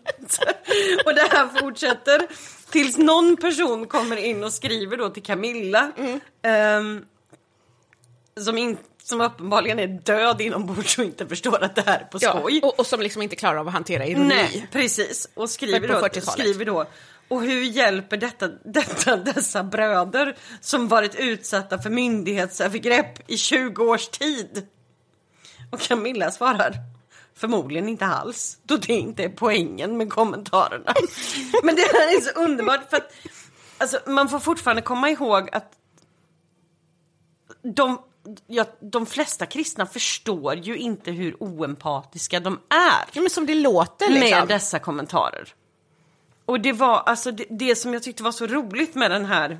Och 1.05 1.15
det 1.15 1.27
här 1.31 1.59
fortsätter 1.59 2.27
tills 2.71 2.97
någon 2.97 3.37
person 3.37 3.87
kommer 3.87 4.17
in 4.17 4.43
och 4.43 4.53
skriver 4.53 4.97
då 4.97 5.09
till 5.09 5.23
Camilla. 5.23 5.91
ehm, 6.43 7.05
som, 8.39 8.57
in, 8.57 8.77
som 9.03 9.21
uppenbarligen 9.21 9.79
är 9.79 9.87
död 9.87 10.41
inombords 10.41 10.97
och 10.97 11.05
inte 11.05 11.27
förstår 11.27 11.63
att 11.63 11.75
det 11.75 11.83
här 11.85 11.99
är 11.99 12.05
på 12.05 12.17
Ja, 12.21 12.39
skoj. 12.39 12.59
och, 12.63 12.79
och 12.79 12.85
som 12.85 13.01
liksom 13.01 13.21
inte 13.21 13.35
klarar 13.35 13.57
av 13.57 13.67
att 13.67 13.73
hantera 13.73 14.05
ironi. 14.05 14.27
Nej, 14.27 14.67
precis. 14.71 15.29
Och 15.33 15.49
skriver 15.49 15.87
då, 15.87 15.93
40-talet. 15.93 16.25
skriver 16.31 16.65
då 16.65 16.85
och 17.27 17.41
hur 17.41 17.61
hjälper 17.63 18.17
detta, 18.17 18.47
detta 18.47 19.17
dessa 19.17 19.63
bröder 19.63 20.37
som 20.61 20.87
varit 20.87 21.15
utsatta 21.15 21.79
för 21.79 21.89
myndighetsövergrepp 21.89 23.29
i 23.29 23.37
20 23.37 23.83
års 23.83 24.07
tid? 24.07 24.67
Och 25.71 25.79
Camilla 25.79 26.31
svarar 26.31 26.73
förmodligen 27.35 27.89
inte 27.89 28.05
alls, 28.05 28.57
då 28.63 28.77
det 28.77 28.93
inte 28.93 29.23
är 29.23 29.29
poängen 29.29 29.97
med 29.97 30.09
kommentarerna. 30.09 30.93
Men 31.63 31.75
det 31.75 31.81
här 31.81 32.17
är 32.17 32.21
så 32.21 32.39
underbart 32.39 32.89
för 32.89 32.97
att 32.97 33.11
alltså, 33.77 33.99
man 34.05 34.29
får 34.29 34.39
fortfarande 34.39 34.81
komma 34.81 35.09
ihåg 35.09 35.49
att 35.51 35.71
de, 37.61 38.01
ja, 38.47 38.65
de 38.79 39.05
flesta 39.05 39.45
kristna 39.45 39.85
förstår 39.85 40.55
ju 40.55 40.77
inte 40.77 41.11
hur 41.11 41.43
oempatiska 41.43 42.39
de 42.39 42.53
är 42.69 43.05
Ja, 43.13 43.21
men 43.21 43.29
som 43.29 43.45
det 43.45 43.55
låter 43.55 44.09
liksom. 44.09 44.39
med 44.39 44.47
dessa 44.47 44.79
kommentarer. 44.79 45.53
Och 46.45 46.59
det 46.59 46.73
var 46.73 47.03
alltså 47.05 47.31
det, 47.31 47.45
det 47.49 47.75
som 47.75 47.93
jag 47.93 48.03
tyckte 48.03 48.23
var 48.23 48.31
så 48.31 48.47
roligt 48.47 48.95
med 48.95 49.11
den 49.11 49.25
här 49.25 49.59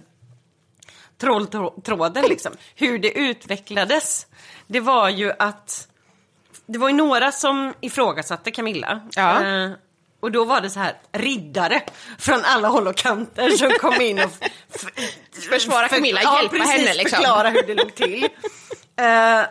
trolltråden, 1.18 2.26
liksom, 2.30 2.52
hur 2.76 3.00
det 3.00 3.12
utvecklades. 3.12 4.28
Det 4.68 4.80
var 4.80 5.10
ju 5.10 5.32
att 5.40 5.88
det 6.66 6.80
var 6.80 6.90
ju 6.90 6.96
några 6.96 7.32
som 7.32 7.74
ifrågasatte 7.82 8.52
Camilla. 8.52 9.02
Ja. 9.16 9.44
Eh, 9.44 9.72
och 10.20 10.32
då 10.32 10.46
var 10.46 10.62
det 10.62 10.70
så 10.70 10.80
här 10.80 10.94
riddare 11.12 11.82
från 12.18 12.41
alla 12.44 12.68
håll 12.68 12.88
och 12.88 12.96
kanter 12.96 13.50
som 13.50 13.72
kom 13.80 14.02
in 14.02 14.20
och 14.20 14.32
Försvara 15.50 15.88
Camilla, 15.88 16.22
hjälpa 16.22 16.58
precis, 16.58 16.72
henne, 16.72 16.94
liksom. 16.94 17.18
förklara 17.18 17.50
hur 17.50 17.64
det 17.64 17.74
låg 17.74 17.96
till. 17.96 18.24
Eh, 18.96 19.41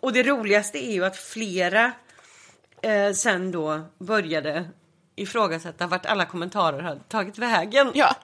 och 0.00 0.12
det 0.12 0.22
roligaste 0.22 0.78
är 0.78 0.92
ju 0.92 1.04
att 1.04 1.16
flera 1.16 1.92
eh, 2.82 3.12
sen 3.12 3.52
då 3.52 3.80
började 3.98 4.64
ifrågasätta 5.16 5.86
vart 5.86 6.06
alla 6.06 6.24
kommentarer 6.24 6.82
hade 6.82 7.00
tagit 7.00 7.38
vägen. 7.38 7.90
Ja. 7.94 8.16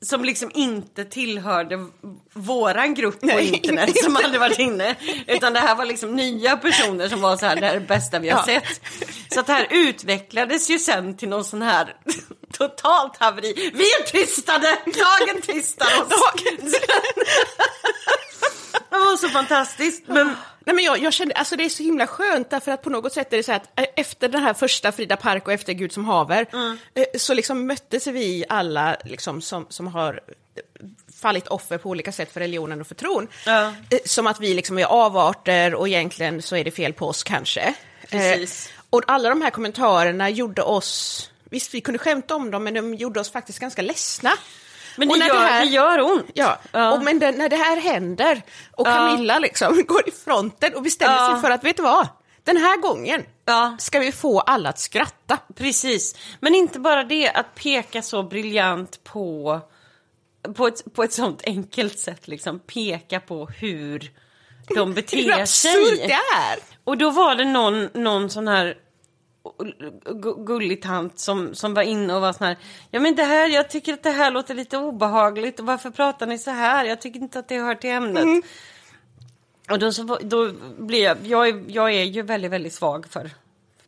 Som 0.00 0.24
liksom 0.24 0.50
inte 0.54 1.04
tillhörde 1.04 1.86
våran 2.32 2.94
grupp 2.94 3.20
på 3.20 3.40
internet 3.40 3.88
inte. 3.88 4.02
som 4.02 4.16
aldrig 4.16 4.40
varit 4.40 4.58
inne. 4.58 4.96
Utan 5.26 5.52
det 5.52 5.60
här 5.60 5.74
var 5.74 5.84
liksom 5.84 6.16
nya 6.16 6.56
personer 6.56 7.08
som 7.08 7.20
var 7.20 7.36
så 7.36 7.46
här, 7.46 7.56
det 7.56 7.66
här 7.66 7.74
är 7.76 7.80
det 7.80 7.86
bästa 7.86 8.18
vi 8.18 8.28
har 8.28 8.38
Ja. 8.38 8.44
sett. 8.44 8.80
Så 9.34 9.40
att 9.40 9.46
det 9.46 9.52
här 9.52 9.66
utvecklades 9.70 10.70
ju 10.70 10.78
sen 10.78 11.16
till 11.16 11.28
någon 11.28 11.44
sån 11.44 11.62
här 11.62 11.96
totalt 12.52 13.16
haveri. 13.16 13.70
Vi 13.74 13.84
är 13.84 14.06
tystade! 14.06 14.78
Dagen 14.84 15.42
tystar 15.42 15.86
oss! 15.86 16.12
Det 18.90 18.96
var 18.96 19.16
så 19.16 19.28
fantastiskt. 19.28 20.02
Men 20.06 20.34
Nej, 20.68 20.74
men 20.74 20.84
jag, 20.84 20.98
jag 20.98 21.12
kände, 21.12 21.34
alltså 21.34 21.56
det 21.56 21.64
är 21.64 21.68
så 21.68 21.82
himla 21.82 22.06
skönt 22.06 22.50
därför 22.50 22.72
att 22.72 22.82
på 22.82 22.90
något 22.90 23.12
sätt 23.12 23.32
är 23.32 23.36
det 23.36 23.42
så 23.42 23.52
att 23.52 23.78
eh, 23.78 23.84
efter 23.96 24.28
den 24.28 24.42
här 24.42 24.54
första 24.54 24.92
Frida 24.92 25.16
Park 25.16 25.46
och 25.46 25.52
efter 25.52 25.72
Gud 25.72 25.92
som 25.92 26.04
haver 26.04 26.46
eh, 26.94 27.04
så 27.18 27.34
liksom 27.34 27.66
möttes 27.66 28.06
vi 28.06 28.44
alla 28.48 28.96
liksom 29.04 29.42
som, 29.42 29.66
som 29.68 29.86
har 29.86 30.20
fallit 31.20 31.48
offer 31.48 31.78
på 31.78 31.88
olika 31.88 32.12
sätt 32.12 32.32
för 32.32 32.40
religionen 32.40 32.80
och 32.80 32.86
för 32.86 32.94
tron. 32.94 33.28
Ja. 33.46 33.74
Eh, 33.90 33.98
Som 34.04 34.26
att 34.26 34.40
vi 34.40 34.54
liksom 34.54 34.78
är 34.78 34.84
avarter 34.84 35.74
och 35.74 35.88
egentligen 35.88 36.42
så 36.42 36.56
är 36.56 36.64
det 36.64 36.70
fel 36.70 36.92
på 36.92 37.08
oss 37.08 37.22
kanske. 37.24 37.74
Precis. 38.10 38.68
Och 38.90 39.02
alla 39.06 39.28
de 39.28 39.42
här 39.42 39.50
kommentarerna 39.50 40.30
gjorde 40.30 40.62
oss, 40.62 41.30
visst 41.50 41.74
vi 41.74 41.80
kunde 41.80 41.98
skämta 41.98 42.36
om 42.36 42.50
dem 42.50 42.64
men 42.64 42.74
de 42.74 42.94
gjorde 42.94 43.20
oss 43.20 43.30
faktiskt 43.30 43.58
ganska 43.58 43.82
ledsna. 43.82 44.30
Men 44.98 45.08
Och 45.10 45.14
det 45.14 45.20
när 45.20 45.26
gör, 45.26 45.34
det 45.34 45.40
här- 45.40 45.64
det 45.64 45.70
gör 45.70 46.00
ont. 46.00 46.26
Ja, 46.34 46.58
Ja. 46.72 46.92
Och 46.92 47.02
men 47.02 47.18
det, 47.18 47.30
när 47.32 47.48
det 47.48 47.56
här 47.56 47.76
händer 47.76 48.42
och 48.76 48.86
Camilla 48.86 49.38
liksom 49.38 49.84
går 49.88 50.08
i 50.08 50.12
fronten 50.12 50.74
och 50.74 50.82
bestämmer 50.82 51.32
sig 51.32 51.40
för 51.40 51.50
att, 51.50 51.64
vet 51.64 51.76
du 51.76 51.82
vad? 51.82 52.08
Den 52.44 52.56
här 52.56 52.76
gången 52.76 53.22
Ja. 53.44 53.76
ska 53.78 53.98
vi 53.98 54.12
få 54.12 54.40
alla 54.40 54.68
att 54.68 54.78
skratta. 54.78 55.38
Precis. 55.56 56.14
Men 56.40 56.54
inte 56.54 56.78
bara 56.80 57.04
det, 57.04 57.30
att 57.30 57.54
peka 57.54 58.02
så 58.02 58.22
briljant 58.22 59.04
på, 59.04 59.60
på, 60.56 60.66
ett, 60.66 60.94
på 60.94 61.02
ett 61.02 61.12
sånt 61.12 61.42
enkelt 61.44 61.98
sätt, 61.98 62.28
liksom 62.28 62.58
peka 62.58 63.20
på 63.20 63.46
hur 63.46 64.10
de 64.68 64.88
Hur 64.88 64.94
beter 64.94 65.40
absurt 65.40 65.48
sig. 65.48 66.06
det 66.06 66.12
är! 66.12 66.58
Och 66.84 66.96
då 66.98 67.10
var 67.10 67.34
det 67.34 67.44
någon, 67.44 67.88
någon 67.94 68.30
sån 68.30 68.48
här 68.48 68.76
gullig 70.46 70.82
tant 70.82 71.18
som, 71.18 71.54
som 71.54 71.74
var 71.74 71.82
inne 71.82 72.14
och 72.14 72.20
var 72.20 72.32
sån 72.32 72.46
här, 72.46 72.58
ja 72.90 73.00
men 73.00 73.14
det 73.16 73.24
här, 73.24 73.48
jag 73.48 73.70
tycker 73.70 73.92
att 73.94 74.02
det 74.02 74.10
här 74.10 74.30
låter 74.30 74.54
lite 74.54 74.78
obehagligt 74.78 75.60
varför 75.60 75.90
pratar 75.90 76.26
ni 76.26 76.38
så 76.38 76.50
här? 76.50 76.84
Jag 76.84 77.00
tycker 77.00 77.20
inte 77.20 77.38
att 77.38 77.48
det 77.48 77.58
hör 77.58 77.74
till 77.74 77.90
ämnet. 77.90 78.44
Och 79.70 79.78
då, 79.78 79.92
så, 79.92 80.18
då 80.22 80.52
blir 80.78 81.02
jag, 81.02 81.16
jag 81.22 81.48
är, 81.48 81.64
jag 81.68 81.94
är 81.94 82.04
ju 82.04 82.22
väldigt, 82.22 82.50
väldigt 82.50 82.74
svag 82.74 83.06
för 83.06 83.30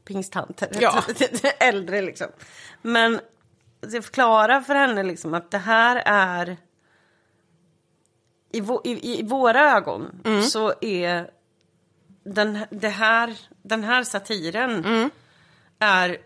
pingsttanter. 0.05 0.69
Ja. 0.81 1.03
Äldre 1.59 2.03
liksom. 2.03 2.27
Men 2.83 3.21
jag 3.81 4.05
förklara 4.05 4.63
för 4.63 4.75
henne 4.75 5.03
liksom 5.03 5.35
att 5.35 5.51
det 5.51 5.59
här 5.59 6.03
är 6.07 6.57
i, 8.53 8.59
i, 8.85 9.21
i 9.21 9.23
våra 9.23 9.71
ögon 9.77 10.23
så 10.43 10.73
är 10.81 11.31
den, 12.25 12.59
det 12.71 12.89
här, 12.89 13.37
den 13.63 13.85
här 13.85 14.05
satiren 14.05 15.11
är 15.81 16.19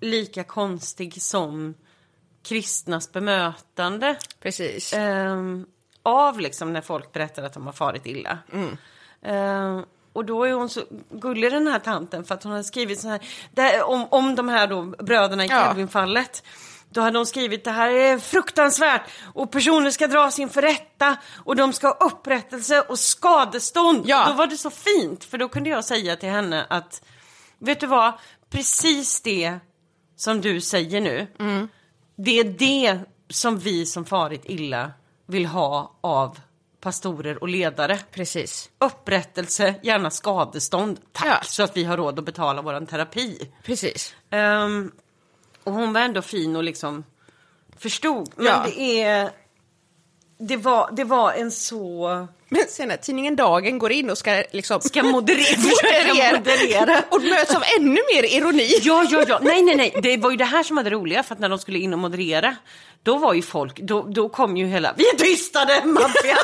lika 0.00 0.44
konstig 0.44 1.22
som 1.22 1.74
kristnas 2.42 3.12
bemötande 3.12 4.16
Precis. 4.42 4.92
ehm, 4.92 5.66
av 6.02 6.40
liksom 6.40 6.72
när 6.72 6.80
folk 6.80 7.12
berättar 7.12 7.42
att 7.42 7.52
de 7.52 7.66
har 7.66 7.72
farit 7.72 8.06
illa. 8.06 8.38
Ehm, 9.22 9.84
och 10.12 10.24
då 10.24 10.44
är 10.44 10.52
hon 10.52 10.68
så 10.68 10.82
gullig 11.10 11.52
den 11.52 11.66
här 11.66 11.78
tanten 11.78 12.24
för 12.24 12.34
att 12.34 12.42
hon 12.42 12.52
har 12.52 12.62
skrivit 12.62 13.00
så 13.00 13.08
här, 13.08 13.20
det 13.50 13.62
här 13.62 13.84
om, 13.88 14.06
om 14.10 14.34
de 14.34 14.48
här 14.48 14.66
då 14.66 14.82
bröderna 14.82 15.44
i 15.44 15.48
Ja. 15.48 15.64
Kelvinfallet. 15.64 16.42
Då 16.92 17.00
hade 17.00 17.18
hon 17.18 17.26
skrivit 17.26 17.64
det 17.64 17.70
här 17.70 17.90
är 17.90 18.18
fruktansvärt 18.18 19.02
och 19.34 19.50
personer 19.50 19.90
ska 19.90 20.06
dras 20.06 20.38
inför 20.38 20.62
rätta 20.62 21.16
och 21.44 21.56
de 21.56 21.72
ska 21.72 21.86
ha 21.86 22.06
upprättelse 22.06 22.80
och 22.80 22.98
skadestånd. 22.98 24.02
Ja. 24.06 24.26
Då 24.28 24.32
var 24.34 24.46
det 24.46 24.56
så 24.56 24.70
fint 24.70 25.24
för 25.24 25.38
då 25.38 25.48
kunde 25.48 25.70
jag 25.70 25.84
säga 25.84 26.16
till 26.16 26.28
henne 26.28 26.66
att 26.70 27.02
vet 27.58 27.80
du 27.80 27.86
vad, 27.86 28.12
precis 28.50 29.20
det 29.20 29.58
som 30.16 30.40
du 30.40 30.60
säger 30.60 31.00
nu, 31.00 31.26
det 32.16 32.38
är 32.38 32.44
det 32.44 33.00
som 33.28 33.58
vi 33.58 33.86
som 33.86 34.04
farit 34.04 34.42
illa 34.44 34.92
vill 35.26 35.46
ha 35.46 35.98
av 36.00 36.38
pastorer 36.80 37.42
och 37.42 37.48
ledare. 37.48 37.98
Precis. 38.12 38.70
Upprättelse, 38.78 39.74
gärna 39.82 40.10
skadestånd, 40.10 41.00
tack, 41.12 41.26
Ja. 41.26 41.40
så 41.44 41.62
att 41.62 41.76
vi 41.76 41.84
har 41.84 41.96
råd 41.96 42.18
att 42.18 42.24
betala 42.24 42.62
våran 42.62 42.86
terapi. 42.86 43.50
Precis. 43.64 44.14
Ehm, 44.30 44.92
och 45.64 45.72
hon 45.72 45.92
var 45.92 46.00
ändå 46.00 46.22
fin 46.22 46.56
och 46.56 46.64
liksom 46.64 47.04
förstod. 47.78 48.30
Men 48.36 48.46
Ja. 48.46 48.62
det 48.66 49.02
är... 49.02 49.30
det, 50.38 50.56
var, 50.56 50.90
det 50.92 51.04
var 51.04 51.32
en 51.32 51.50
så... 51.50 52.26
Men 52.52 52.64
sen 52.68 52.92
tidningen 53.02 53.36
Dagen 53.36 53.78
går 53.78 53.92
in 53.92 54.10
och 54.10 54.18
ska 54.18 54.42
liksom... 54.50 54.80
Ska 54.80 55.02
moderera, 55.02 57.02
och 57.10 57.22
möts 57.22 57.54
av 57.54 57.62
ännu 57.78 58.00
mer 58.14 58.36
ironi. 58.36 58.78
Ja, 58.82 59.06
ja, 59.10 59.24
ja. 59.28 59.38
Nej, 59.42 59.62
nej, 59.62 59.76
nej. 59.76 59.94
Det 60.02 60.16
var 60.16 60.30
ju 60.30 60.36
det 60.36 60.44
här 60.44 60.62
som 60.62 60.76
var 60.76 60.84
det 60.84 60.90
roliga, 60.90 61.22
för 61.22 61.34
att 61.34 61.40
när 61.40 61.48
de 61.48 61.58
skulle 61.58 61.78
in 61.78 61.92
och 61.92 61.98
moderera, 61.98 62.56
då 63.02 63.18
var 63.18 63.34
ju 63.34 63.42
folk, 63.42 63.80
då, 63.80 64.02
då 64.02 64.28
kom 64.28 64.56
ju 64.56 64.66
hela 64.66 64.94
Vi 64.96 65.08
är 65.08 65.16
tystade 65.16 65.84
maffian 65.84 66.36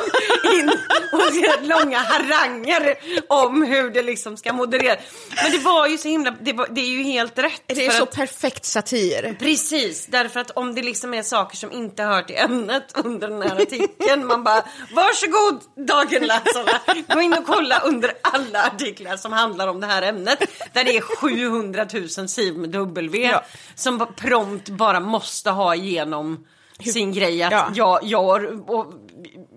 in 0.53 0.69
och 1.13 1.35
gör 1.35 1.61
långa 1.67 1.97
haranger 1.97 2.95
om 3.29 3.63
hur 3.63 3.89
det 3.89 4.03
liksom 4.03 4.37
ska 4.37 4.53
moderera. 4.53 4.97
Men 5.43 5.51
det 5.51 5.57
var 5.57 5.87
ju 5.87 5.97
så 5.97 6.07
himla, 6.07 6.31
det, 6.41 6.53
var, 6.53 6.67
det 6.71 6.81
är 6.81 6.89
ju 6.89 7.03
helt 7.03 7.39
rätt. 7.39 7.61
Det 7.67 7.85
är 7.85 7.91
så 7.91 8.03
att- 8.03 8.15
perfekt 8.15 8.65
satir. 8.65 9.35
Precis, 9.39 10.05
därför 10.05 10.39
att 10.39 10.51
om 10.51 10.75
det 10.75 10.81
liksom 10.81 11.13
är 11.13 11.23
saker 11.23 11.57
som 11.57 11.71
inte 11.71 12.03
hör 12.03 12.21
till 12.21 12.35
ämnet 12.35 12.93
under 13.03 13.27
den 13.27 13.41
här 13.41 13.61
artikeln, 13.61 14.25
man 14.25 14.43
bara 14.43 14.63
varsågod 14.95 15.61
dagenläsarna, 16.03 16.79
gå 17.13 17.21
in 17.21 17.33
och 17.33 17.45
kolla 17.45 17.79
under 17.79 18.11
alla 18.21 18.63
artiklar 18.63 19.17
som 19.17 19.33
handlar 19.33 19.67
om 19.67 19.79
det 19.79 19.87
här 19.87 20.01
ämnet, 20.01 20.39
där 20.73 20.83
det 20.83 20.97
är 20.97 21.01
700 21.01 21.85
000 21.93 22.09
sidor 22.29 22.57
med 22.59 22.69
W, 22.69 23.27
Ja. 23.31 23.43
som 23.75 24.07
prompt 24.17 24.69
bara 24.69 24.99
måste 24.99 25.49
ha 25.51 25.75
igenom 25.75 26.47
sin 26.93 27.13
grej 27.13 27.43
att 27.43 27.51
Ja. 27.51 27.69
jag, 27.73 27.99
jag, 28.03 28.69
och, 28.69 28.93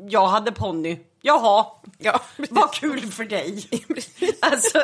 jag 0.09 0.27
hade 0.27 0.53
ponny. 0.53 0.99
Jaha, 1.23 1.67
Ja. 1.99 2.21
vad 2.51 2.73
kul 2.73 3.01
för 3.12 3.25
dig. 3.25 3.69
alltså, 4.41 4.83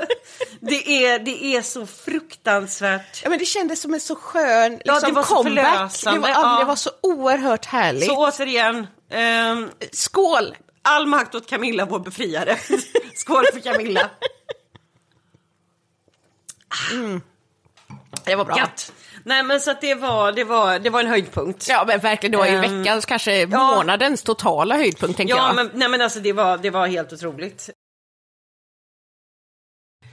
det 0.60 1.04
är, 1.06 1.18
det 1.18 1.44
är 1.44 1.62
så 1.62 1.86
fruktansvärt 1.86 3.20
Ja, 3.24 3.30
men 3.30 3.38
det 3.38 3.44
kändes 3.44 3.80
som 3.80 3.94
en 3.94 4.00
så 4.00 4.16
skön 4.16 4.80
Ja, 4.84 4.94
liksom, 4.94 5.08
det 5.08 5.14
var 5.14 5.22
så 5.22 5.34
comeback. 5.36 5.64
Det 5.64 5.70
förlösande, 5.78 6.20
var, 6.20 6.28
ja. 6.28 6.56
det 6.58 6.64
var 6.64 6.76
så 6.76 6.90
oerhört 7.02 7.66
härligt. 7.66 8.06
Så 8.06 8.16
återigen, 8.28 8.86
ehm, 9.10 9.70
Skål! 9.92 10.54
All 10.86 11.06
makt 11.06 11.34
åt 11.34 11.46
Camilla, 11.50 11.84
vår 11.86 11.98
befriare. 11.98 12.56
Skål 13.14 13.44
för 13.52 13.60
Camilla. 13.60 14.10
Det 18.24 18.34
var 18.36 18.44
bra. 18.44 18.58
Gött. 18.58 18.92
Nej 19.24 19.42
men 19.42 19.60
så 19.60 19.70
att 19.70 19.80
det 19.80 19.94
var, 19.94 20.32
det 20.32 20.44
var, 20.44 20.78
det 20.78 20.90
var 20.90 21.00
en 21.00 21.06
höjdpunkt. 21.06 21.68
Ja, 21.68 21.84
men 21.86 22.00
verkligen. 22.00 22.30
Det 22.32 22.38
var 22.38 22.46
ju 22.46 22.52
Ehm, 22.54 22.78
veckans, 22.82 23.06
kanske 23.06 23.40
ja. 23.40 23.46
månadens 23.74 24.22
totala 24.22 24.76
höjdpunkt, 24.76 25.16
tänker 25.16 25.34
Ja, 25.36 25.46
jag. 25.46 25.54
men, 25.56 25.70
nej 25.74 25.88
men 25.88 26.00
alltså 26.00 26.20
det 26.20 26.32
var, 26.32 26.58
det 26.58 26.70
var 26.70 26.86
helt 26.86 27.12
otroligt. 27.12 27.70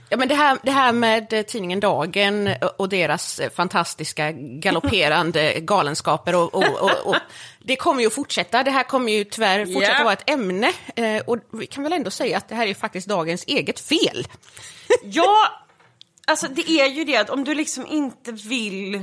Ja, 0.08 0.16
men 0.16 0.28
det, 0.28 0.34
här, 0.34 0.58
det 0.62 0.70
här 0.70 0.92
med 0.92 1.32
eh, 1.32 1.42
tidningen 1.42 1.80
Dagen 1.80 2.50
och 2.76 2.88
deras 2.88 3.38
eh, 3.38 3.50
fantastiska 3.50 4.32
galopperande 4.32 5.54
galenskaper 5.60 6.34
och, 6.34 6.54
och, 6.54 6.82
och, 6.82 7.06
och 7.06 7.16
det 7.62 7.76
kommer 7.76 8.00
ju 8.00 8.06
att 8.06 8.12
fortsätta. 8.12 8.62
Det 8.62 8.70
här 8.70 8.82
kommer 8.82 9.12
ju 9.12 9.24
tyvärr 9.24 9.66
fortsätta 9.66 9.98
Ja. 9.98 10.04
vara 10.04 10.12
ett 10.12 10.30
ämne 10.30 10.72
eh, 10.96 11.22
och 11.26 11.38
vi 11.52 11.66
kan 11.66 11.82
väl 11.84 11.92
ändå 11.92 12.10
säga 12.10 12.36
att 12.36 12.48
det 12.48 12.54
här 12.54 12.66
är 12.66 12.74
faktiskt 12.74 13.08
dagens 13.08 13.44
eget 13.46 13.80
fel. 13.80 14.26
Ja, 15.02 15.48
alltså 16.26 16.46
det 16.48 16.70
är 16.70 16.86
ju 16.86 17.04
det 17.04 17.16
att 17.16 17.30
om 17.30 17.44
du 17.44 17.54
liksom 17.54 17.86
inte 17.86 18.32
vill 18.32 19.02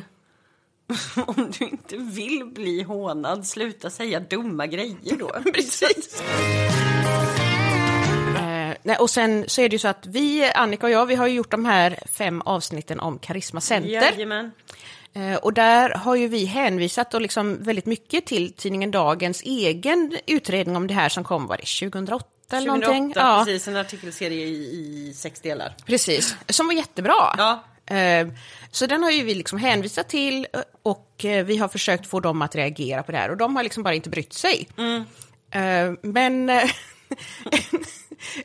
om 1.28 1.52
du 1.60 1.66
inte 1.66 1.98
vill 1.98 2.46
bli 2.46 2.84
hånad, 2.84 3.48
sluta 3.48 3.90
säga 3.90 4.20
dumma 4.20 4.68
grejer 4.68 5.18
då. 5.20 5.52
Precis. 5.54 6.24
Nej, 8.84 8.96
och 8.98 9.10
sen 9.10 9.46
så 9.48 9.62
är 9.62 9.70
det 9.70 9.74
ju 9.76 9.80
så 9.80 9.88
att 9.88 10.06
vi, 10.06 10.52
Annika 10.56 10.86
och 10.86 10.92
jag, 10.92 11.06
vi 11.06 11.16
har 11.16 11.28
ju 11.28 11.34
gjort 11.34 11.52
de 11.52 11.66
här 11.66 12.00
fem 12.12 12.42
avsnitten 12.42 13.00
om 13.00 13.20
Karisma 13.20 13.62
Center. 13.62 13.90
Jajamän. 13.90 14.52
Eh, 15.14 15.36
Och 15.36 15.54
där 15.54 15.90
har 15.90 16.16
ju 16.16 16.28
vi 16.28 16.46
hänvisat 16.46 17.14
och 17.14 17.22
liksom 17.22 17.64
väldigt 17.64 17.86
mycket 17.86 18.26
till 18.26 18.54
tidningen 18.54 18.92
Dagens 18.92 19.42
egen 19.44 20.18
utredning 20.28 20.76
om 20.76 20.88
det 20.88 20.94
här 20.94 21.10
som 21.10 21.24
kom, 21.24 21.48
var 21.48 21.58
det 21.58 21.90
2008 21.90 22.26
eller 22.52 22.68
2008, 22.70 22.88
någonting? 22.92 23.14
Ja, 23.16 23.44
precis, 23.46 23.68
en 23.68 23.76
artikelserie 23.76 24.46
i, 24.46 25.10
i 25.10 25.14
sex 25.14 25.40
delar. 25.42 25.74
precis. 25.86 26.36
Som 26.50 26.68
var 26.68 26.74
jättebra. 26.74 27.36
Ja. 27.38 27.64
Eh, 27.96 28.28
Så 28.72 28.86
den 28.86 29.04
har 29.04 29.12
ju 29.12 29.24
vi 29.24 29.34
liksom 29.36 29.58
hänvisat 29.58 30.10
till 30.10 30.48
och 30.84 31.26
eh, 31.26 31.46
vi 31.46 31.58
har 31.58 31.68
försökt 31.68 32.08
få 32.08 32.20
dem 32.20 32.42
att 32.42 32.56
reagera 32.56 33.04
på 33.04 33.12
det 33.12 33.18
här 33.18 33.30
och 33.30 33.38
de 33.38 33.56
har 33.56 33.64
liksom 33.64 33.84
bara 33.84 33.94
inte 33.96 34.10
brytt 34.10 34.34
sig. 34.34 34.68
Eh, 35.52 35.92
Men 36.02 36.52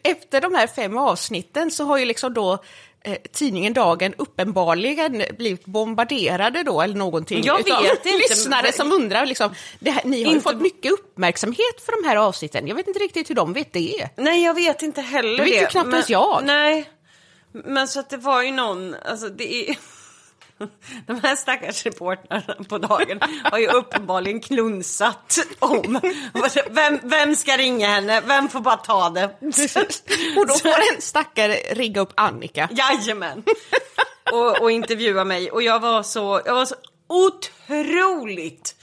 efter 0.02 0.40
de 0.40 0.54
här 0.54 0.66
fem 0.66 0.98
avsnitten 0.98 1.70
så 1.70 1.84
har 1.84 1.98
ju 1.98 2.04
liksom 2.04 2.34
då 2.34 2.58
eh, 3.04 3.16
tidningen 3.32 3.72
Dagen 3.72 4.14
uppenbarligen 4.18 5.22
blivit 5.38 5.64
bombarderade 5.66 6.62
då 6.62 6.80
eller 6.82 6.94
någonting. 6.94 7.44
Jag 7.44 7.56
vet 7.56 8.06
inte. 8.06 8.18
Lyssnare 8.18 8.72
som 8.72 8.92
undrar 8.92 9.26
liksom, 9.26 9.54
det 9.80 9.90
här, 9.90 10.02
ni 10.04 10.22
har 10.24 10.30
ju 10.30 10.36
Inte- 10.36 10.50
fått 10.52 10.60
mycket 10.60 10.92
uppmärksamhet 10.92 11.80
för 11.86 12.02
de 12.02 12.08
här 12.08 12.16
avsnitten. 12.16 12.66
Jag 12.68 12.74
vet 12.76 12.86
inte 12.88 13.00
riktigt 13.00 13.30
hur 13.30 13.34
de 13.34 13.52
vet 13.52 13.72
det. 13.72 14.08
Nej, 14.16 14.44
jag 14.44 14.54
vet 14.54 14.82
inte 14.82 15.00
heller 15.00 15.38
Det 15.44 15.50
vet 15.50 15.62
ju 15.62 15.66
knappt 15.66 15.92
ens 15.92 16.10
jag. 16.10 16.42
Nej, 16.44 16.90
men 17.52 17.88
så 17.88 18.00
att 18.00 18.10
det 18.10 18.16
var 18.16 18.42
ju 18.42 18.50
någon, 18.52 18.94
alltså 18.94 19.28
det 19.28 19.70
är... 19.70 19.76
De 21.06 21.20
här 21.22 21.36
stackars 21.36 21.86
reportrarna 21.86 22.64
på 22.68 22.78
dagen 22.78 23.20
har 23.44 23.58
ju 23.58 23.66
uppenbarligen 23.66 24.40
klunsat 24.40 25.38
om 25.58 26.00
vem, 26.70 27.00
vem 27.02 27.36
ska 27.36 27.56
ringa 27.56 27.86
henne, 27.88 28.20
vem 28.20 28.48
får 28.48 28.60
bara 28.60 28.76
ta 28.76 29.10
det. 29.10 29.24
Och 30.36 30.46
då 30.46 30.54
får 30.54 30.94
en 30.94 31.00
stackare 31.00 31.54
rigga 31.54 32.00
upp 32.00 32.12
Annika. 32.14 32.68
Jajamän. 32.72 33.42
Och, 34.32 34.62
och 34.62 34.70
intervjua 34.70 35.24
mig. 35.24 35.50
Och 35.50 35.62
jag 35.62 35.80
var 35.80 36.02
så, 36.02 36.40
jag 36.44 36.54
var 36.54 36.64
så 36.64 36.74
otroligt 37.08 38.76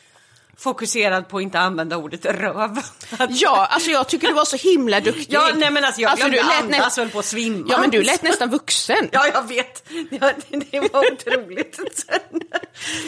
fokuserad 0.64 1.28
på 1.30 1.38
att 1.38 1.44
inte 1.44 1.60
använda 1.60 1.98
ordet 1.98 2.26
röv. 2.26 2.78
Ja, 3.30 3.66
alltså 3.72 3.92
jag 3.92 4.10
tycker 4.10 4.28
du 4.28 4.34
var 4.34 4.46
så 4.46 4.56
himla 4.58 5.00
duktig. 5.00 5.28
Ja, 5.30 5.50
nej 5.56 5.72
men 5.72 5.84
alltså 5.86 6.02
jag 6.02 6.18
glömde 6.18 6.38
du 6.38 6.44
lät 6.44 6.62
andas 6.62 6.98
höll 6.98 7.10
på 7.10 7.20
att 7.20 7.26
svimma. 7.26 7.66
Ja, 7.70 7.80
men 7.80 7.90
du 7.90 8.04
lät 8.04 8.22
nästan 8.24 8.50
vuxen. 8.50 9.10
Ja, 9.12 9.28
jag 9.28 9.48
vet. 9.48 9.90
Ja, 10.12 10.32
det, 10.72 10.80
var 10.80 11.12
otroligt. 11.14 11.80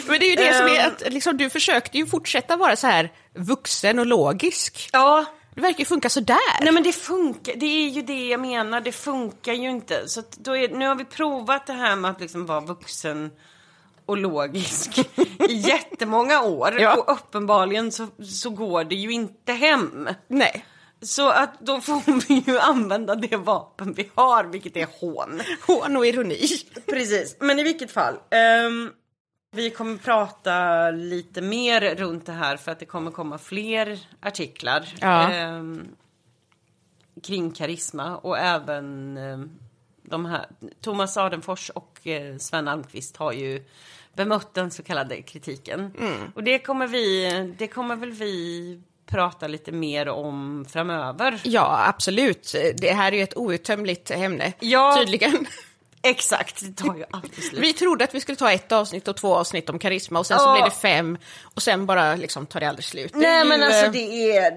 Men 0.06 0.20
det 0.20 0.26
är 0.26 0.30
ju 0.30 0.36
det 0.36 0.54
som 0.56 0.66
är 0.66 0.80
Ehm. 0.80 0.92
att 1.06 1.12
liksom, 1.12 1.36
du 1.36 1.50
försökte 1.50 1.98
ju 1.98 2.06
fortsätta 2.06 2.56
vara 2.56 2.76
så 2.76 2.86
här 2.86 3.12
vuxen 3.34 3.98
och 3.98 4.06
logisk. 4.06 4.88
ja, 4.92 5.24
Det 5.54 5.60
verkar 5.60 5.78
ju 5.78 5.84
funka 5.84 6.08
sådär. 6.08 6.60
nej 6.62 6.72
men 6.72 6.82
det 6.82 6.92
funkar. 6.92 7.52
Det 7.56 7.66
är 7.66 7.88
ju 7.88 8.02
det 8.02 8.26
jag 8.28 8.40
menar. 8.40 8.80
Det 8.80 8.92
funkar 8.92 9.52
ju 9.52 9.70
inte. 9.70 10.08
Så 10.08 10.20
är, 10.20 10.68
nu 10.76 10.86
har 10.86 10.94
vi 10.94 11.04
provat 11.04 11.66
det 11.66 11.72
här 11.72 11.96
med 11.96 12.10
att 12.10 12.20
liksom 12.20 12.46
vara 12.46 12.60
vuxen 12.60 13.30
och 14.06 14.16
logisk 14.16 14.98
i 15.48 15.52
jättemånga 15.54 16.42
år. 16.42 16.80
Ja. 16.80 16.96
Och 16.96 17.12
uppenbarligen 17.12 17.92
så, 17.92 18.06
så 18.24 18.50
går 18.50 18.84
det 18.84 18.94
ju 18.94 19.10
inte 19.12 19.52
hem. 19.52 20.08
Nej. 20.28 20.64
Så 21.02 21.28
att 21.30 21.60
då 21.60 21.80
får 21.80 22.28
vi 22.28 22.34
ju 22.52 22.58
använda 22.58 23.14
det 23.14 23.36
vapen 23.36 23.92
vi 23.92 24.10
har, 24.14 24.44
vilket 24.44 24.76
är 24.76 24.86
hån. 25.00 25.40
Hån 25.66 25.96
och 25.96 26.06
ironi. 26.06 26.46
Precis, 26.86 27.36
men 27.40 27.58
i 27.58 27.62
vilket 27.62 27.90
fall. 27.90 28.14
ehm, 28.30 28.90
vi 29.56 29.70
kommer 29.70 29.96
prata 29.96 30.90
lite 30.90 31.42
mer 31.42 31.94
runt 31.94 32.26
det 32.26 32.32
här 32.32 32.56
för 32.56 32.72
att 32.72 32.78
det 32.78 32.86
kommer 32.86 33.10
komma 33.10 33.38
fler 33.38 33.98
artiklar 34.22 34.88
Ja. 35.00 35.30
ehm, 35.32 35.88
kring 37.22 37.50
karisma 37.52 38.16
och 38.16 38.38
även 38.38 39.16
ehm, 39.16 39.50
de 40.10 40.24
här. 40.26 40.46
Thomas 40.82 41.16
Adenfors 41.16 41.70
och 41.70 42.06
eh, 42.06 42.36
Sven 42.38 42.68
Almqvist 42.68 43.16
har 43.16 43.32
ju 43.32 43.64
bemött 44.14 44.54
den 44.54 44.70
så 44.70 44.82
kallade 44.82 45.22
kritiken. 45.22 45.92
Och 46.34 46.42
det 46.44 46.58
kommer 46.58 46.86
vi, 46.86 47.30
det 47.58 47.66
kommer 47.68 47.96
väl 47.96 48.12
vi 48.12 48.80
prata 49.06 49.46
lite 49.48 49.72
mer 49.72 50.08
om 50.08 50.66
framöver. 50.72 51.40
Ja, 51.44 51.84
absolut. 51.88 52.54
Det 52.76 52.92
här 52.92 53.12
är 53.12 53.16
ju 53.16 53.22
ett 53.22 53.36
outtömligt 53.36 54.10
ämne, 54.10 54.52
Ja. 54.60 54.96
tydligen. 54.98 55.46
Exakt, 56.02 56.60
det 56.60 56.72
tar 56.84 56.94
ju 56.96 57.04
alltid 57.10 57.44
slut. 57.44 57.62
Vi 57.62 57.72
trodde 57.72 58.04
att 58.04 58.14
vi 58.14 58.20
skulle 58.20 58.36
ta 58.36 58.52
ett 58.52 58.72
avsnitt 58.72 59.08
och 59.08 59.16
två 59.16 59.36
avsnitt 59.36 59.70
om 59.70 59.78
karisma 59.78 60.18
och 60.18 60.26
sen 60.26 60.38
så 60.38 60.44
Ja. 60.44 60.52
blev 60.52 60.64
det 60.64 60.70
fem 60.70 61.18
och 61.54 61.62
sen 61.62 61.86
bara 61.86 62.14
liksom 62.16 62.46
tar 62.46 62.60
det 62.60 62.68
aldrig 62.68 62.84
slut. 62.84 63.14
Nej 63.14 63.42
ju, 63.42 63.48
men 63.48 63.62
alltså 63.62 63.84
eh, 63.86 63.92
det 63.92 64.36
är, 64.36 64.52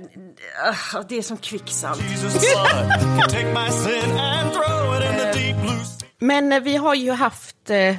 ah, 0.96 1.04
det 1.10 1.18
är 1.18 1.22
som 1.22 1.38
kvicksand. 1.38 2.02
Men 6.20 6.52
eh, 6.52 6.60
vi 6.60 6.76
har 6.76 6.96
ju 6.96 7.12
haft 7.12 7.70
eh, 7.70 7.98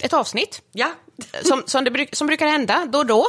ett 0.00 0.12
avsnitt. 0.12 0.62
Ja, 0.72 0.92
som, 1.42 1.62
som, 1.66 1.84
det 1.84 2.16
som 2.16 2.26
brukar 2.26 2.46
hända 2.46 2.86
då 2.86 2.98
och 2.98 3.06
då. 3.06 3.28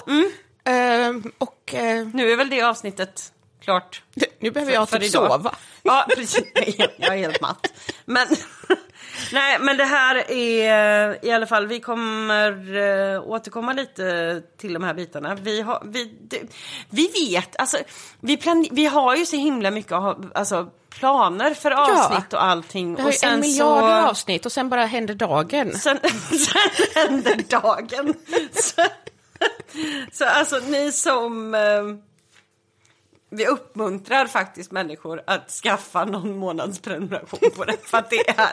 Eh, 0.72 1.14
och 1.38 1.73
eh, 1.73 2.07
nu 2.14 2.31
är 2.31 2.38
väl 2.38 2.49
det 2.49 2.61
avsnittet 2.61 3.31
klart. 3.65 4.01
nu 4.39 4.51
behöver 4.51 4.73
jag 4.73 4.89
för 4.89 4.99
typ 4.99 5.09
idag. 5.09 5.31
sova. 5.31 5.55
Ja, 5.83 6.05
precis. 6.15 6.43
Jag 6.97 7.13
är 7.13 7.17
helt 7.17 7.41
matt. 7.41 7.73
Men, 8.05 8.27
nej, 9.31 9.57
men 9.59 9.77
det 9.77 9.83
här 9.83 10.31
är 10.31 11.25
i 11.25 11.31
alla 11.31 11.47
fall, 11.47 11.67
vi 11.67 11.79
kommer 11.79 12.75
äh, 13.13 13.21
återkomma 13.21 13.73
lite 13.73 14.41
till 14.57 14.73
de 14.73 14.83
här 14.83 14.93
bitarna. 14.93 15.35
Vi, 15.35 15.61
har, 15.61 15.81
vi, 15.85 16.05
det, 16.21 16.41
vi 16.89 17.07
vet, 17.07 17.55
alltså, 17.59 17.77
vi, 18.19 18.37
plan, 18.37 18.67
vi 18.71 18.85
har 18.85 19.15
ju 19.15 19.25
så 19.25 19.35
himla 19.35 19.71
mycket 19.71 19.91
alltså, 19.91 20.69
planer 20.89 21.53
för 21.53 21.71
avsnitt 21.71 22.33
och 22.33 22.43
allting. 22.43 22.95
Det 22.95 23.03
och 23.03 23.11
ju 23.11 23.17
en 23.23 23.39
miljard 23.39 24.09
avsnitt 24.09 24.45
och 24.45 24.51
sen 24.51 24.69
bara 24.69 24.85
händer 24.85 25.15
dagen. 25.15 25.73
Sen, 25.73 25.99
sen 26.29 26.85
händer 26.95 27.43
dagen. 27.49 28.13
Så, 28.53 28.85
så 30.11 30.25
alltså 30.25 30.57
ni 30.57 30.91
som... 30.91 31.55
Eh, 31.55 32.14
vi 33.36 33.48
uppmuntrar 33.48 34.26
faktiskt 34.28 34.72
människor 34.72 35.22
att 35.28 35.49
skaffa 35.52 36.06
någon 36.06 36.38
månads 36.38 36.80
prenumeration 36.80 37.40
på 37.56 37.64
det. 37.66 37.78
För 37.84 37.98
att 37.98 38.10
det 38.10 38.30
är... 38.30 38.52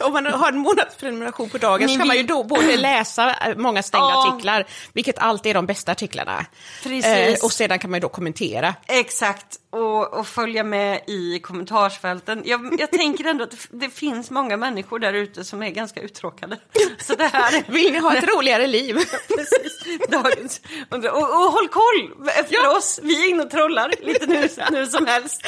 Om 0.00 0.12
man 0.12 0.26
har 0.26 0.48
en 0.48 0.58
månadsprenumeration 0.58 1.50
på 1.50 1.58
dagen 1.58 1.88
så 1.88 1.98
kan 1.98 2.06
man 2.06 2.16
ju 2.16 2.22
då 2.22 2.44
både 2.44 2.76
läsa 2.76 3.34
eh, 3.34 3.56
många 3.56 3.82
stängda 3.82 4.08
Ja. 4.08 4.28
artiklar, 4.28 4.66
vilket 4.92 5.18
alltid 5.18 5.50
är 5.50 5.54
de 5.54 5.66
bästa 5.66 5.92
artiklarna. 5.92 6.46
Precis. 6.82 7.04
Eh, 7.06 7.44
och 7.44 7.52
sedan 7.52 7.78
kan 7.78 7.90
man 7.90 7.98
ju 7.98 8.00
då 8.00 8.08
kommentera. 8.08 8.74
Exakt, 8.86 9.56
och, 9.70 10.14
och 10.18 10.26
följa 10.26 10.64
med 10.64 11.00
i 11.06 11.40
kommentarsfälten. 11.40 12.42
Jag, 12.44 12.76
jag 12.80 12.90
tänker 12.90 13.24
ändå 13.24 13.44
att 13.44 13.50
det, 13.50 13.56
det 13.70 13.90
finns 13.90 14.30
många 14.30 14.56
människor 14.56 14.98
där 14.98 15.12
ute 15.12 15.44
som 15.44 15.62
är 15.62 15.70
ganska 15.70 16.00
uttråkade. 16.00 16.56
Så 17.00 17.14
det 17.14 17.24
här 17.32 17.56
är 17.58 17.64
Vill 17.72 17.92
ni 17.92 17.98
ha 17.98 18.16
ett 18.16 18.24
roligare 18.28 18.66
liv? 18.66 18.94
precis 19.28 20.08
dagens... 20.08 20.60
Och, 20.90 21.04
och, 21.04 21.22
och 21.22 21.52
håll 21.52 21.68
koll 21.68 22.28
efter 22.28 22.54
Ja. 22.54 22.76
oss, 22.76 23.00
vi 23.02 23.24
är 23.24 23.30
inne 23.30 23.42
och 23.42 23.50
trollar 23.50 23.94
lite 24.06 24.26
nu, 24.26 24.48
nu 24.70 24.86
som 24.86 25.06
helst. 25.06 25.42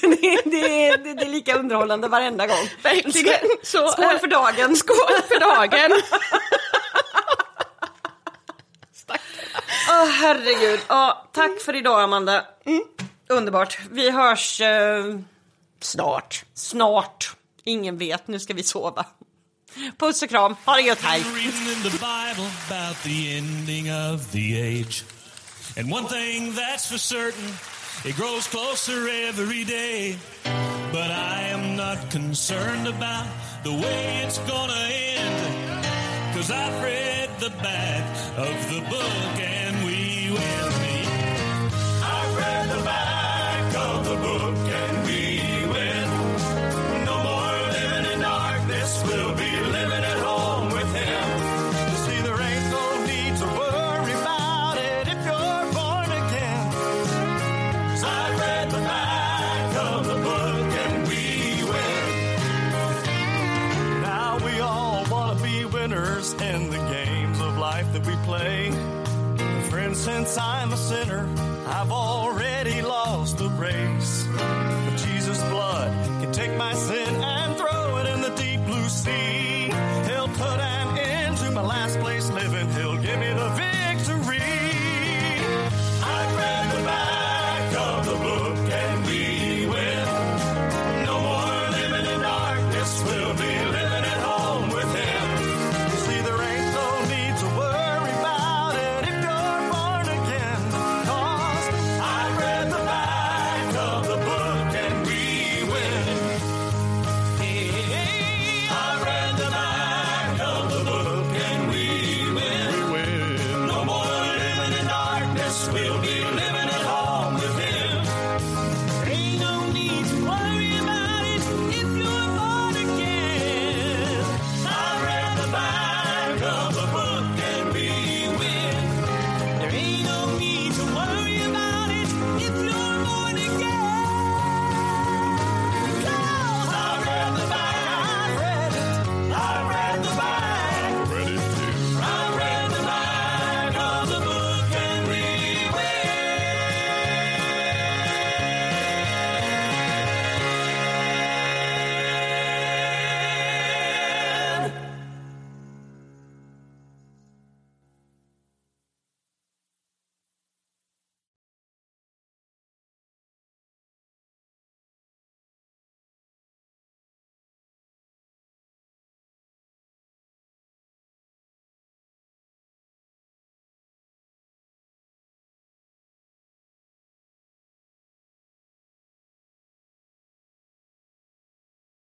Så 0.00 0.06
det, 0.06 0.42
det, 0.44 0.86
är- 0.88 0.96
det, 0.98 1.14
det 1.14 1.22
är 1.22 1.28
lika 1.28 1.54
underhållande 1.58 2.08
varenda 2.08 2.46
gång. 2.46 2.68
Verkligen. 2.82 3.40
Så, 3.62 3.88
Skål 3.88 4.04
eh, 4.04 4.18
för 4.20 4.26
dagen! 4.26 4.76
Skål 4.76 5.22
för 5.28 5.40
dagen! 5.40 5.90
Åh 9.90 10.06
herregud. 10.06 10.80
Ja, 10.88 11.28
tack 11.32 11.60
för 11.64 11.76
idag 11.76 12.00
Amanda. 12.02 12.44
Underbart. 13.28 13.78
Vi 13.90 14.10
hörs 14.10 14.60
eh, 14.60 15.04
Snart. 15.80 16.44
snart. 16.54 17.36
Ingen 17.64 17.98
vet, 17.98 18.28
nu 18.28 18.38
ska 18.40 18.54
vi 18.54 18.62
sova. 18.62 19.06
Puss 19.98 20.22
och 20.22 20.28
kram, 20.28 20.56
ha 20.64 20.74
det 20.76 20.82
gött, 20.82 21.00
hej! 21.02 21.24
And 25.78 25.92
one 25.92 26.08
thing 26.08 26.52
that's 26.52 26.86
for 26.88 26.98
certain, 26.98 27.56
it 28.04 28.16
grows 28.16 28.46
closer 28.48 29.08
every 29.08 29.64
day. 29.64 30.16
But 30.92 31.10
I 31.10 31.42
am 31.54 31.76
not 31.76 32.10
concerned 32.10 32.86
about 32.88 33.26
the 33.64 33.72
way 33.72 34.22
it's 34.24 34.38
gonna 34.38 34.88
end. 34.90 35.84
Cause 36.34 36.50
I've 36.50 36.82
read 36.82 37.28
the 37.38 37.50
back 37.62 38.04
of 38.36 38.56
the 38.74 38.80
book 38.90 39.34
and 39.40 39.86
we 39.86 40.30
will 40.30 40.70
meet. 40.84 41.08
I've 42.02 42.36
read 42.36 42.70
the 42.76 42.84
back 42.84 43.76
of 43.76 44.04
the 44.04 44.16
book 44.16 44.71
since 70.02 70.36
I'm 70.36 70.72
a 70.72 70.76
sinner, 70.76 71.28
I've 71.64 71.92
already 71.92 72.41